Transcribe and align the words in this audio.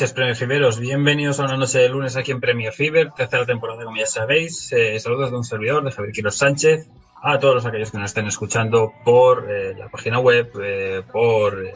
noches, 0.00 0.14
Premier 0.14 0.34
Fiberos. 0.34 0.80
Bienvenidos 0.80 1.40
a 1.40 1.44
una 1.44 1.58
noche 1.58 1.78
de 1.78 1.90
lunes 1.90 2.16
aquí 2.16 2.32
en 2.32 2.40
Premier 2.40 2.72
Fiber, 2.72 3.10
tercera 3.10 3.44
temporada, 3.44 3.84
como 3.84 3.98
ya 3.98 4.06
sabéis. 4.06 4.72
Eh, 4.72 4.98
saludos 4.98 5.30
de 5.30 5.36
un 5.36 5.44
servidor, 5.44 5.84
de 5.84 5.90
Javier 5.90 6.14
Quiroz 6.14 6.36
Sánchez, 6.36 6.88
a 7.22 7.38
todos 7.38 7.66
aquellos 7.66 7.90
que 7.90 7.98
nos 7.98 8.06
estén 8.06 8.26
escuchando 8.26 8.94
por 9.04 9.50
eh, 9.50 9.74
la 9.76 9.90
página 9.90 10.18
web, 10.18 10.52
eh, 10.62 11.02
por 11.12 11.66
eh, 11.66 11.74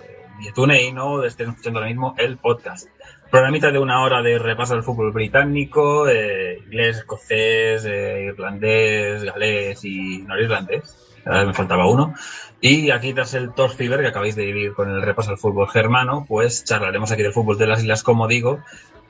TuneIn 0.55 0.97
o 0.97 1.23
estén 1.23 1.51
escuchando 1.51 1.81
ahora 1.81 1.91
mismo 1.91 2.15
el 2.17 2.39
podcast. 2.39 2.89
Programita 3.31 3.71
de 3.71 3.79
una 3.79 4.03
hora 4.03 4.23
de 4.23 4.39
repaso 4.39 4.73
del 4.73 4.85
fútbol 4.85 5.13
británico, 5.13 6.09
eh, 6.09 6.61
inglés, 6.65 6.97
escocés, 6.97 7.85
eh, 7.85 8.25
irlandés, 8.29 9.23
galés 9.23 9.85
y 9.85 10.23
norirlandés. 10.23 11.11
Me 11.27 11.53
faltaba 11.53 11.87
uno. 11.87 12.15
Y 12.67 12.91
aquí 12.93 13.13
tras 13.13 13.35
el 13.35 13.53
Tor 13.53 13.73
Fever 13.73 14.01
que 14.01 14.07
acabáis 14.07 14.37
de 14.37 14.47
vivir 14.47 14.73
con 14.73 14.89
el 14.89 15.03
repaso 15.03 15.31
al 15.31 15.37
fútbol 15.37 15.69
germano, 15.69 16.25
pues 16.27 16.65
charlaremos 16.65 17.13
aquí 17.13 17.23
del 17.23 17.35
fútbol 17.35 17.59
de 17.59 17.67
las 17.67 17.83
islas, 17.83 18.03
como 18.03 18.27
digo. 18.27 18.61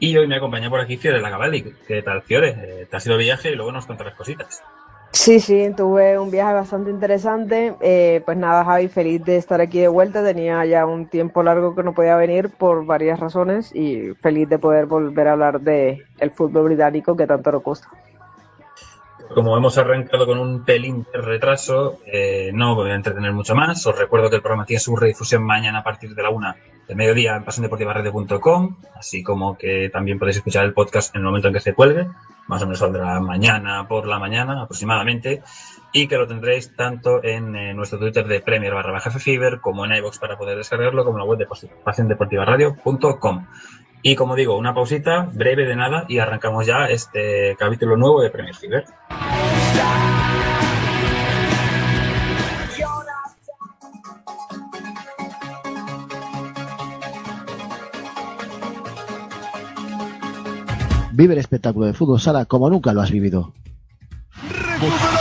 Y 0.00 0.16
hoy 0.16 0.26
me 0.26 0.34
acompaña 0.34 0.68
por 0.68 0.80
aquí 0.80 0.96
Fiore 0.96 1.20
Lacavali. 1.20 1.72
¿Qué 1.86 2.02
tal, 2.02 2.22
Fiore? 2.22 2.48
Eh, 2.48 2.86
te 2.90 2.96
has 2.96 3.06
ido 3.06 3.16
de 3.16 3.22
viaje 3.22 3.52
y 3.52 3.54
luego 3.54 3.70
nos 3.70 3.86
contarás 3.86 4.14
cositas. 4.14 4.60
Sí, 5.12 5.38
sí, 5.38 5.70
tuve 5.76 6.18
un 6.18 6.32
viaje 6.32 6.52
bastante 6.52 6.90
interesante. 6.90 7.76
Eh, 7.80 8.22
pues 8.24 8.36
nada, 8.36 8.64
Javi, 8.64 8.88
feliz 8.88 9.22
de 9.22 9.36
estar 9.36 9.60
aquí 9.60 9.78
de 9.78 9.86
vuelta. 9.86 10.24
Tenía 10.24 10.64
ya 10.64 10.84
un 10.84 11.06
tiempo 11.06 11.44
largo 11.44 11.76
que 11.76 11.84
no 11.84 11.94
podía 11.94 12.16
venir 12.16 12.50
por 12.50 12.84
varias 12.84 13.20
razones 13.20 13.72
y 13.72 14.14
feliz 14.20 14.48
de 14.48 14.58
poder 14.58 14.86
volver 14.86 15.28
a 15.28 15.32
hablar 15.34 15.60
de 15.60 16.02
el 16.18 16.32
fútbol 16.32 16.64
británico 16.64 17.16
que 17.16 17.28
tanto 17.28 17.52
nos 17.52 17.62
gusta. 17.62 17.86
Como 19.32 19.56
hemos 19.56 19.78
arrancado 19.78 20.26
con 20.26 20.38
un 20.38 20.64
pelín 20.64 21.06
de 21.12 21.20
retraso, 21.20 21.98
eh, 22.06 22.50
no 22.52 22.74
voy 22.74 22.90
a 22.90 22.94
entretener 22.94 23.32
mucho 23.32 23.54
más. 23.54 23.84
Os 23.86 23.98
recuerdo 23.98 24.30
que 24.30 24.36
el 24.36 24.42
programa 24.42 24.66
tiene 24.66 24.80
su 24.80 24.94
redifusión 24.94 25.42
mañana 25.42 25.78
a 25.78 25.82
partir 25.82 26.14
de 26.14 26.22
la 26.22 26.30
una 26.30 26.56
de 26.86 26.94
mediodía 26.94 27.36
en 27.36 27.44
pasiondeportivaradio.com, 27.44 28.76
así 28.94 29.22
como 29.22 29.56
que 29.56 29.88
también 29.90 30.18
podéis 30.18 30.36
escuchar 30.36 30.64
el 30.64 30.74
podcast 30.74 31.14
en 31.14 31.20
el 31.20 31.26
momento 31.26 31.48
en 31.48 31.54
que 31.54 31.60
se 31.60 31.74
cuelgue. 31.74 32.06
Más 32.46 32.62
o 32.62 32.66
menos 32.66 32.78
saldrá 32.78 33.18
mañana 33.20 33.88
por 33.88 34.06
la 34.06 34.18
mañana 34.18 34.62
aproximadamente. 34.62 35.42
Y 35.92 36.08
que 36.08 36.16
lo 36.16 36.26
tendréis 36.26 36.74
tanto 36.74 37.22
en 37.22 37.54
eh, 37.54 37.72
nuestro 37.72 37.98
Twitter 37.98 38.26
de 38.26 38.40
Premier 38.40 38.74
barra 38.74 38.92
baja 38.92 39.10
Fever 39.10 39.60
como 39.60 39.84
en 39.84 39.94
iVoox 39.94 40.18
para 40.18 40.36
poder 40.36 40.58
descargarlo, 40.58 41.04
como 41.04 41.18
en 41.18 41.20
la 41.20 41.24
web 41.24 41.38
de 41.38 41.46
pasiondeportivaradio.com. 41.84 43.46
Y 44.06 44.16
como 44.16 44.36
digo, 44.36 44.58
una 44.58 44.74
pausita 44.74 45.30
breve 45.32 45.64
de 45.64 45.76
nada 45.76 46.04
y 46.08 46.18
arrancamos 46.18 46.66
ya 46.66 46.88
este 46.90 47.56
capítulo 47.58 47.96
nuevo 47.96 48.20
de 48.20 48.28
Premier 48.28 48.54
Fever. 48.54 48.84
Not 49.08 49.94
Vive 61.12 61.32
el 61.32 61.38
espectáculo 61.38 61.86
de 61.86 61.94
fútbol 61.94 62.20
sala 62.20 62.44
como 62.44 62.68
nunca 62.68 62.92
lo 62.92 63.00
has 63.00 63.10
vivido. 63.10 63.54
Recupera 64.50 65.13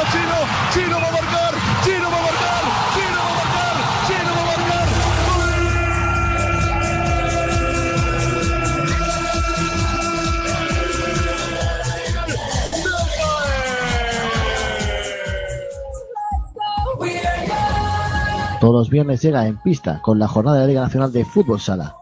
Todos 18.64 18.76
los 18.76 18.90
viernes 18.90 19.22
llega 19.22 19.46
en 19.46 19.58
pista 19.58 20.00
con 20.02 20.18
la 20.20 20.26
jornada 20.30 20.62
de 20.62 20.68
Liga 20.68 20.84
Nacional 20.84 21.12
de 21.12 21.26
Fútbol 21.26 21.60
Sala. 21.60 21.98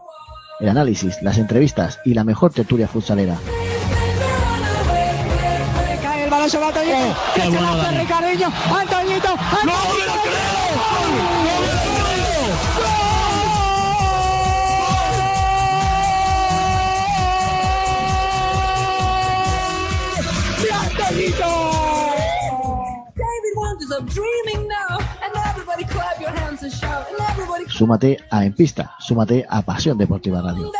El 0.60 0.68
análisis, 0.68 1.20
las 1.20 1.36
entrevistas 1.38 1.98
y 2.04 2.14
la 2.14 2.22
mejor 2.22 2.52
tertulia 2.52 2.86
futsalera. 2.86 3.36
Cae 6.00 6.22
el 6.22 6.30
balón 6.30 6.48
sobre 6.48 6.66
Antoñito. 6.66 7.16
qué 7.34 7.40
que 7.40 7.46
se 7.46 7.48
bueno, 7.48 7.62
va 7.62 7.68
a 7.68 7.72
hacer 7.72 7.84
Dani. 7.84 7.98
Ricardinho. 7.98 8.52
Antoñito. 8.78 9.28
¡No 9.64 9.72
me 9.72 10.06
lo 10.06 10.12
creo! 10.22 11.41
Súmate 27.68 28.18
a 28.30 28.44
En 28.44 28.52
Pista, 28.52 28.94
súmate 29.00 29.46
a 29.48 29.62
Pasión 29.62 29.98
Deportiva 29.98 30.40
Radio. 30.42 30.70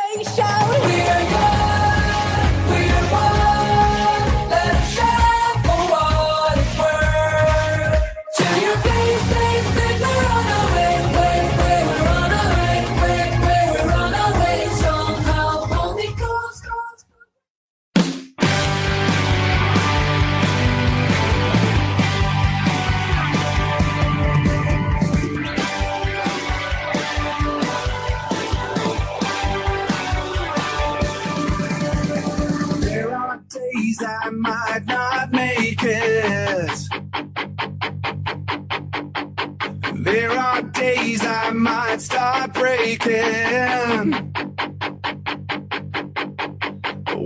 Might 41.62 42.00
start 42.00 42.52
breaking. 42.54 43.12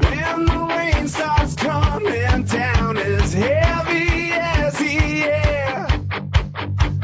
When 0.02 0.44
the 0.44 0.66
rain 0.76 1.08
starts 1.08 1.54
coming 1.56 2.44
down 2.44 2.98
as 2.98 3.32
heavy 3.32 4.32
as 4.32 4.78
the 4.78 4.98
air, 5.24 5.86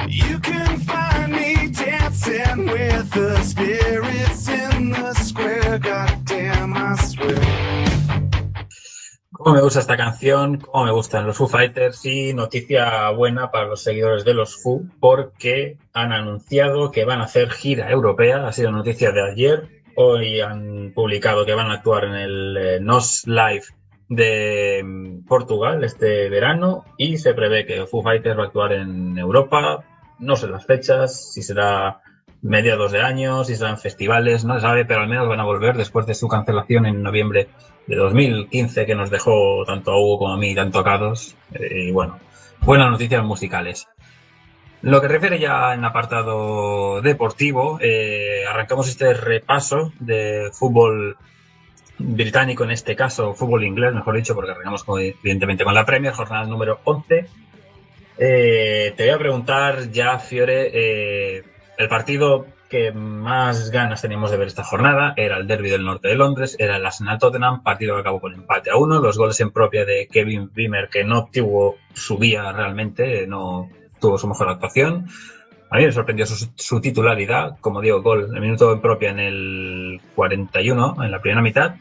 you 0.09 0.39
can 0.41 0.79
find 0.81 1.33
me 1.33 1.69
dancing 1.71 2.67
with 2.67 3.11
the 3.13 3.43
spirits 3.43 4.02
Cómo 9.43 9.57
me 9.57 9.63
gusta 9.63 9.81
esta 9.81 9.97
canción, 9.97 10.59
cómo 10.59 10.85
me 10.85 10.93
gustan 10.93 11.27
los 11.27 11.37
Foo 11.37 11.49
Fighters 11.49 12.07
y 12.07 12.33
noticia 12.33 13.11
buena 13.11 13.51
para 13.51 13.67
los 13.67 13.83
seguidores 13.83 14.25
de 14.25 14.35
los 14.35 14.63
Foo 14.63 14.85
porque 15.01 15.79
han 15.93 16.13
anunciado 16.13 16.93
que 16.93 17.05
van 17.05 17.21
a 17.21 17.25
hacer 17.25 17.51
gira 17.51 17.91
europea, 17.91 18.47
ha 18.47 18.53
sido 18.53 18.71
noticia 18.71 19.11
de 19.11 19.33
ayer, 19.33 19.83
hoy 19.97 20.41
han 20.41 20.93
publicado 20.95 21.45
que 21.45 21.55
van 21.55 21.73
a 21.73 21.75
actuar 21.75 22.05
en 22.05 22.15
el 22.15 22.57
eh, 22.57 22.81
NOS 22.81 23.25
Live 23.27 23.65
de 24.09 24.81
mm, 24.85 25.25
Portugal 25.27 25.83
este 25.83 26.29
verano 26.29 26.85
y 26.97 27.19
se 27.19 27.35
prevé 27.35 27.67
que 27.67 27.85
Foo 27.87 28.01
Fighters 28.01 28.39
va 28.39 28.45
a 28.45 28.47
actuar 28.47 28.75
en 28.75 29.19
Europa, 29.19 29.83
no 30.21 30.37
sé 30.37 30.47
las 30.47 30.65
fechas, 30.65 31.33
si 31.33 31.43
será 31.43 32.01
mediados 32.43 32.91
de 32.91 33.01
año, 33.01 33.45
si 33.45 33.55
serán 33.55 33.79
festivales, 33.79 34.45
no 34.45 34.55
se 34.57 34.61
sabe, 34.61 34.85
pero 34.85 35.01
al 35.01 35.09
menos 35.09 35.29
van 35.29 35.41
a 35.41 35.45
volver 35.45 35.77
después 35.77 36.07
de 36.07 36.15
su 36.15 36.29
cancelación 36.29 36.87
en 36.87 37.03
noviembre 37.03 37.49
de 37.87 37.97
2015 37.97 38.85
que 38.85 38.95
nos 38.95 39.11
dejó 39.11 39.65
tanto 39.65 39.93
a 39.93 39.97
Hugo 39.97 40.19
como 40.19 40.35
a 40.35 40.37
mí, 40.37 40.55
tanto 40.55 40.81
a 40.81 40.85
Carlos. 40.85 41.37
Eh, 41.55 41.87
y 41.89 41.93
bueno, 41.93 42.19
buenas 42.61 42.91
noticias 42.91 43.25
musicales. 43.25 43.89
Lo 44.83 45.01
que 45.01 45.07
refiere 45.07 45.39
ya 45.39 45.73
en 45.75 45.85
apartado 45.85 47.01
deportivo, 47.01 47.79
eh, 47.81 48.45
arrancamos 48.49 48.89
este 48.89 49.15
repaso 49.15 49.93
de 50.01 50.51
fútbol 50.53 51.17
británico 51.99 52.65
en 52.65 52.73
este 52.73 52.97
caso, 52.97 53.35
fútbol 53.35 53.63
inglés, 53.63 53.95
mejor 53.95 54.17
dicho, 54.17 54.35
porque 54.35 54.51
arrancamos 54.51 54.85
evidentemente 54.89 55.63
con 55.63 55.75
la 55.75 55.87
Premier, 55.87 56.13
jornada 56.13 56.47
número 56.47 56.81
11. 56.83 57.27
Eh, 58.19 58.93
te 58.97 59.05
voy 59.05 59.15
a 59.15 59.19
preguntar 59.19 59.91
ya, 59.93 60.19
Fiore, 60.19 61.45
el 61.79 61.89
partido 61.89 62.47
que 62.69 62.91
más 62.91 63.71
ganas 63.71 64.01
teníamos 64.01 64.31
de 64.31 64.39
ver 64.39 64.47
esta 64.47 64.65
jornada 64.65 65.13
era 65.17 65.37
el 65.37 65.47
derby 65.47 65.69
del 65.69 65.85
norte 65.85 66.09
de 66.09 66.17
Londres, 66.17 66.57
era 66.59 66.77
el 66.77 66.87
Arsenal 66.87 67.19
Tottenham, 67.19 67.63
partido 67.63 67.95
que 67.95 68.01
acabó 68.01 68.21
con 68.21 68.33
empate 68.33 68.71
a 68.71 68.77
uno, 68.77 68.99
los 68.99 69.19
goles 69.19 69.39
en 69.41 69.51
propia 69.51 69.85
de 69.85 70.09
Kevin 70.11 70.51
Beamer, 70.55 70.89
que 70.89 71.05
no 71.05 71.19
obtuvo 71.19 71.77
su 71.93 72.17
vía 72.17 72.51
realmente, 72.51 73.27
no 73.27 73.69
tuvo 74.01 74.17
su 74.17 74.27
mejor 74.27 74.49
actuación. 74.49 75.07
A 75.69 75.77
mí 75.77 75.85
me 75.85 75.93
sorprendió 75.93 76.25
su, 76.25 76.51
su 76.55 76.81
titularidad, 76.81 77.59
como 77.61 77.83
digo, 77.83 78.01
gol 78.01 78.31
el 78.35 78.41
minuto 78.41 78.73
en 78.73 78.81
propia 78.81 79.11
en 79.11 79.19
el 79.19 80.01
41, 80.15 81.05
en 81.05 81.11
la 81.11 81.21
primera 81.21 81.43
mitad. 81.43 81.75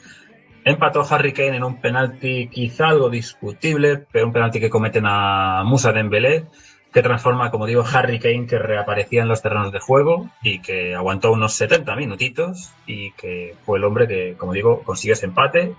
Empató 0.64 1.06
Harry 1.10 1.34
Kane 1.34 1.56
en 1.56 1.64
un 1.64 1.82
penalti 1.82 2.48
quizá 2.48 2.90
algo 2.90 3.10
discutible, 3.10 4.06
pero 4.12 4.28
un 4.28 4.34
penalti 4.34 4.60
que 4.60 4.70
cometen 4.70 5.06
a 5.08 5.64
Musa 5.66 5.92
Dembélé, 5.92 6.46
que 6.94 7.02
transforma, 7.02 7.52
como 7.52 7.66
digo, 7.66 7.84
Harry 7.94 8.20
Kane 8.20 8.48
que 8.48 8.60
reaparecía 8.60 9.22
en 9.22 9.28
los 9.30 9.42
terrenos 9.42 9.72
de 9.72 9.80
juego 9.80 10.30
y 10.44 10.60
que 10.62 10.94
aguantó 10.96 11.32
unos 11.32 11.54
70 11.54 11.96
minutitos 11.96 12.74
y 12.86 13.12
que 13.12 13.56
fue 13.66 13.78
el 13.78 13.86
hombre 13.86 14.08
que, 14.08 14.36
como 14.38 14.54
digo, 14.54 14.84
consiguió 14.84 15.14
ese 15.14 15.26
empate, 15.28 15.74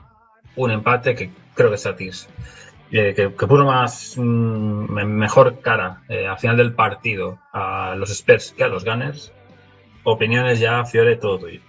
un 0.57 0.71
empate 0.71 1.15
que 1.15 1.31
creo 1.55 1.71
que 1.71 1.77
satis, 1.77 2.29
eh, 2.91 3.13
que, 3.15 3.35
que 3.35 3.47
puso 3.47 3.65
más 3.65 4.15
mm, 4.17 4.91
me- 4.93 5.05
mejor 5.05 5.61
cara 5.61 6.03
eh, 6.09 6.27
al 6.27 6.39
final 6.39 6.57
del 6.57 6.73
partido 6.75 7.39
a 7.53 7.95
los 7.97 8.11
Spurs 8.11 8.53
que 8.57 8.65
a 8.65 8.69
los 8.69 8.85
Gunners. 8.85 9.33
Opiniones 10.05 10.59
ya, 10.61 10.85
Fiore, 10.85 11.17
todo 11.17 11.39
tuyo. 11.39 11.61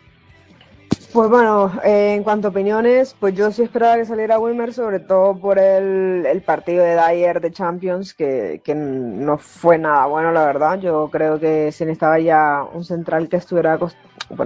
Pues 1.13 1.29
bueno, 1.29 1.71
eh, 1.83 2.15
en 2.15 2.23
cuanto 2.23 2.47
a 2.47 2.49
opiniones, 2.49 3.15
pues 3.19 3.35
yo 3.35 3.51
sí 3.51 3.61
esperaba 3.61 3.97
que 3.97 4.05
saliera 4.05 4.39
Wilmer, 4.39 4.73
sobre 4.73 4.99
todo 4.99 5.37
por 5.39 5.59
el, 5.59 6.25
el 6.25 6.41
partido 6.41 6.83
de 6.83 6.95
Dyer 6.95 7.39
de 7.39 7.51
Champions, 7.51 8.15
que, 8.15 8.61
que 8.63 8.73
no 8.73 9.37
fue 9.37 9.77
nada 9.77 10.07
bueno, 10.07 10.31
la 10.31 10.43
verdad. 10.43 10.79
Yo 10.79 11.09
creo 11.11 11.39
que 11.39 11.71
se 11.71 11.85
necesitaba 11.85 12.17
ya 12.17 12.63
un 12.73 12.83
central 12.83 13.29
que 13.29 13.37
estuviera, 13.37 13.77
pues 13.77 13.95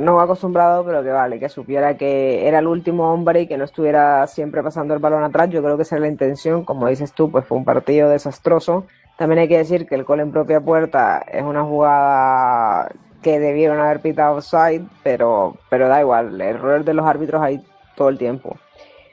no 0.01 0.19
acostumbrado, 0.19 0.83
pero 0.83 1.01
que 1.03 1.09
vale, 1.09 1.39
que 1.39 1.47
supiera 1.47 1.95
que 1.95 2.45
era 2.45 2.59
el 2.59 2.67
último 2.67 3.13
hombre 3.13 3.43
y 3.43 3.47
que 3.47 3.57
no 3.57 3.63
estuviera 3.63 4.27
siempre 4.27 4.61
pasando 4.61 4.93
el 4.93 4.99
balón 4.99 5.23
atrás. 5.23 5.49
Yo 5.49 5.63
creo 5.63 5.77
que 5.77 5.83
esa 5.83 5.95
es 5.95 6.01
la 6.01 6.09
intención. 6.09 6.65
Como 6.65 6.89
dices 6.89 7.13
tú, 7.13 7.31
pues 7.31 7.45
fue 7.45 7.57
un 7.57 7.63
partido 7.63 8.09
desastroso. 8.09 8.87
También 9.17 9.39
hay 9.39 9.47
que 9.47 9.57
decir 9.57 9.87
que 9.87 9.95
el 9.95 10.03
gol 10.03 10.19
en 10.19 10.33
propia 10.33 10.59
puerta 10.59 11.23
es 11.31 11.43
una 11.43 11.63
jugada 11.63 12.89
que 13.21 13.39
debieron 13.39 13.79
haber 13.79 13.99
pitado 13.99 14.37
offside, 14.37 14.85
pero, 15.03 15.57
pero 15.69 15.87
da 15.87 16.01
igual, 16.01 16.35
el 16.35 16.41
error 16.41 16.83
de 16.83 16.93
los 16.93 17.05
árbitros 17.05 17.41
ahí 17.41 17.61
todo 17.95 18.09
el 18.09 18.17
tiempo. 18.17 18.57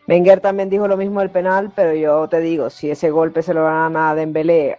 Wenger 0.07 0.41
también 0.41 0.69
dijo 0.69 0.87
lo 0.87 0.97
mismo 0.97 1.21
del 1.21 1.31
penal, 1.31 1.73
pero 1.75 1.95
yo 1.95 2.29
te 2.29 2.41
digo, 2.41 2.69
si 2.69 2.91
ese 2.91 3.11
golpe 3.11 3.43
se 3.43 3.55
lo 3.55 3.63
dan 3.63 3.97
a 3.97 4.15
Dembélé 4.15 4.79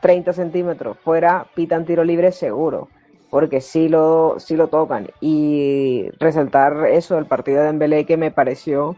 30 0.00 0.32
centímetros 0.32 0.96
fuera, 0.98 1.46
pitan 1.54 1.84
tiro 1.84 2.04
libre 2.04 2.32
seguro, 2.32 2.88
porque 3.30 3.60
sí 3.60 3.88
lo, 3.88 4.36
sí 4.38 4.56
lo 4.56 4.68
tocan. 4.68 5.08
Y 5.20 6.08
resaltar 6.18 6.86
eso, 6.86 7.18
el 7.18 7.26
partido 7.26 7.60
de 7.60 7.66
Dembélé 7.66 8.06
que 8.06 8.16
me 8.16 8.30
pareció 8.30 8.96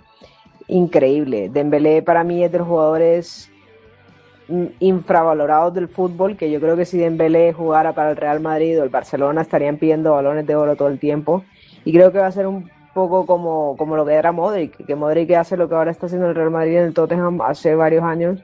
increíble. 0.68 1.48
Dembélé 1.48 2.02
para 2.02 2.22
mí 2.22 2.44
es 2.44 2.52
de 2.52 2.58
los 2.58 2.68
jugadores 2.68 3.50
infravalorados 4.80 5.74
del 5.74 5.88
fútbol, 5.88 6.36
que 6.36 6.50
yo 6.50 6.60
creo 6.60 6.76
que 6.76 6.84
si 6.84 6.98
Dembélé 6.98 7.52
jugara 7.52 7.92
para 7.92 8.10
el 8.10 8.16
Real 8.16 8.40
Madrid 8.40 8.80
o 8.80 8.84
el 8.84 8.90
Barcelona 8.90 9.42
estarían 9.42 9.78
pidiendo 9.78 10.12
balones 10.12 10.46
de 10.46 10.54
oro 10.56 10.76
todo 10.76 10.88
el 10.88 10.98
tiempo. 10.98 11.44
Y 11.84 11.92
creo 11.92 12.12
que 12.12 12.18
va 12.18 12.26
a 12.26 12.32
ser 12.32 12.46
un 12.46 12.70
poco 12.94 13.26
como, 13.26 13.76
como 13.76 13.96
lo 13.96 14.06
que 14.06 14.14
era 14.14 14.32
Modric, 14.32 14.86
que 14.86 14.94
Modric 14.94 15.30
hace 15.32 15.56
lo 15.56 15.68
que 15.68 15.74
ahora 15.74 15.90
está 15.90 16.06
haciendo 16.06 16.28
el 16.28 16.34
Real 16.34 16.50
Madrid 16.50 16.76
en 16.76 16.84
el 16.84 16.94
Tottenham 16.94 17.40
hace 17.42 17.74
varios 17.74 18.04
años 18.04 18.40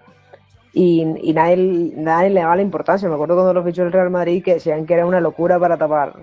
y, 0.73 1.07
y 1.23 1.33
nadie, 1.33 1.93
nadie 1.97 2.31
le 2.31 2.41
daba 2.41 2.57
la 2.57 2.63
importancia. 2.63 3.09
Me 3.09 3.15
acuerdo 3.15 3.35
cuando 3.35 3.55
lo 3.55 3.65
fichó 3.65 3.83
el 3.83 3.93
Real 3.93 4.11
Madrid 4.11 4.43
que 4.43 4.55
decían 4.55 4.87
que 4.87 4.95
era 4.95 5.07
una 5.07 5.21
locura 5.21 5.59
para 5.59 5.77
tapar 5.77 6.15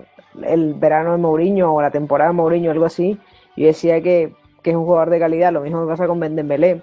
el 0.42 0.74
verano 0.74 1.12
de 1.12 1.18
Mourinho 1.18 1.74
o 1.74 1.82
la 1.82 1.90
temporada 1.90 2.30
de 2.30 2.36
Mourinho, 2.36 2.70
algo 2.70 2.84
así. 2.84 3.18
Y 3.56 3.64
decía 3.64 4.00
que, 4.00 4.32
que 4.62 4.70
es 4.70 4.76
un 4.76 4.84
jugador 4.84 5.10
de 5.10 5.18
calidad. 5.18 5.52
Lo 5.52 5.60
mismo 5.60 5.82
que 5.82 5.88
pasa 5.88 6.06
con 6.06 6.20
Dembélé, 6.20 6.82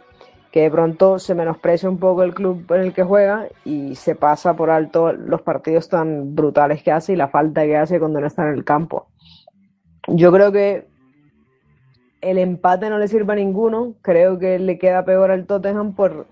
que 0.56 0.62
de 0.62 0.72
pronto 0.72 1.19
se 1.19 1.36
menosprecia 1.36 1.90
un 1.90 1.98
poco 1.98 2.24
el 2.24 2.34
club 2.34 2.66
en 2.72 2.80
el 2.80 2.94
que 2.94 3.04
juega 3.04 3.50
y 3.66 3.94
se 3.96 4.16
pasa 4.16 4.54
por 4.54 4.69
alto 4.69 5.12
los 5.12 5.42
partidos 5.42 5.90
tan 5.90 6.34
brutales 6.34 6.81
que 6.81 6.94
hace 6.94 7.12
y 7.12 7.18
la 7.18 7.28
falta 7.28 7.66
que 7.66 7.75
hace 7.75 8.00
cuando 8.00 8.22
no 8.22 8.28
está 8.28 8.44
en 8.48 8.54
el 8.54 8.63
campo. 8.63 9.07
Yo 10.07 10.31
creo 10.31 10.54
que 10.54 10.88
el 12.22 12.38
empate 12.38 12.90
no 12.90 13.00
le 13.00 13.10
sirve 13.10 13.34
a 13.34 13.36
ninguno. 13.36 13.96
Creo 14.02 14.40
que 14.40 14.57
le 14.57 14.78
queda 14.78 15.04
peor 15.04 15.30
al 15.30 15.46
Tottenham 15.46 15.94
por, 15.94 16.25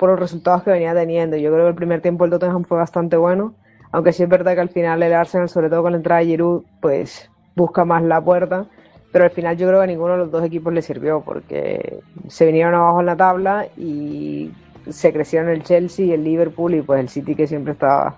por 0.00 0.10
los 0.10 0.18
resultados 0.18 0.64
que 0.64 0.72
venía 0.72 0.92
teniendo. 0.92 1.36
Yo 1.36 1.52
creo 1.52 1.66
que 1.66 1.70
el 1.70 1.76
primer 1.76 2.00
tiempo 2.00 2.24
el 2.24 2.32
Tottenham 2.32 2.64
fue 2.64 2.76
bastante 2.76 3.16
bueno, 3.16 3.54
aunque 3.92 4.12
sí 4.12 4.24
es 4.24 4.28
verdad 4.28 4.54
que 4.54 4.62
al 4.62 4.70
final 4.70 5.00
el 5.00 5.14
Arsenal, 5.14 5.48
sobre 5.48 5.70
todo 5.70 5.82
con 5.82 5.92
la 5.92 5.98
entrada 5.98 6.22
de 6.22 6.26
Giroud, 6.26 6.64
pues 6.80 7.30
busca 7.54 7.84
más 7.84 8.02
la 8.02 8.20
puerta. 8.20 8.66
Pero 9.12 9.24
al 9.24 9.30
final 9.30 9.56
yo 9.56 9.66
creo 9.66 9.80
que 9.80 9.84
a 9.84 9.86
ninguno 9.88 10.12
de 10.12 10.18
los 10.18 10.30
dos 10.30 10.44
equipos 10.44 10.72
le 10.72 10.82
sirvió 10.82 11.20
porque 11.20 12.00
se 12.28 12.46
vinieron 12.46 12.74
abajo 12.74 13.00
en 13.00 13.06
la 13.06 13.16
tabla 13.16 13.66
y 13.76 14.52
se 14.88 15.12
crecieron 15.12 15.48
el 15.50 15.62
Chelsea 15.62 16.06
y 16.06 16.12
el 16.12 16.24
Liverpool 16.24 16.74
y 16.74 16.82
pues 16.82 17.00
el 17.00 17.08
City 17.08 17.34
que 17.34 17.46
siempre 17.46 17.72
estaba 17.72 18.16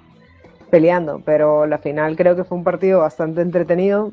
peleando. 0.70 1.22
Pero 1.24 1.66
la 1.66 1.78
final 1.78 2.16
creo 2.16 2.36
que 2.36 2.44
fue 2.44 2.58
un 2.58 2.64
partido 2.64 3.00
bastante 3.00 3.40
entretenido, 3.40 4.12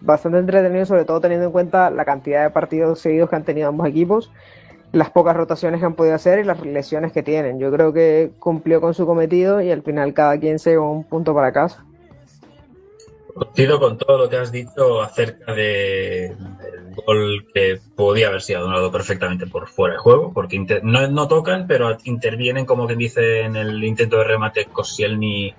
bastante 0.00 0.38
entretenido 0.38 0.86
sobre 0.86 1.04
todo 1.04 1.20
teniendo 1.20 1.46
en 1.46 1.52
cuenta 1.52 1.90
la 1.90 2.04
cantidad 2.04 2.44
de 2.44 2.50
partidos 2.50 3.00
seguidos 3.00 3.28
que 3.28 3.36
han 3.36 3.44
tenido 3.44 3.68
ambos 3.68 3.86
equipos, 3.86 4.32
las 4.92 5.10
pocas 5.10 5.36
rotaciones 5.36 5.80
que 5.80 5.86
han 5.86 5.94
podido 5.94 6.14
hacer 6.14 6.38
y 6.38 6.44
las 6.44 6.64
lesiones 6.64 7.12
que 7.12 7.22
tienen. 7.22 7.58
Yo 7.58 7.70
creo 7.70 7.92
que 7.92 8.32
cumplió 8.38 8.80
con 8.80 8.94
su 8.94 9.04
cometido 9.04 9.60
y 9.60 9.70
al 9.70 9.82
final 9.82 10.14
cada 10.14 10.38
quien 10.38 10.58
se 10.58 10.70
llevó 10.70 10.90
un 10.90 11.04
punto 11.04 11.34
para 11.34 11.52
casa. 11.52 11.84
Coincido 13.36 13.78
con 13.78 13.98
todo 13.98 14.16
lo 14.16 14.28
que 14.30 14.38
has 14.38 14.50
dicho 14.50 15.02
acerca 15.02 15.52
de, 15.52 16.34
del 16.34 16.94
gol 16.94 17.46
que 17.52 17.78
podía 17.94 18.28
haber 18.28 18.40
sido 18.40 18.60
anulado 18.60 18.90
perfectamente 18.90 19.46
por 19.46 19.68
fuera 19.68 19.94
de 19.94 20.00
juego, 20.00 20.32
porque 20.32 20.58
no, 20.82 21.28
tocan, 21.28 21.66
pero 21.66 21.94
intervienen, 22.04 22.64
como 22.64 22.86
quien 22.86 22.98
dice, 22.98 23.42
en 23.42 23.56
el 23.56 23.84
intento 23.84 24.16
de 24.16 24.24
remate 24.24 24.64
Koscielny 24.64 25.54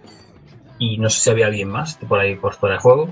y 0.79 0.97
no 0.97 1.11
sé 1.11 1.19
si 1.19 1.29
había 1.29 1.45
alguien 1.45 1.69
más 1.69 1.97
por 1.97 2.19
ahí 2.19 2.35
por 2.35 2.55
fuera 2.55 2.75
de 2.75 2.81
juego. 2.81 3.09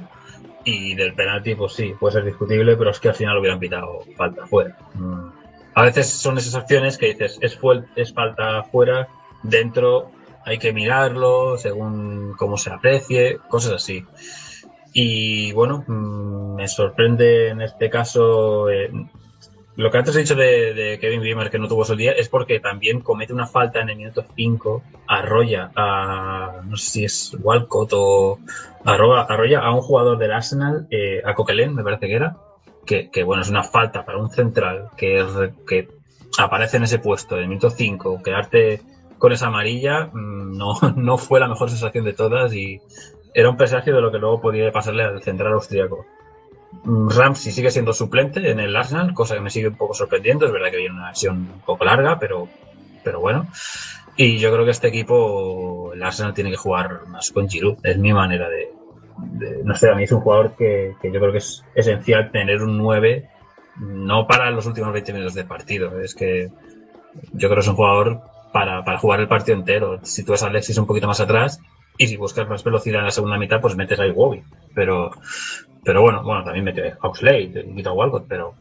Y 0.64 0.96
del 0.96 1.14
penalti, 1.14 1.54
pues 1.54 1.74
sí, 1.74 1.94
puede 2.00 2.14
ser 2.14 2.26
discutible, 2.26 2.76
pero 2.76 2.90
es 2.90 3.00
que 3.00 3.10
al 3.10 3.16
final 3.16 3.38
hubieran 3.38 3.60
pitado 3.60 4.00
falta 4.18 4.48
fuera. 4.48 4.76
Mm. 4.96 5.28
A 5.76 5.84
veces 5.84 6.10
son 6.10 6.40
esas 6.40 6.56
acciones 6.56 6.98
que 6.98 7.08
dices, 7.08 7.38
es, 7.40 7.60
es 7.96 8.14
falta 8.14 8.64
fuera, 8.64 9.10
dentro 9.44 10.10
hay 10.44 10.58
que 10.58 10.74
mirarlo 10.74 11.58
según 11.58 12.34
cómo 12.38 12.58
se 12.58 12.72
aprecie, 12.72 13.38
cosas 13.48 13.74
así. 13.74 14.06
Y 14.98 15.52
bueno, 15.52 15.84
mm, 15.86 16.56
me 16.56 16.70
sorprende 16.70 17.50
en 17.50 17.62
este 17.62 17.90
caso 17.90 18.70
eh, 18.70 18.90
lo 19.76 19.92
que 19.92 19.98
antes 19.98 20.16
he 20.16 20.20
dicho 20.20 20.36
de, 20.36 20.98
Kevin 21.02 21.20
Beamer 21.20 21.52
que 21.52 21.60
no 21.60 21.68
tuvo 21.68 21.84
su 21.84 21.98
día 21.98 22.14
es 22.14 22.30
porque 22.30 22.62
también 22.62 23.02
comete 23.02 23.34
una 23.34 23.46
falta 23.46 23.82
en 23.82 23.90
el 23.90 23.98
minuto 23.98 24.24
5, 24.34 24.84
arrolla 25.06 25.70
a, 25.76 26.62
no 26.64 26.78
sé 26.78 26.90
si 26.90 27.04
es 27.04 27.38
Walcott 27.42 27.92
o 27.92 28.40
arroba- 28.86 29.26
arrolla 29.28 29.60
a 29.60 29.76
un 29.76 29.82
jugador 29.82 30.18
del 30.18 30.32
Arsenal, 30.32 30.88
eh, 30.90 31.22
a 31.26 31.34
Coquelin 31.34 31.76
me 31.76 31.84
parece 31.84 32.08
que 32.08 32.16
era, 32.16 32.38
que, 32.86 33.24
bueno, 33.26 33.42
es 33.42 33.50
una 33.50 33.64
falta 33.64 34.06
para 34.06 34.18
un 34.18 34.30
central 34.30 34.92
que, 34.96 35.26
que 35.68 35.90
aparece 36.38 36.78
en 36.78 36.84
ese 36.84 37.00
puesto 37.00 37.36
en 37.36 37.42
el 37.42 37.50
minuto 37.50 37.70
5, 37.70 38.24
quedarte 38.24 38.82
con 39.18 39.34
esa 39.34 39.48
amarilla 39.48 40.06
mm, 40.06 40.58
no, 40.58 40.74
no 40.96 41.18
fue 41.18 41.42
la 41.42 41.50
mejor 41.50 41.70
sensación 41.70 42.06
de 42.06 42.14
todas 42.14 42.54
y 42.54 42.80
era 43.36 43.50
un 43.50 43.58
presagio 43.58 43.94
de 43.96 44.02
lo 44.02 44.12
que 44.12 44.18
luego 44.18 44.40
podía 44.42 44.72
pasarle 44.72 45.04
al 45.04 45.22
central 45.22 45.54
austríaco. 45.54 46.06
Mm, 46.84 47.10
Ramsey 47.10 47.52
sigue 47.52 47.70
siendo 47.70 47.94
suplente 47.94 48.50
en 48.50 48.60
el 48.62 48.76
Arsenal, 48.76 49.14
cosa 49.14 49.36
que 49.36 49.42
me 49.42 49.50
sigue 49.50 49.68
un 49.68 49.76
poco 49.76 49.94
sorprendiendo. 49.94 50.46
Es 50.46 50.52
verdad 50.54 50.72
que 50.72 50.78
viene 50.78 50.96
una 50.96 51.08
versión 51.08 51.38
un 51.38 51.62
poco 51.66 51.84
larga, 51.86 52.18
pero, 52.18 52.48
pero 53.04 53.20
bueno. 53.20 53.48
Y 54.18 54.38
yo 54.38 54.52
creo 54.54 54.64
que 54.64 54.72
este 54.72 54.88
equipo, 54.88 55.92
el 55.94 56.02
Arsenal 56.02 56.34
tiene 56.34 56.50
que 56.50 56.56
jugar 56.58 57.06
más 57.08 57.30
con 57.32 57.50
Giroud. 57.50 57.78
Es 57.84 57.98
mi 57.98 58.14
manera 58.14 58.48
de, 58.50 58.70
de- 59.18 59.64
no 59.66 59.76
sé, 59.76 59.90
a 59.90 59.96
mí 59.96 60.04
es 60.04 60.12
un 60.14 60.22
jugador 60.22 60.56
que, 60.58 60.94
que 61.02 61.12
yo 61.12 61.20
creo 61.20 61.34
que 61.34 61.40
es 61.40 61.64
esencial 61.76 62.32
tener 62.32 62.62
un 62.64 62.78
9, 62.78 63.30
no 63.80 64.26
para 64.28 64.50
los 64.52 64.66
últimos 64.66 64.94
20 64.94 65.12
minutos 65.12 65.34
de 65.34 65.44
partido. 65.44 66.00
Es 66.00 66.16
que 66.16 66.50
yo 67.34 67.50
creo 67.50 67.56
que 67.56 67.60
es 67.62 67.68
un 67.68 67.76
jugador 67.76 68.22
para, 68.54 68.86
para 68.86 68.98
jugar 68.98 69.20
el 69.20 69.28
partido 69.28 69.58
entero. 69.58 70.00
Si 70.04 70.24
tú 70.24 70.32
ves 70.32 70.44
a 70.44 70.48
Alexis 70.48 70.78
un 70.78 70.88
poquito 70.88 71.08
más 71.08 71.20
atrás 71.20 71.60
y 71.98 72.08
si 72.08 72.18
buscas 72.18 72.48
más 72.48 72.64
velocidad 72.64 73.00
en 73.00 73.06
la 73.06 73.12
segunda 73.12 73.38
mitad, 73.38 73.62
pues 73.62 73.76
metes 73.76 74.00
ahí 74.00 74.12
Wobby. 74.12 74.44
Pero, 74.74 75.12
pero 75.84 76.02
bueno, 76.02 76.24
bueno, 76.24 76.44
también 76.44 76.66
mete 76.66 76.92
a 76.92 77.08
Oxlade, 77.08 77.66
quita 77.76 77.90
a 77.90 77.94
Walcott, 77.94 78.26
pero. 78.28 78.54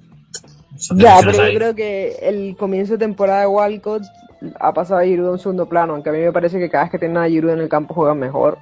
Ya, 0.97 1.21
pero 1.25 1.49
yo 1.49 1.55
creo 1.55 1.75
que 1.75 2.17
el 2.23 2.57
comienzo 2.57 2.95
de 2.95 2.99
temporada 2.99 3.41
de 3.41 3.47
Walcott 3.47 4.03
ha 4.59 4.73
pasado 4.73 5.01
a 5.01 5.05
Giroud 5.05 5.29
a 5.29 5.33
un 5.33 5.39
segundo 5.39 5.67
plano, 5.67 5.95
aunque 5.95 6.11
a 6.11 6.13
mí 6.13 6.19
me 6.19 6.33
parece 6.33 6.59
que 6.59 6.69
cada 6.69 6.85
vez 6.85 6.91
que 6.93 6.99
tienen 6.99 7.17
a 7.17 7.29
Giroud 7.29 7.53
en 7.53 7.61
el 7.61 7.69
campo 7.69 7.95
juegan 7.95 8.19
mejor. 8.19 8.59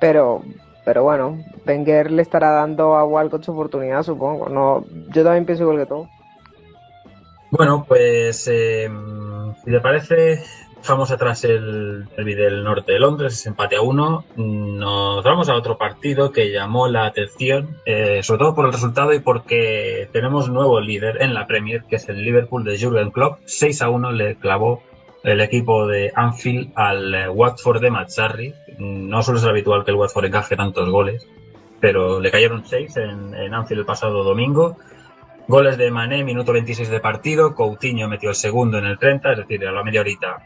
Pero, 0.00 0.42
pero 0.84 1.02
bueno, 1.02 1.38
Wenger 1.66 2.10
le 2.10 2.22
estará 2.22 2.50
dando 2.50 2.96
a 2.96 3.04
Walcott 3.04 3.44
su 3.44 3.52
oportunidad, 3.52 4.02
supongo. 4.02 4.48
No, 4.48 4.84
yo 5.12 5.22
también 5.22 5.46
pienso 5.46 5.62
igual 5.64 5.78
que 5.78 5.86
tú. 5.86 6.08
Bueno, 7.50 7.84
pues 7.86 8.48
eh, 8.48 8.90
si 9.64 9.70
te 9.70 9.80
parece, 9.80 10.42
dejamos 10.84 11.10
atrás 11.10 11.42
el 11.44 12.04
derbi 12.14 12.34
del 12.34 12.62
norte 12.62 12.92
de 12.92 12.98
Londres, 12.98 13.32
ese 13.32 13.48
empate 13.48 13.76
a 13.76 13.80
uno. 13.80 14.26
Nos 14.36 15.24
vamos 15.24 15.48
a 15.48 15.54
otro 15.54 15.78
partido 15.78 16.30
que 16.30 16.52
llamó 16.52 16.88
la 16.88 17.06
atención, 17.06 17.78
eh, 17.86 18.22
sobre 18.22 18.40
todo 18.40 18.54
por 18.54 18.66
el 18.66 18.72
resultado 18.72 19.14
y 19.14 19.20
porque 19.20 20.10
tenemos 20.12 20.50
nuevo 20.50 20.78
líder 20.80 21.22
en 21.22 21.32
la 21.32 21.46
Premier, 21.46 21.84
que 21.84 21.96
es 21.96 22.06
el 22.10 22.22
Liverpool 22.22 22.64
de 22.64 22.78
Jurgen 22.78 23.12
Klopp. 23.12 23.38
6 23.46 23.80
a 23.80 23.88
1 23.88 24.12
le 24.12 24.36
clavó 24.36 24.82
el 25.22 25.40
equipo 25.40 25.86
de 25.86 26.12
Anfield 26.14 26.72
al 26.74 27.14
eh, 27.14 27.28
Watford 27.30 27.80
de 27.80 27.90
Mazzarri. 27.90 28.54
No 28.76 29.22
suele 29.22 29.40
ser 29.40 29.48
habitual 29.48 29.86
que 29.86 29.90
el 29.90 29.96
Watford 29.96 30.26
encaje 30.26 30.54
tantos 30.54 30.90
goles, 30.90 31.26
pero 31.80 32.20
le 32.20 32.30
cayeron 32.30 32.62
6 32.62 32.96
en, 32.98 33.34
en 33.34 33.54
Anfield 33.54 33.80
el 33.80 33.86
pasado 33.86 34.22
domingo. 34.22 34.76
Goles 35.48 35.78
de 35.78 35.90
Mané, 35.90 36.24
minuto 36.24 36.52
26 36.52 36.90
de 36.90 37.00
partido. 37.00 37.54
Coutinho 37.54 38.06
metió 38.06 38.28
el 38.28 38.36
segundo 38.36 38.76
en 38.76 38.84
el 38.84 38.98
30, 38.98 39.32
es 39.32 39.38
decir, 39.38 39.66
a 39.66 39.72
la 39.72 39.82
media 39.82 40.02
horita 40.02 40.42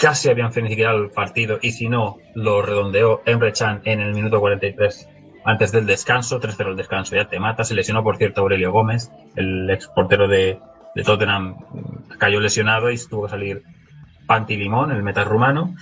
casi 0.00 0.30
habían 0.30 0.52
finiquitado 0.52 0.96
el 0.96 1.10
partido 1.10 1.58
y 1.60 1.72
si 1.72 1.88
no, 1.88 2.16
lo 2.34 2.62
redondeó 2.62 3.20
Emre 3.26 3.52
Can 3.52 3.82
en 3.84 4.00
el 4.00 4.14
minuto 4.14 4.40
43 4.40 5.08
antes 5.44 5.72
del 5.72 5.86
descanso. 5.86 6.40
3-0 6.40 6.70
el 6.70 6.76
descanso, 6.76 7.14
ya 7.14 7.26
te 7.26 7.38
mata. 7.38 7.64
Se 7.64 7.74
lesionó, 7.74 8.02
por 8.02 8.16
cierto, 8.16 8.40
Aurelio 8.40 8.72
Gómez, 8.72 9.12
el 9.36 9.68
ex 9.68 9.88
portero 9.88 10.26
de, 10.26 10.58
de 10.94 11.04
Tottenham, 11.04 11.56
cayó 12.18 12.40
lesionado 12.40 12.90
y 12.90 12.96
tuvo 12.96 13.24
que 13.24 13.30
salir 13.30 13.62
Panti 14.26 14.56
Limón, 14.56 14.90
el 14.90 15.02
metal 15.02 15.26
rumano. 15.26 15.74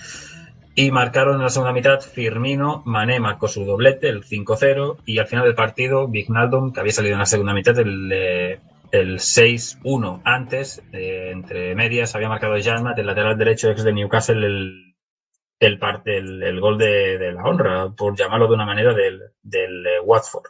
Y 0.74 0.90
marcaron 0.90 1.36
en 1.36 1.42
la 1.42 1.50
segunda 1.50 1.72
mitad 1.72 2.00
Firmino, 2.00 2.82
Mané 2.86 3.20
marcó 3.20 3.46
su 3.48 3.64
doblete, 3.64 4.08
el 4.08 4.24
5-0, 4.24 4.98
y 5.06 5.18
al 5.18 5.26
final 5.26 5.44
del 5.44 5.54
partido, 5.54 6.08
Vignaldum, 6.08 6.72
que 6.72 6.80
había 6.80 6.92
salido 6.92 7.14
en 7.14 7.20
la 7.20 7.26
segunda 7.26 7.52
mitad, 7.52 7.76
el, 7.78 8.10
eh, 8.12 8.60
el 8.90 9.18
6-1 9.18 10.22
antes, 10.24 10.82
eh, 10.92 11.30
entre 11.32 11.74
medias, 11.74 12.14
había 12.14 12.28
marcado 12.28 12.56
Janmat, 12.62 12.98
el 12.98 13.06
lateral 13.06 13.38
derecho 13.38 13.70
ex 13.70 13.84
de 13.84 13.92
Newcastle, 13.92 14.46
el, 14.46 14.94
el, 15.60 15.78
el, 16.04 16.42
el 16.42 16.60
gol 16.60 16.78
de, 16.78 17.18
de 17.18 17.32
la 17.32 17.44
honra, 17.44 17.90
por 17.90 18.16
llamarlo 18.16 18.48
de 18.48 18.54
una 18.54 18.66
manera, 18.66 18.94
del, 18.94 19.20
del 19.42 19.86
eh, 19.86 20.00
Watford. 20.04 20.46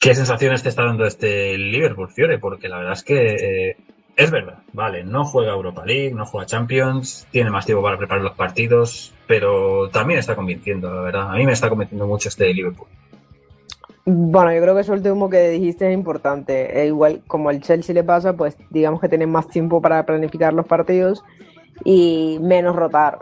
¿Qué 0.00 0.14
sensaciones 0.14 0.62
te 0.62 0.70
está 0.70 0.84
dando 0.84 1.04
este 1.04 1.56
Liverpool, 1.58 2.10
Fiore? 2.10 2.38
Porque 2.38 2.68
la 2.68 2.78
verdad 2.78 2.94
es 2.94 3.04
que 3.04 3.70
eh, 3.70 3.76
es 4.16 4.30
verdad, 4.30 4.62
vale, 4.72 5.04
no 5.04 5.24
juega 5.24 5.52
Europa 5.52 5.84
League, 5.86 6.12
no 6.12 6.26
juega 6.26 6.46
Champions, 6.46 7.28
tiene 7.30 7.50
más 7.50 7.66
tiempo 7.66 7.82
para 7.82 7.98
preparar 7.98 8.24
los 8.24 8.34
partidos, 8.34 9.14
pero 9.26 9.90
también 9.90 10.18
está 10.18 10.34
convenciendo, 10.34 10.92
la 10.92 11.02
verdad. 11.02 11.30
A 11.30 11.34
mí 11.34 11.46
me 11.46 11.52
está 11.52 11.68
convenciendo 11.68 12.06
mucho 12.06 12.28
este 12.28 12.52
Liverpool. 12.52 12.88
Bueno, 14.10 14.54
yo 14.54 14.62
creo 14.62 14.74
que 14.74 14.80
eso 14.80 14.94
último 14.94 15.28
que 15.28 15.50
dijiste 15.50 15.86
es 15.86 15.92
importante. 15.92 16.80
E 16.80 16.86
igual 16.86 17.20
como 17.26 17.50
al 17.50 17.60
Chelsea 17.60 17.94
le 17.94 18.02
pasa, 18.02 18.32
pues 18.32 18.56
digamos 18.70 19.02
que 19.02 19.08
tienen 19.10 19.30
más 19.30 19.48
tiempo 19.48 19.82
para 19.82 20.06
planificar 20.06 20.54
los 20.54 20.66
partidos 20.66 21.22
y 21.84 22.38
menos 22.40 22.74
rotar, 22.74 23.18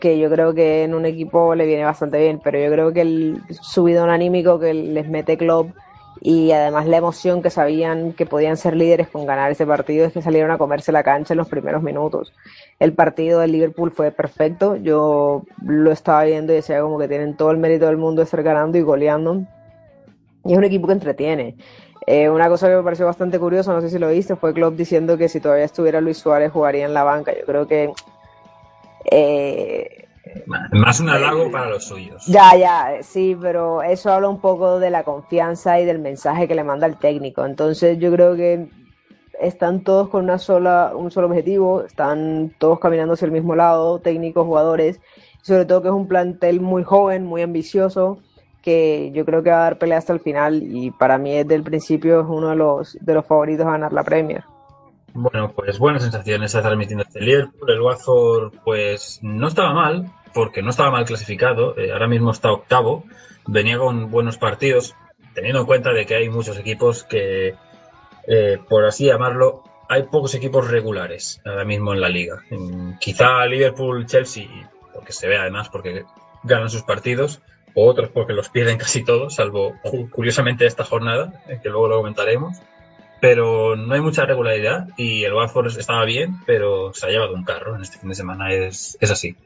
que 0.00 0.18
yo 0.18 0.28
creo 0.28 0.54
que 0.54 0.82
en 0.82 0.94
un 0.94 1.06
equipo 1.06 1.54
le 1.54 1.66
viene 1.66 1.84
bastante 1.84 2.18
bien, 2.18 2.40
pero 2.42 2.58
yo 2.58 2.68
creo 2.72 2.92
que 2.92 3.02
el 3.02 3.42
subidón 3.60 4.10
anímico 4.10 4.58
que 4.58 4.74
les 4.74 5.08
mete 5.08 5.36
Klopp 5.36 5.70
y 6.20 6.50
además 6.50 6.88
la 6.88 6.96
emoción 6.96 7.40
que 7.40 7.50
sabían 7.50 8.12
que 8.12 8.26
podían 8.26 8.56
ser 8.56 8.74
líderes 8.74 9.06
con 9.06 9.24
ganar 9.24 9.52
ese 9.52 9.66
partido 9.66 10.04
es 10.04 10.12
que 10.12 10.20
salieron 10.20 10.50
a 10.50 10.58
comerse 10.58 10.90
la 10.90 11.04
cancha 11.04 11.34
en 11.34 11.38
los 11.38 11.48
primeros 11.48 11.80
minutos. 11.80 12.32
El 12.80 12.92
partido 12.92 13.38
del 13.38 13.52
Liverpool 13.52 13.92
fue 13.92 14.10
perfecto, 14.10 14.74
yo 14.74 15.44
lo 15.64 15.92
estaba 15.92 16.24
viendo 16.24 16.52
y 16.52 16.56
decía 16.56 16.80
como 16.80 16.98
que 16.98 17.06
tienen 17.06 17.36
todo 17.36 17.52
el 17.52 17.58
mérito 17.58 17.86
del 17.86 17.98
mundo 17.98 18.22
de 18.22 18.24
estar 18.24 18.42
ganando 18.42 18.76
y 18.78 18.82
goleando. 18.82 19.46
Y 20.44 20.52
es 20.52 20.58
un 20.58 20.64
equipo 20.64 20.86
que 20.86 20.92
entretiene. 20.94 21.56
Eh, 22.06 22.28
una 22.28 22.48
cosa 22.48 22.68
que 22.68 22.76
me 22.76 22.82
pareció 22.82 23.06
bastante 23.06 23.38
curiosa, 23.38 23.72
no 23.72 23.80
sé 23.80 23.88
si 23.88 23.98
lo 23.98 24.08
viste, 24.08 24.34
fue 24.36 24.52
Klopp 24.52 24.74
diciendo 24.74 25.16
que 25.16 25.28
si 25.28 25.40
todavía 25.40 25.64
estuviera 25.64 26.00
Luis 26.00 26.18
Suárez 26.18 26.50
jugaría 26.52 26.84
en 26.84 26.94
la 26.94 27.04
banca. 27.04 27.32
Yo 27.38 27.44
creo 27.46 27.66
que 27.68 27.92
eh, 29.10 30.08
Más 30.72 31.00
un 31.00 31.10
halago 31.10 31.50
para 31.50 31.68
los 31.70 31.84
suyos. 31.84 32.24
ya, 32.26 32.56
ya, 32.56 33.02
sí, 33.02 33.36
pero 33.40 33.82
eso 33.82 34.12
habla 34.12 34.28
un 34.28 34.40
poco 34.40 34.78
de 34.78 34.90
la 34.90 35.04
confianza 35.04 35.78
y 35.80 35.84
del 35.84 35.98
mensaje 36.00 36.48
que 36.48 36.54
le 36.54 36.64
manda 36.64 36.86
el 36.86 36.96
técnico. 36.96 37.44
Entonces 37.44 37.98
yo 37.98 38.10
creo 38.12 38.34
que 38.36 38.68
están 39.40 39.82
todos 39.84 40.08
con 40.08 40.24
una 40.24 40.38
sola, 40.38 40.92
un 40.94 41.10
solo 41.10 41.26
objetivo, 41.28 41.82
están 41.82 42.52
todos 42.58 42.78
caminando 42.80 43.14
hacia 43.14 43.26
el 43.26 43.32
mismo 43.32 43.54
lado, 43.54 44.00
técnicos, 44.00 44.46
jugadores, 44.46 45.00
sobre 45.42 45.64
todo 45.66 45.82
que 45.82 45.88
es 45.88 45.94
un 45.94 46.08
plantel 46.08 46.60
muy 46.60 46.84
joven, 46.84 47.24
muy 47.26 47.42
ambicioso, 47.42 48.18
que 48.62 49.10
yo 49.12 49.24
creo 49.24 49.42
que 49.42 49.50
va 49.50 49.56
a 49.56 49.64
dar 49.64 49.78
pelea 49.78 49.98
hasta 49.98 50.12
el 50.12 50.20
final 50.20 50.62
y 50.62 50.90
para 50.92 51.18
mí 51.18 51.34
desde 51.36 51.54
el 51.54 51.62
principio 51.62 52.20
es 52.20 52.26
uno 52.28 52.50
de 52.50 52.56
los, 52.56 52.96
de 53.00 53.14
los 53.14 53.26
favoritos 53.26 53.66
a 53.66 53.72
ganar 53.72 53.92
la 53.92 54.04
Premier. 54.04 54.44
Bueno, 55.14 55.52
pues 55.54 55.78
buenas 55.78 56.02
sensaciones 56.02 56.54
está 56.54 56.62
transmitiendo 56.66 57.04
este 57.04 57.20
Liverpool. 57.20 57.70
El 57.70 57.82
Watford, 57.82 58.54
pues 58.64 59.18
no 59.22 59.48
estaba 59.48 59.74
mal, 59.74 60.10
porque 60.32 60.62
no 60.62 60.70
estaba 60.70 60.90
mal 60.90 61.04
clasificado. 61.04 61.76
eh, 61.76 61.92
ahora 61.92 62.08
mismo 62.08 62.30
está 62.30 62.50
octavo. 62.50 63.04
Venía 63.46 63.76
con 63.78 64.10
buenos 64.10 64.38
partidos, 64.38 64.94
teniendo 65.34 65.60
en 65.60 65.66
cuenta 65.66 65.92
de 65.92 66.06
que 66.06 66.14
hay 66.14 66.30
muchos 66.30 66.58
equipos 66.58 67.04
que, 67.04 67.54
eh, 68.26 68.58
por 68.68 68.84
así 68.84 69.06
llamarlo, 69.06 69.64
hay 69.88 70.04
pocos 70.04 70.34
equipos 70.34 70.70
regulares 70.70 71.42
ahora 71.44 71.64
mismo 71.64 71.92
en 71.92 72.00
la 72.00 72.08
liga. 72.08 72.42
Mm, 72.50 72.92
Quizá 72.98 73.44
Liverpool, 73.44 74.06
Chelsea, 74.06 74.46
porque 74.94 75.12
se 75.12 75.28
ve 75.28 75.36
además, 75.36 75.68
porque 75.68 76.04
ganan 76.44 76.70
sus 76.70 76.82
partidos, 76.82 77.42
otros 77.74 78.10
porque 78.10 78.32
los 78.32 78.48
pierden 78.48 78.78
casi 78.78 79.04
todos, 79.04 79.34
salvo 79.36 79.74
cu- 79.82 80.08
curiosamente 80.10 80.66
esta 80.66 80.84
jornada, 80.84 81.42
eh, 81.48 81.58
que 81.62 81.68
luego 81.68 81.88
lo 81.88 81.96
comentaremos 81.98 82.58
pero 83.20 83.76
no 83.76 83.94
hay 83.94 84.00
mucha 84.00 84.24
regularidad 84.26 84.88
y 84.96 85.22
el 85.22 85.32
Watford 85.32 85.68
estaba 85.78 86.04
bien, 86.04 86.38
pero 86.44 86.92
se 86.92 87.06
ha 87.06 87.10
llevado 87.10 87.34
un 87.34 87.44
carro 87.44 87.76
en 87.76 87.82
este 87.82 87.96
fin 87.98 88.08
de 88.08 88.16
semana, 88.16 88.52
es, 88.52 88.98
es 89.00 89.12
así. 89.12 89.36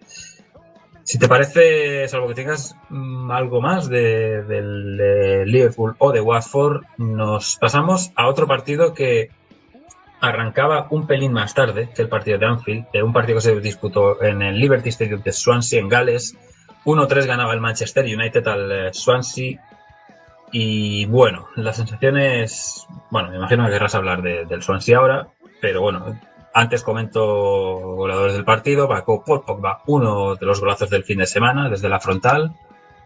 Si 1.02 1.18
te 1.18 1.28
parece, 1.28 2.08
salvo 2.08 2.26
que 2.28 2.34
tengas 2.34 2.74
mm, 2.88 3.30
algo 3.30 3.60
más 3.60 3.90
de, 3.90 4.42
del 4.44 4.96
de 4.96 5.44
Liverpool 5.44 5.94
o 5.98 6.10
de 6.10 6.22
Watford, 6.22 6.84
nos 6.96 7.56
pasamos 7.56 8.12
a 8.16 8.28
otro 8.28 8.46
partido 8.46 8.94
que 8.94 9.28
arrancaba 10.20 10.86
un 10.90 11.06
pelín 11.06 11.32
más 11.34 11.52
tarde 11.52 11.90
que 11.94 12.00
el 12.00 12.08
partido 12.08 12.38
de 12.38 12.46
Anfield, 12.46 12.86
un 13.04 13.12
partido 13.12 13.36
que 13.36 13.42
se 13.42 13.60
disputó 13.60 14.22
en 14.22 14.40
el 14.40 14.58
Liberty 14.58 14.88
Stadium 14.88 15.22
de 15.22 15.32
Swansea, 15.32 15.80
en 15.80 15.90
Gales. 15.90 16.34
1-3 16.86 17.26
ganaba 17.26 17.52
el 17.52 17.60
Manchester 17.60 18.04
United 18.04 18.46
al 18.48 18.72
eh, 18.72 18.94
Swansea. 18.94 19.60
Y 20.52 21.04
bueno, 21.06 21.48
las 21.56 21.76
sensaciones, 21.76 22.86
bueno, 23.10 23.30
me 23.30 23.36
imagino 23.36 23.66
que 23.66 23.72
querrás 23.72 23.94
hablar 23.96 24.22
de- 24.22 24.46
del 24.46 24.62
Swansea 24.62 24.98
ahora, 24.98 25.26
pero 25.60 25.82
bueno, 25.82 26.18
antes 26.54 26.82
comento 26.82 27.24
goleadores 27.26 28.34
del 28.34 28.44
partido, 28.44 28.88
Paco 28.88 29.22
Pogba, 29.24 29.82
uno 29.86 30.36
de 30.36 30.46
los 30.46 30.60
golazos 30.60 30.88
del 30.88 31.04
fin 31.04 31.18
de 31.18 31.26
semana, 31.26 31.68
desde 31.68 31.88
la 31.88 32.00
frontal, 32.00 32.52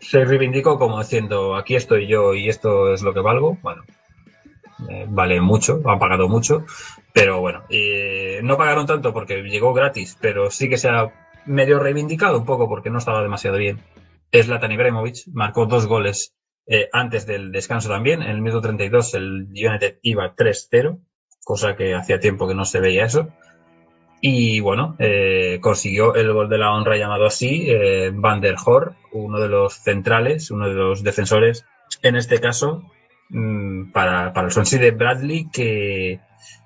se 0.01 0.25
reivindicó 0.25 0.79
como 0.79 0.99
diciendo, 1.01 1.57
aquí 1.57 1.75
estoy 1.77 2.07
yo 2.07 2.35
y 2.35 2.49
esto 2.49 2.93
es 2.93 3.03
lo 3.03 3.13
que 3.15 3.21
valgo, 3.21 3.57
bueno, 3.63 3.83
eh, 4.89 5.07
vale 5.09 5.41
mucho, 5.41 5.81
han 5.87 5.99
pagado 5.99 6.29
mucho, 6.29 6.65
pero 7.13 7.41
bueno, 7.41 7.63
eh, 7.71 8.41
no 8.43 8.57
pagaron 8.57 8.87
tanto 8.87 9.13
porque 9.13 9.43
llegó 9.43 9.73
gratis, 9.73 10.17
pero 10.21 10.51
sí 10.51 10.69
que 10.69 10.77
se 10.79 10.89
ha 10.89 11.11
medio 11.47 11.79
reivindicado 11.79 12.39
un 12.39 12.45
poco 12.45 12.69
porque 12.69 12.91
no 12.91 12.99
estaba 12.99 13.23
demasiado 13.23 13.57
bien. 13.57 13.81
Es 14.33 14.49
Latan 14.49 14.73
Ibrahimovic, 14.73 15.27
marcó 15.33 15.67
dos 15.67 15.87
goles 15.87 16.35
eh, 16.67 16.89
antes 16.93 17.27
del 17.27 17.51
descanso 17.51 17.89
también. 17.89 18.23
En 18.23 18.31
el 18.31 18.41
minuto 18.41 18.61
32 18.61 19.15
el 19.15 19.49
United 19.49 19.99
iba 20.03 20.35
3-0, 20.35 21.01
cosa 21.45 21.77
que 21.77 21.95
hacía 21.95 22.21
tiempo 22.21 22.47
que 22.47 22.55
no 22.55 22.65
se 22.65 22.81
veía 22.81 23.05
eso. 23.05 23.29
Y 24.21 24.61
bueno, 24.61 24.97
eh, 24.99 25.59
consiguió 25.61 26.15
el 26.15 26.33
gol 26.33 26.49
de 26.49 26.59
la 26.59 26.73
honra 26.73 26.97
llamado 26.97 27.27
así, 27.27 27.65
eh, 27.69 28.11
Van 28.15 28.41
der 28.41 28.57
Hoor, 28.65 28.95
uno 29.13 29.41
de 29.41 29.49
los 29.49 29.75
centrales, 29.75 30.51
uno 30.51 30.69
de 30.69 30.75
los 30.75 31.03
defensores, 31.03 31.65
en 32.03 32.17
este 32.17 32.39
caso, 32.39 32.85
mm, 33.31 33.93
para, 33.93 34.33
para 34.35 34.47
el 34.47 34.53
Swansea 34.53 34.79
de 34.79 34.91
Bradley, 34.91 35.49
que 35.51 36.21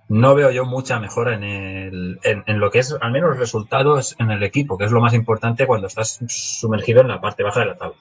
no 0.08 0.34
veo 0.34 0.50
yo 0.50 0.64
mucha 0.64 1.00
mejora 1.00 1.34
en, 1.34 1.44
el, 1.44 2.20
en, 2.22 2.60
lo 2.60 2.70
que 2.70 2.80
es, 2.80 2.94
al 3.00 3.12
menos 3.12 3.38
resultados 3.38 4.16
en 4.18 4.30
el 4.30 4.42
equipo, 4.42 4.76
que 4.76 4.84
es 4.84 4.92
lo 4.92 5.00
más 5.00 5.14
importante 5.14 5.66
cuando 5.66 5.86
estás 5.86 6.20
sumergido 6.28 7.00
en 7.00 7.08
la 7.08 7.20
parte 7.20 7.42
baja 7.42 7.60
de 7.60 7.66
la 7.66 7.76
tabla. 7.76 7.96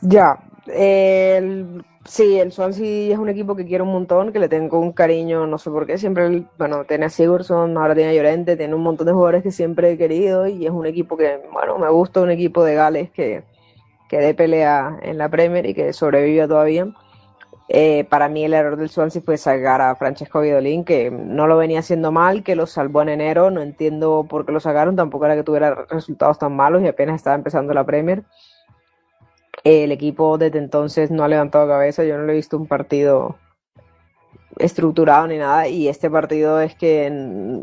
Ya, 0.00 0.38
el- 0.66 1.84
sí, 2.04 2.38
el 2.38 2.52
Swansea 2.52 3.12
es 3.12 3.18
un 3.18 3.28
equipo 3.28 3.54
que 3.56 3.64
quiero 3.64 3.84
un 3.84 3.92
montón, 3.92 4.32
que 4.32 4.38
le 4.38 4.48
tengo 4.48 4.78
un 4.78 4.92
cariño, 4.92 5.46
no 5.46 5.58
sé 5.58 5.70
por 5.70 5.86
qué, 5.86 5.98
siempre, 5.98 6.44
bueno, 6.58 6.84
tiene 6.84 7.06
a 7.06 7.10
Sigurdsson, 7.10 7.76
ahora 7.76 7.94
tiene 7.94 8.10
a 8.10 8.14
Llorente, 8.14 8.56
tiene 8.56 8.74
un 8.74 8.82
montón 8.82 9.06
de 9.06 9.12
jugadores 9.12 9.42
que 9.42 9.50
siempre 9.50 9.92
he 9.92 9.98
querido 9.98 10.46
y 10.46 10.66
es 10.66 10.72
un 10.72 10.86
equipo 10.86 11.16
que, 11.16 11.40
bueno, 11.52 11.78
me 11.78 11.88
gusta 11.90 12.20
un 12.20 12.30
equipo 12.30 12.64
de 12.64 12.74
Gales 12.74 13.10
que, 13.10 13.44
que 14.08 14.18
dé 14.18 14.34
pelea 14.34 14.98
en 15.02 15.18
la 15.18 15.28
Premier 15.28 15.66
y 15.66 15.74
que 15.74 15.92
sobreviva 15.92 16.46
todavía. 16.48 16.86
Eh, 17.68 18.04
para 18.10 18.28
mí 18.28 18.44
el 18.44 18.54
error 18.54 18.76
del 18.76 18.90
Swansea 18.90 19.22
fue 19.22 19.36
sacar 19.36 19.80
a 19.80 19.94
Francesco 19.94 20.40
Guidolin, 20.40 20.84
que 20.84 21.10
no 21.10 21.46
lo 21.46 21.56
venía 21.56 21.78
haciendo 21.78 22.12
mal, 22.12 22.42
que 22.42 22.56
lo 22.56 22.66
salvó 22.66 23.02
en 23.02 23.08
enero, 23.08 23.50
no 23.50 23.62
entiendo 23.62 24.26
por 24.28 24.44
qué 24.44 24.52
lo 24.52 24.60
sacaron, 24.60 24.96
tampoco 24.96 25.26
era 25.26 25.36
que 25.36 25.44
tuviera 25.44 25.86
resultados 25.88 26.38
tan 26.38 26.54
malos 26.54 26.82
y 26.82 26.88
apenas 26.88 27.16
estaba 27.16 27.36
empezando 27.36 27.72
la 27.72 27.84
Premier. 27.84 28.24
El 29.64 29.92
equipo 29.92 30.38
desde 30.38 30.58
entonces 30.58 31.10
no 31.10 31.24
ha 31.24 31.28
levantado 31.28 31.68
cabeza, 31.68 32.04
yo 32.04 32.18
no 32.18 32.24
le 32.24 32.32
he 32.32 32.36
visto 32.36 32.56
un 32.56 32.66
partido 32.66 33.36
estructurado 34.58 35.26
ni 35.26 35.38
nada. 35.38 35.68
Y 35.68 35.88
este 35.88 36.10
partido 36.10 36.60
es 36.60 36.74
que 36.74 37.62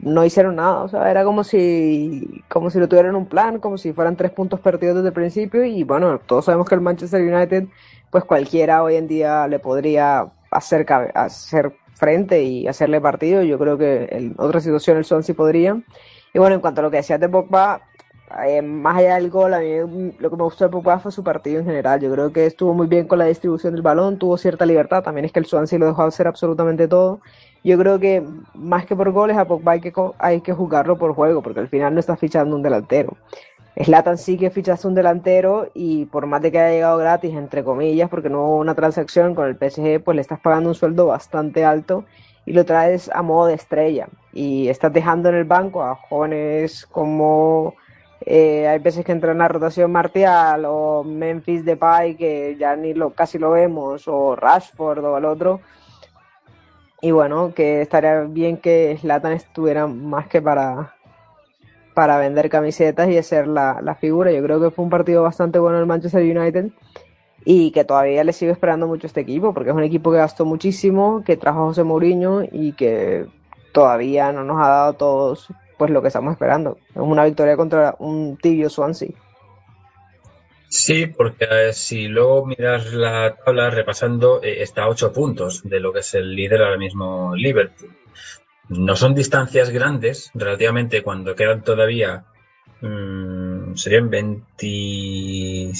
no 0.00 0.24
hicieron 0.24 0.56
nada. 0.56 0.80
O 0.82 0.88
sea, 0.88 1.10
era 1.10 1.24
como 1.24 1.44
si, 1.44 2.42
como 2.48 2.70
si 2.70 2.78
no 2.78 2.88
tuvieran 2.88 3.16
un 3.16 3.26
plan, 3.26 3.58
como 3.58 3.78
si 3.78 3.92
fueran 3.92 4.16
tres 4.16 4.30
puntos 4.30 4.60
perdidos 4.60 4.96
desde 4.96 5.08
el 5.08 5.14
principio. 5.14 5.64
Y 5.64 5.84
bueno, 5.84 6.18
todos 6.20 6.44
sabemos 6.44 6.68
que 6.68 6.74
el 6.74 6.80
Manchester 6.80 7.22
United, 7.22 7.66
pues 8.10 8.24
cualquiera 8.24 8.82
hoy 8.82 8.96
en 8.96 9.08
día 9.08 9.46
le 9.48 9.58
podría 9.58 10.28
hacer, 10.50 10.86
hacer 11.14 11.74
frente 11.94 12.42
y 12.42 12.66
hacerle 12.68 13.00
partido. 13.00 13.42
Yo 13.42 13.58
creo 13.58 13.76
que 13.78 14.08
en 14.10 14.34
otra 14.38 14.60
situación 14.60 14.96
el 14.96 15.04
Swansea 15.04 15.34
podría. 15.34 15.80
Y 16.32 16.38
bueno, 16.38 16.54
en 16.54 16.60
cuanto 16.60 16.80
a 16.80 16.84
lo 16.84 16.90
que 16.90 16.98
decías 16.98 17.20
de 17.20 17.28
Pogba, 17.28 17.80
eh, 18.46 18.60
más 18.60 18.98
allá 18.98 19.14
del 19.14 19.30
gol, 19.30 19.54
a 19.54 19.60
mí 19.60 20.12
lo 20.18 20.30
que 20.30 20.36
me 20.36 20.42
gustó 20.42 20.64
de 20.64 20.70
Pogba 20.70 20.98
fue 20.98 21.10
su 21.10 21.24
partido 21.24 21.60
en 21.60 21.66
general. 21.66 22.00
Yo 22.00 22.12
creo 22.12 22.32
que 22.32 22.46
estuvo 22.46 22.74
muy 22.74 22.86
bien 22.86 23.06
con 23.08 23.18
la 23.18 23.24
distribución 23.24 23.72
del 23.72 23.82
balón, 23.82 24.18
tuvo 24.18 24.36
cierta 24.36 24.66
libertad. 24.66 25.02
También 25.02 25.24
es 25.24 25.32
que 25.32 25.40
el 25.40 25.46
Swansea 25.46 25.78
lo 25.78 25.86
dejó 25.86 26.02
hacer 26.02 26.26
absolutamente 26.26 26.88
todo. 26.88 27.20
Yo 27.64 27.78
creo 27.78 27.98
que 27.98 28.22
más 28.54 28.86
que 28.86 28.96
por 28.96 29.10
goles, 29.10 29.36
a 29.36 29.46
Pogba 29.46 29.72
hay 29.72 29.80
que, 29.80 29.92
hay 30.18 30.40
que 30.40 30.52
jugarlo 30.52 30.96
por 30.96 31.14
juego, 31.14 31.42
porque 31.42 31.60
al 31.60 31.68
final 31.68 31.94
no 31.94 32.00
está 32.00 32.16
fichando 32.16 32.56
un 32.56 32.62
delantero. 32.62 33.16
Zlatan 33.84 34.18
sí 34.18 34.36
que 34.36 34.50
fichaste 34.50 34.88
un 34.88 34.94
delantero 34.94 35.70
y 35.74 36.06
por 36.06 36.26
más 36.26 36.42
de 36.42 36.50
que 36.50 36.58
haya 36.58 36.74
llegado 36.74 36.98
gratis, 36.98 37.34
entre 37.34 37.62
comillas, 37.62 38.08
porque 38.08 38.28
no 38.28 38.44
hubo 38.44 38.56
una 38.58 38.74
transacción 38.74 39.34
con 39.34 39.46
el 39.46 39.54
PSG, 39.56 40.02
pues 40.02 40.16
le 40.16 40.20
estás 40.20 40.40
pagando 40.40 40.70
un 40.70 40.74
sueldo 40.74 41.06
bastante 41.06 41.64
alto 41.64 42.04
y 42.44 42.52
lo 42.52 42.64
traes 42.64 43.10
a 43.12 43.22
modo 43.22 43.46
de 43.46 43.54
estrella. 43.54 44.08
Y 44.32 44.68
estás 44.68 44.92
dejando 44.92 45.28
en 45.28 45.36
el 45.36 45.44
banco 45.44 45.82
a 45.82 45.94
jóvenes 45.94 46.86
como 46.86 47.74
eh, 48.22 48.66
hay 48.66 48.78
veces 48.80 49.04
que 49.04 49.12
entra 49.12 49.32
en 49.32 49.38
la 49.38 49.48
rotación 49.48 49.92
Martial 49.92 50.64
o 50.66 51.04
Memphis 51.04 51.64
Depay, 51.64 52.16
que 52.16 52.56
ya 52.58 52.74
ni 52.74 52.94
lo, 52.94 53.10
casi 53.10 53.38
lo 53.38 53.50
vemos, 53.52 54.08
o 54.08 54.34
Rashford 54.34 55.04
o 55.04 55.18
el 55.18 55.24
otro. 55.24 55.60
Y 57.00 57.12
bueno, 57.12 57.54
que 57.54 57.80
estaría 57.80 58.22
bien 58.22 58.56
que 58.56 58.98
Zlatan 59.00 59.32
estuviera 59.32 59.86
más 59.86 60.26
que 60.26 60.42
para, 60.42 60.94
para 61.94 62.18
vender 62.18 62.50
camisetas 62.50 63.08
y 63.08 63.18
hacer 63.18 63.46
la, 63.46 63.80
la 63.82 63.94
figura. 63.94 64.32
Yo 64.32 64.42
creo 64.42 64.60
que 64.60 64.70
fue 64.70 64.84
un 64.84 64.90
partido 64.90 65.22
bastante 65.22 65.58
bueno 65.58 65.78
el 65.78 65.86
Manchester 65.86 66.22
United 66.22 66.70
y 67.44 67.70
que 67.70 67.84
todavía 67.84 68.24
le 68.24 68.32
sigo 68.32 68.52
esperando 68.52 68.86
mucho 68.86 69.06
este 69.06 69.20
equipo, 69.20 69.54
porque 69.54 69.70
es 69.70 69.76
un 69.76 69.84
equipo 69.84 70.10
que 70.10 70.18
gastó 70.18 70.44
muchísimo, 70.44 71.22
que 71.24 71.36
trajo 71.36 71.60
a 71.60 71.66
José 71.66 71.84
Mourinho 71.84 72.42
y 72.42 72.72
que 72.72 73.26
todavía 73.72 74.32
no 74.32 74.44
nos 74.44 74.60
ha 74.60 74.68
dado 74.68 74.92
todos 74.94 75.48
pues 75.78 75.90
lo 75.90 76.02
que 76.02 76.08
estamos 76.08 76.32
esperando. 76.32 76.78
Es 76.90 76.96
una 76.96 77.24
victoria 77.24 77.56
contra 77.56 77.94
un 78.00 78.36
tibio 78.36 78.68
Swansea. 78.68 79.10
Sí, 80.68 81.06
porque 81.06 81.72
si 81.72 82.08
luego 82.08 82.44
miras 82.44 82.92
la 82.92 83.34
tabla 83.36 83.70
repasando, 83.70 84.42
eh, 84.42 84.62
está 84.62 84.82
a 84.82 84.88
8 84.88 85.12
puntos 85.12 85.62
de 85.64 85.80
lo 85.80 85.92
que 85.92 86.00
es 86.00 86.14
el 86.14 86.34
líder 86.34 86.62
ahora 86.62 86.76
mismo 86.76 87.34
Liverpool. 87.34 87.96
No 88.68 88.94
son 88.96 89.14
distancias 89.14 89.70
grandes, 89.70 90.30
relativamente 90.34 91.02
cuando 91.02 91.34
quedan 91.34 91.64
todavía, 91.64 92.24
mm, 92.82 93.76
serían 93.76 94.10
20 94.10 95.72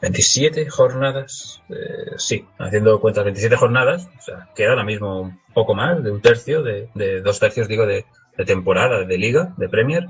27 0.00 0.70
jornadas, 0.70 1.62
eh, 1.68 2.14
sí, 2.16 2.46
haciendo 2.58 3.00
cuentas 3.00 3.24
27 3.24 3.56
jornadas, 3.56 4.08
o 4.16 4.22
sea, 4.22 4.48
queda 4.54 4.70
ahora 4.70 4.84
mismo 4.84 5.22
un 5.22 5.40
poco 5.52 5.74
más 5.74 6.02
de 6.04 6.10
un 6.12 6.20
tercio, 6.20 6.62
de, 6.62 6.88
de 6.94 7.20
dos 7.20 7.40
tercios 7.40 7.66
digo, 7.66 7.84
de 7.84 8.04
temporada, 8.46 9.04
de 9.04 9.18
liga, 9.18 9.52
de 9.56 9.68
Premier 9.68 10.08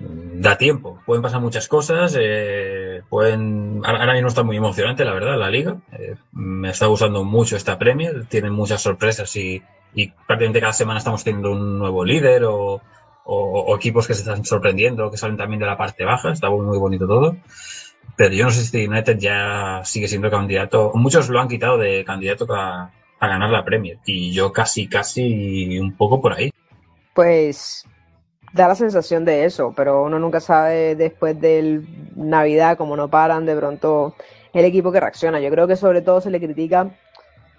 da 0.00 0.56
tiempo. 0.56 1.00
Pueden 1.04 1.22
pasar 1.22 1.40
muchas 1.40 1.66
cosas. 1.68 2.16
eh, 2.18 3.02
pueden 3.08 3.80
ahora 3.84 4.12
mismo 4.14 4.28
está 4.28 4.42
muy 4.42 4.56
emocionante, 4.56 5.04
la 5.04 5.12
verdad, 5.12 5.38
la 5.38 5.50
liga. 5.50 5.76
Eh, 5.92 6.14
me 6.32 6.70
está 6.70 6.86
gustando 6.86 7.24
mucho 7.24 7.56
esta 7.56 7.78
Premier. 7.78 8.24
Tienen 8.26 8.52
muchas 8.52 8.80
sorpresas 8.82 9.34
y, 9.36 9.62
y 9.94 10.08
prácticamente 10.26 10.60
cada 10.60 10.72
semana 10.72 10.98
estamos 10.98 11.24
teniendo 11.24 11.50
un 11.52 11.78
nuevo 11.78 12.04
líder 12.04 12.44
o, 12.44 12.80
o- 13.24 13.60
o 13.66 13.76
equipos 13.76 14.06
que 14.06 14.14
se 14.14 14.20
están 14.20 14.44
sorprendiendo, 14.44 15.10
que 15.10 15.16
salen 15.16 15.36
también 15.36 15.60
de 15.60 15.66
la 15.66 15.76
parte 15.76 16.04
baja. 16.04 16.30
Está 16.32 16.48
muy, 16.50 16.64
muy 16.64 16.78
bonito 16.78 17.06
todo. 17.06 17.36
Pero 18.16 18.34
yo 18.34 18.44
no 18.44 18.50
sé 18.50 18.64
si 18.64 18.86
United 18.86 19.18
ya 19.18 19.82
sigue 19.84 20.08
siendo 20.08 20.30
candidato. 20.30 20.92
Muchos 20.94 21.28
lo 21.28 21.40
han 21.40 21.48
quitado 21.48 21.78
de 21.78 22.04
candidato 22.04 22.46
a 22.52 22.90
ganar 23.20 23.50
la 23.50 23.64
Premier. 23.64 23.98
Y 24.06 24.32
yo 24.32 24.52
casi, 24.52 24.88
casi 24.88 25.78
un 25.78 25.96
poco 25.96 26.20
por 26.20 26.32
ahí. 26.34 26.52
Pues 27.14 27.84
da 28.52 28.68
la 28.68 28.74
sensación 28.74 29.24
de 29.24 29.44
eso, 29.44 29.72
pero 29.76 30.04
uno 30.04 30.18
nunca 30.18 30.40
sabe 30.40 30.94
después 30.96 31.40
del 31.40 31.86
Navidad, 32.16 32.76
como 32.76 32.96
no 32.96 33.08
paran, 33.08 33.46
de 33.46 33.56
pronto 33.56 34.14
el 34.52 34.64
equipo 34.64 34.92
que 34.92 35.00
reacciona. 35.00 35.40
Yo 35.40 35.50
creo 35.50 35.66
que 35.66 35.76
sobre 35.76 36.02
todo 36.02 36.20
se 36.20 36.30
le 36.30 36.40
critica 36.40 36.90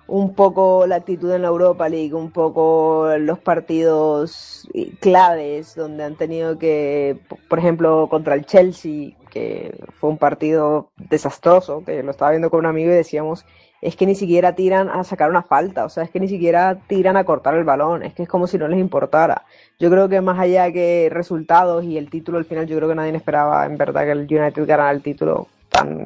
un 0.08 0.34
poco 0.34 0.88
la 0.88 0.96
actitud 0.96 1.32
en 1.32 1.44
la 1.44 1.50
Europa 1.50 1.88
League, 1.88 2.14
un 2.14 2.32
poco 2.32 3.08
los 3.20 3.40
partidos 3.40 4.68
claves 5.00 5.76
donde 5.76 6.04
han 6.04 6.16
tenido 6.16 6.58
que, 6.58 7.20
por 7.48 7.60
ejemplo, 7.60 8.08
contra 8.10 8.34
el 8.34 8.46
Chelsea, 8.46 9.12
que 9.30 9.78
fue 10.00 10.10
un 10.10 10.18
partido 10.18 10.90
desastroso, 10.98 11.84
que 11.86 12.02
lo 12.02 12.12
estaba 12.12 12.32
viendo 12.32 12.50
con 12.50 12.62
un 12.62 12.66
amigo 12.66 12.92
y 12.92 12.96
decíamos, 12.96 13.46
es 13.82 13.96
que 13.96 14.06
ni 14.06 14.16
siquiera 14.16 14.56
tiran 14.56 14.90
a 14.90 15.04
sacar 15.04 15.30
una 15.30 15.44
falta, 15.44 15.86
o 15.86 15.90
sea, 15.90 16.04
es 16.04 16.10
que 16.10 16.20
ni 16.20 16.28
siquiera 16.28 16.80
tiran 16.88 17.16
a 17.16 17.24
cortar 17.24 17.54
el 17.56 17.64
balón, 17.64 18.04
es 18.04 18.14
que 18.14 18.24
es 18.24 18.30
como 18.30 18.48
si 18.48 18.58
no 18.58 18.68
les 18.68 18.80
importara. 18.80 19.46
Yo 19.80 19.90
creo 19.90 20.10
que 20.10 20.20
más 20.20 20.38
allá 20.38 20.72
que 20.72 21.10
resultados 21.10 21.86
y 21.86 21.98
el 21.98 22.10
título 22.10 22.38
al 22.38 22.46
final, 22.46 22.68
yo 22.68 22.76
creo 22.76 22.90
que 22.90 22.96
nadie 22.96 23.16
esperaba 23.16 23.66
en 23.66 23.78
verdad 23.78 24.04
que 24.04 24.12
el 24.12 24.20
United 24.20 24.66
ganara 24.66 24.92
el 24.92 25.02
título 25.02 25.48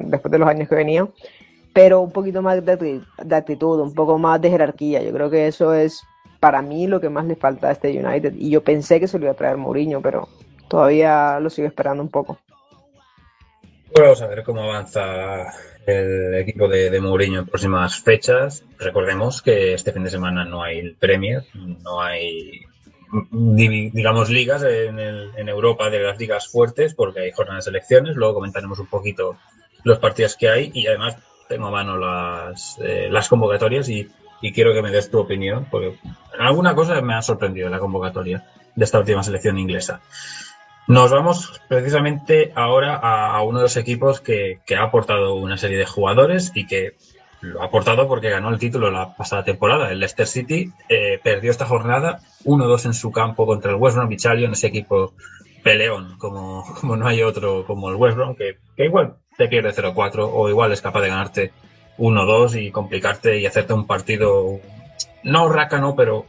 después 0.04 0.30
de 0.30 0.38
los 0.38 0.48
años 0.48 0.68
que 0.68 0.76
venía, 0.76 1.08
pero 1.72 2.00
un 2.00 2.12
poquito 2.12 2.40
más 2.40 2.64
de, 2.64 3.00
de 3.24 3.36
actitud, 3.36 3.80
un 3.80 3.92
poco 3.92 4.16
más 4.16 4.40
de 4.40 4.50
jerarquía. 4.50 5.02
Yo 5.02 5.12
creo 5.12 5.28
que 5.28 5.48
eso 5.48 5.74
es 5.74 6.04
para 6.38 6.62
mí 6.62 6.86
lo 6.86 7.00
que 7.00 7.08
más 7.08 7.24
le 7.24 7.34
falta 7.34 7.68
a 7.68 7.72
este 7.72 7.90
United 7.90 8.34
y 8.36 8.50
yo 8.50 8.62
pensé 8.62 9.00
que 9.00 9.08
se 9.08 9.18
lo 9.18 9.24
iba 9.24 9.32
a 9.32 9.36
traer 9.36 9.56
Mourinho, 9.56 10.00
pero 10.00 10.28
todavía 10.68 11.40
lo 11.40 11.50
sigo 11.50 11.66
esperando 11.66 12.02
un 12.02 12.10
poco. 12.10 12.38
Bueno, 13.92 14.10
vamos 14.10 14.22
a 14.22 14.26
ver 14.28 14.44
cómo 14.44 14.62
avanza 14.62 15.52
el 15.86 16.34
equipo 16.34 16.68
de, 16.68 16.90
de 16.90 17.00
Mourinho 17.00 17.40
en 17.40 17.46
próximas 17.46 18.00
fechas. 18.00 18.64
Recordemos 18.78 19.42
que 19.42 19.74
este 19.74 19.92
fin 19.92 20.04
de 20.04 20.10
semana 20.10 20.44
no 20.44 20.62
hay 20.62 20.78
el 20.78 20.94
Premier, 20.94 21.44
no 21.54 22.00
hay, 22.00 22.66
digamos, 23.30 24.30
ligas 24.30 24.62
en, 24.62 25.48
Europa 25.48 25.90
de 25.90 26.00
las 26.00 26.18
ligas 26.18 26.48
fuertes 26.48 26.94
porque 26.94 27.20
hay 27.20 27.32
jornadas 27.32 27.66
de 27.66 27.70
elecciones. 27.70 28.16
Luego 28.16 28.34
comentaremos 28.34 28.78
un 28.78 28.86
poquito 28.86 29.36
los 29.84 29.98
partidos 29.98 30.36
que 30.36 30.48
hay 30.48 30.70
y 30.74 30.86
además 30.86 31.16
tengo 31.48 31.68
a 31.68 31.70
mano 31.70 31.96
las, 31.96 32.78
eh, 32.80 33.08
las 33.10 33.28
convocatorias 33.28 33.88
y, 33.88 34.08
y 34.40 34.52
quiero 34.52 34.72
que 34.72 34.82
me 34.82 34.90
des 34.90 35.10
tu 35.10 35.18
opinión 35.18 35.66
porque 35.70 35.98
alguna 36.38 36.74
cosa 36.74 37.00
me 37.02 37.14
ha 37.14 37.22
sorprendido 37.22 37.68
la 37.68 37.78
convocatoria 37.78 38.44
de 38.74 38.84
esta 38.84 38.98
última 38.98 39.22
selección 39.22 39.58
inglesa. 39.58 40.00
Nos 40.86 41.10
vamos 41.10 41.62
precisamente 41.68 42.52
ahora 42.54 42.96
a, 42.96 43.36
a 43.36 43.42
uno 43.42 43.58
de 43.58 43.64
los 43.64 43.76
equipos 43.76 44.20
que, 44.20 44.60
que 44.66 44.76
ha 44.76 44.82
aportado 44.82 45.34
una 45.34 45.56
serie 45.56 45.78
de 45.78 45.86
jugadores 45.86 46.52
y 46.54 46.66
que 46.66 46.96
lo 47.44 47.62
ha 47.62 47.66
aportado 47.66 48.08
porque 48.08 48.30
ganó 48.30 48.48
el 48.48 48.58
título 48.58 48.90
la 48.90 49.14
pasada 49.14 49.44
temporada. 49.44 49.90
El 49.90 50.00
Leicester 50.00 50.26
City 50.26 50.72
eh, 50.88 51.20
perdió 51.22 51.50
esta 51.50 51.66
jornada 51.66 52.20
1-2 52.44 52.86
en 52.86 52.94
su 52.94 53.12
campo 53.12 53.46
contra 53.46 53.70
el 53.70 53.76
West 53.76 53.96
Bromwich 53.96 54.26
Albion, 54.26 54.52
ese 54.52 54.68
equipo 54.68 55.14
peleón, 55.62 56.16
como, 56.18 56.64
como 56.80 56.96
no 56.96 57.06
hay 57.06 57.22
otro 57.22 57.64
como 57.66 57.90
el 57.90 57.96
West 57.96 58.16
Brom, 58.16 58.34
que, 58.34 58.58
que 58.76 58.84
igual 58.86 59.16
te 59.36 59.48
pierde 59.48 59.74
0-4 59.74 60.30
o 60.32 60.48
igual 60.48 60.72
es 60.72 60.80
capaz 60.80 61.02
de 61.02 61.08
ganarte 61.08 61.52
1-2 61.98 62.62
y 62.62 62.70
complicarte 62.70 63.38
y 63.38 63.46
hacerte 63.46 63.72
un 63.72 63.86
partido 63.86 64.60
no 65.22 65.48
rácano, 65.48 65.94
pero, 65.96 66.26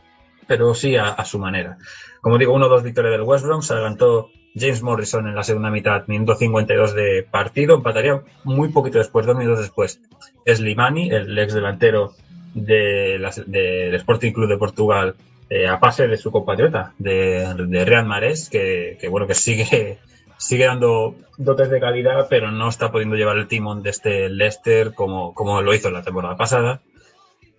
pero 0.47 0.73
sí 0.73 0.95
a, 0.95 1.10
a 1.10 1.25
su 1.25 1.39
manera. 1.39 1.78
Como 2.21 2.38
digo, 2.38 2.58
1-2 2.58 2.84
victoria 2.84 3.12
del 3.12 3.21
West 3.21 3.45
Brom, 3.45 3.62
se 3.62 3.73
adelantó 3.73 4.30
James 4.58 4.82
Morrison 4.82 5.28
en 5.28 5.36
la 5.36 5.44
segunda 5.44 5.70
mitad, 5.70 6.08
minuto 6.08 6.36
52 6.36 6.94
de 6.96 7.28
partido, 7.30 7.76
empataría 7.76 8.22
muy 8.44 8.70
poquito 8.70 8.98
después, 9.00 9.26
dos 9.26 9.36
minutos 9.36 9.60
después. 9.60 10.00
Slimani, 10.46 11.10
el 11.10 11.38
ex 11.38 11.54
delantero 11.54 12.13
de 12.54 13.18
la- 13.20 13.34
del 13.46 13.96
Sporting 13.96 14.32
Club 14.32 14.48
de 14.50 14.58
Portugal, 14.58 15.15
eh, 15.50 15.68
a 15.68 15.80
pase 15.80 16.08
de 16.08 16.18
su 16.18 16.32
compatriota, 16.32 16.94
de, 16.98 17.54
de 17.68 17.86
Real 17.86 18.06
Mares, 18.06 18.50
que, 18.50 18.98
que 19.00 19.10
bueno, 19.10 19.28
que 19.28 19.34
sigue, 19.34 19.98
sigue 20.38 20.65
dando 20.65 21.15
dotes 21.38 21.70
de 21.70 21.80
calidad, 21.82 22.28
pero 22.30 22.50
no 22.52 22.70
está 22.70 22.91
pudiendo 22.91 23.15
llevar 23.18 23.38
el 23.38 23.48
timón 23.48 23.84
de 23.84 23.89
este 23.89 24.30
Leicester 24.30 24.94
como, 24.94 25.34
como 25.34 25.62
lo 25.62 25.74
hizo 25.74 25.91
la 25.91 26.02
temporada 26.02 26.38
pasada. 26.38 26.82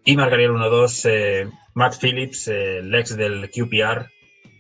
Y 0.05 0.17
marcaría 0.17 0.47
el 0.47 0.53
1-2 0.53 1.05
eh, 1.11 1.49
Matt 1.75 1.97
Phillips, 2.01 2.49
eh, 2.49 2.79
el 2.79 2.95
ex 2.95 3.17
del 3.17 3.51
QPR, 3.51 4.07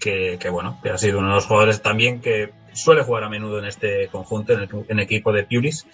que, 0.00 0.38
bueno, 0.50 0.78
que 0.82 0.90
ha 0.90 0.98
sido 0.98 1.18
uno 1.18 1.28
de 1.28 1.35
los 1.35 1.46
jugadores 1.46 1.82
también 1.82 2.20
que 2.20 2.50
suele 2.72 3.02
jugar 3.02 3.24
a 3.24 3.28
menudo 3.28 3.59
en 3.59 3.64
este 3.66 4.09
conjunto, 4.09 4.52
en 4.52 4.68
el, 4.88 5.00
equipo 5.00 5.32
de 5.32 5.44
Pulis. 5.44 5.87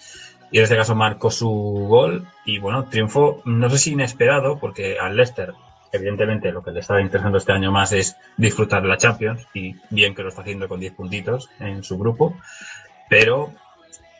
Y 0.51 0.57
en 0.57 0.63
este 0.63 0.75
caso 0.75 0.93
marcó 0.93 1.31
su 1.31 1.49
gol 1.49 2.27
y 2.45 2.59
bueno, 2.59 2.85
triunfo, 2.85 3.41
no 3.45 3.69
sé 3.71 3.77
si 3.79 3.93
inesperado, 3.93 4.59
porque 4.59 4.99
al 4.99 5.15
Leicester, 5.15 5.53
evidentemente, 5.91 6.51
lo 6.51 6.63
que 6.63 6.71
le 6.71 6.81
estaba 6.81 7.01
interesando 7.01 7.39
este 7.39 7.53
año 7.53 7.71
más 7.71 7.91
es 7.91 8.15
disfrutar 8.37 8.83
de 8.83 8.89
la 8.89 8.97
Champions, 8.97 9.47
y 9.55 9.73
bien 9.89 10.13
que 10.13 10.21
lo 10.21 10.29
está 10.29 10.41
haciendo 10.41 10.67
con 10.67 10.79
10 10.79 10.93
puntitos 10.93 11.49
en 11.59 11.83
su 11.83 11.97
grupo, 11.97 12.35
pero 13.09 13.51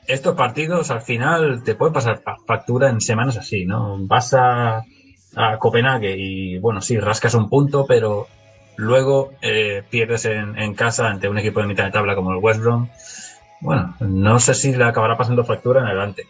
estos 0.07 0.35
partidos 0.35 0.89
al 0.89 1.01
final 1.01 1.63
te 1.63 1.75
pueden 1.75 1.93
pasar 1.93 2.21
fa- 2.23 2.37
factura 2.47 2.89
en 2.89 2.99
semanas 2.99 3.37
así, 3.37 3.65
¿no? 3.65 3.97
Vas 3.99 4.33
a, 4.33 4.83
a 5.35 5.57
Copenhague 5.59 6.15
y 6.17 6.57
bueno, 6.57 6.81
sí, 6.81 6.97
rascas 6.99 7.35
un 7.35 7.47
punto, 7.47 7.85
pero 7.87 8.27
luego 8.75 9.33
eh, 9.41 9.83
pierdes 9.89 10.25
en, 10.25 10.57
en 10.57 10.73
casa 10.73 11.07
ante 11.07 11.29
un 11.29 11.37
equipo 11.37 11.59
de 11.59 11.67
mitad 11.67 11.85
de 11.85 11.91
tabla 11.91 12.15
como 12.15 12.31
el 12.31 12.37
West 12.37 12.61
Brom. 12.61 12.87
Bueno, 13.61 13.95
no 13.99 14.39
sé 14.39 14.53
si 14.53 14.75
le 14.75 14.83
acabará 14.83 15.17
pasando 15.17 15.45
factura 15.45 15.81
en 15.81 15.87
adelante. 15.87 16.27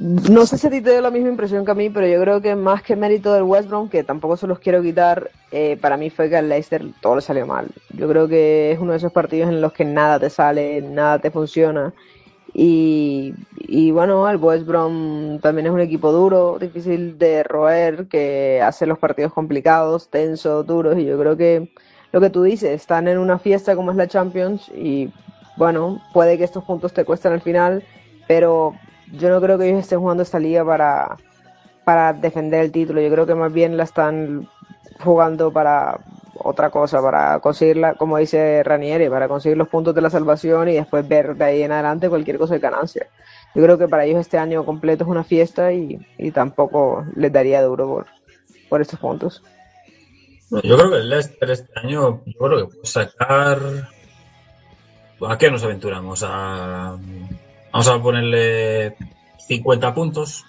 No 0.00 0.46
sé 0.46 0.56
si 0.56 0.66
a 0.66 0.70
ti 0.70 0.80
te 0.80 0.92
dio 0.92 1.02
la 1.02 1.10
misma 1.10 1.28
impresión 1.28 1.62
que 1.62 1.72
a 1.72 1.74
mí, 1.74 1.90
pero 1.90 2.06
yo 2.06 2.18
creo 2.22 2.40
que 2.40 2.54
más 2.56 2.82
que 2.82 2.96
mérito 2.96 3.34
del 3.34 3.42
West 3.42 3.68
Brom, 3.68 3.90
que 3.90 4.02
tampoco 4.02 4.34
se 4.38 4.46
los 4.46 4.58
quiero 4.58 4.82
quitar, 4.82 5.30
eh, 5.52 5.76
para 5.78 5.98
mí 5.98 6.08
fue 6.08 6.30
que 6.30 6.38
al 6.38 6.48
Leicester 6.48 6.82
todo 7.02 7.16
le 7.16 7.20
salió 7.20 7.46
mal. 7.46 7.66
Yo 7.90 8.08
creo 8.08 8.26
que 8.26 8.72
es 8.72 8.78
uno 8.78 8.92
de 8.92 8.96
esos 8.96 9.12
partidos 9.12 9.50
en 9.50 9.60
los 9.60 9.74
que 9.74 9.84
nada 9.84 10.18
te 10.18 10.30
sale, 10.30 10.80
nada 10.80 11.18
te 11.18 11.30
funciona. 11.30 11.92
Y, 12.52 13.34
y 13.56 13.90
bueno, 13.92 14.28
el 14.28 14.36
West 14.36 14.66
Brom 14.66 15.38
también 15.38 15.66
es 15.66 15.72
un 15.72 15.80
equipo 15.80 16.12
duro, 16.12 16.58
difícil 16.58 17.18
de 17.18 17.42
roer, 17.42 18.08
que 18.08 18.60
hace 18.62 18.86
los 18.86 18.98
partidos 18.98 19.32
complicados, 19.32 20.08
tensos, 20.08 20.66
duros. 20.66 20.98
Y 20.98 21.04
yo 21.04 21.18
creo 21.18 21.36
que 21.36 21.72
lo 22.12 22.20
que 22.20 22.30
tú 22.30 22.42
dices, 22.42 22.70
están 22.70 23.08
en 23.08 23.18
una 23.18 23.38
fiesta 23.38 23.76
como 23.76 23.90
es 23.90 23.96
la 23.96 24.08
Champions 24.08 24.68
y 24.74 25.12
bueno, 25.56 26.00
puede 26.12 26.38
que 26.38 26.44
estos 26.44 26.64
puntos 26.64 26.92
te 26.92 27.04
cuesten 27.04 27.32
al 27.32 27.40
final, 27.40 27.84
pero 28.26 28.74
yo 29.12 29.28
no 29.28 29.40
creo 29.40 29.58
que 29.58 29.68
ellos 29.68 29.80
estén 29.80 30.00
jugando 30.00 30.22
esta 30.22 30.38
liga 30.38 30.64
para, 30.64 31.16
para 31.84 32.12
defender 32.12 32.64
el 32.64 32.72
título. 32.72 33.00
Yo 33.00 33.10
creo 33.10 33.26
que 33.26 33.34
más 33.34 33.52
bien 33.52 33.76
la 33.76 33.84
están 33.84 34.48
jugando 35.04 35.52
para 35.52 36.00
otra 36.34 36.70
cosa, 36.70 37.02
para 37.02 37.40
conseguirla, 37.40 37.94
como 37.94 38.18
dice 38.18 38.62
Ranieri, 38.62 39.08
para 39.08 39.28
conseguir 39.28 39.56
los 39.56 39.68
puntos 39.68 39.94
de 39.94 40.00
la 40.00 40.10
salvación 40.10 40.68
y 40.68 40.74
después 40.74 41.06
ver 41.06 41.36
de 41.36 41.44
ahí 41.44 41.62
en 41.62 41.72
adelante 41.72 42.08
cualquier 42.08 42.38
cosa 42.38 42.54
de 42.54 42.60
ganancia. 42.60 43.06
Yo 43.54 43.62
creo 43.62 43.78
que 43.78 43.88
para 43.88 44.04
ellos 44.04 44.20
este 44.20 44.38
año 44.38 44.64
completo 44.64 45.04
es 45.04 45.10
una 45.10 45.24
fiesta 45.24 45.72
y, 45.72 45.98
y 46.18 46.30
tampoco 46.30 47.04
les 47.16 47.32
daría 47.32 47.62
duro 47.62 47.86
por, 47.86 48.06
por 48.68 48.80
estos 48.80 48.98
puntos. 48.98 49.42
Yo 50.50 50.76
creo 50.76 50.90
que 50.90 50.96
el 50.96 51.08
Leicester 51.08 51.50
este 51.50 51.78
año, 51.78 52.22
yo 52.26 52.38
creo 52.38 52.68
que 52.68 52.74
puede 52.74 52.86
sacar. 52.86 53.58
¿A 55.28 55.38
qué 55.38 55.50
nos 55.50 55.62
aventuramos? 55.62 56.24
A... 56.26 56.98
Vamos 57.72 57.88
a 57.88 58.02
ponerle 58.02 58.96
50 59.46 59.94
puntos 59.94 60.44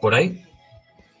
por 0.00 0.14
ahí. 0.14 0.44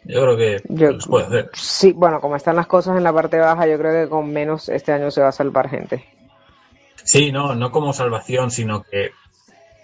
Yo 0.04 0.22
creo 0.22 0.36
que 0.36 0.62
Yo- 0.68 0.92
los 0.92 1.06
puede 1.06 1.26
hacer. 1.26 1.50
Sí, 1.54 1.92
bueno, 1.92 2.20
como 2.20 2.36
están 2.36 2.56
las 2.56 2.66
cosas 2.66 2.96
en 2.96 3.04
la 3.04 3.12
parte 3.12 3.38
baja, 3.38 3.66
yo 3.66 3.78
creo 3.78 4.04
que 4.04 4.08
con 4.08 4.32
menos 4.32 4.68
este 4.68 4.92
año 4.92 5.10
se 5.10 5.20
va 5.20 5.28
a 5.28 5.32
salvar 5.32 5.68
gente. 5.68 6.04
Sí, 7.04 7.32
no, 7.32 7.54
no 7.54 7.70
como 7.70 7.92
salvación, 7.92 8.50
sino 8.50 8.82
que, 8.82 9.10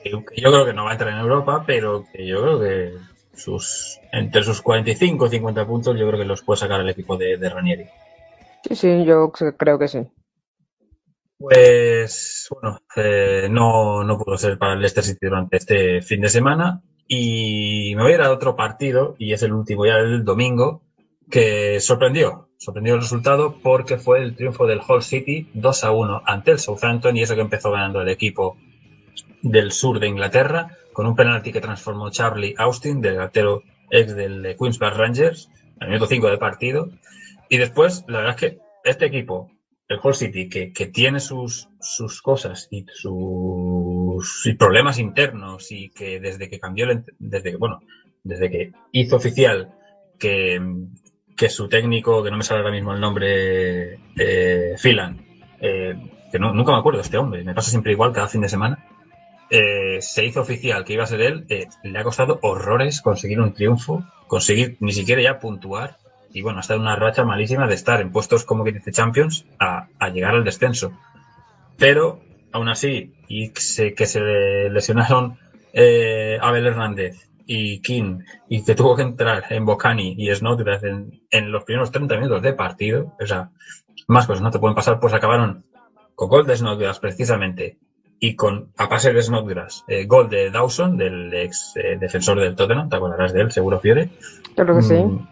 que 0.03 0.11
yo 0.11 0.23
creo 0.51 0.65
que 0.67 0.73
no 0.75 0.85
va 0.85 0.91
a 0.91 0.95
entrar 0.95 1.13
en 1.13 1.19
Europa, 1.21 1.65
pero 1.67 2.05
que 2.13 2.27
yo 2.27 2.43
creo 2.43 2.61
que 2.61 2.93
sus 3.35 4.01
entre 4.13 4.43
sus 4.43 4.63
45 4.63 5.27
y 5.27 5.31
50 5.31 5.67
puntos 5.67 5.99
yo 5.99 6.07
creo 6.07 6.21
que 6.21 6.27
los 6.27 6.43
puede 6.43 6.61
sacar 6.61 6.81
el 6.81 6.89
equipo 6.89 7.17
de, 7.17 7.37
de 7.37 7.49
Ranieri. 7.51 7.87
Sí, 8.69 8.77
sí, 8.77 9.05
yo 9.05 9.31
creo 9.31 9.79
que 9.79 9.89
sí. 9.89 10.07
Pues 11.39 12.47
bueno, 12.51 12.79
eh, 12.97 13.49
no, 13.51 14.05
no 14.05 14.19
pudo 14.19 14.39
ser 14.39 14.57
para 14.57 14.75
el 14.75 14.79
Leicester 14.81 15.05
City 15.05 15.27
durante 15.27 15.57
este 15.57 16.01
fin 16.01 16.21
de 16.21 16.29
semana 16.29 16.81
y 17.07 17.95
me 17.97 18.03
voy 18.03 18.13
a 18.13 18.15
ir 18.17 18.21
a 18.23 18.33
otro 18.33 18.57
partido 18.57 19.15
y 19.19 19.33
es 19.33 19.43
el 19.43 19.53
último 19.53 19.87
ya 19.87 19.97
del 19.97 20.25
domingo 20.25 20.83
que 21.31 21.81
sorprendió, 21.81 22.49
sorprendió 22.59 22.95
el 22.95 23.01
resultado 23.01 23.57
porque 23.63 23.99
fue 23.99 24.23
el 24.23 24.37
triunfo 24.37 24.67
del 24.67 24.81
Hull 24.87 25.03
City 25.03 25.49
2 25.55 25.85
a 25.85 25.91
1 25.91 26.23
ante 26.27 26.53
el 26.53 26.59
Southampton 26.59 27.17
y 27.17 27.23
eso 27.23 27.35
que 27.35 27.41
empezó 27.41 27.71
ganando 27.71 28.01
el 28.01 28.09
equipo 28.09 28.57
del 29.43 29.73
sur 29.73 30.01
de 30.01 30.09
Inglaterra 30.09 30.77
con 30.93 31.07
un 31.07 31.17
penalti 31.17 31.53
que 31.53 31.61
transformó 31.61 32.11
Charlie 32.11 32.55
Austin, 32.57 33.01
delantero 33.01 33.63
ex 33.91 34.15
del 34.15 34.57
Queens 34.59 34.79
Park 34.79 34.97
Rangers, 34.97 35.51
al 35.81 35.89
minuto 35.89 36.07
5 36.07 36.29
del 36.29 36.39
partido. 36.39 36.89
Y 37.49 37.59
después, 37.59 38.05
la 38.09 38.19
verdad 38.19 38.37
es 38.37 38.41
que 38.41 38.59
este 38.85 39.07
equipo, 39.07 39.51
el 39.89 39.99
Hull 40.03 40.15
City, 40.15 40.49
que, 40.49 40.73
que 40.73 40.87
tiene 40.87 41.21
sus, 41.21 41.69
sus 41.81 42.23
cosas 42.23 42.69
y 42.71 42.87
sus 44.25 44.55
problemas 44.57 44.99
internos 44.99 45.71
y 45.71 45.91
que 45.91 46.21
desde 46.21 46.49
que 46.49 46.59
cambió, 46.59 46.87
desde 47.19 47.51
que, 47.53 47.57
bueno, 47.57 47.81
desde 48.23 48.51
que 48.51 48.73
hizo 48.93 49.17
oficial 49.17 49.73
que, 50.19 50.61
que 51.37 51.49
su 51.49 51.69
técnico, 51.69 52.23
que 52.23 52.31
no 52.31 52.37
me 52.37 52.43
sale 52.45 52.61
ahora 52.61 52.73
mismo 52.73 52.93
el 52.93 53.01
nombre, 53.01 53.99
eh, 54.19 54.75
Phelan, 54.81 55.21
eh, 55.61 55.95
que 56.33 56.39
no- 56.39 56.53
nunca 56.53 56.73
me 56.73 56.79
acuerdo 56.79 57.01
este 57.01 57.19
hombre, 57.19 57.45
me 57.45 57.55
pasa 57.55 57.71
siempre 57.71 57.93
igual 57.93 58.13
cada 58.13 58.29
fin 58.29 58.41
de 58.41 58.49
semana, 58.49 58.85
eh, 59.51 59.99
se 60.01 60.25
hizo 60.25 60.41
oficial 60.41 60.85
que 60.85 60.95
iba 60.95 61.05
a 61.05 61.09
ser 61.09 61.21
él, 61.21 61.45
eh, 61.49 61.67
le 61.83 61.99
ha 61.99 62.03
costado 62.05 62.39
horrores 62.43 63.01
conseguir 63.03 63.41
un 63.41 63.53
triunfo, 63.53 64.05
conseguir 64.27 64.77
ni 64.81 64.93
siquiera 64.93 65.21
ya 65.23 65.39
puntuar, 65.39 65.99
y 66.33 66.43
bueno, 66.43 66.59
ha 66.59 66.61
estado 66.63 66.79
en 66.81 66.87
una 66.87 66.97
racha 66.97 67.25
malísima 67.25 67.69
de 67.69 67.75
estar 67.75 68.01
en 68.01 68.11
puestos 68.11 68.45
como 68.45 68.65
que 68.65 68.73
dice 68.73 68.91
Champions 68.91 69.45
a, 69.61 69.87
a 70.01 70.09
llegar 70.09 70.35
al 70.35 70.43
descenso. 70.45 70.93
Pero, 71.77 72.21
aún 72.53 72.69
así, 72.69 73.13
y 73.29 73.51
que 73.51 73.61
se, 73.61 73.95
que 73.95 74.07
se 74.07 74.21
le 74.21 74.71
lesionaron 74.71 75.39
eh, 75.73 76.39
Abel 76.41 76.67
Hernández 76.67 77.29
y 77.47 77.81
King, 77.83 78.21
y 78.49 78.65
que 78.65 78.75
tuvo 78.75 78.97
que 78.97 79.03
entrar 79.03 79.45
en 79.51 79.67
Bocani 79.67 80.15
y 80.17 80.35
Snodgrass 80.35 80.83
en, 80.85 81.21
en 81.31 81.53
los 81.53 81.65
primeros 81.65 81.91
30 81.91 82.17
minutos 82.17 82.43
de 82.43 82.55
partido, 82.55 83.15
o 83.21 83.27
sea, 83.27 83.51
más 84.07 84.27
cosas 84.27 84.43
no 84.43 84.51
te 84.51 84.59
pueden 84.59 84.75
pasar, 84.75 84.99
pues 84.99 85.13
acabaron 85.13 85.65
con 86.15 86.29
gol 86.29 86.47
de 86.47 86.57
Snodgrass 86.57 87.01
precisamente 87.01 87.77
y 88.21 88.35
con 88.37 88.73
a 88.79 88.89
pase 88.89 89.13
de 89.13 89.21
Snodgrass, 89.21 89.85
eh, 89.89 90.07
gol 90.07 90.31
de 90.31 90.51
Dawson, 90.51 90.97
del 90.97 91.35
ex 91.35 91.73
eh, 91.77 91.99
defensor 91.99 92.41
del 92.41 92.55
Tottenham, 92.55 92.89
te 92.89 92.97
acordarás 92.97 93.33
de 93.35 93.43
él, 93.43 93.53
seguro 93.53 93.81
Fiore. 93.81 94.09
Creo 94.55 94.77
que 94.77 94.83
sí. 94.83 94.95
Mm, 94.95 95.29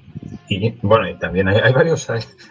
Y 0.48 0.70
bueno, 0.82 1.08
y 1.08 1.14
también 1.18 1.48
hay, 1.48 1.60
hay 1.62 1.72
varios 1.72 2.06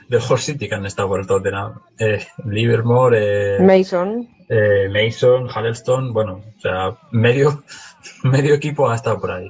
del 0.07 0.21
Hull 0.27 0.39
City 0.39 0.67
que 0.67 0.75
han 0.75 0.85
estado 0.85 1.09
por 1.09 1.19
el 1.19 1.27
Tottenham. 1.27 1.73
Eh, 1.99 2.25
Livermore, 2.45 3.57
eh, 3.57 3.59
Mason, 3.61 4.27
eh, 4.53 4.89
Mason, 4.89 5.45
Huddleston, 5.45 6.11
bueno, 6.11 6.41
o 6.57 6.59
sea, 6.59 6.97
medio, 7.11 7.63
medio 8.23 8.53
equipo 8.53 8.89
ha 8.89 8.95
estado 8.95 9.17
por 9.19 9.31
ahí. 9.31 9.49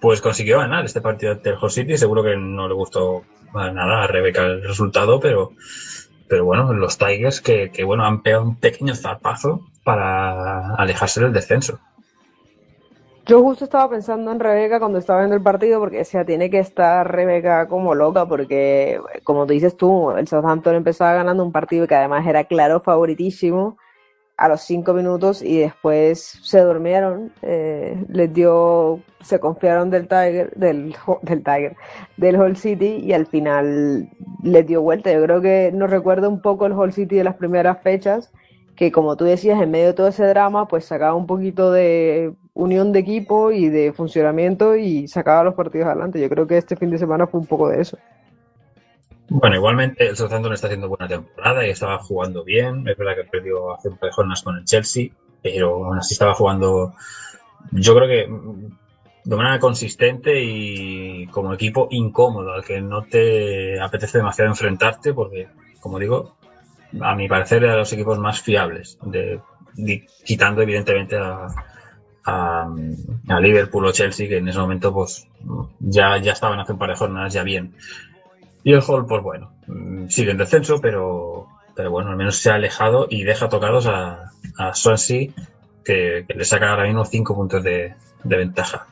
Pues 0.00 0.20
consiguió 0.20 0.58
ganar 0.58 0.84
este 0.84 1.00
partido 1.00 1.34
del 1.34 1.56
Hull 1.60 1.72
City, 1.72 1.98
seguro 1.98 2.22
que 2.22 2.36
no 2.36 2.68
le 2.68 2.74
gustó 2.74 3.24
nada 3.52 4.04
a 4.04 4.06
Rebeca 4.06 4.44
el 4.44 4.62
resultado, 4.62 5.18
pero, 5.18 5.50
pero 6.28 6.44
bueno, 6.44 6.72
los 6.72 6.96
Tigers 6.98 7.40
que, 7.40 7.72
que 7.72 7.82
bueno, 7.82 8.04
han 8.04 8.22
pegado 8.22 8.44
un 8.44 8.54
pequeño 8.54 8.94
zarpazo 8.94 9.66
para 9.82 10.72
alejarse 10.76 11.20
del 11.20 11.32
descenso. 11.32 11.80
Yo 13.26 13.42
justo 13.42 13.64
estaba 13.64 13.90
pensando 13.90 14.30
en 14.30 14.38
Rebeca 14.38 14.78
cuando 14.78 14.98
estaba 14.98 15.18
viendo 15.18 15.34
el 15.34 15.42
partido 15.42 15.80
porque 15.80 15.98
decía, 15.98 16.24
tiene 16.24 16.48
que 16.48 16.60
estar 16.60 17.10
Rebeca 17.10 17.66
como 17.66 17.96
loca 17.96 18.26
porque, 18.26 19.00
como 19.24 19.46
tú 19.46 19.52
dices 19.52 19.76
tú, 19.76 20.12
el 20.12 20.28
Southampton 20.28 20.76
empezaba 20.76 21.14
ganando 21.14 21.42
un 21.42 21.50
partido 21.50 21.88
que 21.88 21.96
además 21.96 22.24
era 22.24 22.44
claro 22.44 22.80
favoritísimo 22.80 23.76
a 24.38 24.48
los 24.48 24.62
cinco 24.62 24.94
minutos 24.94 25.42
y 25.42 25.58
después 25.58 26.38
se 26.42 26.60
durmieron, 26.60 27.32
eh, 27.42 28.02
les 28.08 28.32
dio, 28.32 29.00
se 29.20 29.40
confiaron 29.40 29.90
del 29.90 30.08
Tiger, 30.08 30.52
del, 30.54 30.94
del 31.22 31.42
Tiger, 31.42 31.76
del 32.16 32.40
Hull 32.40 32.56
City 32.56 33.02
y 33.04 33.12
al 33.12 33.26
final 33.26 34.08
les 34.42 34.66
dio 34.66 34.80
vuelta. 34.80 35.12
Yo 35.12 35.22
creo 35.24 35.40
que 35.40 35.72
nos 35.74 35.90
recuerda 35.90 36.28
un 36.28 36.40
poco 36.40 36.66
el 36.66 36.72
Hull 36.72 36.92
City 36.92 37.16
de 37.16 37.24
las 37.24 37.34
primeras 37.34 37.82
fechas 37.82 38.32
que 38.78 38.92
como 38.92 39.16
tú 39.16 39.24
decías, 39.24 39.60
en 39.60 39.72
medio 39.72 39.88
de 39.88 39.92
todo 39.92 40.06
ese 40.06 40.24
drama, 40.24 40.68
pues 40.68 40.84
sacaba 40.84 41.16
un 41.16 41.26
poquito 41.26 41.72
de 41.72 42.32
unión 42.54 42.92
de 42.92 43.00
equipo 43.00 43.50
y 43.50 43.68
de 43.68 43.92
funcionamiento 43.92 44.76
y 44.76 45.08
sacaba 45.08 45.42
los 45.42 45.54
partidos 45.54 45.88
adelante. 45.88 46.20
Yo 46.20 46.28
creo 46.28 46.46
que 46.46 46.58
este 46.58 46.76
fin 46.76 46.90
de 46.90 46.98
semana 46.98 47.26
fue 47.26 47.40
un 47.40 47.46
poco 47.46 47.68
de 47.68 47.80
eso. 47.80 47.98
Bueno, 49.30 49.56
igualmente 49.56 50.08
el 50.08 50.16
Southampton 50.16 50.54
está 50.54 50.68
haciendo 50.68 50.88
buena 50.88 51.06
temporada 51.06 51.66
y 51.66 51.70
estaba 51.70 51.98
jugando 51.98 52.44
bien. 52.44 52.88
Es 52.88 52.96
verdad 52.96 53.14
que 53.14 53.24
perdió 53.24 53.74
hace 53.74 53.88
un 53.88 53.98
par 53.98 54.08
de 54.08 54.14
jornadas 54.14 54.42
con 54.42 54.56
el 54.56 54.64
Chelsea, 54.64 55.10
pero 55.42 55.84
aún 55.84 55.98
así 55.98 56.14
estaba 56.14 56.34
jugando, 56.34 56.94
yo 57.72 57.94
creo 57.94 58.08
que 58.08 58.26
mm, 58.26 58.70
de 59.24 59.36
manera 59.36 59.58
consistente 59.58 60.40
y 60.42 61.26
como 61.26 61.52
equipo 61.52 61.88
incómodo, 61.90 62.52
al 62.54 62.64
que 62.64 62.80
no 62.80 63.02
te 63.04 63.78
apetece 63.78 64.18
demasiado 64.18 64.50
enfrentarte, 64.50 65.12
porque, 65.12 65.48
como 65.80 65.98
digo, 65.98 66.36
a 67.00 67.14
mi 67.14 67.28
parecer 67.28 67.62
era 67.62 67.72
de 67.72 67.78
los 67.80 67.92
equipos 67.92 68.18
más 68.18 68.40
fiables, 68.40 68.98
quitando 70.24 70.62
evidentemente 70.62 71.18
a, 71.18 71.48
a, 72.24 72.74
a 73.28 73.40
Liverpool 73.40 73.84
o 73.84 73.92
Chelsea, 73.92 74.26
que 74.26 74.38
en 74.38 74.48
ese 74.48 74.58
momento 74.58 74.92
pues 74.92 75.28
ya, 75.80 76.16
ya 76.16 76.32
estaban 76.32 76.58
hace 76.60 76.72
un 76.72 76.78
par 76.78 76.88
de 76.88 76.96
jornadas 76.96 77.34
ya 77.34 77.42
bien. 77.42 77.74
Y 78.68 78.74
el 78.74 78.82
Hall, 78.86 79.06
pues 79.06 79.22
bueno, 79.22 79.50
mm, 79.66 80.08
sigue 80.08 80.32
en 80.32 80.36
descenso, 80.36 80.78
pero, 80.78 81.46
pero 81.74 81.90
bueno, 81.90 82.10
al 82.10 82.18
menos 82.18 82.36
se 82.36 82.50
ha 82.50 82.56
alejado 82.56 83.06
y 83.08 83.24
deja 83.24 83.48
tocados 83.48 83.86
a, 83.86 84.30
a 84.58 84.74
Swansea, 84.74 85.28
que, 85.82 86.26
le 86.28 86.44
saca 86.44 86.68
ahora 86.68 86.84
mismo 86.84 87.02
5 87.02 87.34
puntos 87.34 87.64
de, 87.64 87.94
de 88.24 88.36
ventaja. 88.36 88.86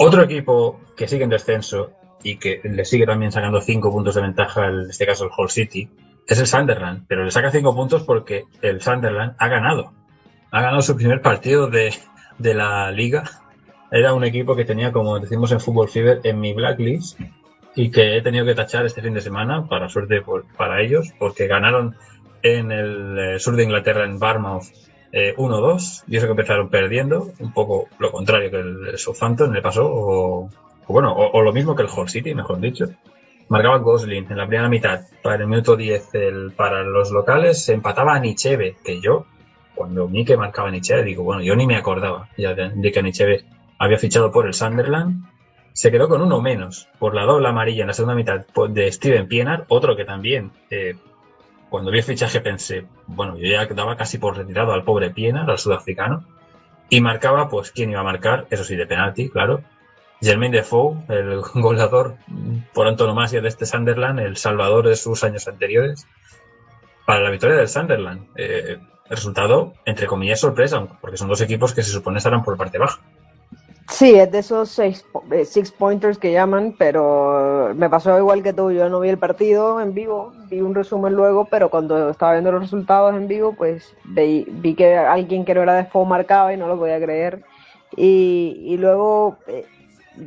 Otro 0.00 0.24
equipo 0.24 0.80
que 0.96 1.06
sigue 1.06 1.22
en 1.22 1.30
descenso 1.30 1.92
y 2.24 2.36
que 2.36 2.62
le 2.64 2.84
sigue 2.84 3.06
también 3.06 3.30
sacando 3.30 3.60
5 3.60 3.92
puntos 3.92 4.16
de 4.16 4.22
ventaja, 4.22 4.66
en 4.66 4.90
este 4.90 5.06
caso 5.06 5.26
el 5.26 5.30
Hull 5.38 5.50
City, 5.50 5.88
es 6.26 6.40
el 6.40 6.48
Sunderland, 6.48 7.04
pero 7.06 7.22
le 7.22 7.30
saca 7.30 7.52
5 7.52 7.76
puntos 7.76 8.02
porque 8.02 8.46
el 8.60 8.82
Sunderland 8.82 9.36
ha 9.38 9.46
ganado. 9.46 9.92
Ha 10.50 10.62
ganado 10.62 10.82
su 10.82 10.96
primer 10.96 11.22
partido 11.22 11.68
de, 11.68 11.94
de 12.38 12.54
la 12.54 12.90
liga. 12.90 13.22
Era 13.92 14.14
un 14.14 14.24
equipo 14.24 14.56
que 14.56 14.64
tenía, 14.64 14.90
como 14.90 15.20
decimos 15.20 15.52
en 15.52 15.60
Fútbol 15.60 15.88
Fever, 15.88 16.22
en 16.24 16.40
mi 16.40 16.54
blacklist, 16.54 17.20
y 17.76 17.90
que 17.90 18.16
he 18.16 18.22
tenido 18.22 18.44
que 18.44 18.54
tachar 18.54 18.86
este 18.86 19.02
fin 19.02 19.14
de 19.14 19.20
semana, 19.20 19.66
para 19.66 19.88
suerte 19.88 20.20
por- 20.22 20.44
para 20.56 20.80
ellos, 20.80 21.12
porque 21.18 21.46
ganaron 21.46 21.94
en 22.42 22.70
el 22.70 23.18
eh, 23.18 23.38
sur 23.38 23.56
de 23.56 23.64
Inglaterra, 23.64 24.04
en 24.04 24.18
Barmouth, 24.18 24.64
eh, 25.12 25.34
1-2, 25.36 26.04
y 26.08 26.16
eso 26.16 26.26
que 26.26 26.32
empezaron 26.32 26.68
perdiendo, 26.68 27.30
un 27.38 27.52
poco 27.52 27.88
lo 27.98 28.10
contrario 28.10 28.50
que 28.50 28.58
el 28.58 28.98
Southampton 28.98 29.52
le 29.52 29.62
pasó, 29.62 29.86
o, 29.86 30.44
o 30.86 30.92
bueno, 30.92 31.12
o, 31.12 31.30
o 31.32 31.42
lo 31.42 31.52
mismo 31.52 31.74
que 31.74 31.82
el 31.82 31.88
Hull 31.94 32.08
City, 32.08 32.34
mejor 32.34 32.60
dicho. 32.60 32.86
Marcaba 33.48 33.78
Gosling 33.78 34.26
en 34.30 34.36
la 34.38 34.46
primera 34.46 34.68
mitad, 34.68 35.00
para 35.22 35.36
el 35.42 35.46
minuto 35.48 35.76
10 35.76 36.14
el, 36.14 36.52
para 36.56 36.82
los 36.82 37.10
locales, 37.10 37.62
se 37.64 37.74
empataba 37.74 38.14
a 38.14 38.18
Nicheve, 38.20 38.76
que 38.84 39.00
yo, 39.00 39.26
cuando 39.74 40.06
vi 40.08 40.24
que 40.24 40.36
marcaba 40.36 40.70
Nicheve, 40.70 41.02
digo, 41.04 41.22
bueno, 41.24 41.42
yo 41.42 41.54
ni 41.54 41.66
me 41.66 41.76
acordaba 41.76 42.28
ya 42.38 42.54
de, 42.54 42.70
de 42.74 42.92
que 42.92 43.02
Nicheve 43.02 43.44
había 43.78 43.98
fichado 43.98 44.30
por 44.32 44.46
el 44.46 44.54
Sunderland, 44.54 45.24
se 45.74 45.90
quedó 45.90 46.08
con 46.08 46.22
uno 46.22 46.40
menos 46.40 46.88
por 47.00 47.14
la 47.14 47.24
doble 47.24 47.48
amarilla 47.48 47.82
en 47.82 47.88
la 47.88 47.94
segunda 47.94 48.14
mitad 48.14 48.46
de 48.68 48.92
Steven 48.92 49.26
Pienaar, 49.26 49.64
otro 49.68 49.96
que 49.96 50.04
también, 50.04 50.52
eh, 50.70 50.94
cuando 51.68 51.90
vi 51.90 51.98
el 51.98 52.04
fichaje 52.04 52.40
pensé, 52.40 52.86
bueno, 53.08 53.36
yo 53.36 53.48
ya 53.48 53.66
daba 53.66 53.96
casi 53.96 54.18
por 54.18 54.36
retirado 54.36 54.72
al 54.72 54.84
pobre 54.84 55.10
Pienaar, 55.10 55.50
al 55.50 55.58
sudafricano, 55.58 56.24
y 56.88 57.00
marcaba, 57.00 57.48
pues, 57.48 57.72
¿quién 57.72 57.90
iba 57.90 58.00
a 58.00 58.04
marcar? 58.04 58.46
Eso 58.50 58.62
sí, 58.62 58.76
de 58.76 58.86
penalti, 58.86 59.28
claro. 59.28 59.62
Jermaine 60.22 60.58
Defoe, 60.58 60.96
el 61.08 61.40
goleador 61.54 62.18
por 62.72 62.86
antonomasia 62.86 63.40
de 63.40 63.48
este 63.48 63.66
Sunderland, 63.66 64.20
el 64.20 64.36
salvador 64.36 64.86
de 64.86 64.94
sus 64.94 65.24
años 65.24 65.48
anteriores, 65.48 66.06
para 67.04 67.20
la 67.20 67.30
victoria 67.30 67.56
del 67.56 67.68
Sunderland. 67.68 68.28
Eh, 68.36 68.78
resultado, 69.10 69.74
entre 69.84 70.06
comillas, 70.06 70.38
sorpresa, 70.38 70.86
porque 71.00 71.16
son 71.16 71.28
dos 71.28 71.40
equipos 71.40 71.74
que 71.74 71.82
se 71.82 71.90
supone 71.90 72.18
estarán 72.18 72.44
por 72.44 72.56
parte 72.56 72.78
baja. 72.78 73.00
Sí, 73.88 74.14
es 74.14 74.30
de 74.32 74.38
esos 74.38 74.70
seis, 74.70 75.04
eh, 75.30 75.44
six 75.44 75.70
pointers 75.70 76.18
que 76.18 76.32
llaman, 76.32 76.74
pero 76.78 77.72
me 77.76 77.90
pasó 77.90 78.18
igual 78.18 78.42
que 78.42 78.52
tú. 78.52 78.70
Yo 78.72 78.88
no 78.88 79.00
vi 79.00 79.10
el 79.10 79.18
partido 79.18 79.80
en 79.80 79.94
vivo, 79.94 80.32
vi 80.48 80.60
un 80.62 80.74
resumen 80.74 81.14
luego, 81.14 81.44
pero 81.44 81.68
cuando 81.68 82.10
estaba 82.10 82.32
viendo 82.32 82.50
los 82.50 82.62
resultados 82.62 83.14
en 83.14 83.28
vivo, 83.28 83.54
pues 83.54 83.94
vi, 84.04 84.74
que 84.74 84.96
alguien 84.96 85.44
que 85.44 85.54
no 85.54 85.62
era 85.62 85.74
de 85.74 85.84
Fo 85.84 86.04
marcaba 86.04 86.52
y 86.52 86.56
no 86.56 86.66
lo 86.66 86.78
podía 86.78 86.98
creer. 86.98 87.44
Y, 87.96 88.62
y 88.64 88.76
luego, 88.78 89.36
eh, 89.46 89.66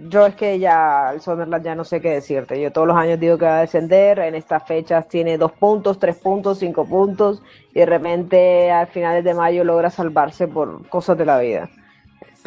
yo 0.07 0.25
es 0.27 0.35
que 0.35 0.59
ya 0.59 1.11
el 1.13 1.21
Sunderland 1.21 1.65
ya 1.65 1.75
no 1.75 1.83
sé 1.83 1.99
qué 1.99 2.11
decirte. 2.11 2.61
Yo 2.61 2.71
todos 2.71 2.87
los 2.87 2.97
años 2.97 3.19
digo 3.19 3.37
que 3.37 3.45
va 3.45 3.57
a 3.57 3.61
descender, 3.61 4.19
en 4.19 4.35
estas 4.35 4.65
fechas 4.67 5.07
tiene 5.07 5.37
dos 5.37 5.51
puntos, 5.53 5.99
tres 5.99 6.15
puntos, 6.17 6.59
cinco 6.59 6.85
puntos, 6.85 7.41
y 7.73 7.79
de 7.79 7.85
repente 7.87 8.71
al 8.71 8.87
finales 8.87 9.23
de 9.23 9.33
mayo 9.33 9.63
logra 9.63 9.89
salvarse 9.89 10.47
por 10.47 10.87
cosas 10.89 11.17
de 11.17 11.25
la 11.25 11.39
vida 11.39 11.69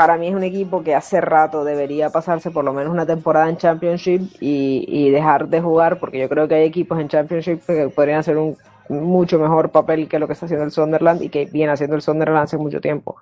para 0.01 0.17
mí 0.17 0.29
es 0.29 0.35
un 0.35 0.43
equipo 0.43 0.83
que 0.83 0.95
hace 0.95 1.21
rato 1.21 1.63
debería 1.63 2.09
pasarse 2.09 2.51
por 2.51 2.65
lo 2.65 2.73
menos 2.73 2.91
una 2.91 3.05
temporada 3.05 3.51
en 3.51 3.59
Championship 3.59 4.23
y, 4.41 5.11
dejar 5.11 5.49
de 5.49 5.61
jugar, 5.61 5.99
porque 5.99 6.19
yo 6.19 6.29
creo 6.29 6.49
que 6.49 6.55
hay 6.55 6.65
equipos 6.65 6.99
en 6.99 7.09
Championship 7.09 7.61
que 7.67 7.91
podrían 7.91 8.21
hacer 8.21 8.39
un 8.39 8.57
mucho 8.89 9.39
mejor 9.39 9.71
papel 9.71 10.09
que 10.09 10.19
lo 10.19 10.27
que 10.27 10.33
está 10.33 10.47
haciendo 10.47 10.65
el 10.65 10.73
Sunderland 10.73 11.23
y 11.23 11.29
que 11.29 11.45
viene 11.45 11.73
haciendo 11.73 11.97
el 11.97 12.03
Sunderland 12.03 12.45
hace 12.45 12.57
mucho 12.57 12.81
tiempo, 12.81 13.17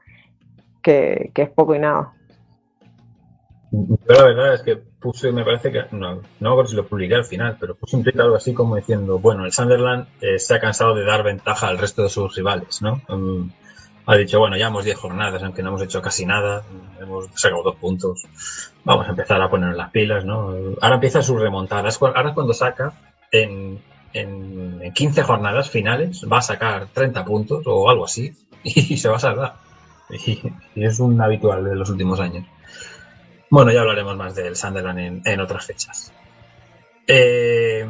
que, 0.80 1.32
es 1.34 1.50
poco 1.50 1.74
y 1.74 1.80
nada. 1.80 2.12
Yo 3.72 4.14
la 4.14 4.24
verdad 4.24 4.54
es 4.54 4.62
que 4.62 4.76
puse, 4.76 5.32
me 5.32 5.44
parece 5.44 5.72
que, 5.72 5.82
no, 5.90 6.22
no 6.38 6.50
acuerdo 6.50 6.70
si 6.70 6.76
lo 6.76 6.87
publiqué 6.87 7.16
al 7.16 7.24
final, 7.24 7.56
pero 7.58 7.74
puse 7.74 7.96
un 7.96 8.04
tweet 8.04 8.20
algo 8.20 8.37
así 8.37 8.54
como 8.54 8.76
diciendo, 8.76 9.18
bueno, 9.18 9.44
el 9.44 9.52
Sunderland 9.52 10.06
eh, 10.20 10.38
se 10.38 10.54
ha 10.54 10.61
cansado 10.61 10.94
de 10.94 11.04
dar 11.04 11.24
ventaja 11.24 11.66
al 11.66 11.78
resto 11.78 12.04
de 12.04 12.08
sus 12.08 12.34
rivales, 12.37 12.80
¿no? 12.80 13.02
Mm, 13.08 13.50
ha 14.08 14.16
dicho, 14.16 14.38
bueno, 14.38 14.56
ya 14.56 14.68
hemos 14.68 14.86
10 14.86 14.96
jornadas, 14.96 15.42
aunque 15.42 15.62
no 15.62 15.68
hemos 15.68 15.82
hecho 15.82 16.00
casi 16.00 16.24
nada, 16.24 16.64
hemos 16.98 17.26
sacado 17.34 17.62
dos 17.62 17.76
puntos, 17.76 18.26
vamos 18.82 19.06
a 19.06 19.10
empezar 19.10 19.40
a 19.42 19.50
poner 19.50 19.74
las 19.74 19.90
pilas, 19.90 20.24
¿no? 20.24 20.54
Ahora 20.80 20.94
empieza 20.94 21.22
su 21.22 21.36
remontada, 21.36 21.90
ahora 22.00 22.28
es 22.30 22.34
cuando 22.34 22.54
saca 22.54 22.94
en, 23.30 23.78
en, 24.14 24.80
en 24.80 24.92
15 24.94 25.22
jornadas 25.24 25.68
finales, 25.68 26.24
va 26.24 26.38
a 26.38 26.42
sacar 26.42 26.86
30 26.86 27.22
puntos 27.26 27.62
o 27.66 27.90
algo 27.90 28.06
así, 28.06 28.32
y 28.62 28.96
se 28.96 29.10
va 29.10 29.16
a 29.16 29.20
salvar. 29.20 29.54
Y, 30.10 30.40
es 30.74 31.00
un 31.00 31.20
habitual 31.20 31.62
de 31.64 31.76
los 31.76 31.90
últimos 31.90 32.18
años. 32.18 32.46
Bueno, 33.50 33.72
ya 33.72 33.80
hablaremos 33.80 34.16
más 34.16 34.34
del 34.34 34.56
Sunderland 34.56 34.98
en, 35.00 35.22
en 35.22 35.40
otras 35.40 35.66
fechas. 35.66 36.14
Eh, 37.06 37.86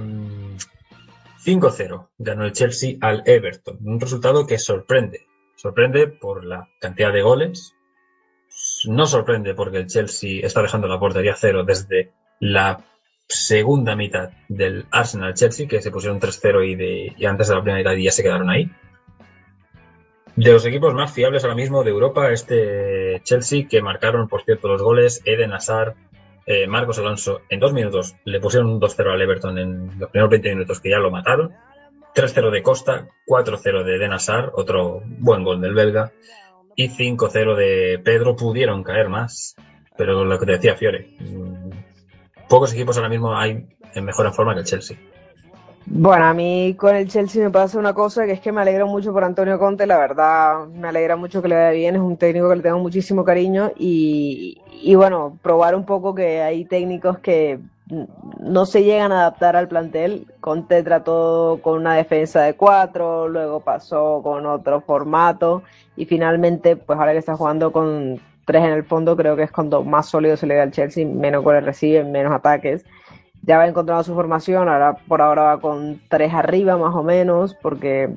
5-0 1.44 2.08
ganó 2.18 2.44
el 2.44 2.52
Chelsea 2.52 2.96
al 3.00 3.22
Everton. 3.24 3.78
Un 3.84 4.00
resultado 4.00 4.44
que 4.48 4.58
sorprende. 4.58 5.28
Sorprende 5.58 6.06
por 6.06 6.44
la 6.44 6.68
cantidad 6.80 7.12
de 7.12 7.20
goles. 7.22 7.74
No 8.86 9.06
sorprende 9.06 9.54
porque 9.54 9.78
el 9.78 9.86
Chelsea 9.88 10.40
está 10.46 10.62
dejando 10.62 10.86
la 10.86 11.00
portería 11.00 11.34
cero 11.36 11.64
desde 11.64 12.12
la 12.38 12.80
segunda 13.26 13.96
mitad 13.96 14.30
del 14.48 14.86
Arsenal 14.92 15.34
Chelsea, 15.34 15.66
que 15.66 15.82
se 15.82 15.90
pusieron 15.90 16.20
3-0 16.20 16.62
y, 16.64 16.74
de- 16.76 17.26
antes 17.26 17.48
de 17.48 17.54
la 17.56 17.62
primera 17.62 17.90
mitad 17.90 18.00
ya 18.00 18.12
se 18.12 18.22
quedaron 18.22 18.48
ahí. 18.48 18.70
De 20.36 20.52
los 20.52 20.64
equipos 20.64 20.94
más 20.94 21.12
fiables 21.12 21.42
ahora 21.42 21.56
mismo 21.56 21.82
de 21.82 21.90
Europa, 21.90 22.30
este 22.30 23.20
Chelsea, 23.24 23.66
que 23.68 23.82
marcaron, 23.82 24.28
por 24.28 24.44
cierto, 24.44 24.68
los 24.68 24.80
goles, 24.80 25.20
Eden 25.24 25.52
Hazard, 25.52 25.94
eh, 26.46 26.68
Marcos 26.68 27.00
Alonso, 27.00 27.40
en 27.48 27.58
dos 27.58 27.72
minutos 27.72 28.14
le 28.24 28.38
pusieron 28.40 28.70
un 28.70 28.80
2-0 28.80 29.12
al 29.12 29.20
Everton 29.20 29.58
en 29.58 29.98
los 29.98 30.08
primeros 30.10 30.30
20 30.30 30.50
minutos 30.54 30.78
que 30.80 30.90
ya 30.90 31.00
lo 31.00 31.10
mataron. 31.10 31.52
3-0 32.14 32.50
de 32.50 32.62
Costa, 32.62 33.08
4-0 33.26 33.84
de 33.84 33.96
Eden 33.96 34.12
Hazard, 34.12 34.50
otro 34.54 35.02
buen 35.18 35.44
gol 35.44 35.60
del 35.60 35.74
belga, 35.74 36.12
y 36.74 36.88
5-0 36.88 37.54
de 37.56 38.00
Pedro. 38.04 38.36
Pudieron 38.36 38.82
caer 38.82 39.08
más, 39.08 39.56
pero 39.96 40.24
lo 40.24 40.38
que 40.38 40.46
te 40.46 40.52
decía 40.52 40.76
Fiore, 40.76 41.10
mm, 41.20 41.70
pocos 42.48 42.72
equipos 42.72 42.96
ahora 42.96 43.08
mismo 43.08 43.36
hay 43.36 43.66
en 43.94 44.04
mejor 44.04 44.32
forma 44.32 44.54
que 44.54 44.60
el 44.60 44.66
Chelsea. 44.66 44.96
Bueno, 45.90 46.26
a 46.26 46.34
mí 46.34 46.74
con 46.78 46.94
el 46.94 47.08
Chelsea 47.08 47.42
me 47.42 47.50
pasa 47.50 47.78
una 47.78 47.94
cosa 47.94 48.26
que 48.26 48.32
es 48.32 48.40
que 48.40 48.52
me 48.52 48.60
alegro 48.60 48.86
mucho 48.86 49.10
por 49.12 49.24
Antonio 49.24 49.58
Conte, 49.58 49.86
la 49.86 49.96
verdad 49.96 50.66
me 50.66 50.88
alegra 50.88 51.16
mucho 51.16 51.40
que 51.40 51.48
le 51.48 51.54
vaya 51.54 51.70
bien, 51.70 51.94
es 51.94 52.02
un 52.02 52.18
técnico 52.18 52.48
que 52.50 52.56
le 52.56 52.62
tengo 52.62 52.78
muchísimo 52.78 53.24
cariño 53.24 53.72
y, 53.78 54.60
y 54.82 54.94
bueno, 54.96 55.38
probar 55.40 55.74
un 55.74 55.86
poco 55.86 56.14
que 56.14 56.42
hay 56.42 56.66
técnicos 56.66 57.18
que 57.20 57.58
no 58.40 58.66
se 58.66 58.84
llegan 58.84 59.12
a 59.12 59.20
adaptar 59.20 59.56
al 59.56 59.68
plantel. 59.68 60.26
Conte 60.40 60.82
trató 60.82 61.60
con 61.62 61.78
una 61.78 61.94
defensa 61.94 62.42
de 62.42 62.54
cuatro, 62.54 63.28
luego 63.28 63.60
pasó 63.60 64.20
con 64.22 64.46
otro 64.46 64.80
formato 64.80 65.62
y 65.96 66.04
finalmente, 66.06 66.76
pues 66.76 66.98
ahora 66.98 67.12
que 67.12 67.18
está 67.18 67.36
jugando 67.36 67.72
con 67.72 68.20
tres 68.44 68.64
en 68.64 68.72
el 68.72 68.84
fondo, 68.84 69.16
creo 69.16 69.36
que 69.36 69.42
es 69.44 69.52
cuando 69.52 69.84
más 69.84 70.06
sólido 70.06 70.36
se 70.36 70.46
le 70.46 70.56
da 70.56 70.62
al 70.62 70.72
Chelsea, 70.72 71.06
menos 71.06 71.44
goles 71.44 71.64
reciben, 71.64 72.12
menos 72.12 72.32
ataques 72.32 72.84
ya 73.42 73.58
va 73.58 73.66
encontrando 73.66 74.04
su 74.04 74.14
formación, 74.14 74.68
ahora 74.68 74.96
por 75.08 75.22
ahora 75.22 75.42
va 75.42 75.60
con 75.60 76.00
tres 76.08 76.34
arriba 76.34 76.76
más 76.76 76.94
o 76.94 77.02
menos, 77.02 77.54
porque 77.54 78.10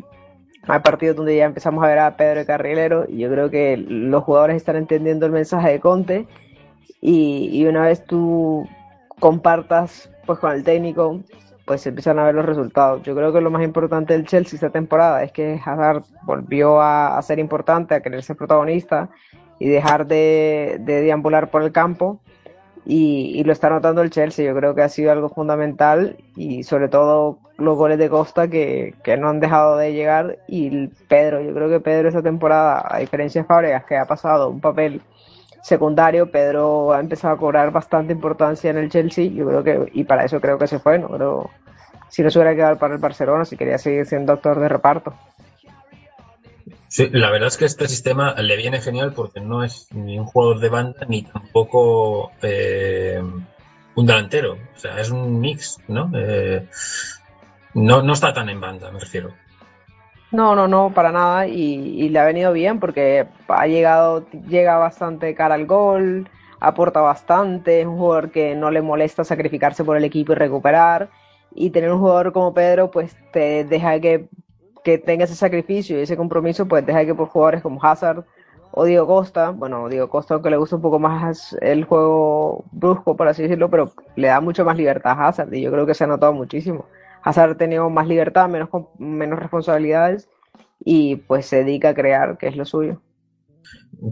hay 0.67 0.79
partidos 0.79 1.15
donde 1.15 1.37
ya 1.37 1.45
empezamos 1.45 1.83
a 1.83 1.87
ver 1.87 1.99
a 1.99 2.17
Pedro 2.17 2.45
Carrilero 2.45 3.05
y 3.07 3.19
yo 3.19 3.29
creo 3.29 3.49
que 3.49 3.77
los 3.77 4.23
jugadores 4.23 4.57
están 4.57 4.75
entendiendo 4.75 5.25
el 5.25 5.31
mensaje 5.31 5.69
de 5.69 5.79
Conte 5.79 6.27
y, 6.99 7.49
y 7.53 7.65
una 7.65 7.83
vez 7.85 8.03
tú 8.05 8.67
compartas 9.21 10.11
pues 10.25 10.39
con 10.39 10.51
el 10.51 10.65
técnico, 10.65 11.21
pues 11.65 11.85
empiezan 11.87 12.19
a 12.19 12.25
ver 12.25 12.35
los 12.35 12.45
resultados. 12.45 13.03
Yo 13.03 13.15
creo 13.15 13.31
que 13.31 13.39
lo 13.39 13.51
más 13.51 13.63
importante 13.63 14.13
del 14.13 14.27
Chelsea 14.27 14.57
esta 14.57 14.71
temporada 14.71 15.23
es 15.23 15.31
que 15.31 15.61
Hazard 15.63 16.03
volvió 16.23 16.81
a, 16.81 17.21
ser 17.21 17.39
importante, 17.39 17.95
a 17.95 18.01
querer 18.01 18.23
ser 18.23 18.35
protagonista 18.35 19.09
y 19.59 19.69
dejar 19.69 20.07
de, 20.07 20.77
de 20.81 21.01
deambular 21.01 21.49
por 21.51 21.63
el 21.63 21.71
campo 21.71 22.19
y, 22.85 23.43
lo 23.43 23.53
está 23.53 23.69
notando 23.69 24.01
el 24.01 24.09
Chelsea. 24.09 24.45
Yo 24.45 24.55
creo 24.55 24.75
que 24.75 24.81
ha 24.81 24.89
sido 24.89 25.11
algo 25.11 25.29
fundamental 25.29 26.17
y 26.35 26.63
sobre 26.63 26.89
todo 26.89 27.37
los 27.57 27.77
goles 27.77 27.99
de 27.99 28.09
Costa 28.09 28.47
que, 28.47 28.95
que 29.03 29.17
no 29.17 29.29
han 29.29 29.39
dejado 29.39 29.77
de 29.77 29.93
llegar 29.93 30.39
y 30.47 30.87
Pedro. 31.07 31.41
Yo 31.41 31.53
creo 31.53 31.69
que 31.69 31.79
Pedro 31.79 32.07
esta 32.07 32.23
temporada, 32.23 32.83
a 32.89 32.99
diferencia 32.99 33.41
de 33.41 33.47
Fábregas, 33.47 33.85
que 33.85 33.97
ha 33.97 34.05
pasado 34.05 34.49
un 34.49 34.61
papel 34.61 35.01
secundario, 35.63 36.31
Pedro 36.31 36.93
ha 36.93 36.99
empezado 36.99 37.33
a 37.33 37.37
cobrar 37.37 37.71
bastante 37.71 38.13
importancia 38.13 38.69
en 38.69 38.77
el 38.77 38.89
Chelsea. 38.89 39.29
Yo 39.31 39.47
creo 39.47 39.63
que, 39.63 39.91
y 39.93 40.03
para 40.03 40.25
eso 40.25 40.39
creo 40.39 40.57
que 40.57 40.67
se 40.67 40.79
fue, 40.79 40.99
no 40.99 41.09
creo 41.09 41.49
si 42.11 42.21
no 42.23 42.29
se 42.29 42.39
hubiera 42.39 42.55
quedado 42.55 42.77
para 42.77 42.93
el 42.93 42.99
Barcelona, 42.99 43.45
si 43.45 43.55
quería 43.55 43.77
seguir 43.77 44.05
siendo 44.05 44.33
actor 44.33 44.59
de 44.59 44.67
reparto. 44.67 45.13
Sí, 46.89 47.09
la 47.09 47.31
verdad 47.31 47.47
es 47.47 47.55
que 47.55 47.63
este 47.63 47.87
sistema 47.87 48.33
le 48.33 48.57
viene 48.57 48.81
genial 48.81 49.13
porque 49.13 49.39
no 49.39 49.63
es 49.63 49.87
ni 49.93 50.19
un 50.19 50.25
jugador 50.25 50.59
de 50.59 50.67
banda 50.67 51.05
ni 51.07 51.23
tampoco 51.23 52.33
eh, 52.41 53.23
un 53.95 54.05
delantero. 54.05 54.57
O 54.75 54.77
sea, 54.77 54.99
es 54.99 55.09
un 55.09 55.39
mix, 55.39 55.77
¿no? 55.87 56.11
Eh, 56.13 56.67
no, 57.75 58.01
no 58.01 58.11
está 58.11 58.33
tan 58.33 58.49
en 58.49 58.59
banda, 58.59 58.91
me 58.91 58.99
refiero. 58.99 59.33
No, 60.31 60.55
no, 60.55 60.67
no, 60.67 60.93
para 60.93 61.11
nada. 61.11 61.47
Y, 61.47 61.53
y 62.03 62.09
le 62.09 62.19
ha 62.19 62.25
venido 62.25 62.53
bien 62.53 62.79
porque 62.79 63.27
ha 63.47 63.67
llegado, 63.67 64.25
llega 64.47 64.77
bastante 64.77 65.35
cara 65.35 65.55
al 65.55 65.65
gol, 65.65 66.29
aporta 66.59 67.01
bastante, 67.01 67.81
es 67.81 67.87
un 67.87 67.97
jugador 67.97 68.31
que 68.31 68.55
no 68.55 68.71
le 68.71 68.81
molesta 68.81 69.23
sacrificarse 69.25 69.83
por 69.83 69.97
el 69.97 70.05
equipo 70.05 70.31
y 70.31 70.35
recuperar. 70.35 71.09
Y 71.53 71.71
tener 71.71 71.91
un 71.91 71.99
jugador 71.99 72.31
como 72.31 72.53
Pedro, 72.53 72.91
pues 72.91 73.15
te 73.33 73.65
deja 73.65 73.99
que, 73.99 74.29
que 74.83 74.97
tenga 74.97 75.25
ese 75.25 75.35
sacrificio 75.35 75.99
y 75.99 76.03
ese 76.03 76.15
compromiso, 76.17 76.65
pues 76.67 76.85
deja 76.85 77.05
que 77.05 77.13
por 77.15 77.27
jugadores 77.27 77.61
como 77.61 77.83
Hazard 77.83 78.23
o 78.71 78.85
Diego 78.85 79.05
Costa, 79.07 79.49
bueno, 79.49 79.89
Diego 79.89 80.09
Costa 80.09 80.35
aunque 80.35 80.49
le 80.49 80.55
gusta 80.57 80.77
un 80.77 80.81
poco 80.81 80.97
más 80.99 81.57
el 81.61 81.83
juego 81.83 82.63
brusco, 82.71 83.17
por 83.17 83.27
así 83.27 83.41
decirlo, 83.43 83.69
pero 83.69 83.91
le 84.15 84.27
da 84.29 84.39
mucho 84.39 84.63
más 84.63 84.77
libertad 84.77 85.11
a 85.19 85.27
Hazard 85.27 85.53
y 85.53 85.61
yo 85.61 85.71
creo 85.71 85.85
que 85.85 85.93
se 85.93 86.05
ha 86.05 86.07
notado 86.07 86.31
muchísimo. 86.33 86.85
Hazard 87.23 87.51
ha 87.51 87.57
tenido 87.57 87.89
más 87.89 88.07
libertad, 88.07 88.49
menos, 88.49 88.69
menos 88.97 89.39
responsabilidades 89.39 90.29
y 90.83 91.17
pues 91.17 91.45
se 91.45 91.63
dedica 91.63 91.89
a 91.89 91.93
crear, 91.93 92.37
que 92.37 92.47
es 92.47 92.55
lo 92.55 92.65
suyo. 92.65 93.01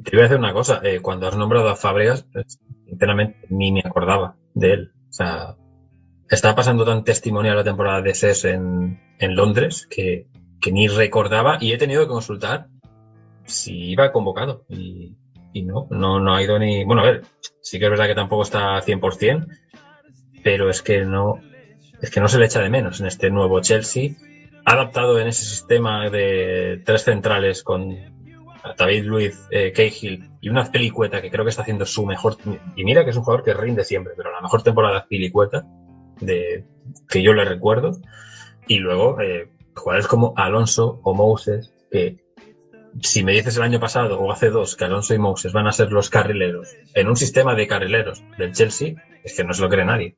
Te 0.04 0.12
voy 0.12 0.20
a 0.20 0.24
decir 0.24 0.38
una 0.38 0.54
cosa, 0.54 0.82
eh, 0.84 1.00
cuando 1.02 1.28
has 1.28 1.36
nombrado 1.36 1.70
a 1.70 1.76
Fábregas, 1.76 2.28
eh, 2.36 2.44
sinceramente 2.86 3.48
ni 3.50 3.72
me 3.72 3.82
acordaba 3.84 4.36
de 4.54 4.74
él. 4.74 4.92
O 5.10 5.14
sea, 5.14 5.56
estaba 6.30 6.56
pasando 6.56 6.86
tan 6.86 7.04
testimonial 7.04 7.56
la 7.56 7.64
temporada 7.64 8.02
de 8.02 8.14
SES 8.14 8.46
en, 8.46 9.00
en 9.18 9.36
Londres 9.36 9.88
que, 9.90 10.28
que 10.62 10.72
ni 10.72 10.88
recordaba 10.88 11.58
y 11.60 11.72
he 11.72 11.78
tenido 11.78 12.04
que 12.04 12.10
consultar 12.10 12.68
si 13.46 13.92
iba 13.92 14.12
convocado. 14.12 14.66
Y, 14.70 15.18
y 15.54 15.64
no, 15.64 15.88
no, 15.90 16.20
no 16.20 16.36
ha 16.36 16.44
ido 16.44 16.60
ni... 16.60 16.86
Bueno, 16.86 17.02
a 17.02 17.06
ver, 17.06 17.24
sí 17.62 17.80
que 17.80 17.86
es 17.86 17.92
verdad 17.92 18.08
que 18.08 18.16
tampoco 18.16 18.44
está 18.44 18.80
100%, 18.82 19.48
pero 20.44 20.70
es 20.70 20.84
que 20.84 21.04
no, 21.04 21.40
es 22.02 22.10
que 22.12 22.20
no 22.20 22.28
se 22.28 22.40
le 22.40 22.46
echa 22.46 22.62
de 22.62 22.70
menos 22.70 23.00
en 23.00 23.08
este 23.08 23.30
nuevo 23.30 23.62
Chelsea. 23.62 24.12
Adaptado 24.66 25.20
en 25.20 25.28
ese 25.28 25.44
sistema 25.44 26.10
de 26.10 26.82
tres 26.86 27.04
centrales 27.04 27.64
con 27.64 27.96
David 28.78 29.04
Luiz, 29.06 29.48
eh, 29.52 29.72
Cahill 29.72 30.30
y 30.42 30.50
una 30.50 30.72
Pelicueta 30.72 31.22
que 31.22 31.32
creo 31.32 31.44
que 31.44 31.50
está 31.50 31.64
haciendo 31.64 31.86
su 31.86 32.06
mejor. 32.06 32.38
Y 32.76 32.84
mira 32.84 33.04
que 33.04 33.12
es 33.12 33.18
un 33.18 33.24
jugador 33.24 33.44
que 33.44 33.54
rinde 33.54 33.84
siempre, 33.84 34.14
pero 34.16 34.32
la 34.32 34.42
mejor 34.42 34.64
temporada 34.64 35.06
Pelicueta 35.10 35.66
de 36.20 36.66
que 37.08 37.22
yo 37.22 37.34
le 37.34 37.46
recuerdo. 37.46 37.98
Y 38.68 38.78
luego 38.78 39.20
eh, 39.22 39.50
jugadores 39.76 40.08
como 40.08 40.34
Alonso 40.36 41.00
o 41.04 41.14
Moses, 41.14 41.74
que 41.92 42.18
si 43.02 43.24
me 43.24 43.34
dices 43.34 43.58
el 43.58 43.64
año 43.64 43.80
pasado 43.80 44.20
o 44.20 44.32
hace 44.32 44.50
dos 44.50 44.76
que 44.76 44.86
Alonso 44.86 45.14
y 45.14 45.20
Moses 45.20 45.54
van 45.54 45.68
a 45.68 45.72
ser 45.72 45.92
los 45.92 46.10
carrileros 46.10 46.70
en 46.94 47.08
un 47.08 47.16
sistema 47.16 47.56
de 47.56 47.68
carrileros 47.68 48.24
del 48.38 48.54
Chelsea, 48.54 48.96
es 49.24 49.36
que 49.36 49.44
no 49.44 49.54
se 49.54 49.62
lo 49.62 49.70
cree 49.70 49.86
nadie. 49.86 50.16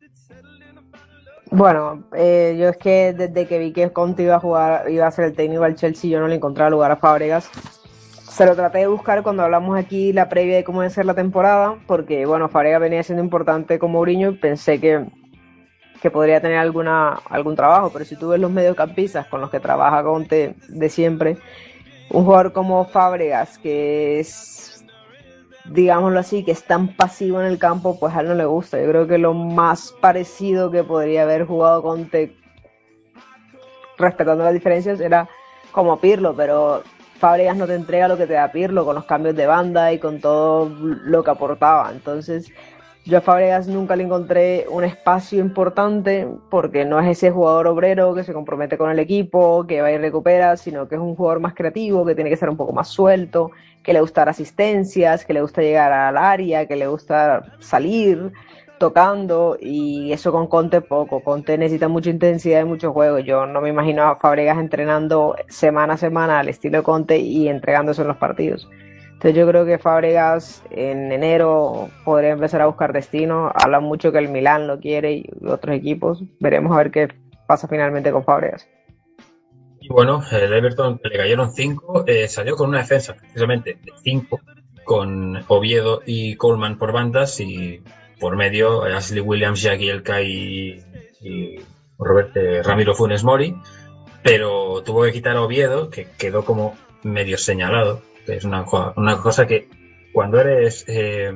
Bueno, 1.54 2.06
eh, 2.16 2.56
yo 2.58 2.70
es 2.70 2.78
que 2.78 3.12
desde 3.12 3.46
que 3.46 3.60
vi 3.60 3.74
que 3.74 3.92
Conte 3.92 4.24
iba 4.24 4.36
a 4.36 4.40
jugar, 4.40 4.90
iba 4.90 5.06
a 5.06 5.12
ser 5.12 5.26
el 5.26 5.34
técnico 5.34 5.64
del 5.64 5.76
Chelsea, 5.76 6.10
yo 6.10 6.22
no 6.22 6.30
le 6.30 6.36
encontraba 6.36 6.70
lugar 6.70 6.92
a 6.92 6.96
Fábregas. 6.96 7.50
Se 8.30 8.46
lo 8.46 8.56
traté 8.56 8.78
de 8.78 8.88
buscar 8.88 9.22
cuando 9.22 9.44
hablamos 9.44 9.78
aquí 9.78 10.14
la 10.14 10.30
previa 10.30 10.56
de 10.56 10.64
cómo 10.64 10.82
iba 10.82 10.88
a 10.88 10.90
ser 10.90 11.06
la 11.06 11.14
temporada, 11.14 11.76
porque 11.88 12.26
bueno, 12.26 12.48
Fábregas 12.48 12.80
venía 12.80 13.04
siendo 13.04 13.22
importante 13.22 13.80
con 13.80 13.92
Mourinho 13.92 14.32
y 14.32 14.36
pensé 14.36 14.80
que, 14.80 15.06
que 16.02 16.10
podría 16.10 16.40
tener 16.40 16.58
alguna, 16.58 17.20
algún 17.30 17.58
trabajo, 17.58 17.90
pero 17.92 18.06
si 18.06 18.16
tú 18.16 18.30
ves 18.30 18.40
los 18.40 18.50
mediocampistas 18.50 19.28
con 19.28 19.42
los 19.42 19.50
que 19.50 19.60
trabaja 19.60 20.04
Conte 20.04 20.56
de 20.70 20.90
siempre, 20.90 21.38
un 22.12 22.24
jugador 22.24 22.54
como 22.54 22.86
Fábregas, 22.86 23.58
que 23.58 24.22
es, 24.22 24.71
digámoslo 25.66 26.20
así, 26.20 26.44
que 26.44 26.52
es 26.52 26.64
tan 26.64 26.96
pasivo 26.96 27.40
en 27.40 27.48
el 27.48 27.60
campo, 27.60 28.00
pues 28.00 28.16
a 28.16 28.22
él 28.22 28.28
no 28.28 28.36
le 28.36 28.46
gusta. 28.46 28.80
Yo 28.80 28.88
creo 28.88 29.08
que 29.08 29.18
lo 29.18 29.34
más 29.34 29.94
parecido 30.02 30.72
que 30.72 30.84
podría 30.84 31.24
haber 31.24 31.46
jugado 31.46 31.82
Conte, 31.82 32.36
respetando 33.98 34.44
las 34.44 34.54
diferencias, 34.54 35.00
era 35.00 35.30
como 35.72 36.00
Pirlo, 36.00 36.36
pero 36.36 36.84
Fábregas 37.20 37.56
no 37.56 37.68
te 37.68 37.76
entrega 37.76 38.08
lo 38.08 38.18
que 38.18 38.28
te 38.28 38.34
da 38.34 38.52
Pirlo 38.52 38.84
con 38.84 38.96
los 38.96 39.06
cambios 39.06 39.36
de 39.36 39.46
banda 39.46 39.94
y 39.94 40.00
con 40.00 40.20
todo 40.20 40.70
lo 40.70 41.24
que 41.24 41.32
aportaba. 41.32 41.92
Entonces, 41.92 42.52
yo 43.04 43.18
a 43.18 43.22
Fábregas 43.22 43.68
nunca 43.68 43.96
le 43.96 44.04
encontré 44.04 44.66
un 44.70 44.84
espacio 44.84 45.40
importante 45.40 46.28
porque 46.50 46.86
no 46.86 47.00
es 47.00 47.18
ese 47.18 47.32
jugador 47.32 47.68
obrero 47.68 48.14
que 48.14 48.24
se 48.24 48.34
compromete 48.34 48.78
con 48.78 48.92
el 48.92 49.00
equipo, 49.00 49.66
que 49.66 49.82
va 49.82 49.92
y 49.92 49.98
recupera, 49.98 50.56
sino 50.56 50.88
que 50.88 50.96
es 50.96 51.02
un 51.02 51.16
jugador 51.16 51.40
más 51.40 51.56
creativo, 51.56 52.06
que 52.06 52.14
tiene 52.14 52.30
que 52.30 52.38
ser 52.38 52.50
un 52.50 52.58
poco 52.58 52.74
más 52.74 52.90
suelto, 52.90 53.52
que 53.82 53.94
le 53.94 54.02
gusta 54.02 54.22
dar 54.22 54.30
asistencias, 54.30 55.26
que 55.26 55.34
le 55.34 55.42
gusta 55.42 55.62
llegar 55.62 55.92
al 55.92 56.16
área, 56.16 56.68
que 56.68 56.76
le 56.76 56.88
gusta 56.88 57.58
salir 57.60 58.32
tocando 58.78 59.58
y 59.60 60.12
eso 60.12 60.32
con 60.32 60.48
Conte 60.48 60.82
poco. 60.82 61.24
Conte 61.24 61.58
necesita 61.58 61.88
mucha 61.88 62.12
intensidad 62.12 62.62
y 62.62 62.66
mucho 62.66 62.94
juego. 62.94 63.20
Yo 63.20 63.48
no 63.48 63.62
me 63.62 63.70
imagino 63.70 64.04
a 64.04 64.18
Fábregas 64.18 64.60
entrenando 64.60 65.36
semana 65.50 65.94
a 65.94 65.98
semana 65.98 66.40
al 66.40 66.50
estilo 66.50 66.78
de 66.78 66.84
Conte 66.84 67.18
y 67.18 67.48
entregándose 67.48 68.02
en 68.02 68.10
los 68.10 68.18
partidos. 68.18 68.68
Entonces 69.22 69.38
yo 69.40 69.48
creo 69.48 69.68
que 69.68 69.78
Fábregas 69.78 70.64
en 70.72 71.12
enero 71.12 71.92
podría 72.04 72.32
empezar 72.32 72.60
a 72.62 72.66
buscar 72.66 72.92
destino. 72.92 73.52
Hablan 73.54 73.84
mucho 73.84 74.12
que 74.12 74.18
el 74.18 74.30
Milán 74.30 74.66
lo 74.66 74.80
quiere 74.80 75.14
y 75.14 75.30
otros 75.46 75.76
equipos. 75.76 76.24
Veremos 76.40 76.72
a 76.74 76.78
ver 76.78 76.90
qué 76.90 77.08
pasa 77.46 77.68
finalmente 77.68 78.12
con 78.12 78.24
Fábregas. 78.24 78.68
Y 79.80 79.90
bueno, 79.90 80.24
el 80.32 80.52
Everton 80.52 81.00
le 81.04 81.16
cayeron 81.16 81.52
5, 81.52 82.06
salió 82.28 82.56
con 82.56 82.70
una 82.70 82.80
defensa 82.80 83.14
precisamente 83.14 83.78
de 83.84 83.92
5, 84.04 84.40
con 84.86 85.46
Oviedo 85.50 86.02
y 86.04 86.36
Coleman 86.36 86.80
por 86.80 86.92
bandas 86.92 87.40
y 87.40 87.84
por 88.20 88.36
medio 88.36 88.86
Ashley 88.86 89.22
Williams, 89.22 89.62
Jackie 89.62 89.90
Elka 89.90 90.24
y, 90.24 90.84
y 91.22 91.60
Robert, 92.00 92.36
eh, 92.38 92.64
Ramiro 92.64 92.96
Funes 92.96 93.24
Mori, 93.24 93.56
pero 94.24 94.82
tuvo 94.82 95.04
que 95.04 95.12
quitar 95.12 95.38
a 95.38 95.44
Oviedo, 95.44 95.92
que 95.92 96.08
quedó 96.18 96.44
como 96.44 96.76
medio 97.04 97.38
señalado, 97.38 98.02
es 98.28 98.44
una, 98.44 98.66
una 98.96 99.18
cosa 99.18 99.48
que 99.48 99.68
cuando 100.12 100.40
eres 100.40 100.86
eh, 100.88 101.32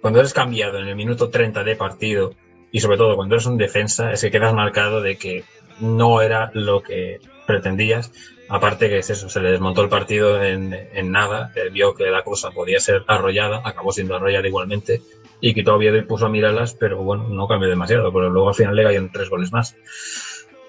cuando 0.00 0.20
eres 0.20 0.32
cambiado 0.32 0.78
en 0.78 0.88
el 0.88 0.96
minuto 0.96 1.28
30 1.30 1.64
de 1.64 1.76
partido 1.76 2.34
y 2.70 2.80
sobre 2.80 2.96
todo 2.96 3.16
cuando 3.16 3.34
eres 3.34 3.46
un 3.46 3.58
defensa 3.58 4.12
es 4.12 4.20
que 4.20 4.30
quedas 4.30 4.54
marcado 4.54 5.00
de 5.00 5.16
que 5.16 5.44
no 5.80 6.20
era 6.20 6.50
lo 6.54 6.82
que 6.82 7.20
pretendías 7.46 8.12
aparte 8.48 8.88
que 8.88 8.98
es 8.98 9.10
eso 9.10 9.28
se 9.28 9.40
le 9.40 9.50
desmontó 9.50 9.82
el 9.82 9.88
partido 9.88 10.42
en, 10.42 10.72
en 10.72 11.12
nada 11.12 11.52
eh, 11.54 11.68
vio 11.70 11.94
que 11.94 12.06
la 12.06 12.22
cosa 12.22 12.50
podía 12.50 12.80
ser 12.80 13.04
arrollada 13.06 13.62
acabó 13.64 13.92
siendo 13.92 14.16
arrollada 14.16 14.46
igualmente 14.46 15.02
y 15.40 15.52
quitó 15.52 15.72
a 15.72 15.76
Oviedo 15.76 15.96
y 15.96 16.02
puso 16.02 16.26
a 16.26 16.28
Miralas 16.28 16.74
pero 16.74 17.02
bueno 17.02 17.28
no 17.28 17.46
cambió 17.46 17.68
demasiado 17.68 18.12
pero 18.12 18.30
luego 18.30 18.48
al 18.48 18.54
final 18.54 18.74
le 18.74 18.84
cayeron 18.84 19.12
tres 19.12 19.28
goles 19.28 19.52
más 19.52 19.76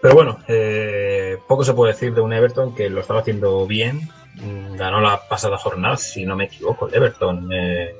pero 0.01 0.13
bueno, 0.13 0.39
eh, 0.47 1.37
poco 1.47 1.63
se 1.63 1.73
puede 1.73 1.93
decir 1.93 2.13
de 2.13 2.21
un 2.21 2.33
Everton 2.33 2.75
que 2.75 2.89
lo 2.89 3.01
estaba 3.01 3.21
haciendo 3.21 3.65
bien. 3.65 4.01
Mm, 4.41 4.75
Ganó 4.75 5.01
la 5.01 5.27
pasada 5.27 5.57
jornada, 5.57 5.97
si 5.97 6.25
no 6.25 6.35
me 6.35 6.45
equivoco, 6.45 6.87
el 6.87 6.95
Everton. 6.95 7.49
Eh, 7.51 7.95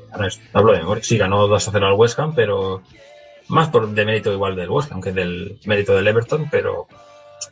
hablo 0.54 0.73
de 0.73 0.80
memoria. 0.80 1.04
Sí, 1.04 1.17
ganó 1.17 1.47
2 1.47 1.67
a 1.67 1.71
0 1.71 1.88
al 1.88 1.93
West 1.93 2.19
Ham, 2.19 2.34
pero 2.36 2.84
más 3.50 3.69
por 3.69 3.88
de 3.89 4.06
mérito 4.06 4.32
igual 4.32 4.56
del 4.56 4.69
West 4.69 4.91
Ham 4.91 5.02
que 5.02 5.12
del 5.12 5.60
mérito 5.65 5.95
del 5.95 6.08
Everton, 6.08 6.47
pero 6.52 6.88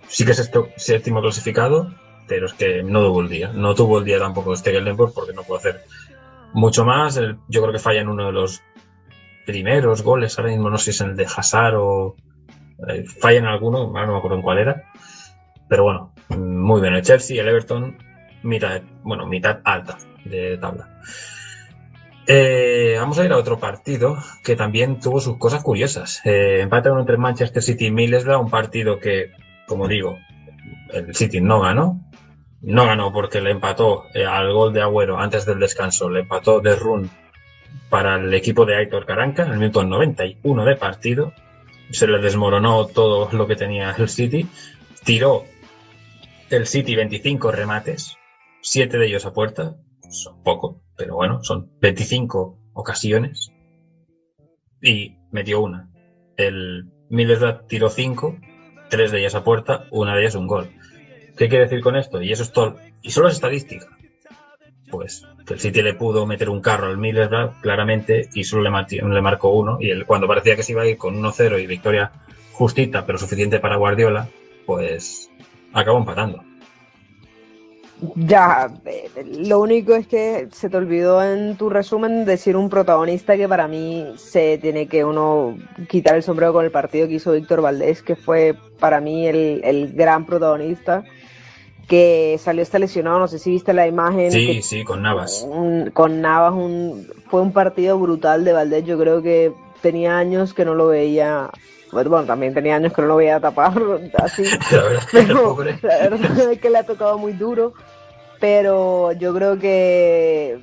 sí 0.08 0.26
que 0.26 0.32
es 0.32 0.52
séptimo 0.78 1.22
clasificado, 1.22 1.92
pero 2.28 2.46
es 2.48 2.54
que 2.54 2.84
no 2.84 3.02
tuvo 3.02 3.22
el 3.22 3.30
día. 3.30 3.52
No 3.54 3.74
tuvo 3.74 4.00
el 4.00 4.06
día 4.06 4.20
tampoco 4.20 4.56
Stegelenburg 4.56 5.14
porque 5.14 5.34
no 5.34 5.44
pudo 5.44 5.58
hacer 5.58 5.84
mucho 6.54 6.86
más. 6.86 7.20
Yo 7.48 7.62
creo 7.62 7.72
que 7.72 7.80
falla 7.80 8.02
en 8.02 8.10
uno 8.10 8.28
de 8.28 8.32
los 8.32 8.62
primeros 9.46 10.02
goles, 10.02 10.38
ahora 10.38 10.52
mismo 10.52 10.70
no 10.70 10.78
sé 10.78 10.86
si 10.86 10.90
es 10.92 11.02
el 11.02 11.16
de 11.16 11.26
Hazard 11.26 11.76
o 11.78 12.16
eh, 12.88 13.06
falla 13.20 13.40
en 13.40 13.46
alguno, 13.46 13.78
ahora 13.78 14.08
no 14.08 14.14
me 14.14 14.18
acuerdo 14.18 14.38
en 14.38 14.44
cuál 14.44 14.58
era. 14.60 14.84
Pero 15.68 15.84
bueno, 15.84 16.14
muy 16.30 16.82
bien 16.82 16.94
el 16.94 17.02
Chelsea, 17.02 17.42
el 17.42 17.48
Everton, 17.48 17.98
mitad, 18.46 18.82
bueno, 19.04 19.26
mitad 19.26 19.60
alta 19.64 19.98
de 20.24 20.58
tabla. 20.58 20.90
Eh, 22.28 22.96
vamos 22.98 23.20
a 23.20 23.26
ir 23.26 23.32
a 23.32 23.38
otro 23.38 23.60
partido 23.60 24.18
que 24.44 24.56
también 24.56 25.00
tuvo 25.00 25.20
sus 25.20 25.38
cosas 25.38 25.62
curiosas. 25.62 26.22
Eh, 26.26 26.60
empate 26.62 26.90
entre 26.90 27.18
Manchester 27.18 27.62
City 27.62 27.88
y 27.88 27.92
Middlesbrough, 27.92 28.42
un 28.42 28.50
partido 28.50 29.00
que, 29.00 29.32
como 29.68 29.88
digo, 29.88 30.18
el 30.92 31.16
City 31.16 31.42
no 31.42 31.62
ganó. 31.62 32.02
No 32.62 32.86
ganó 32.86 33.14
porque 33.14 33.42
le 33.42 33.52
empató 33.52 34.06
eh, 34.16 34.26
al 34.26 34.52
gol 34.52 34.74
de 34.74 34.82
Agüero 34.82 35.20
antes 35.20 35.46
del 35.46 35.60
descanso, 35.60 36.10
le 36.10 36.22
empató 36.22 36.62
de 36.62 36.76
Run 36.76 37.12
para 37.90 38.16
el 38.16 38.34
equipo 38.34 38.66
de 38.66 38.76
Aitor 38.76 39.06
Caranca 39.06 39.44
en 39.44 39.52
el 39.52 39.60
minuto 39.60 39.84
91 39.84 40.66
de 40.66 40.76
partido. 40.76 41.34
Se 41.92 42.08
le 42.08 42.18
desmoronó 42.18 42.88
todo 42.88 43.30
lo 43.32 43.46
que 43.46 43.56
tenía 43.56 43.94
el 43.96 44.10
City. 44.10 44.48
Tiró 45.04 45.44
el 46.50 46.66
City 46.66 46.96
25 46.96 47.52
remates, 47.52 48.18
7 48.66 48.98
de 48.98 49.06
ellos 49.06 49.26
a 49.26 49.34
puerta. 49.34 49.78
Son 50.10 50.42
poco, 50.42 50.82
pero 50.98 51.16
bueno, 51.16 51.44
son 51.44 51.72
25 51.82 52.58
ocasiones. 52.74 53.52
Y 54.82 55.18
metió 55.32 55.62
una. 55.62 55.90
El 56.36 56.90
Middlesbrough 57.10 57.68
tiró 57.68 57.90
5, 57.90 58.38
3 58.90 59.12
de 59.12 59.20
ellas 59.20 59.36
a 59.36 59.44
puerta, 59.44 59.86
una 59.92 60.16
de 60.16 60.22
ellas 60.22 60.36
un 60.36 60.48
gol. 60.48 60.70
¿Qué 61.38 61.48
quiere 61.48 61.66
decir 61.66 61.82
con 61.82 61.96
esto? 61.96 62.22
Y 62.22 62.32
eso 62.32 62.42
es 62.42 62.52
todo. 62.52 62.78
Y 63.04 63.12
solo 63.12 63.28
es 63.28 63.36
estadística. 63.36 63.88
Pues 64.90 65.28
que 65.46 65.54
el 65.54 65.60
City 65.60 65.84
le 65.84 65.94
pudo 65.94 66.26
meter 66.26 66.50
un 66.50 66.62
carro 66.62 66.88
al 66.88 66.98
Middlesbrough 66.98 67.62
claramente 67.62 68.30
y 68.34 68.46
solo 68.46 68.64
le, 68.64 68.98
le 69.00 69.22
marcó 69.22 69.50
uno. 69.50 69.78
Y 69.80 69.92
él, 69.92 70.08
cuando 70.08 70.28
parecía 70.28 70.56
que 70.56 70.64
se 70.64 70.72
iba 70.72 70.82
a 70.82 70.88
ir 70.88 70.98
con 70.98 71.22
1-0 71.22 71.62
y 71.62 71.68
victoria 71.68 72.12
justita, 72.52 73.06
pero 73.06 73.20
suficiente 73.20 73.60
para 73.60 73.78
Guardiola, 73.78 74.28
pues 74.66 75.30
acabó 75.72 76.00
empatando. 76.00 76.44
Ya, 78.16 78.70
eh, 78.86 79.10
lo 79.40 79.60
único 79.62 79.96
es 79.96 80.06
que 80.06 80.50
se 80.52 80.70
te 80.70 80.78
olvidó 80.78 81.24
en 81.24 81.56
tu 81.58 81.70
resumen 81.70 82.26
decir 82.26 82.58
un 82.58 82.70
protagonista 82.70 83.38
que 83.38 83.48
para 83.48 83.68
mí 83.68 84.14
se 84.18 84.58
tiene 84.58 84.88
que 84.88 85.06
uno 85.06 85.58
quitar 85.88 86.16
el 86.16 86.24
sombrero 86.24 86.52
con 86.54 86.66
el 86.66 86.72
partido 86.72 87.08
que 87.08 87.14
hizo 87.16 87.32
Víctor 87.32 87.62
Valdés, 87.62 88.02
que 88.02 88.16
fue 88.16 88.56
para 88.80 89.00
mí 89.00 89.28
el, 89.28 89.62
el 89.64 89.94
gran 89.94 90.26
protagonista. 90.26 91.04
que 91.88 92.38
salió 92.40 92.64
este 92.64 92.80
lesionado, 92.80 93.20
no 93.20 93.28
sé 93.28 93.38
si 93.38 93.52
viste 93.52 93.72
la 93.72 93.86
imagen. 93.88 94.32
Sí, 94.32 94.48
que- 94.48 94.62
sí, 94.64 94.84
con 94.84 95.04
Navas. 95.04 95.46
un- 95.48 95.92
con 95.92 96.20
Navas 96.20 96.54
un, 96.54 97.08
fue 97.30 97.42
un 97.42 97.54
partido 97.54 98.00
brutal 98.00 98.44
de 98.44 98.54
Valdés. 98.54 98.86
Yo 98.86 98.98
creo 98.98 99.22
que 99.22 99.54
tenía 99.82 100.18
años 100.18 100.56
que 100.56 100.66
no 100.66 100.74
lo 100.74 100.88
veía. 100.88 101.52
Bueno, 102.10 102.26
también 102.26 102.54
tenía 102.54 102.76
años 102.76 102.94
que 102.94 103.02
no 103.02 103.08
lo 103.08 103.16
veía 103.18 103.40
tapar 103.40 103.74
así. 104.24 104.44
La 104.72 104.84
verdad, 104.84 105.04
el 105.14 105.28
Pero 105.28 105.44
pobre. 105.44 105.80
la 105.82 105.98
verdad 106.10 106.52
es 106.52 106.60
que 106.60 106.70
le 106.70 106.78
ha 106.80 106.84
tocado 106.86 107.18
muy 107.18 107.34
duro. 107.34 107.74
Pero 108.40 109.12
yo 109.14 109.34
creo 109.34 109.58
que 109.58 110.60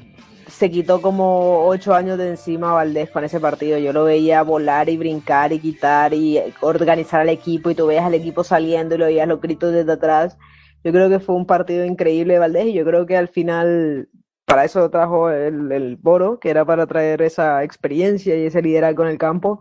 se 0.47 0.70
quitó 0.70 1.01
como 1.01 1.66
ocho 1.66 1.95
años 1.95 2.18
de 2.18 2.28
encima 2.28 2.70
a 2.70 2.74
Valdés 2.74 3.11
con 3.11 3.24
ese 3.24 3.41
partido. 3.41 3.78
Yo 3.78 3.93
lo 3.93 4.05
veía 4.05 4.43
volar 4.43 4.89
y 4.89 4.97
brincar 4.99 5.53
y 5.53 5.59
quitar 5.61 6.12
y 6.14 6.39
organizar 6.61 7.20
al 7.22 7.30
equipo 7.30 7.70
y 7.70 7.74
tú 7.74 7.87
veías 7.87 8.05
al 8.05 8.14
equipo 8.14 8.45
saliendo 8.45 8.95
y 8.95 8.99
lo 8.99 9.07
veías 9.07 9.26
los 9.28 9.41
gritos 9.41 9.72
desde 9.72 9.93
atrás. 9.93 10.37
Yo 10.85 10.93
creo 10.93 11.09
que 11.09 11.20
fue 11.20 11.35
un 11.35 11.47
partido 11.47 11.85
increíble 11.85 12.35
de 12.35 12.41
Valdés 12.41 12.66
y 12.66 12.72
yo 12.74 12.85
creo 12.85 13.07
que 13.07 13.16
al 13.16 13.28
final 13.28 14.09
para 14.45 14.64
eso 14.64 14.91
trajo 14.91 15.30
el, 15.30 15.72
el 15.72 15.97
Boro, 15.97 16.39
que 16.39 16.51
era 16.51 16.64
para 16.64 16.87
traer 16.87 17.22
esa 17.22 17.62
experiencia 17.64 18.37
y 18.37 18.45
ese 18.47 18.61
liderazgo 18.61 19.05
en 19.05 19.09
el 19.11 19.18
campo. 19.18 19.61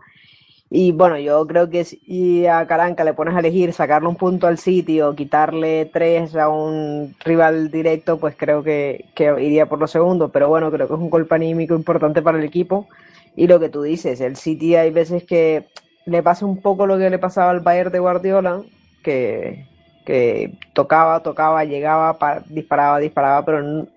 Y 0.74 0.92
bueno, 0.92 1.18
yo 1.18 1.46
creo 1.46 1.68
que 1.68 1.84
si 1.84 2.46
a 2.46 2.66
Caranca 2.66 3.04
le 3.04 3.12
pones 3.12 3.34
a 3.36 3.40
elegir 3.40 3.74
sacarle 3.74 4.08
un 4.08 4.16
punto 4.16 4.46
al 4.46 4.56
City 4.58 5.02
o 5.02 5.14
quitarle 5.14 5.84
tres 5.92 6.34
a 6.34 6.48
un 6.48 7.14
rival 7.20 7.70
directo, 7.70 8.18
pues 8.18 8.36
creo 8.38 8.62
que, 8.62 9.10
que 9.14 9.24
iría 9.42 9.68
por 9.68 9.78
lo 9.80 9.86
segundo. 9.86 10.32
Pero 10.32 10.48
bueno, 10.48 10.70
creo 10.72 10.88
que 10.88 10.94
es 10.94 11.00
un 11.00 11.10
golpe 11.10 11.34
anímico 11.34 11.74
importante 11.74 12.22
para 12.22 12.38
el 12.38 12.44
equipo. 12.44 12.88
Y 13.36 13.48
lo 13.48 13.60
que 13.60 13.68
tú 13.68 13.82
dices, 13.82 14.20
el 14.22 14.36
City 14.36 14.74
hay 14.76 14.90
veces 14.90 15.24
que 15.24 15.68
le 16.06 16.22
pasa 16.22 16.46
un 16.46 16.62
poco 16.62 16.86
lo 16.86 16.96
que 16.98 17.10
le 17.10 17.18
pasaba 17.18 17.50
al 17.50 17.60
Bayern 17.60 17.92
de 17.92 17.98
Guardiola, 17.98 18.62
que, 19.02 19.68
que 20.06 20.58
tocaba, 20.72 21.22
tocaba, 21.22 21.64
llegaba, 21.66 22.18
pa- 22.18 22.44
disparaba, 22.48 22.98
disparaba, 22.98 23.44
pero 23.44 23.58
n- 23.60 23.88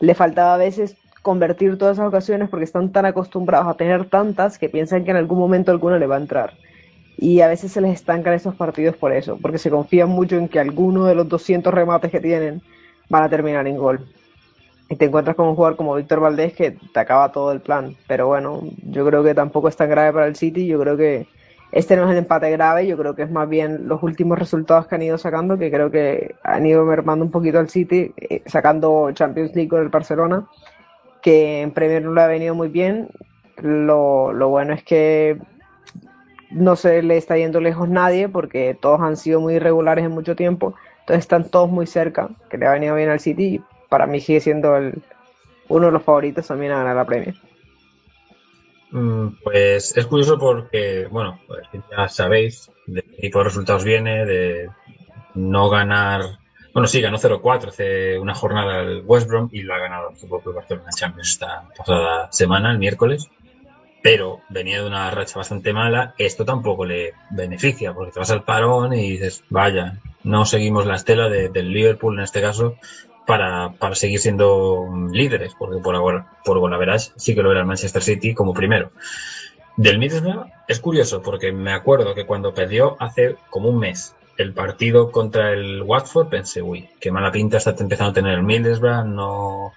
le 0.00 0.14
faltaba 0.14 0.54
a 0.54 0.58
veces 0.58 0.96
convertir 1.24 1.78
todas 1.78 1.96
esas 1.96 2.06
ocasiones 2.06 2.50
porque 2.50 2.66
están 2.66 2.92
tan 2.92 3.06
acostumbrados 3.06 3.66
a 3.66 3.78
tener 3.78 4.04
tantas 4.04 4.58
que 4.58 4.68
piensan 4.68 5.04
que 5.04 5.10
en 5.10 5.16
algún 5.16 5.38
momento 5.38 5.70
alguna 5.70 5.98
le 5.98 6.06
va 6.06 6.16
a 6.16 6.20
entrar. 6.20 6.52
Y 7.16 7.40
a 7.40 7.48
veces 7.48 7.72
se 7.72 7.80
les 7.80 7.94
estancan 7.94 8.34
esos 8.34 8.54
partidos 8.54 8.94
por 8.94 9.10
eso, 9.10 9.38
porque 9.40 9.56
se 9.56 9.70
confían 9.70 10.10
mucho 10.10 10.36
en 10.36 10.48
que 10.48 10.60
alguno 10.60 11.06
de 11.06 11.14
los 11.14 11.26
200 11.26 11.72
remates 11.72 12.10
que 12.10 12.20
tienen 12.20 12.60
van 13.08 13.22
a 13.22 13.30
terminar 13.30 13.66
en 13.66 13.78
gol. 13.78 14.06
Y 14.90 14.96
te 14.96 15.06
encuentras 15.06 15.34
con 15.34 15.48
un 15.48 15.54
jugador 15.54 15.78
como 15.78 15.94
Víctor 15.94 16.20
Valdés 16.20 16.52
que 16.52 16.72
te 16.72 17.00
acaba 17.00 17.32
todo 17.32 17.52
el 17.52 17.60
plan. 17.60 17.96
Pero 18.06 18.26
bueno, 18.26 18.60
yo 18.82 19.06
creo 19.06 19.24
que 19.24 19.34
tampoco 19.34 19.68
es 19.68 19.76
tan 19.76 19.88
grave 19.88 20.12
para 20.12 20.26
el 20.26 20.36
City. 20.36 20.66
Yo 20.66 20.78
creo 20.78 20.94
que 20.94 21.26
este 21.72 21.96
no 21.96 22.04
es 22.04 22.10
el 22.10 22.18
empate 22.18 22.50
grave, 22.50 22.86
yo 22.86 22.98
creo 22.98 23.16
que 23.16 23.22
es 23.22 23.30
más 23.30 23.48
bien 23.48 23.88
los 23.88 24.02
últimos 24.02 24.38
resultados 24.38 24.86
que 24.86 24.94
han 24.94 25.02
ido 25.02 25.16
sacando, 25.16 25.58
que 25.58 25.70
creo 25.70 25.90
que 25.90 26.34
han 26.44 26.66
ido 26.66 26.84
mermando 26.84 27.24
un 27.24 27.30
poquito 27.30 27.58
al 27.58 27.70
City, 27.70 28.12
eh, 28.16 28.42
sacando 28.46 29.10
Champions 29.12 29.56
League 29.56 29.70
con 29.70 29.82
el 29.82 29.88
Barcelona, 29.88 30.46
que 31.24 31.62
en 31.62 31.70
Premier 31.70 32.02
no 32.02 32.12
le 32.12 32.20
ha 32.20 32.26
venido 32.26 32.54
muy 32.54 32.68
bien. 32.68 33.08
Lo, 33.62 34.30
lo 34.34 34.50
bueno 34.50 34.74
es 34.74 34.84
que 34.84 35.38
no 36.50 36.76
se 36.76 37.02
le 37.02 37.16
está 37.16 37.38
yendo 37.38 37.60
lejos 37.60 37.88
nadie, 37.88 38.28
porque 38.28 38.76
todos 38.78 39.00
han 39.00 39.16
sido 39.16 39.40
muy 39.40 39.54
irregulares 39.54 40.04
en 40.04 40.10
mucho 40.10 40.36
tiempo, 40.36 40.74
entonces 41.00 41.24
están 41.24 41.50
todos 41.50 41.70
muy 41.70 41.86
cerca, 41.86 42.28
que 42.50 42.58
le 42.58 42.66
ha 42.66 42.72
venido 42.72 42.94
bien 42.94 43.08
al 43.08 43.20
City, 43.20 43.54
y 43.56 43.62
para 43.88 44.06
mí 44.06 44.20
sigue 44.20 44.40
siendo 44.40 44.76
el, 44.76 45.02
uno 45.68 45.86
de 45.86 45.92
los 45.92 46.02
favoritos 46.02 46.46
también 46.46 46.72
a 46.72 46.78
ganar 46.78 46.96
la 46.96 47.06
Premier. 47.06 47.34
Mm, 48.90 49.28
Pues 49.42 49.96
es 49.96 50.06
curioso 50.06 50.38
porque, 50.38 51.08
bueno, 51.10 51.40
pues 51.46 51.66
ya 51.90 52.06
sabéis 52.08 52.70
de 52.86 53.02
qué 53.02 53.22
tipo 53.22 53.38
de 53.38 53.44
resultados 53.46 53.82
viene, 53.82 54.26
de 54.26 54.68
no 55.34 55.70
ganar. 55.70 56.20
Bueno, 56.74 56.88
sí, 56.88 57.00
ganó 57.00 57.16
0-4 57.18 57.68
hace 57.68 58.18
una 58.18 58.34
jornada 58.34 58.80
el 58.80 59.02
West 59.06 59.28
Brom 59.28 59.48
y 59.52 59.62
lo 59.62 59.74
ha 59.74 59.78
ganado 59.78 60.10
el 60.10 60.16
Fútbol 60.16 60.54
Barcelona 60.54 60.90
Champions 60.94 61.30
esta 61.30 61.68
pasada 61.76 62.28
semana, 62.32 62.72
el 62.72 62.78
miércoles. 62.78 63.30
Pero 64.02 64.40
venía 64.50 64.80
de 64.82 64.86
una 64.88 65.08
racha 65.10 65.38
bastante 65.38 65.72
mala. 65.72 66.14
Esto 66.18 66.44
tampoco 66.44 66.84
le 66.84 67.14
beneficia 67.30 67.94
porque 67.94 68.12
te 68.12 68.18
vas 68.18 68.30
al 68.32 68.42
parón 68.42 68.92
y 68.92 69.12
dices, 69.12 69.44
vaya, 69.48 69.98
no 70.24 70.44
seguimos 70.44 70.84
la 70.84 70.96
estela 70.96 71.28
de- 71.28 71.48
del 71.48 71.72
Liverpool 71.72 72.18
en 72.18 72.24
este 72.24 72.42
caso 72.42 72.76
para, 73.24 73.72
para 73.78 73.94
seguir 73.94 74.18
siendo 74.18 74.84
líderes, 75.12 75.54
porque 75.56 75.80
por 75.80 75.94
ahora, 75.94 76.26
por 76.44 76.58
golaveras 76.58 77.14
sí 77.16 77.34
que 77.34 77.42
lo 77.42 77.52
era 77.52 77.60
el 77.60 77.66
Manchester 77.66 78.02
City 78.02 78.34
como 78.34 78.52
primero. 78.52 78.90
Del 79.76 79.98
Middlesbrough 79.98 80.46
es 80.68 80.80
curioso, 80.80 81.22
porque 81.22 81.52
me 81.52 81.72
acuerdo 81.72 82.14
que 82.14 82.26
cuando 82.26 82.52
perdió 82.52 82.96
hace 83.00 83.36
como 83.48 83.68
un 83.70 83.78
mes 83.78 84.14
el 84.36 84.52
partido 84.52 85.10
contra 85.10 85.52
el 85.52 85.82
Watford, 85.82 86.28
pensé, 86.28 86.62
uy, 86.62 86.88
qué 87.00 87.10
mala 87.10 87.30
pinta 87.30 87.58
está 87.58 87.74
empezando 87.78 88.10
a 88.10 88.14
tener 88.14 88.34
el 88.34 88.42
Middlesbrough, 88.42 89.06
no 89.06 89.72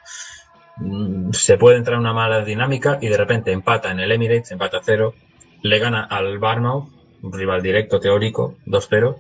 mm, 0.78 1.32
se 1.32 1.58
puede 1.58 1.78
entrar 1.78 1.96
en 1.96 2.02
una 2.02 2.14
mala 2.14 2.44
dinámica 2.44 2.98
y 3.02 3.08
de 3.08 3.18
repente 3.18 3.52
empata 3.52 3.92
en 3.92 4.00
el 4.00 4.12
Emirates, 4.12 4.52
empata 4.52 4.78
a 4.78 4.84
cero, 4.84 5.14
le 5.62 5.80
gana 5.80 6.04
al 6.04 6.40
Barmouth, 6.40 6.90
rival 7.24 7.62
directo 7.62 8.00
teórico, 8.00 8.56
2-0, 8.66 9.16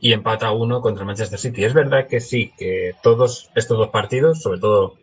y 0.00 0.12
empata 0.12 0.46
a 0.46 0.52
uno 0.52 0.80
contra 0.80 1.02
el 1.02 1.06
Manchester 1.06 1.38
City. 1.38 1.64
Es 1.64 1.74
verdad 1.74 2.06
que 2.06 2.20
sí, 2.20 2.52
que 2.56 2.94
todos 3.02 3.50
estos 3.54 3.78
dos 3.78 3.88
partidos, 3.88 4.40
sobre 4.42 4.60
todo 4.60 4.96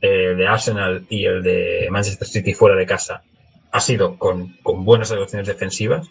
eh, 0.00 0.34
de 0.34 0.46
Arsenal 0.46 1.06
y 1.08 1.26
el 1.26 1.42
de 1.42 1.88
Manchester 1.90 2.26
City 2.26 2.54
fuera 2.54 2.76
de 2.76 2.86
casa, 2.86 3.22
ha 3.70 3.80
sido 3.80 4.16
con, 4.16 4.54
con 4.62 4.84
buenas 4.84 5.10
actuaciones 5.10 5.46
defensivas, 5.46 6.08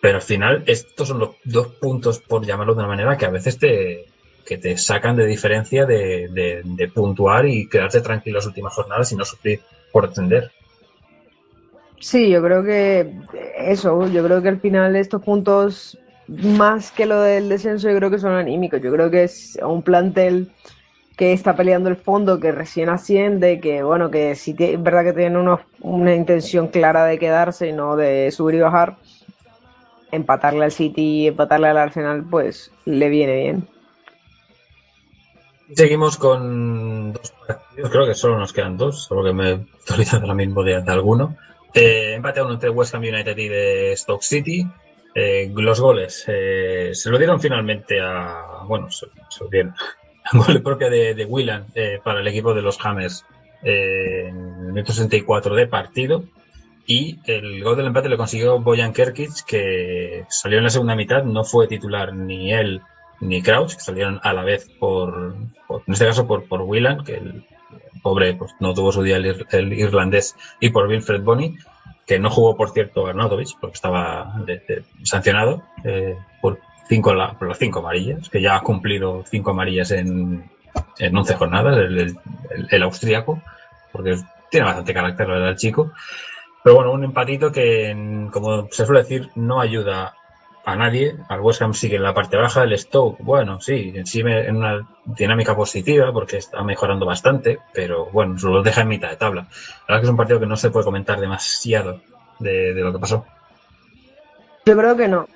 pero 0.00 0.16
al 0.16 0.22
final 0.22 0.64
estos 0.66 1.08
son 1.08 1.18
los 1.18 1.36
dos 1.44 1.68
puntos, 1.80 2.20
por 2.20 2.44
llamarlo 2.46 2.74
de 2.74 2.80
una 2.80 2.88
manera, 2.88 3.16
que 3.16 3.26
a 3.26 3.30
veces 3.30 3.58
te, 3.58 4.06
que 4.46 4.58
te 4.58 4.76
sacan 4.78 5.16
de 5.16 5.26
diferencia 5.26 5.86
de, 5.86 6.28
de, 6.30 6.62
de 6.64 6.88
puntuar 6.88 7.46
y 7.46 7.68
quedarte 7.68 8.00
tranquilo 8.00 8.36
las 8.38 8.46
últimas 8.46 8.74
jornadas 8.74 9.12
y 9.12 9.16
no 9.16 9.24
sufrir 9.24 9.60
por 9.92 10.08
descender. 10.08 10.50
Sí, 12.00 12.30
yo 12.30 12.42
creo 12.42 12.64
que 12.64 13.12
eso, 13.58 14.06
yo 14.08 14.24
creo 14.24 14.40
que 14.42 14.48
al 14.48 14.60
final 14.60 14.96
estos 14.96 15.22
puntos, 15.22 15.98
más 16.28 16.92
que 16.92 17.04
lo 17.06 17.20
del 17.20 17.48
descenso, 17.48 17.90
yo 17.90 17.96
creo 17.96 18.10
que 18.10 18.18
son 18.18 18.32
anímicos. 18.32 18.80
Yo 18.80 18.90
creo 18.92 19.10
que 19.10 19.24
es 19.24 19.58
un 19.62 19.82
plantel 19.82 20.50
que 21.16 21.32
está 21.32 21.56
peleando 21.56 21.90
el 21.90 21.96
fondo, 21.96 22.40
que 22.40 22.52
recién 22.52 22.88
asciende, 22.88 23.60
que 23.60 23.82
bueno, 23.82 24.10
que 24.10 24.34
sí 24.36 24.56
es 24.58 24.82
verdad 24.82 25.04
que 25.04 25.12
tiene 25.12 25.38
unos- 25.38 25.60
una 25.80 26.14
intención 26.14 26.68
clara 26.68 27.04
de 27.06 27.18
quedarse 27.18 27.68
y 27.68 27.72
no 27.72 27.96
de 27.96 28.30
subir 28.30 28.56
y 28.56 28.60
bajar. 28.60 28.98
Empatarle 30.12 30.64
al 30.64 30.72
City 30.72 31.02
y 31.02 31.26
empatarle 31.28 31.68
al 31.68 31.78
Arsenal, 31.78 32.24
pues 32.28 32.72
le 32.84 33.08
viene 33.08 33.36
bien. 33.36 33.68
Seguimos 35.74 36.16
con 36.16 37.12
dos 37.12 37.32
partidos, 37.46 37.90
creo 37.90 38.06
que 38.06 38.14
solo 38.14 38.38
nos 38.38 38.52
quedan 38.52 38.76
dos, 38.76 39.04
solo 39.04 39.22
que 39.24 39.32
me 39.32 39.52
estoy 39.52 39.98
olvidando 39.98 40.26
ahora 40.26 40.34
mismo 40.34 40.64
de, 40.64 40.74
alguno. 40.74 41.36
Eh, 41.72 42.14
empate 42.14 42.40
a 42.40 42.44
uno 42.44 42.54
entre 42.54 42.70
West 42.70 42.94
Ham 42.94 43.02
United 43.02 43.36
y 43.36 43.48
de 43.48 43.96
Stoke 43.96 44.24
City. 44.24 44.66
Eh, 45.14 45.52
los 45.54 45.80
goles 45.80 46.24
eh, 46.28 46.90
se 46.92 47.10
lo 47.10 47.18
dieron 47.18 47.40
finalmente 47.40 48.00
a. 48.00 48.64
Bueno, 48.66 48.90
se, 48.90 49.06
lo 49.40 49.48
dieron. 49.48 49.74
Gol 50.32 50.62
propio 50.62 50.90
de, 50.90 51.14
de 51.14 51.24
Willan 51.24 51.66
eh, 51.74 52.00
para 52.02 52.20
el 52.20 52.28
equipo 52.28 52.54
de 52.54 52.62
los 52.62 52.78
Hammers 52.84 53.24
en 53.62 54.36
el 54.36 54.72
minuto 54.72 54.92
64 54.92 55.54
de 55.54 55.66
partido. 55.66 56.24
Y 56.86 57.18
el 57.26 57.62
gol 57.62 57.76
del 57.76 57.86
empate 57.86 58.08
lo 58.08 58.16
consiguió 58.16 58.58
Boyan 58.60 58.92
Kerkic, 58.92 59.44
que 59.46 60.24
salió 60.28 60.58
en 60.58 60.64
la 60.64 60.70
segunda 60.70 60.96
mitad. 60.96 61.22
No 61.24 61.44
fue 61.44 61.68
titular 61.68 62.12
ni 62.14 62.52
él 62.52 62.80
ni 63.20 63.42
Crouch, 63.42 63.74
que 63.74 63.80
salieron 63.80 64.18
a 64.22 64.32
la 64.32 64.42
vez 64.42 64.68
por, 64.78 65.34
por- 65.68 65.82
en 65.86 65.92
este 65.92 66.06
caso 66.06 66.26
por, 66.26 66.48
por 66.48 66.62
Willan, 66.62 67.04
que 67.04 67.14
el 67.16 67.44
pobre 68.02 68.34
pues, 68.34 68.52
no 68.60 68.72
tuvo 68.74 68.92
su 68.92 69.02
día 69.02 69.18
el, 69.18 69.46
el 69.50 69.72
irlandés, 69.74 70.34
y 70.58 70.70
por 70.70 70.88
Wilfred 70.88 71.20
Bonney, 71.22 71.54
que 72.06 72.18
no 72.18 72.30
jugó, 72.30 72.56
por 72.56 72.70
cierto, 72.70 73.06
Arnautovic, 73.06 73.48
porque 73.60 73.74
estaba 73.74 74.34
sancionado 75.04 75.62
eh, 75.84 76.16
por, 76.40 76.58
cinco, 76.88 77.14
la- 77.14 77.34
por 77.38 77.46
las 77.48 77.58
cinco 77.58 77.80
amarillas, 77.80 78.28
que 78.30 78.40
ya 78.40 78.56
ha 78.56 78.60
cumplido 78.62 79.22
cinco 79.26 79.50
amarillas 79.50 79.90
en, 79.92 80.50
en 80.98 81.16
11 81.16 81.34
jornadas, 81.34 81.76
el, 81.76 82.16
el, 82.70 82.82
austríaco, 82.82 83.42
porque 83.92 84.16
tiene 84.50 84.66
bastante 84.66 84.94
carácter, 84.94 85.28
el 85.30 85.56
chico. 85.56 85.92
Pero 86.62 86.76
bueno, 86.76 86.92
un 86.92 87.04
empatito 87.04 87.50
que, 87.50 88.28
como 88.32 88.68
se 88.70 88.84
suele 88.84 89.02
decir, 89.02 89.30
no 89.36 89.60
ayuda 89.60 90.14
a 90.64 90.76
nadie. 90.76 91.16
Al 91.28 91.40
West 91.40 91.62
Ham 91.62 91.72
sigue 91.72 91.96
en 91.96 92.02
la 92.02 92.12
parte 92.14 92.36
baja, 92.36 92.64
el 92.64 92.76
Stoke, 92.78 93.16
bueno, 93.22 93.60
sí, 93.60 93.92
me- 94.22 94.46
en 94.46 94.56
una 94.56 94.86
dinámica 95.04 95.56
positiva 95.56 96.12
porque 96.12 96.36
está 96.36 96.62
mejorando 96.62 97.06
bastante, 97.06 97.58
pero 97.72 98.06
bueno, 98.12 98.38
solo 98.38 98.56
lo 98.56 98.62
deja 98.62 98.82
en 98.82 98.88
mitad 98.88 99.08
de 99.10 99.16
tabla. 99.16 99.42
La 99.42 99.94
verdad 99.94 99.96
es 99.96 100.00
que 100.00 100.04
es 100.06 100.10
un 100.10 100.16
partido 100.16 100.40
que 100.40 100.46
no 100.46 100.56
se 100.56 100.70
puede 100.70 100.84
comentar 100.84 101.18
demasiado 101.18 102.00
de, 102.38 102.74
de 102.74 102.80
lo 102.82 102.92
que 102.92 102.98
pasó. 102.98 103.24
Yo 104.66 104.76
creo 104.76 104.96
que 104.96 105.08
no. 105.08 105.26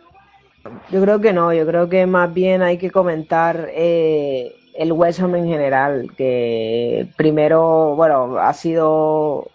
Yo 0.91 1.01
creo 1.03 1.21
que 1.21 1.33
no. 1.33 1.53
Yo 1.53 1.67
creo 1.67 1.89
que 1.89 2.07
más 2.07 2.33
bien 2.33 2.63
hay 2.63 2.77
que 2.79 2.91
comentar 2.91 3.69
eh, 3.73 4.55
el 4.75 4.93
West 4.93 5.21
Ham 5.21 5.35
en 5.37 5.47
general, 5.49 6.11
que 6.17 7.07
primero, 7.17 7.95
bueno, 7.97 8.37
ha 8.39 8.53
sido 8.53 9.49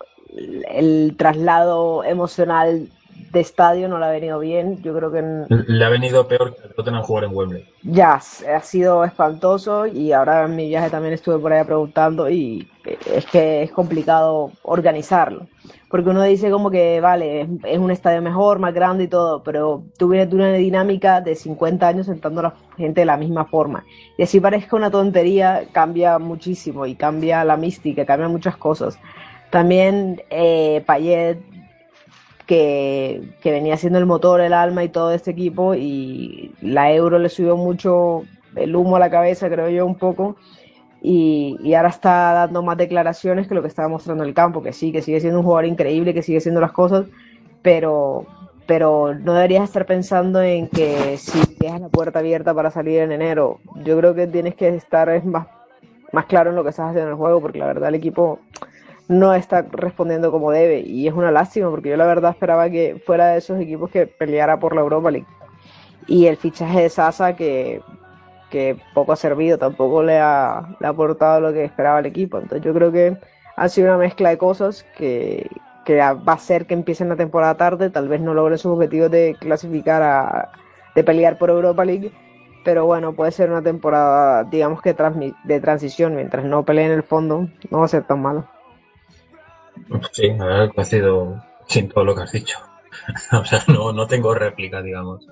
el 0.69 1.15
traslado 1.17 2.03
emocional 2.03 2.87
de 3.31 3.39
estadio 3.41 3.87
no 3.87 3.99
le 3.99 4.05
ha 4.05 4.09
venido 4.11 4.39
bien. 4.39 4.81
Yo 4.81 4.95
creo 4.95 5.11
que 5.11 5.19
en- 5.19 5.45
Le 5.49 5.85
ha 5.85 5.89
venido 5.89 6.27
peor 6.27 6.55
que 6.55 6.69
Tottenham 6.69 7.03
jugar 7.03 7.25
en 7.25 7.35
Wembley. 7.35 7.65
ya 7.83 8.13
ha 8.15 8.61
sido 8.61 9.03
espantoso 9.03 9.85
y 9.85 10.11
ahora 10.13 10.45
en 10.45 10.55
mi 10.55 10.67
viaje 10.67 10.89
también 10.89 11.13
estuve 11.13 11.37
por 11.37 11.53
allá 11.53 11.65
preguntando 11.65 12.29
y 12.29 12.67
es 13.13 13.25
que 13.27 13.63
es 13.63 13.71
complicado 13.71 14.51
organizarlo. 14.63 15.47
Porque 15.89 16.09
uno 16.09 16.23
dice 16.23 16.49
como 16.51 16.69
que, 16.71 17.01
vale, 17.01 17.41
es, 17.41 17.49
es 17.65 17.77
un 17.79 17.91
estadio 17.91 18.21
mejor, 18.21 18.59
más 18.59 18.73
grande 18.73 19.05
y 19.05 19.07
todo, 19.07 19.43
pero 19.43 19.83
tú 19.97 20.07
vienes 20.09 20.29
de 20.29 20.35
una 20.35 20.53
dinámica 20.53 21.19
de 21.21 21.35
50 21.35 21.87
años 21.87 22.05
sentando 22.07 22.39
a 22.41 22.43
la 22.43 22.53
gente 22.77 23.01
de 23.01 23.05
la 23.05 23.17
misma 23.17 23.45
forma. 23.45 23.83
Y 24.17 24.23
así 24.23 24.39
parezca 24.39 24.75
una 24.75 24.91
tontería, 24.91 25.63
cambia 25.71 26.17
muchísimo 26.19 26.85
y 26.85 26.95
cambia 26.95 27.43
la 27.43 27.57
mística, 27.57 28.05
cambia 28.05 28.27
muchas 28.27 28.55
cosas. 28.57 28.97
También 29.49 30.21
eh, 30.29 30.83
Payet, 30.85 31.39
que, 32.45 33.21
que 33.41 33.51
venía 33.51 33.77
siendo 33.77 33.99
el 33.99 34.05
motor, 34.05 34.41
el 34.41 34.53
alma 34.53 34.83
y 34.83 34.89
todo 34.89 35.11
este 35.11 35.31
equipo, 35.31 35.75
y 35.75 36.53
la 36.61 36.91
Euro 36.93 37.19
le 37.19 37.29
subió 37.29 37.57
mucho 37.57 38.23
el 38.55 38.75
humo 38.75 38.95
a 38.95 38.99
la 38.99 39.09
cabeza, 39.09 39.49
creo 39.49 39.69
yo, 39.69 39.85
un 39.85 39.95
poco, 39.95 40.35
y, 41.01 41.57
y 41.61 41.73
ahora 41.75 41.89
está 41.89 42.33
dando 42.33 42.61
más 42.61 42.77
declaraciones 42.77 43.47
que 43.47 43.55
lo 43.55 43.61
que 43.61 43.67
estaba 43.67 43.87
mostrando 43.87 44.23
el 44.23 44.33
campo, 44.33 44.61
que 44.61 44.73
sí, 44.73 44.91
que 44.91 45.01
sigue 45.01 45.19
siendo 45.19 45.39
un 45.39 45.45
jugador 45.45 45.65
increíble, 45.65 46.13
que 46.13 46.23
sigue 46.23 46.39
haciendo 46.39 46.61
las 46.61 46.71
cosas, 46.71 47.05
pero, 47.61 48.25
pero 48.65 49.13
no 49.15 49.33
deberías 49.33 49.63
estar 49.63 49.85
pensando 49.85 50.41
en 50.41 50.67
que 50.67 51.17
si 51.17 51.39
dejas 51.59 51.81
la 51.81 51.89
puerta 51.89 52.19
abierta 52.19 52.53
para 52.53 52.71
salir 52.71 52.99
en 52.99 53.11
enero, 53.11 53.59
yo 53.83 53.97
creo 53.97 54.13
que 54.13 54.27
tienes 54.27 54.55
que 54.55 54.69
estar 54.69 55.09
es 55.09 55.25
más, 55.25 55.47
más 56.11 56.25
claro 56.25 56.49
en 56.49 56.55
lo 56.55 56.63
que 56.63 56.69
estás 56.69 56.89
haciendo 56.89 57.07
en 57.07 57.13
el 57.13 57.17
juego, 57.17 57.41
porque 57.41 57.59
la 57.59 57.67
verdad 57.67 57.89
el 57.89 57.95
equipo 57.95 58.39
no 59.09 59.33
está 59.33 59.63
respondiendo 59.63 60.31
como 60.31 60.51
debe 60.51 60.81
y 60.81 61.07
es 61.07 61.13
una 61.15 61.31
lástima 61.31 61.69
porque 61.69 61.89
yo 61.89 61.97
la 61.97 62.05
verdad 62.05 62.31
esperaba 62.31 62.69
que 62.69 63.01
fuera 63.05 63.29
de 63.29 63.39
esos 63.39 63.59
equipos 63.59 63.89
que 63.89 64.05
peleara 64.05 64.59
por 64.59 64.75
la 64.75 64.81
Europa 64.81 65.11
League. 65.11 65.27
Y 66.07 66.27
el 66.27 66.37
fichaje 66.37 66.83
de 66.83 66.89
Sasa 66.89 67.35
que, 67.35 67.81
que 68.51 68.77
poco 68.93 69.11
ha 69.11 69.15
servido 69.15 69.57
tampoco 69.57 70.03
le 70.03 70.19
ha, 70.19 70.75
le 70.79 70.87
ha 70.87 70.91
aportado 70.91 71.41
lo 71.41 71.51
que 71.51 71.63
esperaba 71.63 71.99
el 71.99 72.05
equipo. 72.05 72.37
Entonces 72.37 72.63
yo 72.63 72.71
creo 72.73 72.91
que 72.91 73.17
ha 73.55 73.67
sido 73.67 73.87
una 73.87 73.97
mezcla 73.97 74.29
de 74.29 74.37
cosas 74.37 74.85
que, 74.95 75.49
que 75.85 75.97
va 75.97 76.21
a 76.25 76.33
hacer 76.33 76.67
que 76.67 76.75
empiecen 76.75 77.09
la 77.09 77.15
temporada 77.15 77.57
tarde. 77.57 77.89
Tal 77.89 78.07
vez 78.07 78.21
no 78.21 78.35
logren 78.35 78.59
sus 78.59 78.73
objetivos 78.73 79.09
de 79.09 79.35
clasificar 79.39 80.03
a 80.03 80.51
de 80.95 81.03
pelear 81.03 81.37
por 81.37 81.49
Europa 81.49 81.83
League 81.83 82.11
pero 82.63 82.85
bueno, 82.85 83.13
puede 83.13 83.31
ser 83.31 83.49
una 83.49 83.61
temporada, 83.61 84.43
digamos 84.43 84.81
que 84.81 84.93
de 85.45 85.59
transición, 85.61 86.15
mientras 86.15 86.45
no 86.45 86.65
peleen 86.65 86.91
el 86.91 87.03
fondo, 87.03 87.47
no 87.71 87.79
va 87.79 87.85
a 87.85 87.87
ser 87.87 88.03
tan 88.03 88.21
malo. 88.21 88.45
Sí, 90.11 90.29
verdad 90.29 90.67
que 90.69 90.75
coincido 90.75 91.43
sin 91.67 91.89
todo 91.89 92.03
lo 92.05 92.15
que 92.15 92.21
has 92.23 92.31
dicho. 92.31 92.57
o 93.31 93.45
sea, 93.45 93.63
no, 93.67 93.91
no 93.93 94.07
tengo 94.07 94.33
réplica, 94.33 94.81
digamos. 94.81 95.25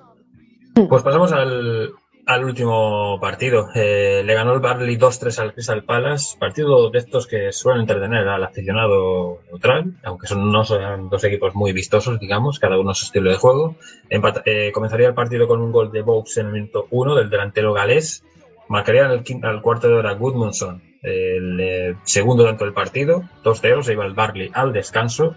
Pues 0.88 1.02
pasamos 1.02 1.32
al, 1.32 1.90
al 2.26 2.44
último 2.44 3.18
partido. 3.20 3.68
Eh, 3.74 4.22
le 4.24 4.34
ganó 4.34 4.52
el 4.54 4.60
Barley 4.60 4.96
2-3 4.96 5.38
al 5.40 5.52
Crystal 5.54 5.82
Palace. 5.84 6.36
Partido 6.38 6.90
de 6.90 6.98
estos 7.00 7.26
que 7.26 7.50
suelen 7.52 7.82
entretener 7.82 8.28
al 8.28 8.44
aficionado 8.44 9.40
neutral, 9.50 9.94
aunque 10.04 10.28
son, 10.28 10.50
no 10.52 10.64
son 10.64 11.08
dos 11.08 11.24
equipos 11.24 11.54
muy 11.54 11.72
vistosos, 11.72 12.20
digamos, 12.20 12.58
cada 12.60 12.78
uno 12.78 12.94
su 12.94 13.06
estilo 13.06 13.30
de 13.30 13.36
juego. 13.36 13.76
Empata- 14.08 14.42
eh, 14.44 14.70
comenzaría 14.72 15.08
el 15.08 15.14
partido 15.14 15.48
con 15.48 15.60
un 15.60 15.72
gol 15.72 15.90
de 15.90 16.02
Box 16.02 16.36
en 16.38 16.46
el 16.46 16.52
minuto 16.52 16.86
1 16.90 17.14
del 17.16 17.30
delantero 17.30 17.72
galés. 17.72 18.24
Marcaría 18.68 19.06
al, 19.06 19.24
al 19.42 19.62
cuarto 19.62 19.88
de 19.88 19.94
hora 19.94 20.12
Goodmanson, 20.12 20.82
el 21.02 21.60
eh, 21.60 21.96
segundo 22.04 22.44
tanto 22.44 22.64
del 22.64 22.74
partido, 22.74 23.22
2-0, 23.44 23.82
se 23.82 23.92
iba 23.92 24.04
el 24.04 24.14
Barley 24.14 24.50
al 24.52 24.72
descanso. 24.72 25.34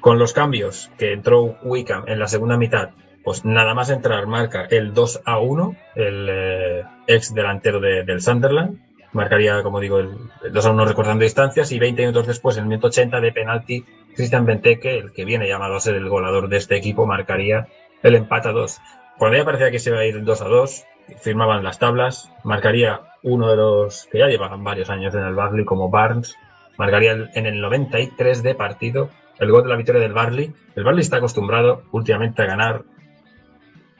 Con 0.00 0.18
los 0.18 0.32
cambios 0.32 0.90
que 0.98 1.12
entró 1.12 1.56
Wickham 1.62 2.04
en 2.06 2.18
la 2.20 2.28
segunda 2.28 2.56
mitad, 2.56 2.90
pues 3.24 3.44
nada 3.44 3.74
más 3.74 3.90
entrar 3.90 4.26
marca 4.28 4.66
el 4.70 4.94
2 4.94 5.22
a 5.24 5.38
1, 5.38 5.76
el 5.96 6.28
eh, 6.30 6.84
ex 7.08 7.34
delantero 7.34 7.80
de- 7.80 8.04
del 8.04 8.20
Sunderland. 8.20 8.78
Marcaría, 9.12 9.62
como 9.64 9.80
digo, 9.80 9.98
el, 9.98 10.10
el 10.44 10.52
2 10.52 10.66
a 10.66 10.70
1 10.70 10.84
recortando 10.84 11.24
distancias 11.24 11.72
y 11.72 11.78
20 11.80 12.02
minutos 12.02 12.26
después, 12.28 12.56
en 12.56 12.64
el 12.64 12.68
minuto 12.68 12.86
80 12.88 13.20
de 13.20 13.32
penalti, 13.32 13.84
Christian 14.14 14.44
Benteke, 14.46 14.98
el 14.98 15.12
que 15.12 15.24
viene 15.24 15.48
llamado 15.48 15.74
a 15.74 15.80
ser 15.80 15.96
el 15.96 16.08
goleador 16.08 16.48
de 16.48 16.58
este 16.58 16.76
equipo, 16.76 17.04
marcaría 17.06 17.66
el 18.02 18.14
empate 18.14 18.48
a 18.50 18.52
2. 18.52 18.78
Cuando 19.18 19.38
ya 19.38 19.44
parecía 19.44 19.70
que 19.72 19.78
se 19.80 19.90
iba 19.90 20.00
a 20.00 20.04
ir 20.06 20.22
2 20.22 20.42
a 20.42 20.48
2, 20.48 20.84
firmaban 21.20 21.62
las 21.64 21.78
tablas, 21.78 22.30
marcaría 22.44 23.00
uno 23.22 23.48
de 23.50 23.56
los 23.56 24.06
que 24.10 24.18
ya 24.18 24.26
llevaban 24.26 24.62
varios 24.64 24.90
años 24.90 25.14
en 25.14 25.24
el 25.24 25.34
Barley 25.34 25.64
como 25.64 25.90
Barnes, 25.90 26.36
marcaría 26.78 27.12
el- 27.12 27.30
en 27.34 27.46
el 27.46 27.60
93 27.60 28.42
de 28.42 28.54
partido 28.54 29.10
el 29.38 29.50
gol 29.50 29.64
de 29.64 29.68
la 29.68 29.76
victoria 29.76 30.00
del 30.00 30.12
Barley. 30.12 30.52
El 30.74 30.84
Barley 30.84 31.02
está 31.02 31.18
acostumbrado 31.18 31.82
últimamente 31.92 32.42
a 32.42 32.46
ganar, 32.46 32.84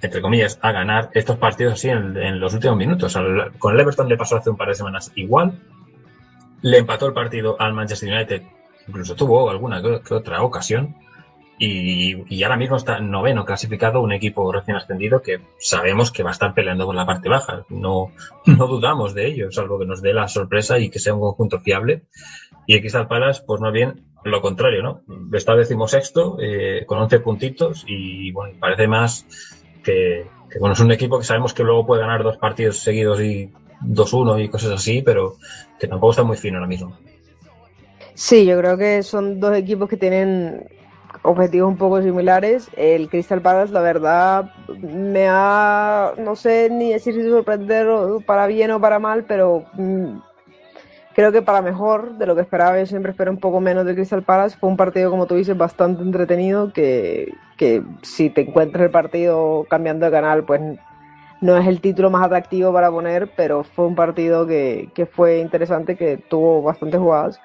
entre 0.00 0.20
comillas, 0.20 0.58
a 0.62 0.72
ganar 0.72 1.10
estos 1.12 1.36
partidos 1.36 1.74
así 1.74 1.88
en, 1.88 2.40
los 2.40 2.54
últimos 2.54 2.76
minutos. 2.76 3.16
Con 3.58 3.74
el 3.74 3.80
Everton 3.80 4.08
le 4.08 4.16
pasó 4.16 4.36
hace 4.36 4.50
un 4.50 4.56
par 4.56 4.68
de 4.68 4.74
semanas 4.74 5.12
igual. 5.14 5.58
Le 6.62 6.78
empató 6.78 7.06
el 7.06 7.12
partido 7.12 7.56
al 7.60 7.74
Manchester 7.74 8.12
United, 8.12 8.42
incluso 8.88 9.14
tuvo 9.14 9.50
alguna 9.50 9.82
que 9.82 10.14
otra 10.14 10.42
ocasión. 10.42 10.96
Y, 11.58 12.42
ahora 12.42 12.56
mismo 12.56 12.76
está 12.76 13.00
noveno 13.00 13.44
clasificado, 13.44 14.02
un 14.02 14.12
equipo 14.12 14.52
recién 14.52 14.76
ascendido 14.76 15.22
que 15.22 15.40
sabemos 15.58 16.12
que 16.12 16.22
va 16.22 16.30
a 16.30 16.32
estar 16.32 16.52
peleando 16.52 16.84
por 16.84 16.94
la 16.94 17.06
parte 17.06 17.28
baja. 17.28 17.64
No, 17.70 18.12
no 18.44 18.66
dudamos 18.66 19.14
de 19.14 19.26
ello, 19.26 19.50
salvo 19.50 19.78
que 19.78 19.86
nos 19.86 20.02
dé 20.02 20.12
la 20.12 20.28
sorpresa 20.28 20.78
y 20.78 20.90
que 20.90 20.98
sea 20.98 21.14
un 21.14 21.20
conjunto 21.20 21.60
fiable. 21.60 22.02
Y 22.66 22.74
el 22.74 22.80
Crystal 22.80 23.08
Palace, 23.08 23.42
pues 23.46 23.60
más 23.60 23.72
bien 23.72 24.04
lo 24.24 24.42
contrario, 24.42 24.82
¿no? 24.82 25.02
Está 25.32 25.54
decimosexto, 25.54 26.36
eh, 26.40 26.84
con 26.84 26.98
11 26.98 27.20
puntitos 27.20 27.84
y, 27.86 28.32
bueno, 28.32 28.58
parece 28.60 28.86
más 28.88 29.24
que, 29.82 30.26
que, 30.50 30.58
bueno, 30.58 30.74
es 30.74 30.80
un 30.80 30.92
equipo 30.92 31.18
que 31.18 31.24
sabemos 31.24 31.54
que 31.54 31.62
luego 31.62 31.86
puede 31.86 32.02
ganar 32.02 32.22
dos 32.22 32.36
partidos 32.36 32.78
seguidos 32.78 33.20
y 33.20 33.50
2-1 33.82 34.44
y 34.44 34.48
cosas 34.48 34.72
así, 34.72 35.00
pero 35.00 35.36
que 35.78 35.86
tampoco 35.86 36.10
está 36.10 36.22
muy 36.22 36.36
fino 36.36 36.56
ahora 36.56 36.68
mismo. 36.68 36.98
Sí, 38.14 38.44
yo 38.46 38.58
creo 38.58 38.76
que 38.76 39.02
son 39.02 39.38
dos 39.38 39.56
equipos 39.56 39.88
que 39.88 39.96
tienen 39.96 40.66
objetivos 41.22 41.68
un 41.68 41.76
poco 41.76 42.02
similares. 42.02 42.68
El 42.76 43.08
Crystal 43.08 43.40
Palace, 43.40 43.72
la 43.72 43.80
verdad, 43.80 44.52
me 44.80 45.26
ha, 45.28 46.12
no 46.18 46.36
sé 46.36 46.68
ni 46.70 46.92
decir 46.92 47.14
si 47.14 47.28
sorprender 47.28 47.86
para 48.24 48.46
bien 48.46 48.70
o 48.70 48.80
para 48.80 48.98
mal, 48.98 49.24
pero 49.24 49.64
mm, 49.74 50.18
creo 51.14 51.32
que 51.32 51.42
para 51.42 51.62
mejor 51.62 52.18
de 52.18 52.26
lo 52.26 52.34
que 52.34 52.42
esperaba. 52.42 52.78
Yo 52.78 52.86
siempre 52.86 53.10
espero 53.12 53.30
un 53.30 53.38
poco 53.38 53.60
menos 53.60 53.84
del 53.84 53.94
Crystal 53.94 54.22
Palace. 54.22 54.56
Fue 54.58 54.68
un 54.68 54.76
partido, 54.76 55.10
como 55.10 55.26
tú 55.26 55.34
dices, 55.34 55.56
bastante 55.56 56.02
entretenido, 56.02 56.72
que, 56.72 57.32
que 57.56 57.82
si 58.02 58.30
te 58.30 58.42
encuentras 58.42 58.84
el 58.84 58.90
partido 58.90 59.66
cambiando 59.68 60.06
de 60.06 60.12
canal, 60.12 60.44
pues 60.44 60.60
no 61.40 61.56
es 61.56 61.66
el 61.66 61.80
título 61.80 62.10
más 62.10 62.24
atractivo 62.24 62.72
para 62.72 62.90
poner, 62.90 63.30
pero 63.36 63.62
fue 63.62 63.86
un 63.86 63.94
partido 63.94 64.46
que, 64.46 64.90
que 64.94 65.06
fue 65.06 65.38
interesante, 65.38 65.96
que 65.96 66.16
tuvo 66.16 66.62
bastantes 66.62 66.98
jugadas 66.98 67.40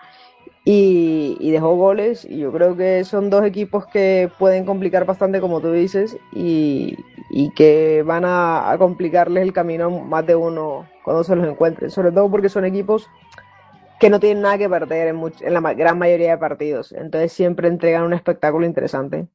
y, 0.64 1.52
dejó 1.52 1.76
goles. 1.76 2.26
Y 2.26 2.40
yo 2.40 2.52
creo 2.52 2.76
que 2.76 3.04
son 3.04 3.30
dos 3.30 3.44
equipos 3.46 3.86
que 3.88 4.32
pueden 4.40 4.66
complicar 4.66 5.06
bastante, 5.06 5.42
como 5.42 5.62
tú 5.62 5.72
dices, 5.72 6.18
y, 6.34 6.96
y 7.30 7.52
que 7.54 8.04
van 8.06 8.26
a, 8.26 8.72
a 8.72 8.78
complicarles 8.78 9.44
el 9.44 9.54
camino 9.54 9.90
más 9.90 10.26
de 10.26 10.36
uno 10.36 10.88
cuando 11.04 11.24
se 11.24 11.36
los 11.36 11.48
encuentren. 11.48 11.90
Sobre 11.92 12.12
todo 12.12 12.30
porque 12.30 12.50
son 12.50 12.66
equipos 12.66 13.08
que 14.00 14.10
no 14.10 14.20
tienen 14.20 14.42
nada 14.42 14.58
que 14.58 14.70
perder 14.70 15.10
en, 15.10 15.18
much- 15.18 15.42
en 15.42 15.54
la 15.54 15.74
gran 15.74 15.98
mayoría 16.00 16.32
de 16.32 16.38
partidos. 16.38 16.92
Entonces 16.92 17.32
siempre 17.34 17.68
entregan 17.68 18.04
un 18.04 18.14
espectáculo 18.14 18.66
interesante. 18.66 19.28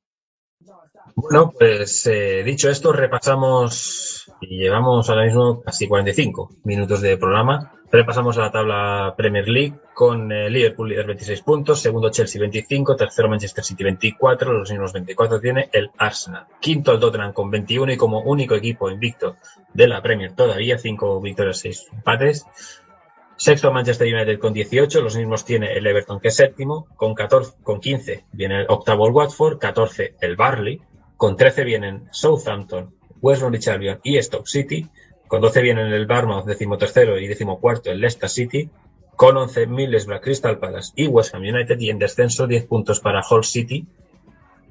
Bueno, 1.15 1.53
pues 1.59 2.07
eh, 2.07 2.43
dicho 2.45 2.69
esto, 2.69 2.93
repasamos 2.93 4.26
y 4.41 4.59
llevamos 4.59 5.09
ahora 5.09 5.25
mismo 5.25 5.63
casi 5.63 5.89
45 5.89 6.51
minutos 6.65 7.01
de 7.01 7.17
programa. 7.17 7.73
Repasamos 7.91 8.37
a 8.37 8.43
la 8.43 8.51
tabla 8.51 9.15
Premier 9.17 9.49
League 9.49 9.75
con 9.95 10.31
eh, 10.33 10.51
Liverpool 10.51 10.89
líder 10.89 11.07
26 11.07 11.43
puntos, 11.43 11.81
segundo 11.81 12.11
Chelsea 12.11 12.41
25, 12.41 12.97
tercero 12.97 13.29
Manchester 13.29 13.65
City 13.65 13.85
24, 13.85 14.53
los 14.53 14.71
mismos 14.71 14.93
24 14.93 15.41
tiene 15.41 15.71
el 15.73 15.91
Arsenal. 15.97 16.47
Quinto 16.61 16.93
el 16.93 17.01
Tottenham 17.01 17.33
con 17.33 17.51
21 17.51 17.93
y 17.93 17.97
como 17.97 18.23
único 18.23 18.55
equipo 18.55 18.91
invicto 18.91 19.37
de 19.73 19.87
la 19.87 20.03
Premier 20.03 20.35
todavía, 20.35 20.79
5 20.79 21.21
victorias, 21.21 21.59
6 21.61 21.89
empates. 21.93 22.45
Sexto 23.39 23.71
Manchester 23.71 24.13
United 24.13 24.39
con 24.39 24.53
18, 24.53 25.03
los 25.03 25.15
mismos 25.15 25.45
tiene 25.45 25.75
el 25.75 25.87
Everton 25.87 26.21
que 26.21 26.29
es 26.29 26.37
séptimo, 26.37 26.87
con 26.97 27.15
14, 27.15 27.59
con 27.63 27.81
15 27.81 28.25
viene 28.33 28.63
el 28.63 28.67
octavo 28.69 29.07
el 29.07 29.13
Watford, 29.13 29.59
14 29.59 30.17
el 30.21 30.37
Barley, 30.37 30.81
con 31.17 31.37
13 31.37 31.65
vienen 31.65 32.09
Southampton, 32.11 32.95
West 33.21 33.43
Bromwich 33.43 33.69
Albion 33.69 34.01
y 34.03 34.21
Stoke 34.23 34.49
City, 34.49 34.87
con 35.29 35.41
12 35.41 35.63
vienen 35.63 35.89
el 35.89 36.07
Bournemouth 36.07 36.47
decimotercero 36.47 37.19
y 37.19 37.27
decimocuarto 37.27 37.91
el 37.91 38.01
Leicester 38.01 38.29
City, 38.29 38.71
con 39.17 39.37
11 39.37 39.67
Middlesbrough 39.67 40.21
Crystal 40.21 40.59
Palace 40.59 40.93
y 40.95 41.07
West 41.07 41.35
Ham 41.35 41.43
United 41.43 41.79
y 41.81 41.91
en 41.91 41.99
descenso 41.99 42.47
10 42.47 42.67
puntos 42.67 43.01
para 43.01 43.23
Hull 43.29 43.45
City, 43.45 43.87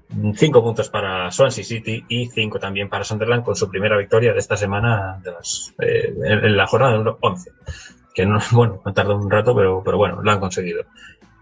5 0.10 0.64
puntos 0.64 0.90
para 0.90 1.32
Swansea 1.32 1.64
City 1.64 2.06
y 2.08 2.28
5 2.28 2.60
también 2.60 2.90
para 2.90 3.04
Sunderland 3.04 3.44
con 3.44 3.56
su 3.56 3.70
primera 3.70 3.98
victoria 3.98 4.34
de 4.34 4.40
esta 4.40 4.56
semana 4.56 5.20
de 5.24 5.32
las, 5.32 5.74
eh, 5.80 6.14
en, 6.24 6.56
la 6.56 6.68
jornada 6.68 6.94
número 6.94 7.18
11 7.22 7.52
que 8.14 8.26
no, 8.26 8.40
bueno, 8.52 8.82
ha 8.86 8.94
tardado 8.94 9.18
un 9.18 9.30
rato, 9.30 9.56
pero, 9.56 9.84
pero 9.84 9.98
bueno, 9.98 10.22
lo 10.22 10.32
han 10.32 10.40
conseguido. 10.40 10.84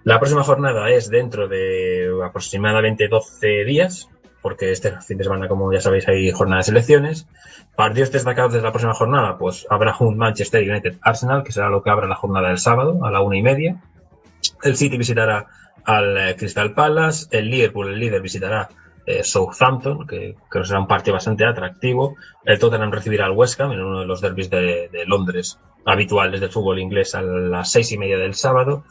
La 0.03 0.19
próxima 0.19 0.43
jornada 0.43 0.89
es 0.89 1.09
dentro 1.09 1.47
de 1.47 2.09
aproximadamente 2.25 3.07
12 3.07 3.63
días, 3.63 4.09
porque 4.43 4.73
este 4.73 4.91
fin 5.01 5.17
de 5.17 5.23
semana, 5.23 5.47
como 5.47 5.71
ya 5.71 5.79
sabéis, 5.79 6.07
hay 6.07 6.29
jornada 6.31 6.59
de 6.59 6.65
selecciones. 6.65 7.27
Partidos 7.77 8.11
destacados 8.11 8.53
de 8.53 8.61
la 8.61 8.71
próxima 8.71 8.93
jornada, 8.93 9.37
pues 9.37 9.65
habrá 9.69 9.95
un 9.99 10.17
Manchester 10.17 10.69
United 10.69 10.97
Arsenal, 11.01 11.43
que 11.43 11.53
será 11.53 11.69
lo 11.69 11.81
que 11.81 11.89
abra 11.89 12.07
la 12.07 12.15
jornada 12.15 12.49
del 12.49 12.57
sábado 12.59 13.03
a 13.05 13.09
la 13.09 13.21
una 13.21 13.37
y 13.37 13.41
media. 13.41 13.81
El 14.61 14.75
City 14.75 14.97
visitará 14.97 15.47
al 15.85 16.17
eh, 16.17 16.35
Crystal 16.35 16.73
Palace, 16.73 17.27
el 17.31 17.49
Liverpool, 17.49 17.93
el 17.93 17.99
líder, 17.99 18.21
visitará 18.21 18.69
eh, 19.05 19.23
Southampton, 19.23 20.05
que 20.05 20.35
creo 20.49 20.63
que 20.63 20.67
será 20.67 20.81
un 20.81 20.87
partido 20.87 21.13
bastante 21.13 21.45
atractivo. 21.45 22.17
El 22.43 22.59
Tottenham 22.59 22.91
recibirá 22.91 23.25
al 23.25 23.31
West 23.31 23.59
Ham 23.61 23.71
en 23.71 23.79
uno 23.79 24.01
de 24.01 24.05
los 24.05 24.19
derbis 24.19 24.49
de, 24.49 24.89
Londres 25.07 25.57
habituales 25.85 26.41
del 26.41 26.49
fútbol 26.49 26.79
inglés 26.79 27.15
a 27.15 27.21
las 27.21 27.71
seis 27.71 27.93
y 27.93 27.97
media 27.97 28.17
del 28.17 28.33
sábado. 28.33 28.83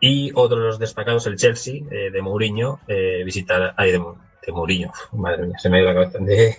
Y 0.00 0.30
otro 0.34 0.58
de 0.58 0.66
los 0.66 0.78
destacados, 0.78 1.26
el 1.26 1.36
Chelsea 1.36 1.82
eh, 1.90 2.10
de 2.12 2.22
Mourinho, 2.22 2.78
visitará, 3.24 3.74
ay, 3.76 3.92
de, 3.92 4.02
de 4.44 4.52
Mourinho, 4.52 4.92
madre 5.12 5.46
mía, 5.46 5.58
se 5.58 5.68
me 5.68 5.78
ha 5.78 5.80
ido 5.80 5.92
la 5.92 5.94
cabeza, 5.94 6.18
de, 6.18 6.56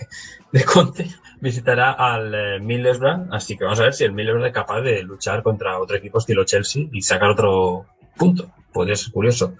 de 0.51 0.63
Conte, 0.63 1.07
visitará 1.39 1.91
al 1.91 2.33
eh, 2.33 2.59
Middlesbrough, 2.59 3.27
así 3.31 3.57
que 3.57 3.63
vamos 3.63 3.79
a 3.79 3.83
ver 3.83 3.93
si 3.93 4.03
el 4.03 4.13
Middlesbrough 4.13 4.47
es 4.47 4.53
capaz 4.53 4.81
de 4.81 5.03
luchar 5.03 5.43
contra 5.43 5.79
otro 5.79 5.97
equipo 5.97 6.19
estilo 6.19 6.45
Chelsea 6.45 6.88
y 6.91 7.01
sacar 7.01 7.29
otro 7.29 7.86
punto. 8.17 8.49
Podría 8.73 8.95
ser 8.97 9.13
curioso. 9.13 9.53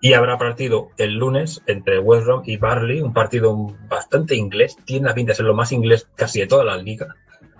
Y 0.00 0.12
habrá 0.12 0.38
partido 0.38 0.90
el 0.96 1.14
lunes 1.14 1.60
entre 1.66 1.98
West 1.98 2.24
Brom 2.24 2.42
y 2.46 2.56
Barley, 2.56 3.00
un 3.00 3.12
partido 3.12 3.56
bastante 3.88 4.36
inglés, 4.36 4.76
tiene 4.84 5.08
la 5.08 5.14
pinta 5.14 5.32
de 5.32 5.36
ser 5.36 5.46
lo 5.46 5.54
más 5.54 5.72
inglés 5.72 6.08
casi 6.14 6.38
de 6.40 6.46
toda 6.46 6.64
la 6.64 6.76
liga, 6.76 7.16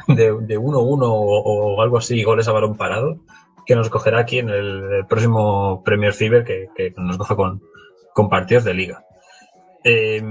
de, 0.06 0.36
de 0.40 0.58
1-1 0.58 1.00
o, 1.02 1.82
algo 1.82 1.98
así, 1.98 2.22
goles 2.22 2.46
a 2.46 2.52
balón 2.52 2.76
parado, 2.76 3.18
que 3.66 3.74
nos 3.74 3.88
cogerá 3.88 4.20
aquí 4.20 4.38
en 4.38 4.50
el, 4.50 4.92
el 4.92 5.06
próximo 5.06 5.82
Premier 5.84 6.12
Fever, 6.12 6.44
que, 6.44 6.68
que 6.76 6.94
nos 6.96 7.18
coge 7.18 7.34
con, 7.34 7.60
con 8.14 8.28
partidos 8.28 8.62
de 8.62 8.74
liga. 8.74 9.04
Eh, 9.84 10.22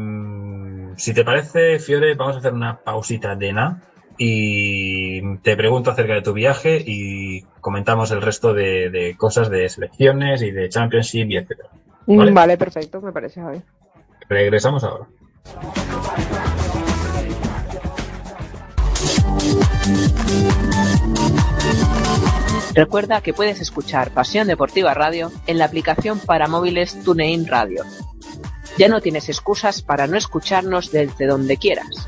si 0.95 1.13
te 1.13 1.23
parece, 1.23 1.79
Fiore, 1.79 2.15
vamos 2.15 2.35
a 2.35 2.39
hacer 2.39 2.53
una 2.53 2.79
pausita 2.79 3.35
de 3.35 3.53
nada 3.53 3.81
y 4.17 5.37
te 5.37 5.55
pregunto 5.55 5.91
acerca 5.91 6.13
de 6.13 6.21
tu 6.21 6.33
viaje 6.33 6.83
y 6.85 7.41
comentamos 7.61 8.11
el 8.11 8.21
resto 8.21 8.53
de, 8.53 8.89
de 8.89 9.15
cosas 9.15 9.49
de 9.49 9.69
selecciones 9.69 10.41
y 10.41 10.51
de 10.51 10.67
Championship 10.69 11.29
y 11.29 11.37
etcétera. 11.37 11.69
Vale, 12.05 12.31
Vale. 12.31 12.57
perfecto, 12.57 13.01
me 13.01 13.11
parece, 13.11 13.41
Javi. 13.41 13.61
Regresamos 14.27 14.83
ahora. 14.83 15.07
Recuerda 22.73 23.21
que 23.21 23.33
puedes 23.33 23.61
escuchar 23.61 24.11
Pasión 24.11 24.47
Deportiva 24.47 24.93
Radio 24.93 25.31
en 25.47 25.57
la 25.57 25.65
aplicación 25.65 26.19
para 26.19 26.47
móviles 26.47 27.03
TuneIn 27.03 27.47
Radio. 27.47 27.83
Ya 28.79 28.87
no 28.87 29.01
tienes 29.01 29.27
excusas 29.27 29.81
para 29.81 30.07
no 30.07 30.15
escucharnos 30.17 30.89
desde 30.89 31.27
donde 31.27 31.57
quieras. 31.57 32.07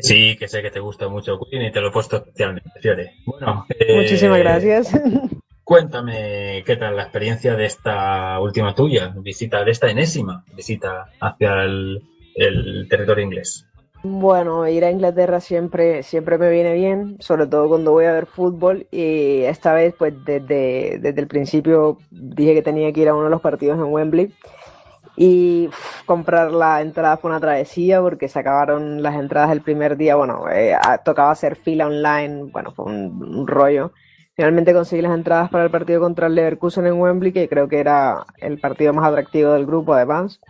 Sí, 0.00 0.36
que 0.36 0.48
sé 0.48 0.62
que 0.62 0.70
te 0.70 0.80
gusta 0.80 1.08
mucho 1.08 1.38
Queen 1.38 1.66
y 1.66 1.72
te 1.72 1.80
lo 1.80 1.88
he 1.88 1.92
puesto 1.92 2.16
especialmente, 2.16 2.70
Fiore. 2.80 3.12
Bueno, 3.26 3.66
eh, 3.68 3.96
Muchísimas 3.96 4.38
gracias. 4.38 4.92
Cuéntame 5.64 6.62
qué 6.64 6.76
tal 6.76 6.96
la 6.96 7.02
experiencia 7.02 7.54
de 7.54 7.66
esta 7.66 8.40
última 8.40 8.74
tuya, 8.74 9.12
visita, 9.16 9.64
de 9.64 9.70
esta 9.70 9.90
enésima 9.90 10.44
visita 10.54 11.10
hacia 11.20 11.62
el, 11.62 12.02
el 12.36 12.86
territorio 12.88 13.24
inglés. 13.24 13.68
Bueno, 14.02 14.66
ir 14.68 14.84
a 14.84 14.90
Inglaterra 14.90 15.40
siempre, 15.40 16.04
siempre 16.04 16.38
me 16.38 16.50
viene 16.50 16.74
bien, 16.74 17.16
sobre 17.18 17.48
todo 17.48 17.68
cuando 17.68 17.90
voy 17.90 18.04
a 18.04 18.12
ver 18.12 18.26
fútbol 18.26 18.86
y 18.92 19.42
esta 19.42 19.74
vez 19.74 19.92
pues 19.98 20.14
desde, 20.24 20.98
desde 21.00 21.20
el 21.20 21.26
principio 21.26 21.98
dije 22.10 22.54
que 22.54 22.62
tenía 22.62 22.92
que 22.92 23.00
ir 23.00 23.08
a 23.08 23.14
uno 23.14 23.24
de 23.24 23.30
los 23.30 23.40
partidos 23.40 23.76
en 23.78 23.92
Wembley 23.92 24.32
y 25.20 25.66
uf, 25.66 26.04
comprar 26.06 26.52
la 26.52 26.80
entrada 26.80 27.16
fue 27.16 27.30
una 27.30 27.40
travesía 27.40 28.00
porque 28.00 28.28
se 28.28 28.38
acabaron 28.38 29.02
las 29.02 29.16
entradas 29.16 29.50
el 29.50 29.62
primer 29.62 29.96
día, 29.96 30.14
bueno, 30.14 30.44
eh, 30.48 30.76
tocaba 31.04 31.32
hacer 31.32 31.56
fila 31.56 31.86
online, 31.88 32.44
bueno, 32.52 32.72
fue 32.72 32.84
un, 32.86 33.20
un 33.20 33.46
rollo. 33.48 33.92
Finalmente 34.36 34.72
conseguí 34.72 35.02
las 35.02 35.16
entradas 35.16 35.50
para 35.50 35.64
el 35.64 35.70
partido 35.70 36.00
contra 36.00 36.28
el 36.28 36.36
Leverkusen 36.36 36.86
en 36.86 37.00
Wembley, 37.00 37.32
que 37.32 37.48
creo 37.48 37.68
que 37.68 37.80
era 37.80 38.24
el 38.36 38.60
partido 38.60 38.92
más 38.92 39.04
atractivo 39.06 39.50
del 39.52 39.66
grupo 39.66 39.92
además. 39.92 40.40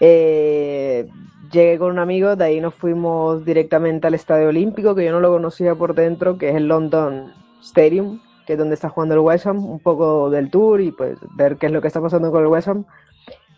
Eh, 0.00 1.08
llegué 1.50 1.78
con 1.78 1.90
un 1.92 1.98
amigo, 1.98 2.36
de 2.36 2.44
ahí 2.44 2.60
nos 2.60 2.74
fuimos 2.74 3.42
directamente 3.46 4.06
al 4.06 4.12
Estadio 4.14 4.48
Olímpico, 4.48 4.94
que 4.94 5.06
yo 5.06 5.12
no 5.12 5.20
lo 5.20 5.32
conocía 5.32 5.74
por 5.74 5.94
dentro, 5.94 6.36
que 6.36 6.50
es 6.50 6.56
el 6.56 6.68
London 6.68 7.32
Stadium, 7.62 8.20
que 8.46 8.52
es 8.52 8.58
donde 8.58 8.74
está 8.74 8.90
jugando 8.90 9.14
el 9.14 9.20
West 9.20 9.46
Ham, 9.46 9.64
un 9.64 9.80
poco 9.80 10.28
del 10.28 10.50
tour 10.50 10.82
y 10.82 10.92
pues 10.92 11.18
ver 11.36 11.56
qué 11.56 11.66
es 11.66 11.72
lo 11.72 11.80
que 11.80 11.88
está 11.88 12.02
pasando 12.02 12.30
con 12.30 12.42
el 12.42 12.48
West 12.48 12.68
Ham. 12.68 12.84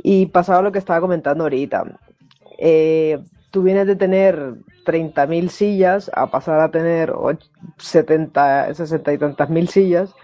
Y 0.02 0.26
pasaba 0.26 0.62
lo 0.62 0.72
que 0.72 0.78
estaba 0.78 1.00
comentando 1.00 1.44
ahorita. 1.44 1.84
Eh, 2.58 3.18
tú 3.50 3.62
vienes 3.62 3.86
de 3.86 3.96
tener 3.96 4.54
30.000 4.84 5.48
sillas 5.50 6.10
a 6.14 6.30
pasar 6.30 6.60
a 6.60 6.70
tener 6.70 7.10
och- 7.10 7.38
70, 7.78 8.72
60 8.74 9.12
y 9.12 9.18
tantas 9.18 9.50
mil 9.50 9.68
sillas. 9.68 10.14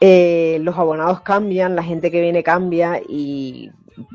Eh, 0.00 0.58
los 0.62 0.76
abonados 0.78 1.20
cambian, 1.20 1.76
la 1.76 1.82
gente 1.82 2.10
que 2.10 2.20
viene 2.20 2.42
cambia 2.42 3.00
y 3.08 3.70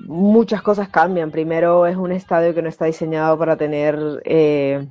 muchas 0.06 0.62
cosas 0.62 0.90
cambian. 0.90 1.32
Primero, 1.32 1.88
es 1.88 1.96
un 1.96 2.12
estadio 2.12 2.54
que 2.54 2.62
no 2.62 2.68
está 2.70 2.86
diseñado 2.86 3.38
para 3.38 3.56
tener 3.56 3.98
eh, 4.26 4.86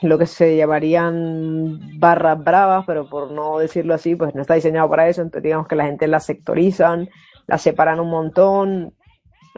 lo 0.00 0.16
que 0.16 0.26
se 0.26 0.56
llamarían 0.56 1.98
barras 1.98 2.42
bravas, 2.42 2.84
pero 2.86 3.08
por 3.10 3.30
no 3.30 3.58
decirlo 3.58 3.92
así, 3.94 4.16
pues 4.16 4.34
no 4.34 4.40
está 4.40 4.54
diseñado 4.54 4.88
para 4.88 5.08
eso. 5.08 5.20
Entonces, 5.20 5.42
digamos 5.42 5.66
que 5.68 5.76
la 5.76 5.84
gente 5.84 6.06
la 6.06 6.20
sectorizan, 6.20 7.10
la 7.48 7.58
separan 7.58 7.98
un 7.98 8.10
montón. 8.10 8.94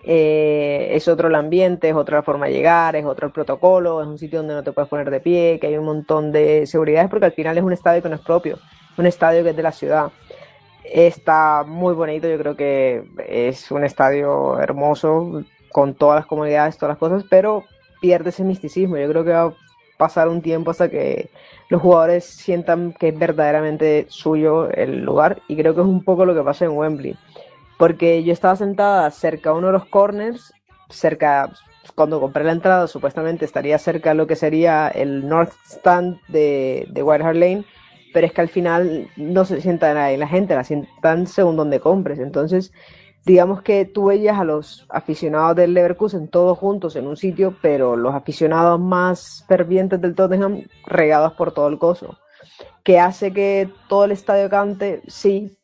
eh, 0.05 0.91
es 0.93 1.09
otro 1.09 1.29
el 1.29 1.35
ambiente, 1.35 1.89
es 1.91 1.95
otra 1.95 2.19
la 2.19 2.23
forma 2.23 2.47
de 2.47 2.53
llegar, 2.53 2.97
es 2.97 3.05
otro 3.05 3.27
el 3.27 3.33
protocolo, 3.33 4.01
es 4.01 4.09
un 4.09 4.19
sitio 4.19 4.39
donde 4.39 4.55
no 4.55 4.63
te 4.63 4.73
puedes 4.73 4.89
poner 4.89 5.11
de 5.11 5.21
pie, 5.21 5.59
que 5.61 5.67
hay 5.67 5.77
un 5.77 5.85
montón 5.85 6.33
de 6.33 6.67
seguridades, 6.67 7.11
porque 7.11 7.27
al 7.27 7.33
final 7.33 7.59
es 7.59 7.65
un 7.65 7.73
estadio 7.73 8.03
que 8.03 8.09
no 8.09 8.15
es 8.15 8.23
propio, 8.23 8.59
un 8.97 9.07
estadio 9.07 9.43
que 9.43 9.51
es 9.51 9.57
de 9.57 9.63
la 9.63 9.73
ciudad. 9.73 10.11
Está 10.85 11.65
muy 11.67 11.95
bonito, 11.95 12.29
yo 12.29 12.39
creo 12.39 12.57
que 12.57 13.05
es 13.29 13.71
un 13.71 13.85
estadio 13.85 14.59
hermoso, 14.59 15.45
con 15.71 15.95
todas 15.95 16.17
las 16.17 16.27
comodidades, 16.27 16.79
todas 16.79 16.95
las 16.95 16.99
cosas, 16.99 17.25
pero 17.29 17.65
pierde 18.01 18.31
ese 18.31 18.43
misticismo. 18.45 18.97
Yo 18.97 19.09
creo 19.09 19.25
que 19.25 19.33
va 19.33 19.43
a 19.43 19.55
pasar 19.99 20.29
un 20.29 20.41
tiempo 20.41 20.71
hasta 20.71 20.89
que 20.89 21.31
los 21.69 21.83
jugadores 21.83 22.25
sientan 22.25 22.93
que 22.93 23.09
es 23.09 23.19
verdaderamente 23.19 24.07
suyo 24.09 24.71
el 24.71 25.03
lugar, 25.03 25.43
y 25.47 25.57
creo 25.57 25.75
que 25.75 25.83
es 25.83 25.87
un 25.87 26.03
poco 26.03 26.25
lo 26.25 26.35
que 26.35 26.43
pasa 26.43 26.65
en 26.65 26.73
Wembley. 26.73 27.17
Porque 27.81 28.23
yo 28.25 28.35
estaba 28.35 28.57
sentada 28.57 29.11
cerca 29.11 29.49
a 29.49 29.55
uno 29.55 29.69
de 29.69 29.73
los 29.73 29.87
corners, 29.87 30.53
cerca, 30.91 31.51
cuando 31.95 32.21
compré 32.21 32.45
la 32.45 32.53
entrada, 32.53 32.87
supuestamente 32.87 33.47
estaría 33.47 33.79
cerca 33.79 34.11
de 34.11 34.17
lo 34.17 34.27
que 34.27 34.37
sería 34.37 34.89
el 34.89 35.27
North 35.27 35.55
Stand 35.65 36.21
de, 36.29 36.87
de 36.91 37.03
White 37.03 37.25
Hart 37.25 37.39
Lane, 37.39 37.65
pero 38.13 38.27
es 38.27 38.35
que 38.35 38.43
al 38.43 38.51
final 38.51 39.09
no 39.17 39.47
se 39.47 39.63
sientan 39.63 39.97
ahí 39.97 40.19
la 40.19 40.29
gente, 40.29 40.55
la 40.55 40.65
sientan 40.65 41.27
según 41.27 41.57
donde 41.57 41.81
compres. 41.81 42.19
Entonces, 42.19 42.71
digamos 43.25 43.63
que 43.63 43.87
tú 43.87 44.05
veías 44.05 44.39
a 44.39 44.45
los 44.45 44.85
aficionados 44.91 45.57
del 45.57 45.73
Leverkusen 45.73 46.29
todos 46.29 46.59
juntos 46.59 46.97
en 46.97 47.07
un 47.07 47.17
sitio, 47.17 47.57
pero 47.63 47.97
los 47.97 48.15
aficionados 48.15 48.79
más 48.79 49.47
fervientes 49.49 50.03
del 50.03 50.15
Tottenham 50.15 50.65
regados 50.85 51.33
por 51.33 51.55
todo 51.55 51.69
el 51.69 51.79
coso. 51.79 52.19
Que 52.85 53.01
hace 53.01 53.33
que 53.33 53.71
todo 53.89 54.05
el 54.05 54.13
estadio 54.13 54.51
cante, 54.51 55.01
sí, 55.07 55.57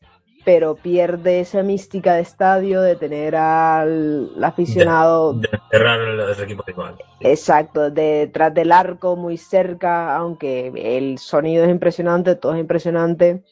pero 0.47 0.77
pierde 0.77 1.41
esa 1.41 1.65
mística 1.65 2.15
de 2.15 2.21
estadio 2.21 2.81
de 2.81 2.95
tener 2.95 3.35
al 3.35 4.31
aficionado 4.45 5.33
De 5.33 5.49
cerrar 5.73 5.99
los 5.99 6.39
equipos 6.39 6.65
igual. 6.69 6.95
Exacto, 7.19 7.91
detrás 7.91 8.55
del 8.55 8.71
arco, 8.71 9.17
muy 9.17 9.39
cerca, 9.39 10.15
aunque 10.15 10.71
el 10.77 11.19
sonido 11.19 11.65
es 11.65 11.71
impresionante, 11.71 12.37
todo 12.37 12.55
es 12.55 12.61
impresionante. 12.61 13.43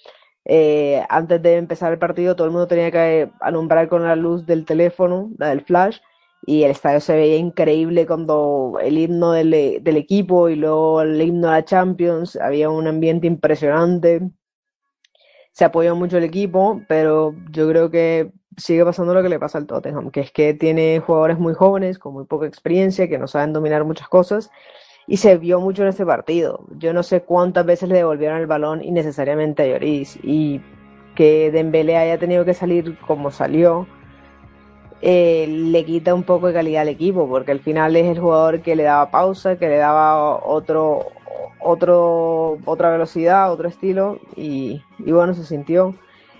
Eh, 0.45 1.03
antes 1.09 1.43
de 1.43 1.57
empezar 1.57 1.93
el 1.93 1.99
partido, 1.99 2.37
todo 2.37 2.47
el 2.47 2.53
mundo 2.53 2.69
tenía 2.69 2.93
que 2.93 3.29
alumbrar 3.41 3.89
con 3.89 4.05
la 4.05 4.15
luz 4.15 4.47
del 4.47 4.65
teléfono, 4.65 5.33
la 5.37 5.49
del 5.49 5.63
flash, 5.63 5.99
y 6.47 6.63
el 6.63 6.71
estadio 6.71 7.01
se 7.01 7.17
veía 7.17 7.39
increíble 7.39 8.07
cuando 8.07 8.79
el 8.81 8.99
himno 8.99 9.33
del, 9.33 9.51
del 9.83 9.97
equipo 9.97 10.49
y 10.49 10.55
luego 10.55 11.03
el 11.03 11.21
himno 11.21 11.49
de 11.49 11.55
la 11.55 11.65
Champions, 11.65 12.37
había 12.37 12.71
un 12.71 12.87
ambiente 12.87 13.27
impresionante. 13.27 14.31
Se 15.55 15.65
apoyó 15.65 15.95
mucho 15.95 16.19
el 16.19 16.25
equipo, 16.25 16.83
pero 16.89 17.33
yo 17.53 17.69
creo 17.69 17.89
que 17.89 18.33
sigue 18.57 18.85
pasando 18.85 19.15
lo 19.15 19.23
que 19.23 19.29
le 19.29 19.39
pasa 19.39 19.57
al 19.57 19.67
Tottenham, 19.67 20.11
que 20.11 20.19
es 20.21 20.33
que 20.33 20.53
tiene 20.53 20.99
jugadores 20.99 21.39
muy 21.39 21.55
jóvenes, 21.55 22.01
con 22.01 22.13
muy 22.13 22.25
poca 22.25 22.47
experiencia, 22.47 23.09
que 23.09 23.19
no 23.19 23.29
saben 23.29 23.53
dominar 23.53 23.85
muchas 23.85 24.09
cosas, 24.09 24.51
y 25.07 25.19
se 25.19 25.37
vio 25.39 25.61
mucho 25.61 25.83
en 25.83 25.89
este 25.91 26.05
partido. 26.05 26.67
Yo 26.77 26.93
no 26.93 27.05
sé 27.05 27.23
cuántas 27.23 27.65
veces 27.65 27.89
le 27.89 27.95
devolvieron 27.95 28.41
el 28.41 28.49
balón 28.49 28.83
innecesariamente 28.83 29.63
a 29.63 29.67
Lloris, 29.67 30.19
y 30.25 30.61
que 31.15 31.53
Dembélé 31.53 31.99
haya 31.99 32.19
tenido 32.19 32.45
que 32.45 32.55
salir 32.55 32.99
como 33.07 33.31
salió, 33.31 33.87
eh, 35.03 35.47
le 35.49 35.85
quita 35.85 36.15
un 36.15 36.25
poco 36.25 36.49
de 36.49 36.55
calidad 36.55 36.83
al 36.83 36.89
equipo, 36.89 37.29
porque 37.29 37.53
al 37.53 37.61
final 37.61 37.95
es 37.95 38.07
el 38.07 38.19
jugador 38.19 38.61
que 38.61 38.75
le 38.75 38.83
daba 38.83 39.13
pausa, 39.13 39.57
que 39.57 39.69
le 39.69 39.77
daba 39.77 40.45
otro, 40.45 41.13
otro, 41.61 42.59
otra 42.65 42.91
velocidad, 42.91 43.53
otro 43.53 43.69
estilo, 43.69 44.19
y, 44.37 44.83
y 44.99 45.13
bueno, 45.13 45.35
se 45.35 45.45
sintió. 45.45 45.95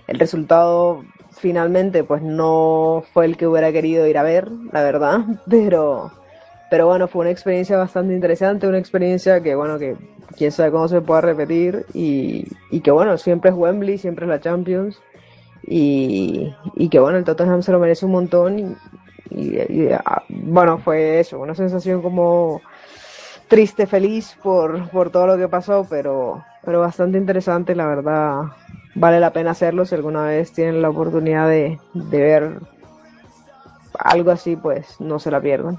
El 0.07 0.19
resultado 0.19 1.03
finalmente 1.31 2.03
pues 2.03 2.21
no 2.21 3.03
fue 3.13 3.25
el 3.25 3.37
que 3.37 3.47
hubiera 3.47 3.71
querido 3.71 4.07
ir 4.07 4.17
a 4.17 4.23
ver, 4.23 4.49
la 4.71 4.83
verdad, 4.83 5.19
pero, 5.49 6.11
pero 6.69 6.87
bueno, 6.87 7.07
fue 7.07 7.21
una 7.21 7.31
experiencia 7.31 7.77
bastante 7.77 8.13
interesante, 8.13 8.67
una 8.67 8.79
experiencia 8.79 9.41
que 9.41 9.55
bueno, 9.55 9.77
que 9.77 9.95
quién 10.37 10.51
sabe 10.51 10.71
cómo 10.71 10.87
se 10.87 11.01
pueda 11.01 11.21
repetir 11.21 11.85
y, 11.93 12.47
y 12.71 12.81
que 12.81 12.91
bueno, 12.91 13.17
siempre 13.17 13.51
es 13.51 13.55
Wembley, 13.55 13.97
siempre 13.97 14.25
es 14.25 14.29
la 14.29 14.39
Champions 14.39 15.01
y, 15.63 16.53
y 16.75 16.89
que 16.89 16.99
bueno, 16.99 17.17
el 17.17 17.23
Tottenham 17.23 17.61
se 17.61 17.71
lo 17.71 17.79
merece 17.79 18.05
un 18.05 18.11
montón 18.13 18.77
y, 19.31 19.89
ah, 19.91 20.23
bueno, 20.29 20.77
fue 20.77 21.19
eso, 21.19 21.39
una 21.39 21.55
sensación 21.55 22.01
como 22.01 22.61
triste, 23.47 23.87
feliz 23.87 24.37
por, 24.41 24.89
por 24.89 25.09
todo 25.09 25.27
lo 25.27 25.37
que 25.37 25.47
pasó, 25.47 25.85
pero, 25.89 26.43
pero 26.63 26.79
bastante 26.81 27.17
interesante, 27.17 27.75
la 27.75 27.85
verdad. 27.87 28.43
Vale 28.95 29.19
la 29.19 29.31
pena 29.31 29.51
hacerlo 29.51 29.85
si 29.85 29.95
alguna 29.95 30.23
vez 30.25 30.51
tienen 30.53 30.81
la 30.81 30.89
oportunidad 30.89 31.49
de, 31.49 31.79
de 31.93 32.21
ver 32.21 32.59
algo 33.99 34.31
así, 34.31 34.55
pues 34.55 34.99
no 34.99 35.19
se 35.19 35.31
la 35.31 35.41
pierdan. 35.41 35.77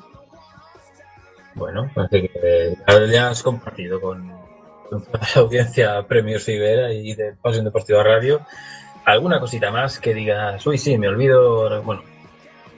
Bueno, 1.55 1.91
parece 1.95 2.29
que 2.29 2.31
eh, 2.43 2.77
ya 3.11 3.31
has 3.31 3.43
compartido 3.43 4.01
con, 4.01 4.31
con 4.91 5.03
toda 5.05 5.21
la 5.35 5.41
audiencia 5.41 6.03
Premios 6.07 6.45
Fibera 6.45 6.93
y 6.93 7.15
de 7.15 7.33
Pasión 7.33 7.65
Deportiva 7.65 8.03
Radio. 8.03 8.43
¿Alguna 9.07 9.41
cosita 9.41 9.71
más 9.71 9.99
que 9.99 10.13
digas, 10.13 10.67
uy, 10.67 10.77
sí, 10.77 10.99
me 10.99 11.09
olvido? 11.09 11.83
Bueno, 11.83 12.03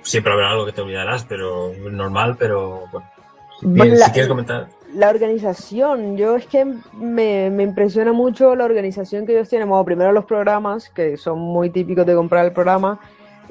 siempre 0.03 0.33
habrá 0.33 0.51
algo 0.51 0.67
que 0.67 0.73
te 0.73 0.83
olvidarás, 0.83 1.25
pero 1.25 1.73
normal, 1.91 2.37
pero 2.39 2.85
bueno. 2.93 3.11
La- 3.63 4.07
si 4.07 4.13
quieres 4.13 4.29
comentar. 4.29 4.69
La 4.95 5.11
organización, 5.11 6.17
yo 6.17 6.37
es 6.37 6.47
que 6.47 6.65
me, 6.95 7.51
me 7.51 7.63
impresiona 7.63 8.13
mucho 8.13 8.55
la 8.55 8.65
organización 8.65 9.27
que 9.27 9.33
ellos 9.33 9.49
tienen. 9.49 9.69
Primero 9.85 10.13
los 10.13 10.25
programas, 10.25 10.89
que 10.89 11.17
son 11.17 11.39
muy 11.39 11.71
típicos 11.71 12.07
de 12.07 12.15
comprar 12.15 12.47
el 12.47 12.53
programa. 12.53 12.99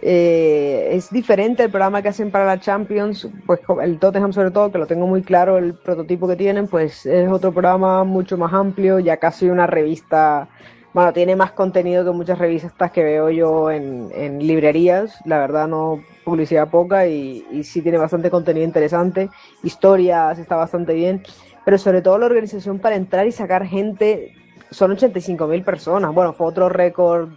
Eh, 0.02 0.90
es 0.92 1.10
diferente 1.10 1.64
el 1.64 1.72
programa 1.72 2.02
que 2.02 2.10
hacen 2.10 2.30
para 2.30 2.46
la 2.46 2.60
Champions, 2.60 3.28
pues 3.46 3.60
el 3.82 3.98
Tottenham 3.98 4.32
sobre 4.32 4.52
todo, 4.52 4.72
que 4.72 4.78
lo 4.78 4.86
tengo 4.86 5.08
muy 5.08 5.24
claro, 5.24 5.58
el 5.58 5.74
prototipo 5.74 6.28
que 6.28 6.36
tienen, 6.36 6.68
pues 6.68 7.06
es 7.06 7.30
otro 7.32 7.52
programa 7.52 8.04
mucho 8.04 8.38
más 8.38 8.54
amplio, 8.54 9.00
ya 9.00 9.18
casi 9.18 9.50
una 9.50 9.66
revista, 9.66 10.50
bueno, 10.98 11.14
tiene 11.14 11.36
más 11.36 11.52
contenido 11.52 12.04
que 12.04 12.10
muchas 12.10 12.40
revistas 12.40 12.92
que 12.92 13.04
veo 13.04 13.30
yo 13.30 13.70
en, 13.70 14.40
librerías, 14.40 15.20
la 15.26 15.38
verdad 15.38 15.68
no 15.68 16.04
publicidad 16.26 16.72
poca 16.72 17.06
y, 17.06 17.46
y 17.52 17.66
sí 17.66 17.84
tiene 17.84 18.00
bastante 18.00 18.32
contenido 18.32 18.66
interesante, 18.66 19.30
historias 19.62 20.40
está 20.40 20.56
bastante 20.56 20.96
bien, 20.96 21.22
pero 21.64 21.78
sobre 21.78 22.02
todo 22.02 22.18
la 22.18 22.26
organización 22.26 22.80
para 22.80 22.96
entrar 22.96 23.28
y 23.28 23.32
sacar 23.32 23.68
gente, 23.68 24.34
son 24.72 24.90
85 24.90 25.46
mil 25.46 25.62
personas, 25.62 26.12
bueno, 26.16 26.34
fue 26.34 26.48
otro 26.48 26.68
récord 26.68 27.30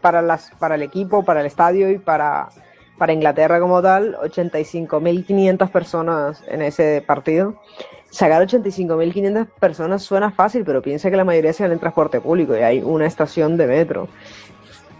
para, 0.00 0.22
las, 0.22 0.50
para 0.58 0.76
el 0.76 0.82
equipo, 0.82 1.22
para 1.22 1.40
el 1.40 1.46
estadio 1.48 1.90
y 1.90 1.98
para, 1.98 2.48
para 2.96 3.12
Inglaterra 3.12 3.60
como 3.60 3.82
tal, 3.82 4.16
85.500 4.22 5.70
personas 5.70 6.42
en 6.48 6.62
ese 6.62 7.04
partido. 7.06 7.60
Sacar 8.10 8.44
85.500 8.46 9.46
personas 9.60 10.02
suena 10.02 10.32
fácil, 10.32 10.64
pero 10.64 10.82
piensa 10.82 11.10
que 11.10 11.16
la 11.16 11.24
mayoría 11.24 11.52
se 11.52 11.62
van 11.62 11.72
en 11.72 11.78
transporte 11.78 12.20
público 12.20 12.56
y 12.56 12.60
hay 12.60 12.82
una 12.82 13.06
estación 13.06 13.56
de 13.56 13.66
metro. 13.66 14.08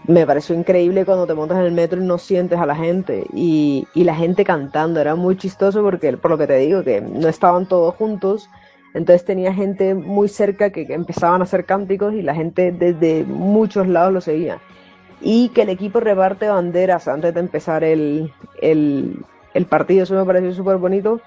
Me 0.07 0.25
pareció 0.25 0.55
increíble 0.55 1.05
cuando 1.05 1.27
te 1.27 1.33
montas 1.33 1.59
en 1.59 1.65
el 1.65 1.73
metro 1.73 2.01
y 2.01 2.05
no 2.05 2.17
sientes 2.17 2.57
a 2.57 2.65
la 2.65 2.75
gente 2.75 3.25
y, 3.33 3.85
la 3.93 4.15
gente 4.15 4.45
cantando. 4.45 4.99
Era 4.99 5.15
muy 5.15 5.37
chistoso 5.37 5.83
porque, 5.83 6.15
por 6.17 6.31
lo 6.31 6.37
que 6.37 6.47
te 6.47 6.57
digo, 6.57 6.83
que 6.83 7.01
no 7.01 7.27
estaban 7.27 7.67
todos 7.67 7.95
juntos. 7.95 8.49
Entonces 8.93 9.25
tenía 9.25 9.53
gente 9.53 9.93
muy 9.93 10.27
cerca 10.27 10.69
que, 10.71 10.87
que 10.87 10.93
empezaban 10.93 11.41
a 11.41 11.43
hacer 11.43 11.65
cánticos 11.65 12.13
y 12.13 12.21
la 12.21 12.33
gente 12.33 12.71
desde 12.71 13.23
muchos 13.25 13.87
lados 13.87 14.13
lo 14.13 14.21
seguía 14.21 14.59
y 15.21 15.49
que 15.49 15.61
el 15.61 15.69
equipo 15.69 15.99
reparte 15.99 16.49
banderas 16.49 17.07
antes 17.07 17.33
de 17.33 17.39
empezar 17.39 17.83
el, 17.83 18.33
el, 18.61 19.23
el 19.53 19.65
partido. 19.65 20.03
Eso 20.03 20.15
me 20.15 20.25
pareció 20.25 20.53
súper 20.53 20.77
bonito 20.77 21.21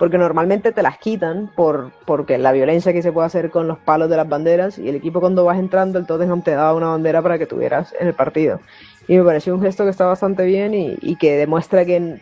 porque 0.00 0.16
normalmente 0.16 0.72
te 0.72 0.82
las 0.82 0.96
quitan 0.96 1.50
por 1.54 1.92
porque 2.06 2.38
la 2.38 2.52
violencia 2.52 2.94
que 2.94 3.02
se 3.02 3.12
puede 3.12 3.26
hacer 3.26 3.50
con 3.50 3.68
los 3.68 3.76
palos 3.76 4.08
de 4.08 4.16
las 4.16 4.26
banderas 4.26 4.78
y 4.78 4.88
el 4.88 4.94
equipo 4.94 5.20
cuando 5.20 5.44
vas 5.44 5.58
entrando 5.58 5.98
el 5.98 6.06
Tottenham 6.06 6.40
te 6.40 6.52
daba 6.52 6.72
una 6.72 6.86
bandera 6.86 7.20
para 7.20 7.38
que 7.38 7.44
tuvieras 7.44 7.94
en 8.00 8.08
el 8.08 8.14
partido. 8.14 8.60
Y 9.08 9.18
me 9.18 9.24
pareció 9.24 9.54
un 9.54 9.60
gesto 9.60 9.84
que 9.84 9.90
está 9.90 10.06
bastante 10.06 10.46
bien 10.46 10.72
y, 10.72 11.16
que 11.16 11.36
demuestra 11.36 11.84
que, 11.84 12.18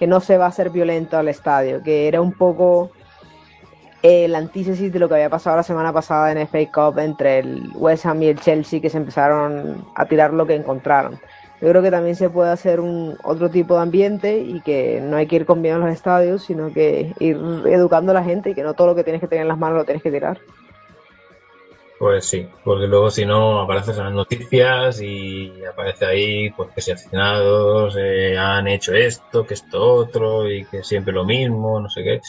que 0.00 0.08
no 0.08 0.18
se 0.18 0.36
va 0.36 0.46
a 0.46 0.48
hacer 0.48 0.70
violento 0.70 1.16
al 1.16 1.28
estadio, 1.28 1.80
que 1.84 2.08
era 2.08 2.20
un 2.20 2.32
poco 2.32 2.90
el 4.02 4.34
antítesis 4.34 4.92
de 4.92 4.98
lo 4.98 5.08
que 5.08 5.14
había 5.14 5.30
pasado 5.30 5.54
la 5.54 5.62
semana 5.62 5.92
pasada 5.92 6.32
en 6.32 6.48
FA 6.48 6.72
Cup 6.72 6.98
entre 6.98 7.38
el 7.38 7.70
West 7.76 8.04
Ham 8.04 8.20
y 8.24 8.26
el 8.30 8.40
Chelsea 8.40 8.80
que 8.80 8.90
se 8.90 8.96
empezaron 8.96 9.86
a 9.94 10.06
tirar 10.06 10.32
lo 10.34 10.44
que 10.44 10.56
encontraron. 10.56 11.20
Yo 11.62 11.68
creo 11.68 11.80
que 11.80 11.92
también 11.92 12.16
se 12.16 12.28
puede 12.28 12.50
hacer 12.50 12.80
un 12.80 13.16
otro 13.22 13.48
tipo 13.48 13.76
de 13.76 13.82
ambiente 13.82 14.38
y 14.38 14.60
que 14.62 15.00
no 15.00 15.16
hay 15.16 15.28
que 15.28 15.36
ir 15.36 15.46
con 15.46 15.60
miedo 15.60 15.76
a 15.76 15.78
los 15.78 15.92
estadios, 15.94 16.42
sino 16.42 16.72
que 16.72 17.14
ir 17.20 17.38
educando 17.66 18.10
a 18.10 18.14
la 18.14 18.24
gente 18.24 18.50
y 18.50 18.54
que 18.54 18.64
no 18.64 18.74
todo 18.74 18.88
lo 18.88 18.94
que 18.96 19.04
tienes 19.04 19.20
que 19.20 19.28
tener 19.28 19.42
en 19.42 19.48
las 19.48 19.58
manos 19.58 19.78
lo 19.78 19.84
tienes 19.84 20.02
que 20.02 20.10
tirar. 20.10 20.40
Pues 22.00 22.24
sí, 22.24 22.48
porque 22.64 22.88
luego 22.88 23.10
si 23.10 23.24
no 23.24 23.60
apareces 23.60 23.96
en 23.96 24.06
las 24.06 24.12
noticias 24.12 25.00
y 25.00 25.52
aparece 25.64 26.04
ahí 26.04 26.50
pues 26.50 26.70
que 26.74 26.80
si 26.80 26.90
aficionados 26.90 27.96
eh, 27.96 28.36
han 28.36 28.66
hecho 28.66 28.92
esto, 28.92 29.46
que 29.46 29.54
esto 29.54 29.80
otro 29.80 30.50
y 30.50 30.64
que 30.64 30.82
siempre 30.82 31.14
lo 31.14 31.24
mismo, 31.24 31.78
no 31.78 31.88
sé 31.88 32.02
qué. 32.02 32.20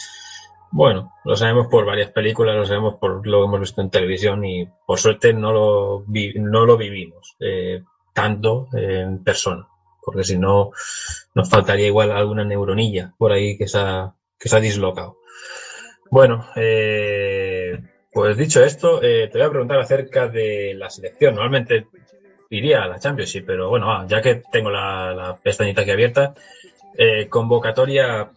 Bueno, 0.70 1.12
lo 1.24 1.34
sabemos 1.34 1.66
por 1.66 1.84
varias 1.84 2.12
películas, 2.12 2.54
lo 2.54 2.66
sabemos 2.66 2.94
por 3.00 3.26
lo 3.26 3.40
que 3.40 3.46
hemos 3.46 3.60
visto 3.60 3.80
en 3.80 3.90
televisión 3.90 4.44
y 4.44 4.68
por 4.86 5.00
suerte 5.00 5.34
no 5.34 5.52
lo, 5.52 6.04
no 6.36 6.66
lo 6.66 6.76
vivimos 6.76 7.34
eh, 7.40 7.82
tanto 8.14 8.68
en 8.72 9.22
persona, 9.22 9.68
porque 10.02 10.24
si 10.24 10.38
no 10.38 10.70
nos 11.34 11.50
faltaría 11.50 11.88
igual 11.88 12.10
alguna 12.12 12.44
neuronilla 12.44 13.12
por 13.18 13.32
ahí 13.32 13.58
que 13.58 13.68
se 13.68 13.78
ha, 13.78 14.14
que 14.38 14.48
se 14.48 14.56
ha 14.56 14.60
dislocado. 14.60 15.18
Bueno, 16.10 16.46
eh, 16.56 17.78
pues 18.12 18.36
dicho 18.36 18.64
esto, 18.64 19.02
eh, 19.02 19.28
te 19.30 19.38
voy 19.38 19.46
a 19.46 19.50
preguntar 19.50 19.80
acerca 19.80 20.28
de 20.28 20.72
la 20.74 20.88
selección. 20.88 21.34
Normalmente 21.34 21.88
iría 22.50 22.84
a 22.84 22.86
la 22.86 23.00
Championship, 23.00 23.44
pero 23.44 23.68
bueno, 23.68 23.90
ah, 23.90 24.06
ya 24.08 24.22
que 24.22 24.42
tengo 24.52 24.70
la, 24.70 25.12
la 25.12 25.36
pestañita 25.36 25.82
aquí 25.82 25.90
abierta, 25.90 26.34
eh, 26.96 27.28
convocatoria 27.28 28.30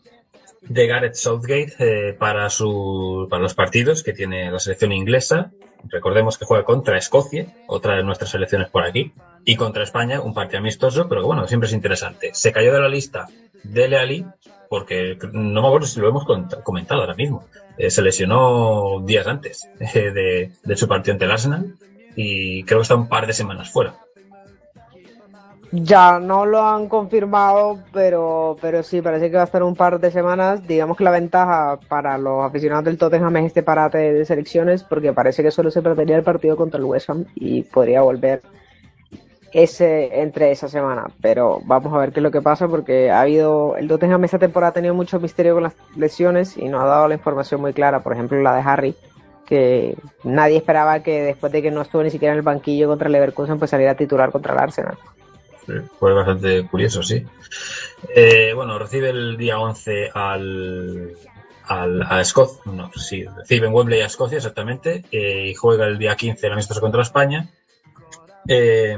de 0.62 0.88
Gareth 0.88 1.16
Southgate 1.16 1.74
eh, 1.80 2.14
para, 2.14 2.50
su, 2.50 3.28
para 3.30 3.44
los 3.44 3.54
partidos 3.54 4.04
que 4.04 4.14
tiene 4.14 4.52
la 4.52 4.60
selección 4.60 4.92
inglesa. 4.92 5.52
Recordemos 5.86 6.38
que 6.38 6.46
juega 6.46 6.64
contra 6.64 6.98
Escocia, 6.98 7.48
otra 7.68 7.96
de 7.96 8.04
nuestras 8.04 8.32
selecciones 8.32 8.70
por 8.70 8.84
aquí, 8.84 9.14
y 9.46 9.56
contra 9.56 9.84
España, 9.84 10.22
un 10.22 10.34
partido 10.34 10.60
amistoso, 10.60 11.08
pero 11.08 11.26
bueno, 11.26 11.48
siempre 11.48 11.68
es 11.68 11.74
interesante. 11.74 12.32
Se 12.34 12.52
cayó 12.52 12.74
de 12.74 12.82
la 12.82 12.90
lista 12.90 13.28
Dele 13.64 13.98
Ali, 13.98 14.26
porque 14.70 15.18
no 15.32 15.62
me 15.62 15.68
acuerdo 15.68 15.88
si 15.88 16.00
lo 16.00 16.10
hemos 16.10 16.26
comentado 16.64 17.02
ahora 17.02 17.16
mismo. 17.16 17.46
Eh, 17.78 17.90
se 17.90 18.02
lesionó 18.02 19.02
días 19.06 19.28
antes 19.28 19.70
eh, 19.80 20.12
de, 20.12 20.52
de 20.64 20.76
su 20.76 20.88
partido 20.88 21.14
ante 21.14 21.26
el 21.26 21.32
Arsenal 21.32 21.76
y 22.16 22.64
creo 22.64 22.80
que 22.80 22.84
está 22.84 22.96
un 22.96 23.08
par 23.08 23.28
de 23.28 23.34
semanas 23.34 23.70
fuera. 23.70 23.96
Ya 25.72 26.20
no 26.20 26.45
lo 26.45 26.65
han 26.65 26.88
confirmado, 26.88 27.80
pero, 27.91 28.55
pero 28.61 28.84
sí, 28.84 29.01
parece 29.01 29.30
que 29.30 29.36
va 29.36 29.43
a 29.43 29.45
estar 29.45 29.63
un 29.63 29.76
par 29.76 29.99
de 29.99 30.11
semanas. 30.11 30.65
Digamos 30.65 30.95
que 30.95 31.03
la 31.03 31.11
ventaja 31.11 31.78
para 31.89 32.18
los 32.18 32.45
aficionados 32.45 32.86
del 32.86 32.97
Tottenham 32.97 33.36
es 33.38 33.47
este 33.47 33.63
parate 33.63 33.97
de 34.13 34.26
selecciones, 34.26 34.84
porque 34.84 35.11
parece 35.11 35.43
que 35.43 35.51
solo 35.51 35.70
se 35.70 35.82
perdería 35.82 36.15
el 36.15 36.24
partido 36.24 36.55
contra 36.55 36.80
el 36.80 36.86
West 36.86 37.09
Ham 37.09 37.26
y 37.36 37.63
podría 37.63 38.01
volver 38.01 38.41
ese 39.51 40.22
entre 40.22 40.51
esa 40.51 40.70
semana. 40.70 41.07
Pero 41.22 41.59
vamos 41.65 41.93
a 41.93 41.97
ver 41.97 42.13
qué 42.13 42.22
es 42.22 42.24
lo 42.24 42.32
que 42.32 42.41
pasa, 42.41 42.70
porque 42.70 43.11
ha 43.11 43.22
habido 43.22 43.76
el 43.76 43.89
Tottenham 43.89 44.24
esta 44.24 44.39
temporada 44.39 44.70
ha 44.70 44.74
tenido 44.74 44.93
mucho 44.93 45.20
misterio 45.20 45.53
con 45.53 45.63
las 45.63 45.76
lesiones 45.97 46.57
y 46.57 46.70
no 46.70 46.80
ha 46.80 46.86
dado 46.86 47.09
la 47.09 47.15
información 47.15 47.59
muy 47.59 47.74
clara. 47.74 47.99
Por 47.99 48.13
ejemplo, 48.13 48.41
la 48.41 48.55
de 48.55 48.61
Harry, 48.61 48.95
que 49.45 49.97
nadie 50.24 50.57
esperaba 50.57 51.01
que 51.01 51.24
después 51.24 51.51
de 51.51 51.61
que 51.61 51.72
no 51.72 51.82
estuvo 51.82 52.03
ni 52.03 52.09
siquiera 52.09 52.34
en 52.34 52.39
el 52.39 52.45
banquillo 52.45 52.88
contra 52.88 53.07
el 53.07 53.13
Leverkusen, 53.13 53.59
pues 53.59 53.72
saliera 53.72 53.91
a 53.91 53.95
titular 53.95 54.32
contra 54.32 54.53
el 54.53 54.59
Arsenal. 54.59 54.97
Fue 55.99 56.13
bastante 56.13 56.65
curioso, 56.68 57.03
sí. 57.03 57.26
Eh, 58.15 58.53
bueno, 58.53 58.78
recibe 58.80 59.09
el 59.09 59.38
día 59.38 59.59
11 59.59 60.11
al, 60.13 61.13
al, 61.65 62.03
a 62.03 62.22
Escocia. 62.22 62.61
No, 62.72 62.91
sí, 62.95 63.26
recibe 63.26 63.68
en 63.68 63.74
Wembley 63.74 64.01
a 64.01 64.05
Escocia, 64.05 64.38
exactamente. 64.38 65.03
eh, 65.11 65.47
y 65.49 65.53
juega 65.55 65.86
el 65.86 65.97
día 65.97 66.15
15 66.15 66.47
el 66.47 66.53
amistoso 66.53 66.80
contra 66.82 67.01
España. 67.01 67.49
Eh, 68.47 68.97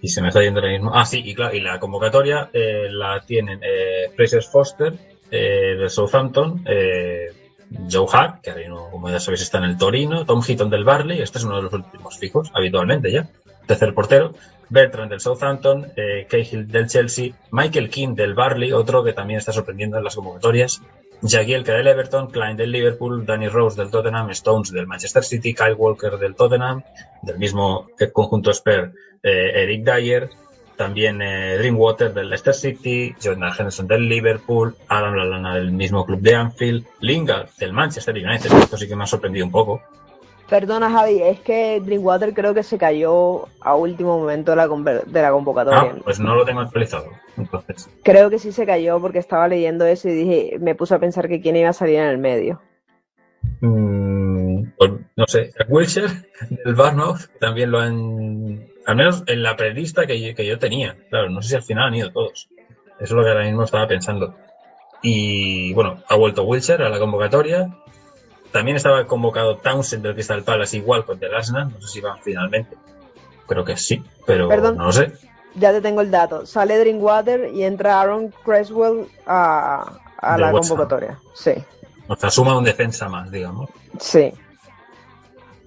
y 0.00 0.08
se 0.08 0.22
me 0.22 0.28
está 0.28 0.42
yendo 0.42 0.60
ahora 0.60 0.72
mismo. 0.72 0.92
Ah, 0.94 1.04
sí, 1.04 1.22
y 1.24 1.34
claro, 1.34 1.54
y 1.54 1.60
la 1.60 1.78
convocatoria 1.78 2.50
eh, 2.52 2.88
la 2.90 3.20
tienen 3.26 3.60
Fraser 4.16 4.42
Foster 4.42 4.94
del 5.30 5.90
Southampton, 5.90 6.64
Joe 7.90 8.06
Hart, 8.10 8.40
que 8.42 8.50
ahora 8.50 8.62
como 8.90 9.10
ya 9.10 9.20
sabéis 9.20 9.42
está 9.42 9.58
en 9.58 9.64
el 9.64 9.76
Torino, 9.78 10.24
Tom 10.24 10.42
Heaton 10.42 10.70
del 10.70 10.84
Barley, 10.84 11.20
este 11.20 11.38
es 11.38 11.44
uno 11.44 11.56
de 11.56 11.62
los 11.64 11.72
últimos 11.72 12.16
fijos, 12.16 12.50
habitualmente 12.54 13.12
ya, 13.12 13.28
tercer 13.68 13.94
portero, 13.94 14.34
Bertrand 14.68 15.10
del 15.10 15.20
Southampton, 15.20 15.92
eh, 15.94 16.26
Cahill 16.28 16.66
del 16.66 16.88
Chelsea, 16.88 17.32
Michael 17.52 17.88
King 17.88 18.14
del 18.16 18.34
Barley, 18.34 18.72
otro 18.72 19.04
que 19.04 19.12
también 19.12 19.38
está 19.38 19.52
sorprendiendo 19.52 19.96
en 19.96 20.04
las 20.04 20.16
convocatorias, 20.16 20.82
Jagielka 21.22 21.72
del 21.72 21.86
Everton, 21.86 22.28
Klein 22.28 22.56
del 22.56 22.72
Liverpool, 22.72 23.24
Danny 23.26 23.48
Rose 23.48 23.80
del 23.80 23.90
Tottenham, 23.90 24.30
Stones 24.30 24.72
del 24.72 24.86
Manchester 24.86 25.22
City, 25.22 25.54
Kyle 25.54 25.74
Walker 25.74 26.18
del 26.18 26.34
Tottenham, 26.34 26.82
del 27.22 27.38
mismo 27.38 27.88
eh, 27.98 28.10
conjunto 28.10 28.52
Spur, 28.52 28.92
eh, 29.22 29.62
Eric 29.62 29.84
Dyer, 29.84 30.30
también 30.76 31.20
eh, 31.20 31.58
Dreamwater 31.58 32.14
del 32.14 32.30
Leicester 32.30 32.54
City, 32.54 33.14
Jordan 33.22 33.50
Henderson 33.50 33.88
del 33.88 34.08
Liverpool, 34.08 34.76
Adam 34.86 35.14
Lallana 35.14 35.56
del 35.56 35.72
mismo 35.72 36.06
club 36.06 36.20
de 36.20 36.36
Anfield, 36.36 36.86
Lingard 37.00 37.50
del 37.58 37.72
Manchester 37.72 38.14
United, 38.14 38.52
esto 38.52 38.76
sí 38.76 38.86
que 38.86 38.94
me 38.94 39.02
ha 39.02 39.06
sorprendido 39.06 39.44
un 39.44 39.52
poco. 39.52 39.82
Perdona, 40.48 40.90
Javi, 40.90 41.20
es 41.22 41.40
que 41.40 41.80
Drinkwater 41.84 42.32
creo 42.32 42.54
que 42.54 42.62
se 42.62 42.78
cayó 42.78 43.46
a 43.60 43.74
último 43.74 44.18
momento 44.18 44.52
de 44.52 44.56
la, 44.56 44.66
conver- 44.66 45.04
de 45.04 45.22
la 45.22 45.30
convocatoria. 45.30 45.92
Ah, 45.94 46.00
pues 46.04 46.18
no 46.18 46.34
lo 46.34 46.44
tengo 46.46 46.60
actualizado. 46.60 47.06
Entonces, 47.36 47.88
Creo 48.02 48.30
que 48.30 48.38
sí 48.38 48.50
se 48.52 48.64
cayó 48.64 48.98
porque 49.00 49.18
estaba 49.18 49.46
leyendo 49.46 49.84
eso 49.84 50.08
y 50.08 50.12
dije, 50.12 50.56
me 50.60 50.74
puse 50.74 50.94
a 50.94 50.98
pensar 50.98 51.28
que 51.28 51.40
quién 51.42 51.56
iba 51.56 51.68
a 51.68 51.72
salir 51.74 51.96
en 51.98 52.06
el 52.06 52.18
medio. 52.18 52.60
mm, 53.60 54.62
pues, 54.76 54.92
no 55.16 55.24
sé, 55.26 55.52
Jack 55.58 55.68
Wilshere 55.70 56.12
del 56.64 56.74
Barnouth 56.74 57.26
también 57.40 57.70
lo 57.70 57.80
han, 57.80 58.66
al 58.86 58.96
menos 58.96 59.24
en 59.26 59.42
la 59.42 59.56
prelista 59.56 60.06
que, 60.06 60.20
yo- 60.20 60.34
que 60.34 60.46
yo 60.46 60.58
tenía. 60.58 60.96
Claro, 61.10 61.28
no 61.30 61.42
sé 61.42 61.50
si 61.50 61.54
al 61.56 61.62
final 61.62 61.88
han 61.88 61.94
ido 61.94 62.10
todos. 62.12 62.48
Eso 62.98 63.04
es 63.04 63.10
lo 63.12 63.22
que 63.22 63.28
ahora 63.28 63.44
mismo 63.44 63.64
estaba 63.64 63.86
pensando. 63.86 64.34
Y 65.02 65.72
bueno, 65.74 66.02
ha 66.08 66.16
vuelto 66.16 66.42
Wilshere 66.44 66.84
a 66.86 66.88
la 66.88 66.98
convocatoria. 66.98 67.68
También 68.52 68.76
estaba 68.76 69.06
convocado 69.06 69.56
Townsend 69.58 70.02
del 70.02 70.14
Crystal 70.14 70.42
Palace 70.42 70.76
igual 70.76 71.04
con 71.04 71.18
del 71.18 71.34
Arsenal. 71.34 71.70
No 71.70 71.80
sé 71.80 71.88
si 71.88 72.00
van 72.00 72.18
finalmente. 72.22 72.76
Creo 73.46 73.64
que 73.64 73.76
sí, 73.76 74.02
pero 74.26 74.48
Perdón. 74.48 74.76
no 74.76 74.84
lo 74.84 74.92
sé. 74.92 75.12
Ya 75.54 75.72
te 75.72 75.80
tengo 75.80 76.00
el 76.00 76.10
dato. 76.10 76.46
Sale 76.46 76.78
Drinkwater 76.78 77.50
y 77.52 77.64
entra 77.64 78.00
Aaron 78.00 78.32
Creswell 78.44 79.06
a, 79.26 79.92
a 80.18 80.32
Del 80.32 80.40
la 80.42 80.46
West 80.52 80.64
Ham. 80.70 80.76
convocatoria. 80.76 81.18
Sí, 81.34 81.52
O 82.06 82.16
sea, 82.16 82.30
suma 82.30 82.56
un 82.56 82.64
defensa 82.64 83.08
más, 83.08 83.30
digamos. 83.30 83.68
sí. 83.98 84.32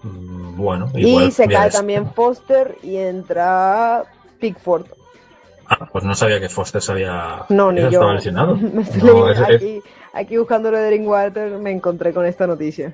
Mm, 0.03 0.55
Bueno, 0.57 0.89
Y 0.95 1.07
igual. 1.07 1.31
se 1.31 1.47
mira, 1.47 1.61
cae 1.61 1.69
también 1.71 2.11
Foster 2.13 2.77
y 2.83 2.97
entra 2.97 4.03
Pickford. 4.39 4.85
Ah, 5.67 5.87
pues 5.91 6.03
no 6.03 6.13
sabía 6.15 6.39
que 6.39 6.49
Foster 6.49 6.81
se 6.81 6.91
había. 6.91 7.45
No, 7.49 7.71
ni 7.71 7.79
¿Eso 7.81 7.89
yo. 7.91 7.99
estaba 7.99 8.13
lesionado. 8.15 8.55
Me 8.57 8.81
estoy 8.81 9.01
No, 9.01 9.29
es- 9.29 9.39
es- 9.61 9.83
aquí, 10.13 10.37
buscando 10.37 10.71
lo 10.71 10.77
de 10.77 10.87
Drinkwater 10.87 11.51
me 11.57 11.71
encontré 11.71 12.13
con 12.13 12.25
esta 12.25 12.47
noticia. 12.47 12.93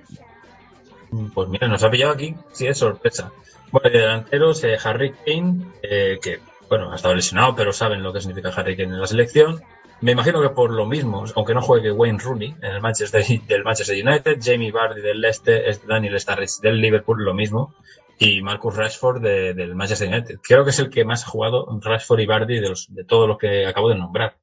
Pues 1.33 1.47
mira, 1.49 1.67
nos 1.67 1.83
ha 1.83 1.89
pillado 1.89 2.13
aquí, 2.13 2.35
sí 2.51 2.67
es 2.67 2.77
sorpresa. 2.77 3.31
Bueno, 3.71 3.89
de 3.89 3.99
delanteros, 3.99 4.63
Harry 4.83 5.13
Kane, 5.25 5.65
eh, 5.81 6.19
que 6.21 6.39
bueno, 6.69 6.91
ha 6.91 6.95
estado 6.95 7.15
lesionado, 7.15 7.55
pero 7.55 7.71
saben 7.71 8.03
lo 8.03 8.11
que 8.11 8.19
significa 8.21 8.49
Harry 8.49 8.75
Kane 8.75 8.93
en 8.93 8.99
la 9.01 9.07
selección. 9.07 9.61
Me 10.01 10.11
imagino 10.11 10.41
que 10.41 10.49
por 10.49 10.71
lo 10.71 10.85
mismo, 10.85 11.25
aunque 11.35 11.53
no 11.53 11.61
juegue 11.61 11.91
Wayne 11.91 12.19
Rooney 12.19 12.55
en 12.61 12.65
el 12.75 12.81
Manchester 12.81 13.23
del 13.47 13.63
Manchester 13.63 14.05
United, 14.05 14.37
Jamie 14.41 14.71
Vardy 14.71 15.01
del 15.01 15.21
Leicester, 15.21 15.65
es- 15.67 15.85
Daniel 15.87 16.19
Sturridge 16.19 16.59
del 16.61 16.79
Liverpool, 16.79 17.23
lo 17.23 17.33
mismo, 17.33 17.73
y 18.19 18.41
Marcus 18.41 18.75
Rashford 18.75 19.21
de- 19.21 19.53
del 19.53 19.75
Manchester 19.75 20.09
United. 20.09 20.39
Creo 20.43 20.63
que 20.63 20.69
es 20.71 20.79
el 20.79 20.89
que 20.89 21.05
más 21.05 21.23
ha 21.23 21.29
jugado 21.29 21.67
Rashford 21.81 22.19
y 22.19 22.25
Vardy 22.25 22.59
de, 22.59 22.69
los, 22.69 22.93
de 22.93 23.05
todos 23.05 23.27
los 23.27 23.37
que 23.37 23.65
acabo 23.65 23.89
de 23.89 23.95
nombrar, 23.95 24.35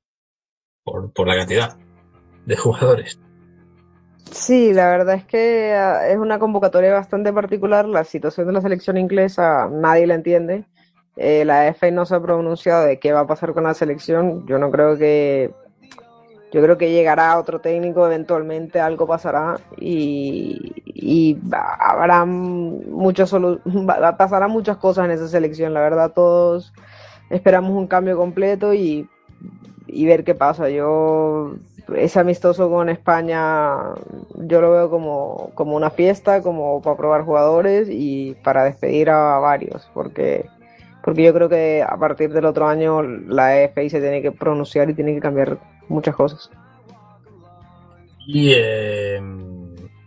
por, 0.82 1.12
por 1.12 1.28
la 1.28 1.36
cantidad 1.36 1.76
de 2.46 2.56
jugadores. 2.56 3.18
Sí, 4.30 4.72
la 4.72 4.88
verdad 4.88 5.14
es 5.14 5.24
que 5.24 5.72
ah, 5.74 6.08
es 6.08 6.16
una 6.18 6.38
convocatoria 6.38 6.92
bastante 6.92 7.32
particular. 7.32 7.86
La 7.86 8.04
situación 8.04 8.46
de 8.46 8.52
la 8.52 8.60
selección 8.60 8.96
inglesa 8.96 9.68
nadie 9.70 10.06
la 10.06 10.14
entiende. 10.14 10.64
Eh, 11.16 11.44
la 11.44 11.68
FA 11.68 11.90
no 11.92 12.04
se 12.04 12.16
ha 12.16 12.20
pronunciado 12.20 12.84
de 12.84 12.98
qué 12.98 13.12
va 13.12 13.20
a 13.20 13.26
pasar 13.26 13.52
con 13.54 13.64
la 13.64 13.74
selección. 13.74 14.44
Yo 14.46 14.58
no 14.58 14.70
creo 14.70 14.96
que 14.98 15.52
yo 16.52 16.62
creo 16.62 16.78
que 16.78 16.90
llegará 16.92 17.38
otro 17.38 17.60
técnico 17.60 18.06
eventualmente, 18.06 18.80
algo 18.80 19.06
pasará 19.08 19.56
y, 19.76 20.72
habrá 21.78 22.24
va- 23.88 24.16
pasarán 24.16 24.50
muchas 24.50 24.76
cosas 24.76 25.04
en 25.04 25.12
esa 25.12 25.28
selección. 25.28 25.74
La 25.74 25.80
verdad, 25.80 26.12
todos 26.12 26.72
esperamos 27.30 27.72
un 27.72 27.86
cambio 27.86 28.16
completo 28.16 28.72
y 28.74 29.08
ver 29.88 30.24
qué 30.24 30.34
pasa. 30.34 30.68
Yo 30.70 31.54
ese 31.96 32.18
amistoso 32.20 32.70
con 32.70 32.88
España 32.88 33.76
yo 34.36 34.60
lo 34.60 34.70
veo 34.70 34.90
como, 34.90 35.50
como 35.54 35.76
una 35.76 35.90
fiesta, 35.90 36.42
como 36.42 36.80
para 36.82 36.96
probar 36.96 37.22
jugadores 37.24 37.88
y 37.90 38.34
para 38.42 38.64
despedir 38.64 39.10
a 39.10 39.38
varios, 39.38 39.88
porque, 39.92 40.46
porque 41.02 41.22
yo 41.22 41.34
creo 41.34 41.48
que 41.48 41.84
a 41.86 41.96
partir 41.96 42.32
del 42.32 42.46
otro 42.46 42.66
año 42.66 43.02
la 43.02 43.54
FI 43.74 43.90
se 43.90 44.00
tiene 44.00 44.22
que 44.22 44.32
pronunciar 44.32 44.88
y 44.90 44.94
tiene 44.94 45.14
que 45.14 45.20
cambiar 45.20 45.58
muchas 45.88 46.14
cosas. 46.16 46.50
Y 48.26 48.52
eh, 48.56 49.20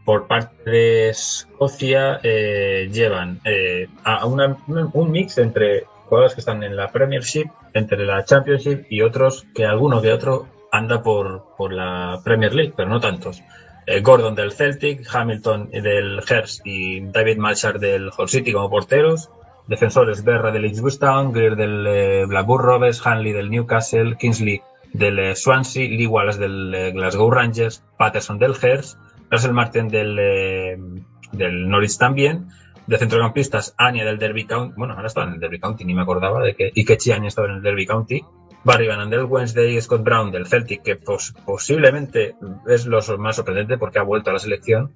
por 0.05 0.27
parte 0.27 0.69
de 0.69 1.09
Escocia 1.09 2.19
eh, 2.23 2.89
llevan 2.91 3.39
eh, 3.45 3.87
a 4.03 4.25
una- 4.25 4.57
un 4.67 5.11
mix 5.11 5.37
entre 5.37 5.85
jugadores 6.07 6.33
que 6.33 6.39
están 6.41 6.63
en 6.63 6.75
la 6.75 6.87
Premiership, 6.87 7.45
entre 7.73 8.03
la 8.05 8.23
Championship 8.25 8.85
y 8.89 9.01
otros 9.01 9.45
que 9.53 9.65
alguno 9.65 10.01
que 10.01 10.11
otro 10.13 10.47
anda 10.77 11.03
por, 11.03 11.55
por 11.57 11.73
la 11.73 12.19
Premier 12.23 12.53
League, 12.53 12.73
pero 12.75 12.89
no 12.89 12.99
tantos. 12.99 13.41
Eh, 13.85 14.01
Gordon 14.01 14.35
del 14.35 14.51
Celtic, 14.51 15.07
Hamilton 15.13 15.69
del 15.71 16.21
Hearts 16.21 16.61
y 16.65 17.01
David 17.01 17.37
Marshall 17.37 17.79
del 17.79 18.11
Hull 18.17 18.29
City 18.29 18.51
como 18.51 18.69
porteros. 18.69 19.29
Defensores 19.67 20.23
Berra 20.23 20.51
del 20.51 20.65
Ipswich 20.65 20.97
Town, 20.97 21.33
Greer 21.33 21.55
del 21.55 21.85
eh, 21.87 22.25
Blackburn 22.25 22.63
Rovers, 22.63 23.05
Hanley 23.05 23.33
del 23.33 23.49
Newcastle, 23.49 24.15
Kingsley 24.17 24.61
del 24.93 25.19
eh, 25.19 25.35
Swansea, 25.35 25.89
Lee 25.89 26.07
Wallace 26.07 26.39
del 26.39 26.73
eh, 26.73 26.91
Glasgow 26.91 27.29
Rangers, 27.29 27.83
Patterson 27.97 28.39
del 28.39 28.55
Hearts, 28.55 28.97
Russell 29.29 29.51
Martin 29.51 29.89
del, 29.89 31.03
del 31.33 31.69
Norwich 31.69 31.97
también, 31.97 32.47
de 32.87 32.97
centrocampistas 32.97 33.75
Anya 33.77 34.05
del 34.05 34.17
Derby 34.17 34.45
County, 34.45 34.73
bueno, 34.77 34.93
ahora 34.93 35.07
está 35.07 35.23
en 35.23 35.33
el 35.33 35.39
Derby 35.41 35.59
County, 35.59 35.83
ni 35.83 35.93
me 35.93 36.01
acordaba 36.01 36.41
de 36.41 36.55
que, 36.55 36.71
que 36.71 37.13
Anya 37.13 37.27
estaba 37.27 37.49
en 37.49 37.55
el 37.55 37.61
Derby 37.61 37.85
County, 37.85 38.23
Barry 38.67 38.85
Bannan 38.85 39.09
del 39.09 39.23
Wednesday, 39.23 39.79
Scott 39.79 40.03
Brown 40.03 40.29
del 40.29 40.45
Celtic, 40.45 40.81
que 40.83 40.97
pos- 40.97 41.33
posiblemente 41.45 42.35
es 42.67 42.85
lo 42.85 42.99
más 43.17 43.37
sorprendente 43.37 43.77
porque 43.77 43.97
ha 43.97 44.03
vuelto 44.03 44.29
a 44.29 44.33
la 44.33 44.39
selección, 44.39 44.91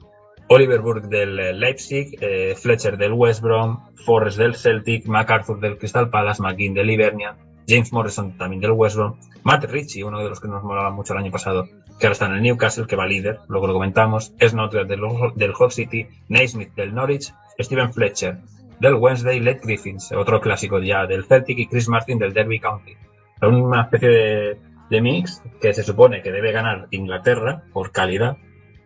Oliver 0.50 0.82
Burke 0.82 1.08
del 1.08 1.40
eh, 1.40 1.54
Leipzig, 1.54 2.18
eh, 2.20 2.54
Fletcher 2.62 2.98
del 2.98 3.14
West 3.14 3.42
Brom, 3.42 3.80
Forrest 4.06 4.38
del 4.38 4.56
Celtic, 4.56 5.08
MacArthur 5.08 5.62
del 5.62 5.78
Crystal 5.78 6.10
Palace, 6.10 6.44
McGinn 6.44 6.74
del 6.74 6.90
Hibernia, 6.90 7.38
James 7.66 7.94
Morrison 7.94 8.38
también 8.38 8.60
del 8.60 8.72
West 8.72 8.98
Brom, 8.98 9.18
Matt 9.44 9.64
Ritchie, 9.64 10.04
uno 10.04 10.20
de 10.22 10.28
los 10.28 10.42
que 10.42 10.50
nos 10.50 10.64
molaba 10.64 10.90
mucho 10.92 11.14
el 11.14 11.20
año 11.20 11.32
pasado, 11.32 11.64
que 11.98 12.08
ahora 12.08 12.12
está 12.12 12.26
en 12.26 12.34
el 12.34 12.42
Newcastle, 12.42 12.88
que 12.88 12.98
va 12.98 13.06
líder, 13.06 13.40
luego 13.48 13.68
lo 13.68 13.74
comentamos, 13.74 14.34
Snodgrass 14.46 14.86
del, 14.90 15.00
del 15.36 15.54
Hull 15.58 15.72
City, 15.72 16.10
Naismith 16.28 16.74
del 16.76 16.94
Norwich, 16.94 17.34
Steven 17.58 17.94
Fletcher 17.94 18.38
del 18.82 18.96
Wednesday, 18.96 19.40
Led 19.40 19.62
Griffins, 19.64 20.12
otro 20.12 20.42
clásico 20.42 20.78
ya 20.80 21.06
del 21.08 21.24
Celtic, 21.24 21.58
y 21.58 21.68
Chris 21.68 21.88
Martin 21.88 22.20
del 22.20 22.34
Derby 22.34 22.60
County. 22.60 22.98
Una 23.42 23.84
especie 23.84 24.10
de, 24.10 24.58
de 24.90 25.02
mix 25.02 25.42
que 25.60 25.74
se 25.74 25.84
supone 25.84 26.22
que 26.22 26.32
debe 26.32 26.52
ganar 26.52 26.88
Inglaterra 26.92 27.64
por 27.74 27.92
calidad, 27.92 28.38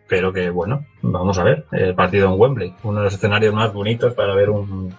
pero 0.08 0.32
que 0.32 0.50
bueno, 0.50 0.86
vamos 1.02 1.40
a 1.40 1.44
ver, 1.44 1.66
el 1.72 1.96
partido 1.96 2.32
en 2.32 2.40
Wembley, 2.40 2.74
uno 2.84 3.00
de 3.00 3.06
los 3.06 3.14
escenarios 3.16 3.54
más 3.54 3.74
bonitos 3.74 4.14
para 4.14 4.36
ver 4.36 4.50
un, 4.50 4.94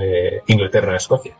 eh, 0.00 0.42
Inglaterra-Escocia. 0.46 1.34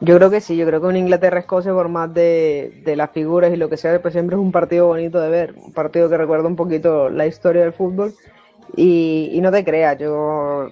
Yo 0.00 0.16
creo 0.16 0.30
que 0.30 0.40
sí, 0.40 0.56
yo 0.56 0.66
creo 0.66 0.80
que 0.80 0.86
un 0.86 0.96
Inglaterra-Escocia, 0.96 1.74
por 1.74 1.90
más 1.90 2.12
de, 2.14 2.80
de 2.84 2.96
las 2.96 3.10
figuras 3.10 3.52
y 3.52 3.56
lo 3.56 3.68
que 3.68 3.76
sea, 3.76 4.00
pues 4.00 4.14
siempre 4.14 4.36
es 4.36 4.40
un 4.40 4.50
partido 4.50 4.86
bonito 4.86 5.20
de 5.20 5.28
ver, 5.28 5.54
un 5.54 5.74
partido 5.74 6.08
que 6.08 6.16
recuerda 6.16 6.48
un 6.48 6.56
poquito 6.56 7.10
la 7.10 7.26
historia 7.26 7.62
del 7.62 7.74
fútbol. 7.74 8.14
Y, 8.76 9.30
y 9.32 9.40
no 9.40 9.50
te 9.50 9.64
creas, 9.64 9.98
yo 9.98 10.70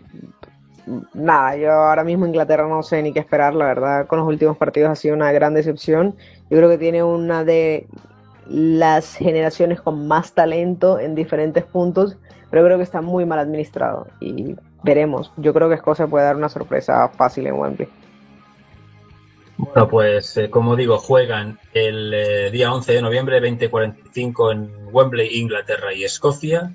nada, 1.14 1.57
yo 1.57 1.72
ahora 1.72 2.05
mismo 2.05 2.26
Inglaterra 2.26 2.66
no 2.68 2.82
sé 2.82 3.03
ni 3.03 3.12
qué 3.12 3.20
esperar, 3.20 3.55
la 3.55 3.66
verdad, 3.66 4.07
con 4.07 4.18
los 4.18 4.28
últimos 4.28 4.57
partidos 4.57 4.91
ha 4.91 4.95
sido 4.97 5.14
una 5.14 5.32
gran 5.32 5.55
decepción. 5.55 6.14
Yo 6.51 6.59
creo 6.59 6.68
que 6.68 6.78
tiene 6.78 7.03
una 7.03 7.45
de 7.45 7.86
las 8.49 9.14
generaciones 9.14 9.80
con 9.80 10.09
más 10.09 10.32
talento 10.32 10.99
en 10.99 11.14
diferentes 11.14 11.64
puntos, 11.64 12.16
pero 12.51 12.64
creo 12.64 12.78
que 12.78 12.84
está 12.84 13.03
muy 13.03 13.26
mal 13.26 13.39
administrado 13.39 14.07
y 14.20 14.57
veremos. 14.82 15.32
Yo 15.36 15.53
creo 15.53 15.68
que 15.68 15.74
Escocia 15.74 16.07
puede 16.07 16.24
dar 16.24 16.36
una 16.36 16.49
sorpresa 16.49 17.09
fácil 17.09 17.47
en 17.47 17.55
Wembley. 17.55 17.89
Bueno, 19.59 19.89
pues 19.89 20.36
eh, 20.36 20.51
como 20.51 20.76
digo, 20.76 20.99
juegan 20.99 21.59
el 21.74 22.14
eh, 22.14 22.51
día 22.53 22.72
11 22.72 22.93
de 22.93 23.03
noviembre, 23.03 23.41
2045 23.41 24.53
en 24.53 24.70
Wembley, 24.93 25.36
Inglaterra 25.41 25.93
y 25.93 26.05
Escocia. 26.05 26.74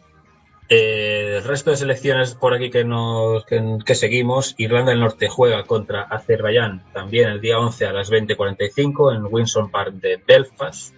Eh, 0.69 1.37
el 1.37 1.43
resto 1.43 1.71
de 1.71 1.77
selecciones 1.77 2.35
por 2.35 2.53
aquí 2.53 2.69
que, 2.69 2.85
nos, 2.85 3.45
que, 3.45 3.95
seguimos, 3.95 4.55
Irlanda 4.57 4.91
del 4.91 5.01
Norte 5.01 5.27
juega 5.27 5.63
contra 5.63 6.03
Azerbaiyán 6.03 6.83
también 6.93 7.29
el 7.29 7.41
día 7.41 7.59
11 7.59 7.85
a 7.85 7.93
las 7.93 8.09
20.45 8.09 9.15
en 9.15 9.27
Winson 9.29 9.69
Park 9.69 9.95
de 9.95 10.21
Belfast. 10.25 10.95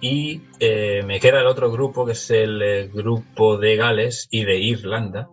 Y 0.00 0.42
eh, 0.58 1.02
me 1.06 1.20
queda 1.20 1.40
el 1.40 1.46
otro 1.46 1.70
grupo, 1.70 2.04
que 2.04 2.12
es 2.12 2.30
el 2.32 2.60
eh, 2.60 2.90
grupo 2.92 3.56
de 3.56 3.76
Gales 3.76 4.26
y 4.30 4.44
de 4.44 4.58
Irlanda, 4.58 5.28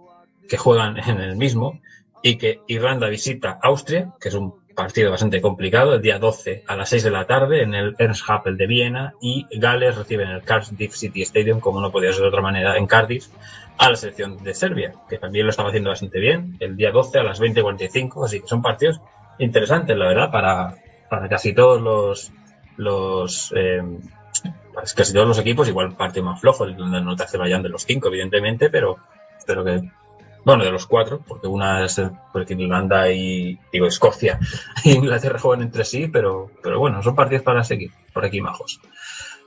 que 0.48 0.58
juegan 0.58 0.98
en 0.98 1.20
el 1.20 1.36
mismo, 1.36 1.82
y 2.22 2.38
que 2.38 2.62
Irlanda 2.68 3.10
visita 3.10 3.58
Austria, 3.64 4.14
que 4.22 4.30
es 4.30 4.36
un 4.36 4.54
partido 4.80 5.12
bastante 5.12 5.42
complicado, 5.42 5.96
el 5.96 6.02
día 6.02 6.20
12 6.20 6.64
a 6.66 6.78
las 6.78 6.88
6 6.88 7.04
de 7.04 7.12
la 7.12 7.26
tarde 7.26 7.64
en 7.64 7.74
el 7.74 7.96
Ernst 8.00 8.24
Happel 8.26 8.56
de 8.56 8.66
Viena, 8.66 9.14
y 9.20 9.46
Gales 9.52 9.98
recibe 9.98 10.24
en 10.24 10.30
el 10.30 10.42
Cardiff 10.42 10.94
City 10.94 11.22
Stadium, 11.22 11.60
como 11.60 11.82
no 11.82 11.92
podía 11.92 12.14
ser 12.14 12.22
de 12.22 12.30
otra 12.30 12.42
manera, 12.42 12.78
en 12.78 12.88
Cardiff, 12.88 13.28
a 13.78 13.90
la 13.90 13.98
selección 13.98 14.42
de 14.42 14.54
Serbia, 14.54 14.94
que 15.10 15.18
también 15.18 15.46
lo 15.46 15.50
estaba 15.50 15.68
haciendo 15.68 15.90
bastante 15.90 16.20
bien, 16.20 16.56
el 16.62 16.78
día 16.78 16.92
12 16.92 17.20
a 17.20 17.24
las 17.24 17.42
20.45, 17.42 18.24
así 18.24 18.40
que 18.40 18.48
son 18.48 18.62
partidos 18.62 19.02
interesantes, 19.38 19.98
la 19.98 20.08
verdad, 20.08 20.32
para, 20.32 20.76
para 21.10 21.28
casi 21.28 21.52
todos 21.52 21.82
los, 21.82 22.32
los 22.78 23.54
eh, 23.58 23.84
casi 24.96 25.14
todos 25.14 25.28
los 25.28 25.40
equipos, 25.40 25.68
igual 25.68 25.94
partido 25.98 26.24
más 26.24 26.40
flojo, 26.40 26.64
el 26.64 26.78
no 26.78 27.16
te 27.18 27.24
hace 27.24 27.38
vayan 27.38 27.62
de 27.62 27.68
los 27.68 27.84
cinco, 27.84 28.08
evidentemente, 28.08 28.70
pero 28.70 28.98
espero 29.38 29.66
que, 29.66 29.92
bueno, 30.50 30.66
de 30.66 30.72
los 30.72 30.88
cuatro, 30.88 31.22
porque 31.28 31.46
una 31.46 31.86
es 31.86 32.02
porque 32.34 32.56
Irlanda 32.56 33.12
y, 33.12 33.60
digo, 33.72 33.86
Escocia 33.86 34.40
e 34.84 34.92
Inglaterra 34.92 35.38
juegan 35.38 35.64
entre 35.64 35.86
sí, 35.86 36.08
pero, 36.08 36.50
pero 36.64 36.80
bueno, 36.80 37.04
son 37.04 37.16
partidos 37.16 37.44
para 37.44 37.64
seguir, 37.64 37.92
por 38.14 38.26
aquí 38.26 38.42
majos. 38.42 38.82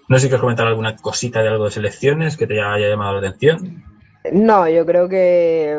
No 0.08 0.16
sé 0.16 0.22
si 0.22 0.28
quieres 0.28 0.42
comentar 0.42 0.66
alguna 0.66 0.94
cosita 0.94 1.42
de 1.42 1.48
algo 1.48 1.64
de 1.64 1.72
selecciones 1.72 2.36
que 2.36 2.46
te 2.46 2.62
haya 2.62 2.88
llamado 2.88 3.20
la 3.20 3.26
atención. 3.26 3.82
No, 4.30 4.68
yo 4.68 4.86
creo 4.86 5.08
que, 5.08 5.76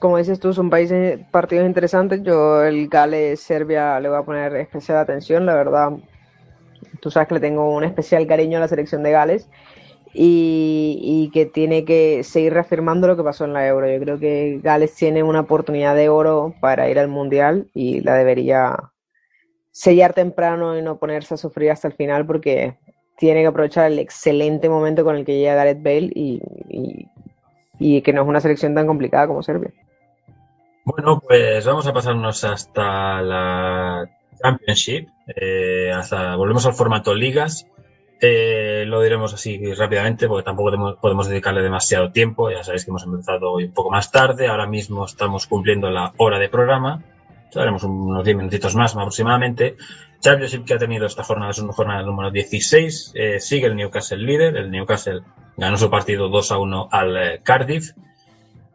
como 0.00 0.18
dices 0.18 0.40
tú, 0.40 0.52
son 0.52 0.68
países, 0.68 1.20
partidos 1.30 1.66
interesantes. 1.66 2.20
Yo 2.24 2.64
el 2.64 2.88
Gales-Serbia 2.88 4.00
le 4.00 4.08
voy 4.08 4.18
a 4.18 4.22
poner 4.22 4.56
especial 4.56 4.98
atención, 4.98 5.46
la 5.46 5.54
verdad. 5.54 5.92
Tú 7.00 7.10
sabes 7.12 7.28
que 7.28 7.34
le 7.34 7.40
tengo 7.40 7.72
un 7.72 7.84
especial 7.84 8.26
cariño 8.26 8.58
a 8.58 8.62
la 8.62 8.68
selección 8.68 9.04
de 9.04 9.12
Gales 9.12 9.48
y, 10.14 11.30
que 11.32 11.46
tiene 11.46 11.84
que 11.84 12.22
seguir 12.24 12.54
reafirmando 12.54 13.06
lo 13.06 13.16
que 13.16 13.22
pasó 13.22 13.44
en 13.44 13.52
la 13.52 13.66
Euro. 13.66 13.90
Yo 13.90 14.00
creo 14.00 14.18
que 14.18 14.60
Gales 14.62 14.94
tiene 14.94 15.22
una 15.22 15.40
oportunidad 15.40 15.94
de 15.94 16.08
oro 16.08 16.54
para 16.60 16.88
ir 16.88 16.98
al 16.98 17.08
Mundial 17.08 17.68
y 17.74 18.00
la 18.00 18.14
debería 18.14 18.76
sellar 19.70 20.14
temprano 20.14 20.76
y 20.78 20.82
no 20.82 20.98
ponerse 20.98 21.34
a 21.34 21.36
sufrir 21.36 21.70
hasta 21.70 21.88
el 21.88 21.94
final 21.94 22.26
porque 22.26 22.76
tiene 23.16 23.42
que 23.42 23.48
aprovechar 23.48 23.90
el 23.90 23.98
excelente 23.98 24.68
momento 24.68 25.04
con 25.04 25.16
el 25.16 25.24
que 25.24 25.38
llega 25.38 25.54
Gareth 25.54 25.82
Bale 25.82 26.10
y, 26.14 26.40
y- 26.68 27.08
y 27.78 28.02
que 28.02 28.12
no 28.12 28.22
es 28.22 28.28
una 28.28 28.40
selección 28.40 28.74
tan 28.74 28.86
complicada 28.86 29.26
como 29.28 29.42
Serbia. 29.42 29.72
Bueno, 30.84 31.20
pues 31.20 31.64
vamos 31.66 31.86
a 31.86 31.92
pasarnos 31.92 32.42
hasta 32.44 33.20
la 33.22 34.08
Championship, 34.42 35.08
eh, 35.36 35.92
hasta 35.92 36.34
volvemos 36.36 36.64
al 36.66 36.72
formato 36.72 37.14
ligas. 37.14 37.66
Eh, 38.20 38.84
lo 38.86 39.00
diremos 39.00 39.32
así 39.32 39.72
rápidamente 39.74 40.26
porque 40.26 40.44
tampoco 40.44 40.96
podemos, 41.00 41.28
dedicarle 41.28 41.62
demasiado 41.62 42.10
tiempo. 42.10 42.50
Ya 42.50 42.64
sabéis 42.64 42.84
que 42.84 42.90
hemos 42.90 43.04
empezado 43.04 43.52
hoy 43.52 43.64
un 43.64 43.72
poco 43.72 43.90
más 43.90 44.10
tarde. 44.10 44.48
Ahora 44.48 44.66
mismo 44.66 45.04
estamos 45.04 45.46
cumpliendo 45.46 45.90
la 45.90 46.12
hora 46.16 46.38
de 46.38 46.48
programa. 46.48 47.02
Haremos 47.54 47.82
unos 47.84 48.24
10 48.24 48.36
minutitos 48.36 48.74
más 48.74 48.94
aproximadamente. 48.94 49.76
Championship 50.20 50.64
que 50.64 50.74
ha 50.74 50.78
tenido 50.78 51.06
esta 51.06 51.22
jornada 51.22 51.52
es 51.52 51.58
una 51.58 51.72
jornada 51.72 52.02
número 52.02 52.30
16. 52.30 53.12
Eh, 53.14 53.40
sigue 53.40 53.66
el 53.66 53.76
Newcastle 53.76 54.18
líder. 54.18 54.56
El 54.56 54.70
Newcastle 54.70 55.22
ganó 55.56 55.76
su 55.76 55.88
partido 55.88 56.28
2 56.28 56.52
a 56.52 56.58
1 56.58 56.88
al 56.90 57.16
eh, 57.16 57.40
Cardiff. 57.42 57.92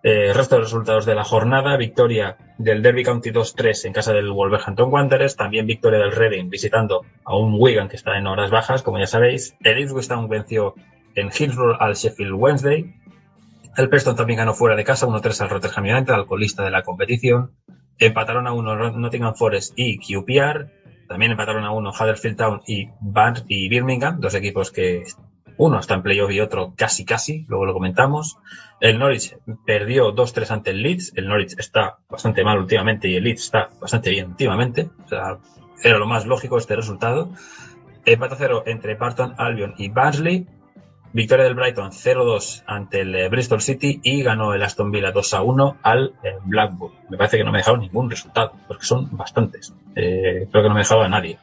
Eh, 0.03 0.27
el 0.27 0.35
resto 0.35 0.55
de 0.55 0.61
resultados 0.61 1.05
de 1.05 1.15
la 1.15 1.23
jornada, 1.23 1.77
victoria 1.77 2.35
del 2.57 2.81
Derby 2.81 3.05
County 3.05 3.31
2-3 3.31 3.85
en 3.85 3.93
casa 3.93 4.11
del 4.11 4.31
Wolverhampton 4.31 4.91
Wanderers, 4.91 5.37
también 5.37 5.65
victoria 5.65 5.99
del 5.99 6.11
Reading 6.11 6.49
visitando 6.49 7.05
a 7.23 7.37
un 7.37 7.55
Wigan 7.57 7.87
que 7.87 7.95
está 7.95 8.17
en 8.17 8.27
horas 8.27 8.51
bajas, 8.51 8.83
como 8.83 8.99
ya 8.99 9.07
sabéis. 9.07 9.55
El 9.61 9.79
Ipswich 9.79 10.09
Town 10.09 10.27
venció 10.27 10.75
en 11.15 11.29
Hillsborough 11.29 11.77
al 11.79 11.95
Sheffield 11.95 12.33
Wednesday. 12.33 12.93
El 13.77 13.87
Preston 13.87 14.17
también 14.17 14.39
ganó 14.39 14.53
fuera 14.53 14.75
de 14.75 14.83
casa 14.83 15.07
1-3 15.07 15.41
al 15.41 15.49
Rotterdam 15.49 15.85
United, 15.85 16.13
al 16.13 16.25
colista 16.25 16.63
de 16.63 16.71
la 16.71 16.83
competición. 16.83 17.51
Empataron 17.97 18.45
a 18.45 18.51
1 18.51 18.91
Nottingham 18.97 19.35
Forest 19.35 19.73
y 19.77 19.99
QPR. 19.99 20.67
También 21.07 21.31
empataron 21.31 21.63
a 21.63 21.71
1 21.71 21.91
Huddersfield 21.91 22.37
Town 22.37 22.61
y, 22.67 22.89
Bar 22.99 23.43
y 23.47 23.69
Birmingham, 23.69 24.19
dos 24.19 24.35
equipos 24.35 24.69
que 24.69 25.03
uno 25.57 25.79
está 25.79 25.95
en 25.95 26.03
playoff 26.03 26.31
y 26.31 26.39
otro 26.39 26.73
casi 26.75 27.05
casi, 27.05 27.45
luego 27.47 27.65
lo 27.65 27.73
comentamos. 27.73 28.37
El 28.79 28.99
Norwich 28.99 29.37
perdió 29.65 30.13
2-3 30.13 30.51
ante 30.51 30.71
el 30.71 30.81
Leeds. 30.81 31.13
El 31.15 31.27
Norwich 31.27 31.55
está 31.57 31.97
bastante 32.09 32.43
mal 32.43 32.59
últimamente 32.59 33.07
y 33.07 33.15
el 33.15 33.23
Leeds 33.23 33.43
está 33.43 33.69
bastante 33.79 34.09
bien 34.09 34.27
últimamente. 34.27 34.89
O 35.05 35.07
sea, 35.07 35.37
era 35.83 35.97
lo 35.97 36.05
más 36.05 36.25
lógico 36.25 36.57
este 36.57 36.75
resultado. 36.75 37.29
Empate 38.05 38.35
cero 38.37 38.63
entre 38.65 38.95
Barton 38.95 39.35
Albion 39.37 39.75
y 39.77 39.89
Barnsley. 39.89 40.47
Victoria 41.13 41.45
del 41.45 41.53
Brighton 41.53 41.91
0-2 41.91 42.63
ante 42.65 43.01
el 43.01 43.15
eh, 43.15 43.29
Bristol 43.29 43.61
City 43.61 44.01
y 44.03 44.23
ganó 44.23 44.55
el 44.55 44.63
Aston 44.63 44.89
Villa 44.89 45.13
2-1 45.13 45.77
al 45.83 46.15
eh, 46.23 46.37
Blackburn. 46.43 46.93
Me 47.09 47.17
parece 47.17 47.37
que 47.37 47.43
no 47.43 47.51
me 47.51 47.59
he 47.59 47.61
dejado 47.61 47.77
ningún 47.77 48.09
resultado, 48.09 48.53
porque 48.67 48.83
son 48.83 49.15
bastantes. 49.15 49.75
Eh, 49.95 50.47
creo 50.51 50.63
que 50.63 50.69
no 50.69 50.73
me 50.73 50.81
he 50.81 50.83
dejado 50.83 51.03
a 51.03 51.09
nadie. 51.09 51.37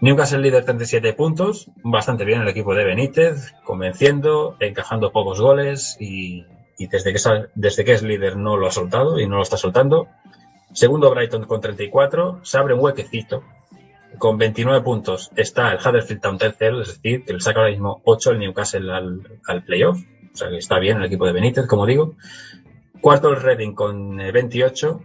Newcastle 0.00 0.40
líder 0.40 0.64
37 0.64 1.12
puntos, 1.12 1.70
bastante 1.82 2.24
bien 2.24 2.40
el 2.40 2.48
equipo 2.48 2.74
de 2.74 2.84
Benítez, 2.84 3.52
convenciendo, 3.64 4.56
encajando 4.58 5.12
pocos 5.12 5.40
goles 5.42 5.98
y, 6.00 6.46
desde, 6.78 7.12
que, 7.12 7.92
es 7.92 8.02
líder 8.02 8.36
no 8.36 8.56
lo 8.56 8.66
ha 8.66 8.70
soltado 8.70 9.20
y 9.20 9.26
no 9.26 9.36
lo 9.36 9.42
está 9.42 9.58
soltando. 9.58 10.08
Segundo 10.72 11.10
Brighton 11.10 11.44
con 11.44 11.60
34, 11.60 12.40
se 12.42 12.56
abre 12.56 12.72
un 12.72 12.80
huequecito. 12.80 13.44
Con 14.16 14.38
29 14.38 14.80
puntos 14.82 15.30
está 15.36 15.70
el 15.72 15.78
Huddersfield 15.78 16.22
Town 16.22 16.38
tercero, 16.38 16.80
es 16.80 16.88
decir, 16.88 17.24
que 17.26 17.34
le 17.34 17.40
saca 17.40 17.60
ahora 17.60 17.72
mismo 17.72 18.00
8 18.04 18.30
el 18.30 18.38
Newcastle 18.38 18.90
al, 18.90 19.40
al 19.46 19.64
playoff. 19.64 19.98
O 20.32 20.36
sea 20.36 20.48
que 20.48 20.56
está 20.56 20.78
bien 20.78 20.96
el 20.96 21.04
equipo 21.04 21.26
de 21.26 21.32
Benítez, 21.32 21.66
como 21.66 21.84
digo. 21.84 22.14
Cuarto 23.02 23.28
el 23.28 23.40
Reading 23.40 23.72
con 23.72 24.18
eh, 24.18 24.32
28, 24.32 25.00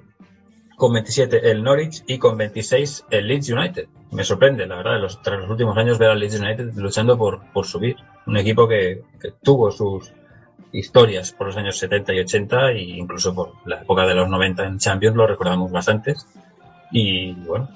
con 0.76 0.94
27 0.94 1.50
el 1.52 1.64
Norwich 1.64 2.04
y 2.08 2.18
con 2.18 2.38
26 2.38 3.06
el 3.10 3.28
Leeds 3.28 3.50
United. 3.50 3.88
Me 4.12 4.24
sorprende, 4.24 4.66
la 4.66 4.78
verdad, 4.78 5.00
los, 5.00 5.22
tras 5.22 5.40
los 5.40 5.50
últimos 5.50 5.78
años 5.78 5.98
ver 5.98 6.10
al 6.10 6.20
Leeds 6.20 6.40
United 6.40 6.74
luchando 6.76 7.18
por, 7.18 7.42
por 7.52 7.66
subir. 7.66 7.98
Un 8.26 8.38
equipo 8.38 8.68
que, 8.68 9.04
tuvo 9.42 9.72
sus 9.72 10.12
historias 10.72 11.32
por 11.32 11.48
los 11.48 11.58
años 11.58 11.78
70 11.78 12.14
y 12.14 12.20
80 12.20 12.72
e 12.72 12.82
incluso 12.82 13.34
por 13.34 13.54
la 13.66 13.82
época 13.82 14.06
de 14.06 14.16
los 14.16 14.30
90 14.30 14.66
en 14.66 14.78
Champions, 14.78 15.16
lo 15.16 15.28
recordamos 15.28 15.72
bastantes. 15.72 16.28
Y 16.92 17.34
bueno, 17.34 17.70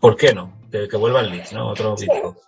¿por 0.00 0.16
qué 0.16 0.34
no? 0.34 0.52
Que 0.88 0.96
vuelva 0.96 1.20
el 1.20 1.30
Leeds, 1.30 1.52
¿no? 1.52 1.68
Otro. 1.68 1.94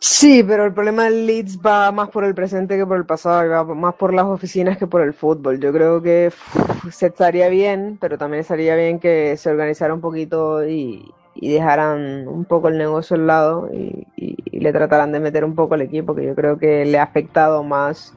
Sí, 0.00 0.42
pero 0.42 0.64
el 0.64 0.74
problema 0.74 1.04
del 1.04 1.26
Leeds 1.26 1.58
va 1.64 1.90
más 1.92 2.08
por 2.10 2.24
el 2.24 2.34
presente 2.34 2.76
que 2.76 2.84
por 2.84 2.96
el 2.96 3.06
pasado, 3.06 3.48
va 3.48 3.64
más 3.74 3.94
por 3.94 4.12
las 4.12 4.24
oficinas 4.26 4.76
que 4.78 4.86
por 4.86 5.00
el 5.02 5.14
fútbol. 5.14 5.60
Yo 5.60 5.72
creo 5.72 6.02
que 6.02 6.32
se 6.90 7.06
estaría 7.06 7.48
bien, 7.48 7.98
pero 8.00 8.18
también 8.18 8.40
estaría 8.40 8.74
bien 8.74 8.98
que 8.98 9.36
se 9.36 9.48
organizara 9.50 9.94
un 9.94 10.00
poquito 10.00 10.66
y, 10.66 11.12
y 11.34 11.52
dejaran 11.52 12.26
un 12.28 12.44
poco 12.44 12.68
el 12.68 12.78
negocio 12.78 13.14
al 13.16 13.26
lado 13.26 13.68
y, 13.72 14.06
y- 14.16 14.36
y 14.44 14.60
le 14.60 14.72
trataran 14.72 15.12
de 15.12 15.20
meter 15.20 15.44
un 15.44 15.54
poco 15.54 15.74
al 15.74 15.82
equipo, 15.82 16.14
que 16.14 16.24
yo 16.26 16.34
creo 16.34 16.58
que 16.58 16.84
le 16.84 16.98
ha 16.98 17.02
afectado 17.04 17.62
más 17.62 18.12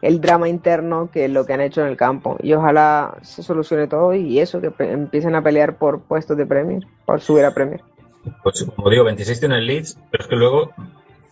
el 0.00 0.20
drama 0.20 0.48
interno 0.48 1.10
que 1.12 1.28
lo 1.28 1.46
que 1.46 1.52
han 1.52 1.60
hecho 1.60 1.80
en 1.82 1.86
el 1.86 1.96
campo. 1.96 2.36
Y 2.42 2.52
ojalá 2.54 3.16
se 3.22 3.42
solucione 3.42 3.86
todo 3.86 4.12
y 4.14 4.40
eso, 4.40 4.60
que 4.60 4.72
empiecen 4.80 5.34
a 5.36 5.42
pelear 5.42 5.76
por 5.76 6.00
puestos 6.02 6.36
de 6.36 6.46
Premier, 6.46 6.82
por 7.06 7.20
subir 7.20 7.44
a 7.44 7.54
Premier. 7.54 7.80
Pues 8.42 8.64
como 8.64 8.90
digo, 8.90 9.04
26 9.04 9.40
tiene 9.40 9.58
el 9.58 9.66
Leeds, 9.66 9.98
pero 10.10 10.24
es 10.24 10.28
que 10.28 10.36
luego, 10.36 10.72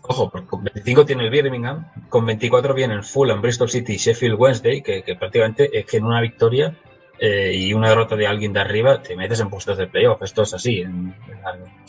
ojo, 0.02 0.30
con 0.30 0.64
25 0.64 1.06
tiene 1.06 1.24
el 1.24 1.30
Birmingham, 1.30 1.86
con 2.08 2.26
24 2.26 2.74
viene 2.74 2.94
el 2.94 3.04
Fulham, 3.04 3.40
Bristol 3.40 3.70
City 3.70 3.94
y 3.94 3.96
Sheffield 3.96 4.36
Wednesday, 4.38 4.82
que, 4.82 5.02
que 5.02 5.14
prácticamente 5.14 5.78
es 5.78 5.86
que 5.86 5.98
en 5.98 6.04
una 6.04 6.20
victoria 6.20 6.76
eh, 7.18 7.52
y 7.54 7.74
una 7.74 7.90
derrota 7.90 8.16
de 8.16 8.26
alguien 8.26 8.52
de 8.52 8.60
arriba 8.60 9.02
te 9.02 9.14
metes 9.14 9.40
en 9.40 9.50
puestos 9.50 9.76
de 9.76 9.86
playoff. 9.86 10.22
Esto 10.22 10.42
es 10.42 10.54
así 10.54 10.80
en, 10.80 11.14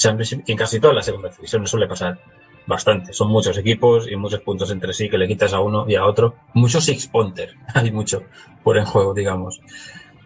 en 0.03 0.43
en 0.47 0.57
casi 0.57 0.79
toda 0.79 0.93
la 0.93 1.01
segunda 1.01 1.29
división 1.29 1.65
suele 1.65 1.87
pasar 1.87 2.19
bastante. 2.67 3.13
Son 3.13 3.29
muchos 3.29 3.57
equipos 3.57 4.11
y 4.11 4.15
muchos 4.15 4.41
puntos 4.41 4.71
entre 4.71 4.93
sí 4.93 5.09
que 5.09 5.17
le 5.17 5.27
quitas 5.27 5.53
a 5.53 5.61
uno 5.61 5.85
y 5.87 5.95
a 5.95 6.05
otro. 6.05 6.35
Mucho 6.53 6.81
six 6.81 7.07
punter, 7.07 7.55
hay 7.73 7.91
mucho 7.91 8.23
por 8.63 8.77
en 8.77 8.85
juego, 8.85 9.13
digamos. 9.13 9.61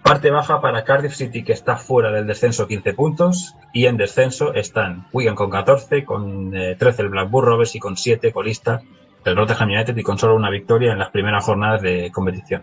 Parte 0.06 0.30
baja 0.30 0.62
para 0.62 0.84
Cardiff 0.84 1.16
City, 1.16 1.44
que 1.44 1.54
está 1.54 1.78
fuera 1.78 2.12
del 2.12 2.28
descenso 2.28 2.68
15 2.68 2.94
puntos. 2.94 3.56
Y 3.74 3.88
en 3.88 3.98
descenso 3.98 4.54
están 4.54 5.08
Wigan 5.12 5.34
con 5.34 5.50
14, 5.50 6.06
con 6.06 6.56
eh, 6.56 6.76
13 6.78 7.02
el 7.02 7.10
Blackburn 7.10 7.48
Rovers 7.48 7.74
y 7.74 7.80
con 7.80 7.98
7 7.98 8.32
colista 8.32 8.84
el 9.24 9.36
Rotterdam 9.36 9.70
United 9.70 9.98
y 9.98 10.04
con 10.04 10.20
solo 10.20 10.36
una 10.36 10.52
victoria 10.52 10.92
en 10.92 11.00
las 11.00 11.10
primeras 11.10 11.44
jornadas 11.44 11.82
de 11.82 12.12
competición. 12.12 12.62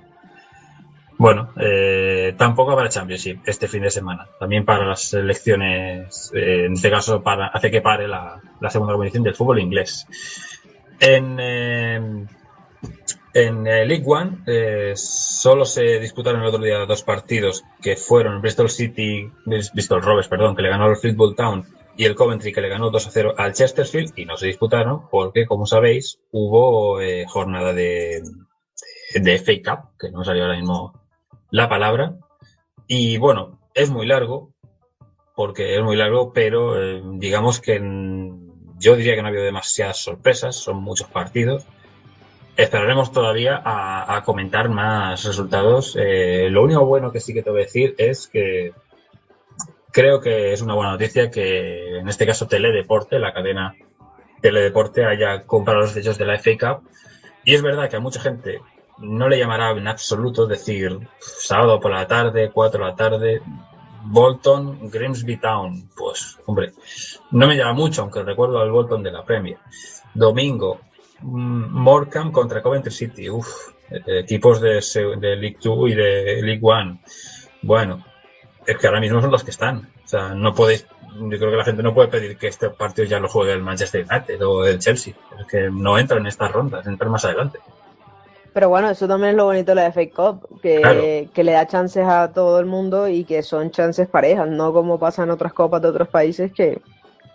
Bueno, 1.19 1.51
eh, 1.57 2.33
tampoco 2.39 2.77
para 2.77 2.89
Championship 2.89 3.41
este 3.45 3.67
fin 3.67 3.83
de 3.83 3.91
semana. 3.91 4.29
También 4.39 4.65
para 4.65 4.87
las 4.87 5.03
selecciones, 5.03 6.31
eh, 6.37 6.67
en 6.67 6.75
este 6.75 6.91
caso 6.91 7.25
para, 7.25 7.49
hace 7.49 7.73
que 7.73 7.81
pare 7.81 8.07
la, 8.07 8.41
la 8.61 8.71
segunda 8.71 8.93
competición 8.93 9.25
del 9.25 9.35
fútbol 9.35 9.59
inglés. 9.59 10.07
En, 11.01 11.37
eh, 11.41 12.25
en 13.35 13.67
eh, 13.67 13.85
League 13.87 14.05
One 14.07 14.39
eh, 14.47 14.93
solo 14.95 15.65
se 15.65 16.01
disputaron 16.01 16.43
el 16.43 16.49
otro 16.49 16.63
día 16.63 16.85
dos 16.87 17.03
partidos 17.03 17.65
que 17.81 17.97
fueron 17.97 18.41
Bristol 18.41 18.71
City, 18.71 19.31
Bristol 19.45 20.03
Rovers, 20.03 20.29
perdón, 20.29 20.55
que 20.55 20.63
le 20.63 20.69
ganó 20.69 20.85
al 20.85 20.97
Football 20.97 21.35
Town 21.35 21.65
y 21.97 22.05
el 22.05 22.15
Coventry 22.15 22.53
que 22.53 22.61
le 22.61 22.69
ganó 22.69 22.91
2 22.91 23.07
a 23.07 23.11
0 23.11 23.35
al 23.37 23.53
Chesterfield 23.53 24.13
y 24.17 24.25
no 24.25 24.37
se 24.37 24.47
disputaron 24.47 25.09
porque, 25.11 25.47
como 25.47 25.67
sabéis, 25.67 26.21
hubo 26.31 27.01
eh, 27.01 27.27
jornada 27.29 27.73
de, 27.73 28.23
de 29.15 29.39
FA 29.39 29.53
Cup, 29.65 29.91
que 29.99 30.11
no 30.11 30.21
me 30.21 30.25
salió 30.25 30.45
ahora 30.45 30.57
mismo 30.57 31.01
la 31.51 31.69
palabra. 31.69 32.17
Y 32.87 33.19
bueno, 33.19 33.61
es 33.75 33.91
muy 33.91 34.07
largo, 34.07 34.53
porque 35.35 35.77
es 35.77 35.83
muy 35.83 35.97
largo, 35.97 36.33
pero 36.33 36.83
eh, 36.83 37.03
digamos 37.15 37.61
que 37.61 37.81
yo 38.79 38.97
diría 38.97 39.15
que 39.15 39.23
no 39.23 39.29
ha 39.29 39.31
habido 39.31 39.45
demasiadas 39.45 39.99
sorpresas, 39.99 40.57
son 40.57 40.83
muchos 40.83 41.09
partidos. 41.09 41.67
Esperaremos 42.57 43.13
todavía 43.13 43.63
a, 43.65 44.23
comentar 44.25 44.69
más 44.69 45.25
resultados. 45.25 45.97
Eh, 45.99 46.49
lo 46.51 46.63
único 46.63 46.85
bueno 46.85 47.11
que 47.11 47.21
sí 47.21 47.33
que 47.33 47.43
te 47.43 47.51
voy 47.51 47.63
a 47.63 47.65
decir 47.65 47.95
es 47.97 48.27
que 48.27 48.75
creo 49.91 50.21
que 50.21 50.53
es 50.53 50.61
una 50.61 50.75
buena 50.75 50.93
noticia 50.93 51.31
que 51.31 51.99
en 51.99 52.09
este 52.09 52.27
caso 52.27 52.47
Teledeporte, 52.47 53.19
la 53.19 53.33
cadena 53.33 53.75
Teledeporte, 54.41 55.05
haya 55.05 55.45
comprado 55.45 55.81
los 55.81 55.95
derechos 55.95 56.19
de 56.19 56.27
la 56.27 56.39
FA 56.39 56.51
Cup. 56.59 56.89
Y 57.45 57.55
es 57.55 57.63
verdad 57.63 57.89
que 57.89 57.97
a 57.97 58.01
mucha 58.01 58.21
gente 58.21 58.61
no 58.99 59.29
le 59.29 59.39
llamará 59.39 59.71
en 59.71 59.89
absoluto 59.89 60.47
decir 60.47 60.99
sábado 61.19 61.81
por 61.81 61.91
la 61.91 62.07
tarde, 62.07 62.51
4 62.53 62.85
de 62.85 62.91
la 62.91 62.97
tarde, 62.97 63.43
Bolton, 64.05 64.91
Grimsby 64.91 65.39
Town. 65.39 65.89
Pues, 65.97 66.39
hombre, 66.47 66.73
no 67.31 67.47
me 67.47 67.57
llama 67.57 67.73
mucho, 67.73 68.03
aunque 68.03 68.23
recuerdo 68.23 68.61
al 68.61 68.71
Bolton 68.71 69.03
de 69.03 69.11
la 69.11 69.25
Premier. 69.25 69.59
Domingo, 70.15 70.81
Morecambe 71.23 72.33
contra 72.33 72.63
Coventry 72.63 72.93
City. 72.93 73.31
Uf, 73.31 73.49
eh, 73.91 74.21
equipos 74.21 74.61
de, 74.61 74.81
League 75.37 75.59
2 75.63 75.91
y 75.91 75.95
de 75.95 76.43
League 76.43 76.61
1. 76.63 76.99
Bueno, 77.63 78.05
es 78.67 78.77
que 78.77 78.87
ahora 78.87 79.01
mismo 79.01 79.21
son 79.21 79.31
los 79.31 79.45
que 79.45 79.51
están. 79.51 79.89
O 80.05 80.09
sea, 80.09 80.31
no 80.35 80.55
podéis, 80.55 80.87
yo 81.17 81.39
creo 81.39 81.51
que 81.51 81.57
la 81.57 81.65
gente 81.65 81.83
no 81.83 81.95
puede 81.95 82.09
pedir 82.09 82.37
que 82.37 82.49
este 82.49 82.71
partido 82.71 83.07
ya 83.07 83.21
lo 83.21 83.29
juegue 83.29 83.53
el 83.53 83.63
Manchester 83.63 84.07
United 84.11 84.47
o 84.47 84.67
el 84.67 84.79
Chelsea. 84.79 85.15
Es 85.39 85.47
que 85.47 85.71
no 85.71 85.99
entran 85.99 86.21
en 86.21 86.27
estas 86.27 86.53
rondas, 86.53 86.87
entran 86.87 87.11
más 87.11 87.25
adelante. 87.25 87.59
Pero 88.53 88.69
bueno, 88.69 88.91
eso 88.91 89.09
también 89.09 89.31
es 89.31 89.37
lo 89.37 89.47
bonito 89.47 89.71
de 89.71 89.77
la 89.77 89.93
FA 89.93 90.11
Cup, 90.11 90.61
que, 90.61 90.81
Claro. 90.81 91.01
que 91.33 91.45
le 91.45 91.53
da 91.53 91.67
chances 91.67 92.07
a 92.07 92.33
todo 92.33 92.61
el 92.61 92.67
mundo 92.67 93.09
y 93.09 93.25
que 93.25 93.43
son 93.43 93.71
chances 93.71 94.09
parejas, 94.09 94.49
no 94.49 94.75
como 94.75 94.99
pasa 94.99 95.23
en 95.23 95.31
otras 95.31 95.55
copas 95.55 95.81
de 95.81 95.89
otros 95.89 96.09
países 96.09 96.53
que 96.53 96.83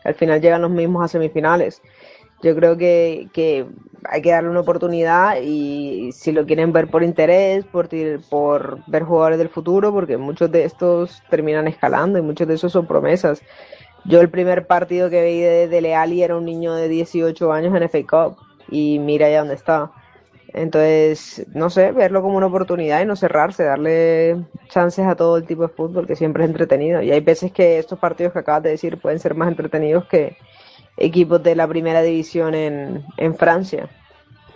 al 0.03 0.13
final 0.13 0.39
llegan 0.39 0.61
los 0.61 0.69
mismos 0.71 1.03
a 1.03 1.07
semifinales. 1.07 1.81
Yo 2.41 2.55
creo 2.55 2.77
que, 2.77 3.29
que 3.33 3.65
hay 4.05 4.21
que 4.21 4.31
darle 4.31 4.49
una 4.49 4.59
oportunidad 4.59 5.41
y 5.41 6.11
si 6.11 6.31
lo 6.31 6.45
quieren 6.45 6.71
ver 6.71 6.89
por 6.89 7.03
interés, 7.03 7.65
por, 7.65 7.89
por 8.29 8.79
ver 8.87 9.03
jugadores 9.03 9.39
del 9.39 9.49
futuro, 9.49 9.91
porque 9.91 10.17
muchos 10.17 10.51
de 10.51 10.63
estos 10.63 11.23
terminan 11.29 11.67
escalando 11.67 12.19
y 12.19 12.21
muchos 12.21 12.47
de 12.47 12.53
esos 12.55 12.71
son 12.71 12.85
promesas. 12.85 13.41
Yo 14.05 14.21
el 14.21 14.29
primer 14.29 14.67
partido 14.67 15.09
que 15.09 15.23
vi 15.23 15.39
de, 15.39 15.67
de 15.67 15.81
Leali 15.81 16.23
era 16.23 16.37
un 16.37 16.45
niño 16.45 16.73
de 16.73 16.87
18 16.87 17.51
años 17.51 17.75
en 17.75 17.83
FA 17.83 18.05
Cup 18.07 18.37
y 18.69 18.99
mira 18.99 19.29
ya 19.29 19.39
dónde 19.39 19.55
está. 19.55 19.91
Entonces, 20.53 21.45
no 21.53 21.69
sé, 21.69 21.91
verlo 21.91 22.21
como 22.21 22.37
una 22.37 22.47
oportunidad 22.47 23.01
y 23.01 23.05
no 23.05 23.15
cerrarse, 23.15 23.63
darle 23.63 24.45
chances 24.69 25.05
a 25.05 25.15
todo 25.15 25.37
el 25.37 25.45
tipo 25.45 25.63
de 25.63 25.67
fútbol 25.69 26.07
que 26.07 26.15
siempre 26.15 26.43
es 26.43 26.49
entretenido. 26.49 27.01
Y 27.01 27.11
hay 27.11 27.19
veces 27.19 27.51
que 27.51 27.79
estos 27.79 27.99
partidos 27.99 28.33
que 28.33 28.39
acabas 28.39 28.63
de 28.63 28.69
decir 28.71 28.97
pueden 28.97 29.19
ser 29.19 29.35
más 29.35 29.49
entretenidos 29.49 30.05
que 30.05 30.37
equipos 30.97 31.41
de 31.43 31.55
la 31.55 31.67
primera 31.67 32.01
división 32.01 32.55
en, 32.55 33.05
en 33.17 33.35
Francia. 33.35 33.87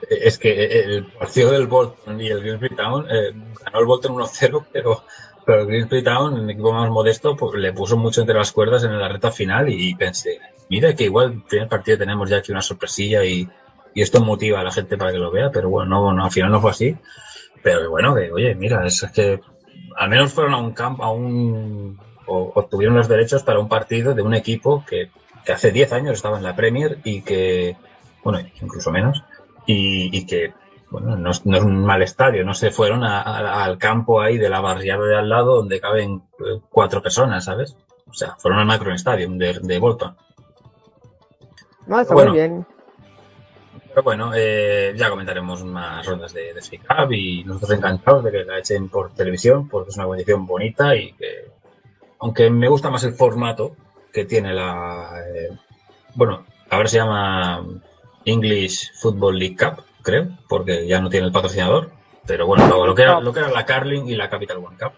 Es 0.09 0.37
que 0.37 0.65
el 0.65 1.05
partido 1.05 1.51
del 1.51 1.67
Bolton 1.67 2.19
y 2.19 2.27
el 2.27 2.41
Grimsby 2.41 2.75
Town 2.75 3.05
eh, 3.09 3.31
ganó 3.63 3.79
el 3.79 3.85
Bolton 3.85 4.15
1-0, 4.15 4.65
pero, 4.73 5.03
pero 5.45 5.61
el 5.61 5.67
Grimsby 5.67 6.03
Town, 6.03 6.33
un 6.33 6.49
equipo 6.49 6.73
más 6.73 6.89
modesto, 6.89 7.35
pues, 7.35 7.53
le 7.61 7.71
puso 7.71 7.97
mucho 7.97 8.21
entre 8.21 8.35
las 8.35 8.51
cuerdas 8.51 8.83
en 8.83 8.99
la 8.99 9.07
recta 9.07 9.31
final 9.31 9.69
y 9.69 9.93
pensé, 9.95 10.39
mira 10.69 10.95
que 10.95 11.05
igual 11.05 11.33
el 11.33 11.43
primer 11.43 11.69
partido 11.69 11.99
tenemos 11.99 12.29
ya 12.29 12.37
aquí 12.37 12.51
una 12.51 12.61
sorpresilla 12.61 13.23
y, 13.23 13.47
y 13.93 14.01
esto 14.01 14.21
motiva 14.21 14.59
a 14.59 14.63
la 14.63 14.71
gente 14.71 14.97
para 14.97 15.11
que 15.11 15.19
lo 15.19 15.31
vea, 15.31 15.51
pero 15.51 15.69
bueno, 15.69 15.89
no, 15.89 16.13
no, 16.13 16.25
al 16.25 16.31
final 16.31 16.51
no 16.51 16.61
fue 16.61 16.71
así. 16.71 16.97
Pero 17.63 17.91
bueno, 17.91 18.15
que 18.15 18.31
oye, 18.31 18.55
mira, 18.55 18.85
es 18.87 19.05
que 19.13 19.39
al 19.95 20.09
menos 20.09 20.33
fueron 20.33 20.53
a 20.53 20.57
un 20.57 20.71
campo, 20.71 21.03
a 21.03 21.11
un, 21.11 21.99
o 22.25 22.51
obtuvieron 22.55 22.97
los 22.97 23.07
derechos 23.07 23.43
para 23.43 23.59
un 23.59 23.69
partido 23.69 24.15
de 24.15 24.21
un 24.23 24.33
equipo 24.33 24.83
que, 24.87 25.11
que 25.45 25.53
hace 25.53 25.71
10 25.71 25.93
años 25.93 26.13
estaba 26.13 26.37
en 26.37 26.43
la 26.43 26.55
Premier 26.55 26.99
y 27.03 27.21
que, 27.21 27.75
bueno, 28.23 28.39
incluso 28.61 28.91
menos, 28.91 29.23
y, 29.65 30.15
y 30.17 30.25
que, 30.25 30.53
bueno, 30.89 31.15
no 31.15 31.31
es, 31.31 31.45
no 31.45 31.57
es 31.57 31.63
un 31.63 31.83
mal 31.85 32.01
estadio, 32.01 32.43
no 32.45 32.53
se 32.53 32.71
fueron 32.71 33.03
a- 33.03 33.21
a- 33.21 33.63
al 33.63 33.77
campo 33.77 34.21
ahí 34.21 34.37
de 34.37 34.49
la 34.49 34.59
barriada 34.61 35.05
de 35.05 35.15
al 35.15 35.29
lado 35.29 35.55
donde 35.57 35.79
caben 35.79 36.21
eh, 36.39 36.59
cuatro 36.69 37.01
personas, 37.01 37.45
¿sabes? 37.45 37.75
O 38.07 38.13
sea, 38.13 38.35
fueron 38.37 38.59
al 38.59 38.65
Macron 38.65 38.93
Stadium 38.95 39.37
de, 39.37 39.57
de 39.61 39.79
Bolton. 39.79 40.15
No, 41.87 41.99
está 41.99 42.13
Bueno. 42.13 42.31
muy 42.31 42.39
bien. 42.39 42.65
Pero 43.89 44.03
bueno, 44.03 44.31
eh, 44.33 44.93
ya 44.95 45.09
comentaremos 45.09 45.63
más 45.65 46.05
rondas 46.05 46.33
de, 46.33 46.53
de 46.53 47.15
y 47.15 47.43
nosotros 47.43 47.71
encantados 47.77 48.23
de 48.23 48.31
que 48.31 48.45
la 48.45 48.57
echen 48.59 48.87
por 48.87 49.13
televisión 49.13 49.67
porque 49.67 49.89
es 49.89 49.97
una 49.97 50.05
competición 50.05 50.45
bonita 50.45 50.95
y 50.95 51.11
que, 51.13 51.51
aunque 52.19 52.49
me 52.49 52.69
gusta 52.69 52.89
más 52.89 53.03
el 53.03 53.13
formato 53.13 53.75
que 54.13 54.25
tiene 54.25 54.53
la, 54.53 55.23
eh, 55.33 55.49
bueno, 56.15 56.45
ahora 56.69 56.87
se 56.87 56.97
llama 56.97 57.65
English 58.25 58.91
Football 58.99 59.39
League 59.39 59.57
Cup, 59.57 59.83
creo, 60.01 60.29
porque 60.47 60.87
ya 60.87 60.99
no 60.99 61.09
tiene 61.09 61.27
el 61.27 61.31
patrocinador, 61.31 61.91
pero 62.25 62.45
bueno, 62.45 62.67
lo, 62.67 62.85
lo 62.85 62.95
que, 62.95 63.03
era, 63.03 63.19
lo 63.19 63.33
que 63.33 63.39
era 63.39 63.49
la 63.49 63.65
Carling 63.65 64.07
y 64.07 64.15
la 64.15 64.29
Capital 64.29 64.57
One 64.57 64.77
Cup. 64.77 64.93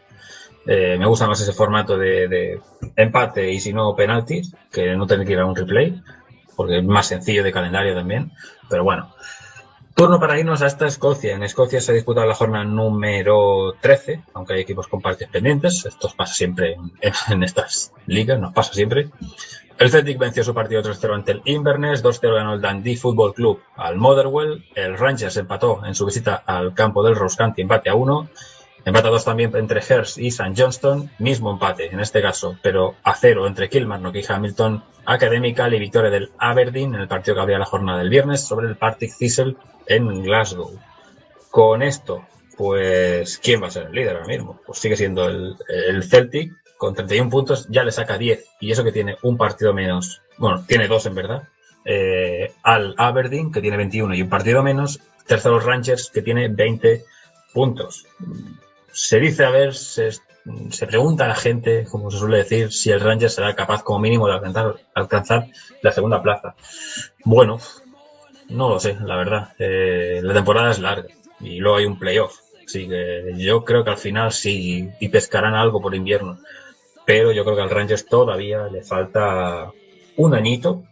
Eh, 0.65 0.95
me 0.97 1.05
gusta 1.05 1.27
más 1.27 1.41
ese 1.41 1.51
formato 1.51 1.97
de, 1.97 2.27
de 2.27 2.61
empate 2.95 3.51
y 3.51 3.59
si 3.59 3.73
no 3.73 3.95
penaltis, 3.95 4.55
que 4.71 4.95
no 4.95 5.05
tener 5.05 5.27
que 5.27 5.33
ir 5.33 5.39
a 5.39 5.45
un 5.45 5.55
replay, 5.55 6.01
porque 6.55 6.77
es 6.77 6.83
más 6.83 7.07
sencillo 7.07 7.43
de 7.43 7.51
calendario 7.51 7.93
también. 7.93 8.31
Pero 8.69 8.83
bueno, 8.83 9.13
turno 9.93 10.19
para 10.19 10.39
irnos 10.39 10.61
hasta 10.61 10.87
Escocia. 10.87 11.35
En 11.35 11.43
Escocia 11.43 11.79
se 11.81 11.91
ha 11.91 11.95
disputado 11.95 12.27
la 12.27 12.35
jornada 12.35 12.65
número 12.65 13.75
13, 13.79 14.23
aunque 14.33 14.53
hay 14.53 14.61
equipos 14.61 14.87
con 14.87 15.01
partidos 15.01 15.31
pendientes. 15.31 15.85
Esto 15.85 16.09
pasa 16.15 16.33
siempre 16.33 16.77
en, 17.29 17.43
estas 17.43 17.93
ligas, 18.05 18.39
nos 18.39 18.53
pasa 18.53 18.73
siempre. 18.73 19.09
El 19.77 19.89
Celtic 19.89 20.17
venció 20.17 20.43
su 20.43 20.53
partido 20.53 20.83
3-0 20.83 21.15
ante 21.15 21.31
el 21.31 21.41
Inverness, 21.45 22.03
2-0 22.03 22.35
ganó 22.35 22.53
el 22.53 22.61
Dundee 22.61 22.95
Football 22.95 23.33
Club 23.33 23.59
al 23.75 23.97
Motherwell, 23.97 24.63
el 24.75 24.97
Rangers 24.97 25.35
empató 25.37 25.83
en 25.83 25.95
su 25.95 26.05
visita 26.05 26.43
al 26.45 26.73
campo 26.75 27.03
del 27.03 27.15
Ross 27.15 27.35
County, 27.35 27.63
empate 27.63 27.89
a 27.89 27.95
1, 27.95 28.29
empate 28.85 29.07
a 29.07 29.11
2 29.11 29.25
también 29.25 29.51
entre 29.55 29.81
Hearst 29.81 30.19
y 30.19 30.27
St. 30.27 30.53
Johnston, 30.55 31.09
mismo 31.17 31.51
empate 31.51 31.91
en 31.91 31.99
este 31.99 32.21
caso, 32.21 32.55
pero 32.61 32.95
a 33.03 33.15
0 33.15 33.47
entre 33.47 33.67
Kilmarnock 33.67 34.15
y 34.15 34.23
Hamilton 34.27 34.83
Academical 35.05 35.73
y 35.73 35.79
victoria 35.79 36.09
del 36.09 36.31
Aberdeen 36.37 36.95
en 36.95 37.01
el 37.01 37.07
partido 37.07 37.35
que 37.35 37.41
abría 37.41 37.59
la 37.59 37.65
jornada 37.65 37.99
del 37.99 38.09
viernes 38.09 38.41
sobre 38.41 38.67
el 38.67 38.75
Partick 38.75 39.17
Thistle 39.17 39.55
en 39.87 40.23
Glasgow. 40.23 40.79
Con 41.49 41.81
esto, 41.81 42.25
pues, 42.57 43.37
¿quién 43.37 43.61
va 43.61 43.67
a 43.67 43.71
ser 43.71 43.87
el 43.87 43.93
líder 43.93 44.15
ahora 44.15 44.27
mismo? 44.27 44.59
Pues 44.65 44.79
sigue 44.79 44.95
siendo 44.95 45.27
el, 45.27 45.55
el 45.67 46.03
Celtic, 46.03 46.53
con 46.77 46.93
31 46.93 47.29
puntos, 47.29 47.67
ya 47.69 47.83
le 47.83 47.91
saca 47.91 48.17
10, 48.17 48.45
y 48.59 48.71
eso 48.71 48.83
que 48.83 48.91
tiene 48.91 49.15
un 49.21 49.37
partido 49.37 49.73
menos, 49.73 50.21
bueno, 50.37 50.65
tiene 50.67 50.87
dos 50.87 51.05
en 51.05 51.15
verdad, 51.15 51.43
eh, 51.85 52.53
al 52.63 52.95
Aberdeen, 52.97 53.51
que 53.51 53.61
tiene 53.61 53.77
21 53.77 54.15
y 54.15 54.21
un 54.21 54.29
partido 54.29 54.63
menos, 54.63 54.99
tercero 55.27 55.59
Rangers, 55.59 56.09
que 56.09 56.21
tiene 56.21 56.47
20 56.47 57.03
puntos. 57.53 58.05
Se 58.93 59.19
dice, 59.19 59.43
a 59.43 59.49
ver, 59.49 59.73
se, 59.73 60.11
se 60.11 60.87
pregunta 60.87 61.25
a 61.25 61.29
la 61.29 61.35
gente, 61.35 61.85
como 61.89 62.11
se 62.11 62.19
suele 62.19 62.37
decir, 62.37 62.71
si 62.71 62.91
el 62.91 62.99
Rangers 62.99 63.33
será 63.33 63.55
capaz 63.55 63.83
como 63.83 63.99
mínimo 63.99 64.27
de 64.27 64.33
alcanzar, 64.33 64.75
alcanzar 64.93 65.47
la 65.81 65.91
segunda 65.91 66.21
plaza. 66.21 66.55
Bueno, 67.25 67.57
no 68.49 68.69
lo 68.69 68.79
sé, 68.79 68.95
la 69.03 69.17
verdad. 69.17 69.53
Eh, 69.57 70.19
la 70.21 70.33
temporada 70.33 70.71
es 70.71 70.79
larga 70.79 71.09
y 71.39 71.57
luego 71.57 71.77
hay 71.77 71.85
un 71.85 71.97
playoff. 71.97 72.39
Así 72.65 72.87
que 72.87 73.33
yo 73.37 73.65
creo 73.65 73.83
que 73.83 73.89
al 73.89 73.97
final 73.97 74.31
sí 74.31 74.89
y 74.99 75.09
pescarán 75.09 75.55
algo 75.55 75.81
por 75.81 75.95
invierno. 75.95 76.37
Pero 77.05 77.31
yo 77.31 77.43
creo 77.43 77.55
que 77.55 77.63
al 77.63 77.69
Rangers 77.69 78.05
todavía 78.05 78.67
le 78.67 78.83
falta 78.83 79.71
un 80.15 80.33
añito 80.35 80.83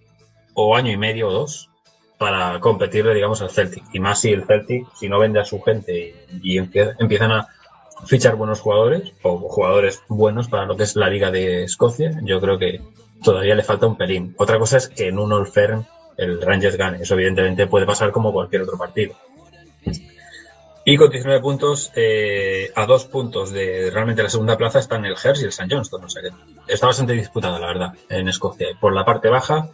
o 0.54 0.76
año 0.76 0.92
y 0.92 0.98
medio 0.98 1.30
o 1.30 1.32
dos 1.32 1.70
para 2.18 2.60
competirle, 2.60 3.14
digamos, 3.14 3.42
al 3.42 3.50
Celtic. 3.52 3.84
Y 3.94 4.00
más 4.00 4.20
si 4.22 4.32
el 4.34 4.46
Celtic, 4.46 4.88
si 4.96 5.08
no 5.08 5.20
vende 5.20 5.40
a 5.40 5.46
su 5.46 5.62
gente 5.62 6.16
y, 6.42 6.56
y 6.56 6.60
empie- 6.60 6.96
empiezan 7.00 7.32
a 7.32 7.48
fichar 8.06 8.36
buenos 8.36 8.60
jugadores 8.60 9.14
o 9.22 9.38
jugadores 9.38 10.02
buenos 10.08 10.48
para 10.48 10.66
lo 10.66 10.76
que 10.76 10.84
es 10.84 10.96
la 10.96 11.10
Liga 11.10 11.32
de 11.32 11.64
Escocia, 11.64 12.20
yo 12.24 12.40
creo 12.40 12.58
que 12.58 12.82
todavía 13.24 13.56
le 13.56 13.64
falta 13.64 13.88
un 13.88 13.98
pelín. 13.98 14.36
Otra 14.38 14.58
cosa 14.60 14.78
es 14.78 14.88
que 14.88 15.08
en 15.08 15.20
un 15.20 15.32
Old 15.32 15.48
Firm 15.48 15.86
el 16.18 16.42
Rangers 16.42 16.78
gane. 16.78 17.02
Eso 17.02 17.16
evidentemente 17.16 17.68
puede 17.68 17.86
pasar 17.86 18.12
como 18.12 18.32
cualquier 18.32 18.64
otro 18.64 18.78
partido. 18.78 19.16
Y 20.84 20.98
con 20.98 21.12
19 21.12 21.42
puntos, 21.42 21.92
eh, 21.96 22.72
a 22.76 22.86
dos 22.88 23.06
puntos 23.06 23.52
de 23.52 23.92
realmente 23.92 24.24
la 24.24 24.30
segunda 24.30 24.58
plaza 24.58 24.80
están 24.80 25.06
el 25.06 25.14
Hertz 25.14 25.42
y 25.42 25.44
el 25.44 25.50
St. 25.50 25.68
Johnston. 25.70 26.04
O 26.04 26.10
sea 26.10 26.24
que 26.24 26.30
está 26.68 26.88
bastante 26.88 27.14
disputada, 27.14 27.60
la 27.60 27.68
verdad, 27.68 27.94
en 28.10 28.28
Escocia. 28.28 28.70
Por 28.80 28.94
la 28.94 29.06
parte 29.06 29.30
baja 29.30 29.70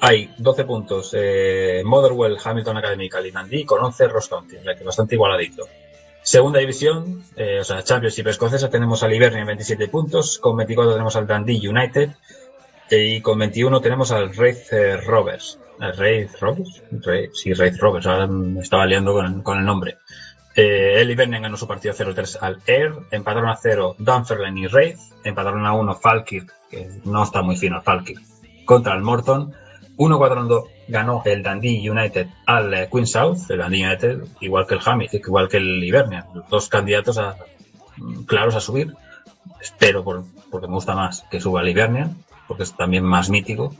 hay 0.00 0.34
12 0.36 0.64
puntos 0.64 1.14
eh, 1.16 1.82
Motherwell, 1.84 2.36
Hamilton 2.42 2.76
Academical 2.76 3.26
y 3.26 3.30
Dundee 3.30 3.64
con 3.64 3.82
11 3.82 4.08
Ross 4.08 4.28
County, 4.28 4.56
o 4.56 4.84
bastante 4.84 5.14
igualadito. 5.14 5.66
Segunda 6.24 6.58
división, 6.58 7.22
eh, 7.36 7.60
o 7.60 7.64
sea, 7.64 7.84
Championship 7.84 8.28
escocesa, 8.28 8.70
tenemos 8.70 9.02
al 9.02 9.12
Hibernia 9.12 9.40
en 9.40 9.46
27 9.46 9.88
puntos, 9.88 10.38
con 10.38 10.56
24 10.56 10.94
tenemos 10.94 11.14
al 11.16 11.26
Dundee 11.26 11.68
United 11.68 12.12
y 12.90 13.20
con 13.20 13.38
21 13.38 13.78
tenemos 13.82 14.10
al 14.10 14.30
Wraith 14.30 14.72
eh, 14.72 14.96
Rovers. 14.96 15.58
¿El 15.78 15.92
Wraith 15.92 16.30
Rovers? 16.40 16.82
Sí, 17.34 17.52
Wraith 17.52 17.76
Rovers, 17.76 18.06
ahora 18.06 18.26
me 18.26 18.62
estaba 18.62 18.86
liando 18.86 19.12
con, 19.12 19.42
con 19.42 19.58
el 19.58 19.66
nombre. 19.66 19.98
Eh, 20.56 20.94
el 21.02 21.10
Hibernian 21.10 21.42
ganó 21.42 21.58
su 21.58 21.68
partido 21.68 21.92
0-3 21.94 22.38
al 22.40 22.58
Air, 22.66 22.94
empataron 23.10 23.50
a 23.50 23.56
0 23.56 23.96
Dunfermline 23.98 24.58
y 24.58 24.66
Wraith, 24.68 24.98
empataron 25.24 25.66
a 25.66 25.74
1 25.74 25.94
Falkirk, 25.96 26.50
que 26.70 26.88
no 27.04 27.22
está 27.22 27.42
muy 27.42 27.58
fino 27.58 27.82
Falkirk, 27.82 28.22
contra 28.64 28.94
el 28.94 29.02
Morton. 29.02 29.52
1-4 29.96 30.66
ganó 30.88 31.22
el 31.24 31.42
Dundee 31.42 31.88
United 31.90 32.26
al 32.46 32.74
eh, 32.74 32.88
Queen 32.90 33.06
South, 33.06 33.38
el 33.50 33.58
Dundee 33.58 33.86
United, 33.86 34.24
igual 34.40 34.66
que 34.66 34.74
el 34.74 34.80
Hamilton, 34.84 35.20
igual 35.26 35.48
que 35.48 35.56
el 35.58 35.82
Hibernian, 35.84 36.24
dos 36.50 36.68
candidatos 36.68 37.18
a, 37.18 37.36
mm, 37.96 38.24
claros 38.24 38.54
a 38.54 38.60
subir. 38.60 38.94
Espero, 39.60 40.02
por- 40.04 40.24
porque 40.50 40.66
me 40.66 40.74
gusta 40.74 40.94
más 40.94 41.24
que 41.30 41.40
suba 41.40 41.60
el 41.62 41.68
Hibernian, 41.68 42.16
porque 42.48 42.64
es 42.64 42.76
también 42.76 43.04
más 43.04 43.30
mítico. 43.30 43.74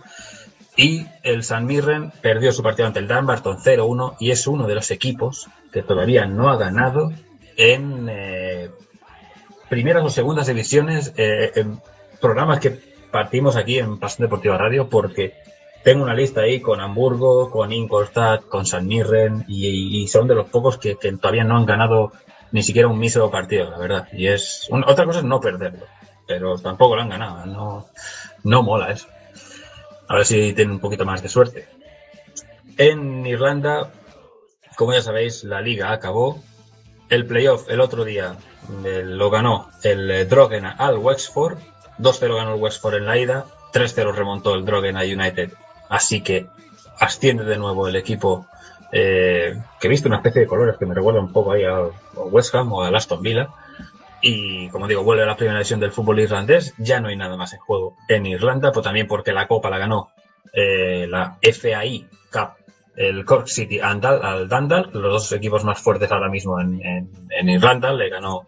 Y 0.77 1.07
el 1.23 1.45
San 1.45 1.67
Mirren 1.67 2.13
perdió 2.21 2.51
su 2.53 2.63
partido 2.63 2.87
ante 2.89 2.99
el 2.99 3.07
Dunbarton 3.09 3.59
0-1 3.59 4.17
y 4.19 4.31
es 4.33 4.47
uno 4.47 4.67
de 4.67 4.75
los 4.75 4.91
equipos 4.91 5.49
que 5.73 5.83
todavía 5.83 6.27
no 6.27 6.49
ha 6.51 6.57
ganado 6.57 7.13
en 7.57 8.09
eh, 8.11 8.71
primeras 9.69 10.03
o 10.05 10.11
segundas 10.11 10.47
divisiones, 10.49 11.13
eh, 11.17 11.53
en 11.55 11.81
programas 12.21 12.59
que 12.61 12.71
partimos 13.13 13.55
aquí 13.57 13.79
en 13.79 13.99
Pasión 13.99 14.27
Deportiva 14.27 14.59
Radio, 14.59 14.89
porque 14.89 15.35
tengo 15.85 16.03
una 16.03 16.15
lista 16.15 16.41
ahí 16.41 16.61
con 16.61 16.81
Hamburgo, 16.81 17.51
con 17.51 17.71
Ingolstadt, 17.71 18.49
con 18.49 18.65
San 18.65 18.87
Mirren 18.87 19.45
y, 19.47 20.09
son 20.09 20.27
de 20.27 20.35
los 20.35 20.49
pocos 20.49 20.79
que, 20.79 20.95
todavía 20.95 21.45
no 21.45 21.59
han 21.59 21.67
ganado 21.67 22.13
ni 22.53 22.63
siquiera 22.63 22.89
un 22.89 22.99
mísero 22.99 23.31
partido, 23.31 23.71
la 23.71 23.79
verdad. 23.79 24.09
Y 24.13 24.27
es 24.27 24.67
un- 24.71 24.85
otra 24.85 25.05
cosa 25.05 25.19
es 25.19 25.25
no 25.25 25.41
perderlo, 25.41 25.87
pero 26.27 26.59
tampoco 26.59 26.97
lo 26.97 27.03
han 27.03 27.11
ganado, 27.11 27.45
no, 27.47 27.87
no 28.45 28.63
mola 28.63 28.93
eso. 28.93 29.09
A 30.09 30.17
ver 30.17 30.27
si 30.27 30.55
tienen 30.55 30.73
un 30.73 30.81
poquito 30.81 31.05
más 31.05 31.23
de 31.23 31.29
suerte. 31.29 31.69
En 32.79 33.27
Irlanda, 33.27 33.93
como 34.77 34.95
ya 34.95 35.03
sabéis, 35.03 35.45
la 35.45 35.61
liga 35.61 35.93
acabó. 35.93 36.43
El 37.11 37.27
playoff 37.27 37.69
el 37.69 37.81
otro 37.81 38.05
día 38.05 38.37
eh, 38.85 39.03
lo 39.05 39.29
ganó 39.31 39.69
el 39.83 40.11
eh, 40.11 40.29
al 40.79 40.99
Wexford. 40.99 41.59
2-0 41.99 42.37
ganó 42.37 42.55
el 42.55 42.61
Wexford 42.61 42.95
en 42.95 43.07
la 43.07 43.19
ida. 43.19 43.45
3-0 43.73 44.13
remontó 44.13 44.55
el 44.55 44.65
Drogheda 44.65 45.01
United. 45.01 45.53
Así 45.89 46.21
que 46.23 46.47
asciende 47.01 47.45
de 47.45 47.57
nuevo 47.59 47.89
el 47.89 47.97
equipo 47.97 48.47
eh, 48.93 49.55
que 49.81 49.87
he 49.87 49.91
visto 49.91 50.09
una 50.09 50.19
especie 50.19 50.43
de 50.43 50.47
colores 50.47 50.77
que 50.79 50.87
me 50.87 50.95
recuerda 50.95 51.21
un 51.21 51.33
poco 51.33 51.53
ahí 51.53 51.65
a, 51.65 51.81
West 52.31 52.55
Ham 52.55 52.73
o 52.73 52.83
a 52.83 52.89
Aston 52.89 53.23
Villa. 53.23 53.49
Y 54.23 54.69
como 54.71 54.87
digo, 54.89 55.03
vuelve 55.03 55.25
a 55.25 55.27
la 55.27 55.37
primera 55.37 55.59
división 55.59 55.81
del 55.81 55.93
fútbol 55.93 56.21
irlandés. 56.21 56.75
Ya 56.79 57.01
no 57.01 57.09
hay 57.09 57.17
nada 57.17 57.37
más 57.37 57.53
en 57.53 57.59
juego 57.61 57.97
en 58.09 58.25
Irlanda, 58.27 58.73
pues 58.73 58.85
también 58.85 59.07
porque 59.07 59.33
la 59.33 59.47
Copa 59.47 59.69
la 59.69 59.79
ganó 59.79 60.11
eh, 60.53 61.07
la 61.09 61.37
FAI 61.43 62.07
Cup, 62.33 62.51
el 62.97 63.25
Cork 63.25 63.49
City 63.49 63.81
and 63.81 64.03
Dal- 64.03 64.23
al 64.25 64.49
Dundalk, 64.49 64.95
los 64.95 65.13
dos 65.13 65.33
equipos 65.33 65.65
más 65.65 65.81
fuertes 65.81 66.11
ahora 66.11 66.29
mismo 66.31 66.59
en, 66.61 66.81
en- 66.85 67.11
en 67.31 67.49
Irlanda. 67.51 67.93
Le 67.93 68.09
ganó, 68.09 68.47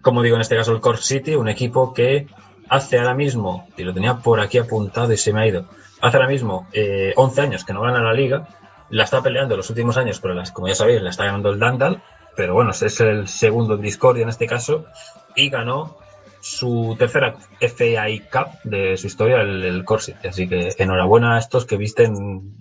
como 0.00 0.22
digo, 0.22 0.36
en 0.36 0.42
este 0.42 0.56
caso 0.56 0.72
el 0.72 0.80
Cork 0.80 1.00
City, 1.00 1.34
un 1.34 1.48
equipo 1.48 1.92
que 1.92 2.26
hace 2.70 2.98
ahora 2.98 3.14
mismo, 3.14 3.68
y 3.76 3.82
lo 3.82 3.92
tenía 3.92 4.16
por 4.16 4.40
aquí 4.40 4.56
apuntado 4.56 5.12
y 5.12 5.18
se 5.18 5.32
me 5.34 5.42
ha 5.42 5.46
ido, 5.46 5.66
hace 6.00 6.16
ahora 6.16 6.28
mismo 6.28 6.68
eh, 6.72 7.12
11 7.16 7.40
años 7.40 7.64
que 7.64 7.72
no 7.72 7.82
gana 7.82 8.02
la 8.02 8.12
liga, 8.12 8.48
la 8.90 9.04
está 9.04 9.22
peleando 9.22 9.56
los 9.56 9.68
últimos 9.70 9.96
años, 9.96 10.20
pero 10.20 10.34
las, 10.34 10.52
como 10.52 10.68
ya 10.68 10.74
sabéis, 10.74 11.02
la 11.02 11.10
está 11.10 11.24
ganando 11.24 11.50
el 11.50 11.58
Dundalk, 11.58 12.00
pero 12.36 12.54
bueno, 12.54 12.70
es 12.70 13.00
el 13.00 13.28
segundo 13.28 13.74
en 13.74 13.82
discordia 13.82 14.22
en 14.22 14.28
este 14.28 14.46
caso, 14.46 14.86
y 15.34 15.48
ganó 15.48 15.96
su 16.40 16.94
tercera 16.98 17.34
FAI 17.58 18.20
Cup 18.30 18.58
de 18.64 18.96
su 18.96 19.06
historia, 19.06 19.40
el, 19.40 19.64
el. 19.64 19.84
Así 20.28 20.46
que 20.46 20.74
enhorabuena 20.76 21.36
a 21.36 21.38
estos 21.38 21.64
que 21.64 21.78
visten 21.78 22.58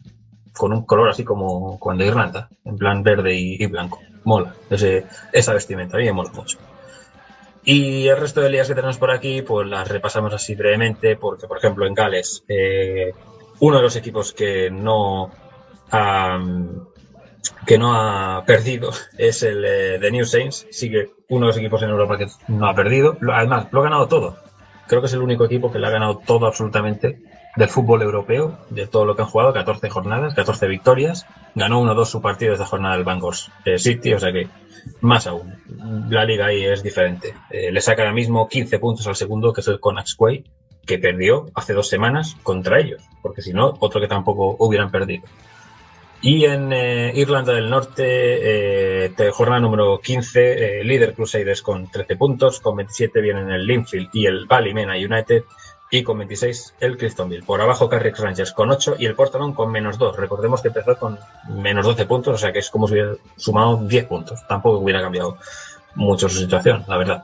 con 0.54 0.72
un 0.72 0.86
color 0.86 1.10
así 1.10 1.24
como 1.24 1.78
cuando 1.80 2.06
Irlanda, 2.06 2.48
en 2.64 2.78
plan 2.78 3.04
verde 3.04 3.36
y, 3.36 3.66
blanco. 3.66 4.00
Mola, 4.24 4.56
ese, 4.70 5.06
esa 5.34 5.54
vestimenta, 5.54 5.98
a 5.98 6.00
mí 6.00 6.10
mola 6.14 6.32
mucho. 6.32 6.58
Y 7.66 8.08
el 8.08 8.18
resto 8.18 8.42
de 8.42 8.50
ligas 8.50 8.68
que 8.68 8.76
tenemos 8.76 8.98
por 8.98 9.12
aquí, 9.12 9.42
pues 9.42 9.68
las 9.68 9.88
repasamos 9.88 10.34
así 10.34 10.56
brevemente, 10.56 11.16
porque 11.16 11.48
por 11.48 11.58
ejemplo 11.58 11.86
en 11.86 11.94
Gales, 11.94 12.44
eh, 12.48 13.14
uno 13.60 13.78
de 13.78 13.84
los 13.84 13.96
equipos 13.96 14.34
que 14.34 14.70
no 14.70 15.32
ha, 15.92 16.40
que 17.66 17.78
no 17.78 17.94
ha 17.96 18.44
perdido 18.46 18.92
es 19.18 19.44
el 19.44 19.64
eh, 19.64 19.98
de 20.00 20.12
New 20.12 20.26
Saints, 20.26 20.68
sigue 20.72 21.12
uno 21.30 21.46
de 21.46 21.48
los 21.52 21.58
equipos 21.58 21.82
en 21.84 21.90
Europa 21.90 22.18
que 22.18 22.28
no 22.50 22.68
ha 22.68 22.76
perdido, 22.76 23.18
Lo- 23.22 23.34
además 23.34 23.68
lo 23.72 23.80
ha 23.80 23.84
ganado 23.84 24.08
todo. 24.08 24.38
Creo 24.88 25.00
que 25.02 25.08
es 25.08 25.14
el 25.14 25.22
único 25.22 25.46
equipo 25.46 25.72
que 25.72 25.80
le 25.80 25.88
ha 25.88 25.92
ganado 25.92 26.20
todo 26.26 26.46
absolutamente 26.46 27.20
del 27.56 27.70
fútbol 27.70 28.02
europeo, 28.02 28.58
de 28.70 28.88
todo 28.88 29.06
lo 29.06 29.16
que 29.16 29.22
han 29.22 29.28
jugado, 29.28 29.54
14 29.54 29.90
jornadas, 29.90 30.34
14 30.34 30.68
victorias, 30.68 31.26
ganó 31.56 31.82
1-2 31.84 32.06
su 32.06 32.22
partido 32.22 32.54
esta 32.54 32.66
jornada 32.66 32.96
del 32.96 33.04
Bangor 33.04 33.36
eh, 33.66 33.78
City, 33.78 34.14
o 34.14 34.20
sea 34.20 34.32
que 34.32 34.48
más 35.02 35.28
aún, 35.28 35.56
la 36.10 36.26
liga 36.26 36.48
ahí 36.48 36.66
es 36.66 36.84
diferente. 36.84 37.34
Eh, 37.50 37.72
le 37.72 37.82
saca 37.82 38.02
ahora 38.02 38.14
mismo 38.14 38.48
15 38.48 38.80
puntos 38.80 39.08
al 39.08 39.16
segundo, 39.16 39.54
que 39.54 39.62
es 39.62 39.68
el 39.68 39.80
Conax 39.80 40.18
que 40.86 41.00
perdió 41.00 41.46
hace 41.54 41.74
dos 41.74 41.88
semanas 41.88 42.36
contra 42.44 42.80
ellos, 42.80 43.02
porque 43.22 43.42
si 43.42 43.54
no, 43.54 43.78
otro 43.80 44.02
que 44.02 44.08
tampoco 44.08 44.58
hubieran 44.60 44.92
perdido. 44.92 45.24
Y 46.24 46.46
en 46.46 46.72
eh, 46.72 47.12
Irlanda 47.16 47.52
del 47.54 47.70
Norte, 47.70 48.06
eh, 48.08 49.12
jornada 49.34 49.60
número 49.60 50.00
15, 50.00 50.80
eh, 50.80 50.84
líder 50.86 51.14
Crusaders 51.14 51.62
con 51.62 51.92
13 51.92 52.16
puntos, 52.16 52.62
con 52.62 52.78
27 52.78 53.20
vienen 53.20 53.52
el 53.52 53.68
Linfield 53.68 54.10
y 54.14 54.26
el 54.26 54.46
Ballymena 54.46 54.94
United, 54.94 55.44
y 55.94 56.02
con 56.02 56.18
26 56.18 56.74
el 56.80 56.98
Cliftonville. 56.98 57.44
Por 57.44 57.62
abajo 57.62 57.88
Carrick 57.88 58.18
Rangers 58.18 58.52
con 58.52 58.72
8 58.72 58.96
y 58.98 59.06
el 59.06 59.14
Portland 59.14 59.54
con 59.54 59.72
menos 59.72 60.00
2. 60.00 60.18
Recordemos 60.18 60.60
que 60.60 60.70
empezó 60.70 60.98
con 60.98 61.20
menos 61.50 61.86
12 61.86 62.08
puntos, 62.08 62.34
o 62.34 62.38
sea 62.40 62.52
que 62.52 62.60
es 62.60 62.72
como 62.72 62.88
si 62.88 62.94
hubiera 62.94 63.14
sumado 63.36 63.78
10 63.78 64.06
puntos. 64.06 64.40
Tampoco 64.48 64.80
hubiera 64.80 65.02
cambiado 65.04 65.38
mucho 65.94 66.28
su 66.28 66.40
situación, 66.40 66.84
la 66.88 66.98
verdad. 66.98 67.24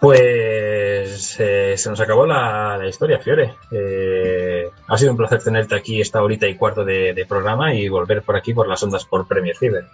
Pues 0.00 1.36
eh, 1.40 1.74
se 1.76 1.90
nos 1.90 1.98
acabó 1.98 2.24
la, 2.26 2.78
la 2.78 2.86
historia, 2.86 3.18
Fiore. 3.18 3.56
Eh, 3.72 4.47
ha 4.86 4.96
sido 4.96 5.12
un 5.12 5.16
placer 5.16 5.42
tenerte 5.42 5.74
aquí 5.74 6.00
esta 6.00 6.22
horita 6.22 6.46
y 6.46 6.56
cuarto 6.56 6.84
de, 6.84 7.14
de 7.14 7.26
programa 7.26 7.74
y 7.74 7.88
volver 7.88 8.22
por 8.22 8.36
aquí 8.36 8.54
por 8.54 8.68
las 8.68 8.82
ondas 8.82 9.04
por 9.04 9.26
Premier 9.26 9.56
Fever. 9.56 9.86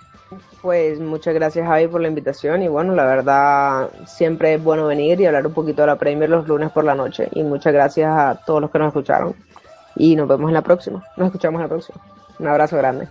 Pues 0.63 0.99
muchas 0.99 1.35
gracias 1.35 1.67
Javi 1.67 1.89
por 1.89 2.01
la 2.01 2.09
invitación 2.09 2.63
y 2.63 2.69
bueno, 2.69 2.95
la 2.95 3.05
verdad 3.05 3.91
siempre 4.07 4.55
es 4.55 4.63
bueno 4.63 4.87
venir 4.87 5.21
y 5.21 5.27
hablar 5.27 5.47
un 5.47 5.53
poquito 5.53 5.83
de 5.83 5.89
la 5.89 5.97
Premier 5.97 6.31
los 6.31 6.49
lunes 6.49 6.71
por 6.71 6.85
la 6.85 6.95
noche 6.95 7.29
y 7.33 7.43
muchas 7.43 7.73
gracias 7.73 8.11
a 8.11 8.41
todos 8.47 8.61
los 8.61 8.71
que 8.71 8.79
nos 8.79 8.89
escucharon 8.89 9.35
y 9.97 10.17
nos 10.17 10.29
vemos 10.29 10.49
en 10.49 10.55
la 10.55 10.63
próxima, 10.63 11.05
nos 11.17 11.27
escuchamos 11.27 11.59
en 11.59 11.63
la 11.63 11.69
próxima. 11.69 12.01
Un 12.39 12.49
abrazo 12.49 12.77
grande. 12.77 13.09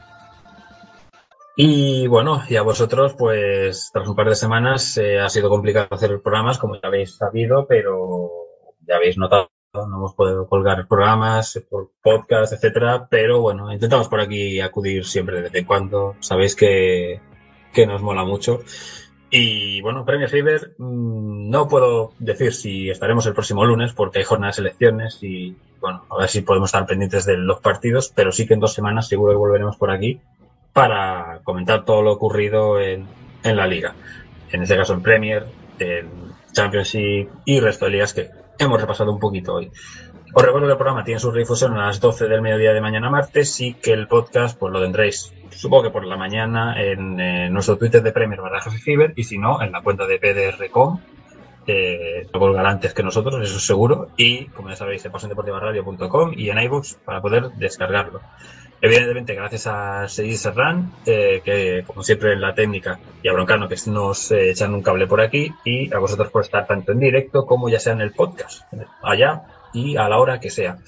Y 1.55 2.07
bueno, 2.07 2.41
y 2.49 2.55
a 2.55 2.63
vosotros, 2.63 3.13
pues 3.13 3.91
tras 3.93 4.07
un 4.07 4.15
par 4.15 4.27
de 4.27 4.35
semanas 4.35 4.97
eh, 4.97 5.19
ha 5.19 5.29
sido 5.29 5.49
complicado 5.49 5.87
hacer 5.91 6.19
programas, 6.21 6.57
como 6.57 6.75
ya 6.75 6.87
habéis 6.87 7.15
sabido, 7.15 7.67
pero 7.67 8.31
ya 8.87 8.95
habéis 8.95 9.17
notado, 9.17 9.51
no 9.73 9.97
hemos 9.97 10.13
podido 10.13 10.47
colgar 10.47 10.87
programas, 10.87 11.59
podcast, 12.03 12.53
etcétera, 12.53 13.07
pero 13.09 13.41
bueno, 13.41 13.73
intentamos 13.73 14.07
por 14.07 14.19
aquí 14.19 14.61
acudir 14.61 15.03
siempre 15.03 15.37
de 15.37 15.41
vez 15.43 15.55
en 15.55 15.65
cuando. 15.65 16.15
Sabéis 16.19 16.55
que, 16.55 17.19
que 17.73 17.87
nos 17.87 18.03
mola 18.03 18.23
mucho. 18.23 18.61
Y 19.31 19.81
bueno, 19.81 20.05
Premier 20.05 20.29
Fever, 20.29 20.75
mmm, 20.77 21.49
no 21.49 21.67
puedo 21.67 22.13
decir 22.19 22.53
si 22.53 22.91
estaremos 22.91 23.25
el 23.25 23.33
próximo 23.33 23.65
lunes 23.65 23.93
porque 23.93 24.19
hay 24.19 24.25
jornadas 24.25 24.57
de 24.57 24.61
elecciones 24.61 25.17
y 25.23 25.57
bueno, 25.81 26.05
a 26.07 26.19
ver 26.19 26.29
si 26.29 26.41
podemos 26.41 26.67
estar 26.67 26.85
pendientes 26.85 27.25
de 27.25 27.37
los 27.37 27.59
partidos, 27.59 28.13
pero 28.13 28.31
sí 28.31 28.45
que 28.45 28.53
en 28.53 28.59
dos 28.59 28.73
semanas 28.73 29.07
seguro 29.07 29.33
que 29.33 29.37
volveremos 29.37 29.77
por 29.77 29.89
aquí 29.89 30.21
para 30.71 31.41
comentar 31.43 31.83
todo 31.83 32.03
lo 32.03 32.11
ocurrido 32.11 32.79
en, 32.79 33.07
en 33.43 33.57
la 33.57 33.65
liga. 33.65 33.95
En 34.51 34.61
este 34.61 34.77
caso 34.77 34.93
en 34.93 35.01
Premier, 35.01 35.47
en 35.79 36.09
Championship 36.51 37.27
y 37.45 37.59
resto 37.59 37.85
de 37.85 37.91
ligas 37.91 38.13
que 38.13 38.42
hemos 38.57 38.79
repasado 38.79 39.11
un 39.11 39.19
poquito 39.19 39.53
hoy. 39.55 39.71
Os 40.33 40.43
recuerdo 40.43 40.67
que 40.67 40.73
el 40.73 40.77
programa 40.77 41.03
tiene 41.03 41.19
su 41.19 41.31
redifusión 41.31 41.73
a 41.77 41.87
las 41.87 41.99
12 41.99 42.27
del 42.27 42.41
mediodía 42.41 42.73
de 42.73 42.81
mañana 42.81 43.09
martes 43.09 43.61
y 43.61 43.75
que 43.75 43.93
el 43.93 44.07
podcast 44.07 44.57
pues 44.57 44.73
lo 44.73 44.81
tendréis 44.81 45.33
supongo 45.55 45.83
que 45.83 45.89
por 45.91 46.05
la 46.05 46.17
mañana 46.17 46.81
en, 46.81 47.19
eh, 47.19 47.49
nuestro 47.49 47.77
Twitter 47.77 48.01
de 48.01 48.11
Premier 48.11 48.41
barra 48.41 48.61
Jefe 48.61 48.79
Fever 48.79 49.13
y 49.15 49.23
si 49.23 49.37
no 49.37 49.61
en 49.61 49.71
la 49.71 49.81
cuenta 49.81 50.05
de 50.05 50.19
PDRcom 50.19 50.99
eh, 51.65 52.27
lo 52.33 52.39
colgará 52.39 52.71
antes 52.71 52.93
que 52.93 53.03
nosotros, 53.03 53.41
eso 53.41 53.57
es 53.57 53.65
seguro 53.65 54.09
y 54.17 54.47
como 54.47 54.69
ya 54.69 54.75
sabéis 54.75 55.05
en 55.05 55.11
pasiondeportivaradio.com 55.11 56.33
y 56.35 56.49
en 56.49 56.59
iVoox 56.59 56.95
para 57.05 57.21
poder 57.21 57.51
descargarlo. 57.51 58.21
Evidentemente, 58.85 59.33
gracias 59.33 59.65
a 59.67 60.09
Seguir 60.09 60.37
Serrán, 60.37 60.91
eh, 61.05 61.41
que 61.41 61.85
como 61.87 62.03
siempre 62.03 62.33
en 62.33 62.41
la 62.41 62.53
técnica, 62.53 62.99
y 63.23 63.29
a 63.29 63.31
Broncano, 63.31 63.69
que 63.69 63.77
nos 63.87 64.29
eh, 64.31 64.49
echan 64.49 64.73
un 64.73 64.81
cable 64.81 65.07
por 65.07 65.21
aquí, 65.21 65.49
y 65.63 65.93
a 65.93 65.99
vosotros 65.99 66.29
por 66.29 66.41
estar 66.41 66.67
tanto 66.67 66.91
en 66.91 66.99
directo 66.99 67.45
como 67.45 67.69
ya 67.69 67.79
sea 67.79 67.93
en 67.93 68.01
el 68.01 68.11
podcast, 68.11 68.63
allá 69.01 69.43
y 69.71 69.95
a 69.95 70.09
la 70.09 70.17
hora 70.17 70.41
que 70.41 70.49
sea. 70.49 70.79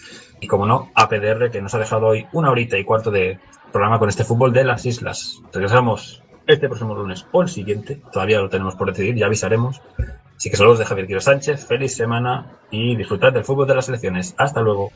Y 0.42 0.48
como 0.48 0.66
no, 0.66 0.92
a 0.94 1.08
PDR, 1.08 1.50
que 1.50 1.62
nos 1.62 1.74
ha 1.74 1.80
dejado 1.80 2.08
hoy 2.08 2.28
una 2.34 2.52
horita 2.52 2.78
y 2.78 2.84
cuarto 2.84 3.12
de 3.12 3.40
programa 3.72 3.98
con 3.98 4.10
este 4.10 4.26
fútbol 4.26 4.52
de 4.52 4.66
las 4.66 4.86
islas. 4.86 5.42
Regresamos 5.54 6.22
este 6.48 6.68
próximo 6.68 6.96
lunes 6.96 7.26
o 7.32 7.44
el 7.44 7.48
siguiente, 7.48 8.02
todavía 8.12 8.42
lo 8.42 8.50
tenemos 8.50 8.76
por 8.76 8.90
decidir, 8.90 9.16
ya 9.16 9.28
avisaremos. 9.28 9.82
Así 10.36 10.50
que 10.50 10.58
saludos 10.58 10.80
de 10.80 10.86
Javier 10.86 11.08
Quiro 11.08 11.22
Sánchez, 11.22 11.66
feliz 11.66 11.96
semana 11.96 12.58
y 12.70 12.98
disfrutad 12.98 13.32
del 13.32 13.46
fútbol 13.46 13.68
de 13.68 13.76
las 13.76 13.86
selecciones. 13.86 14.36
Hasta 14.38 14.62
luego. 14.62 14.92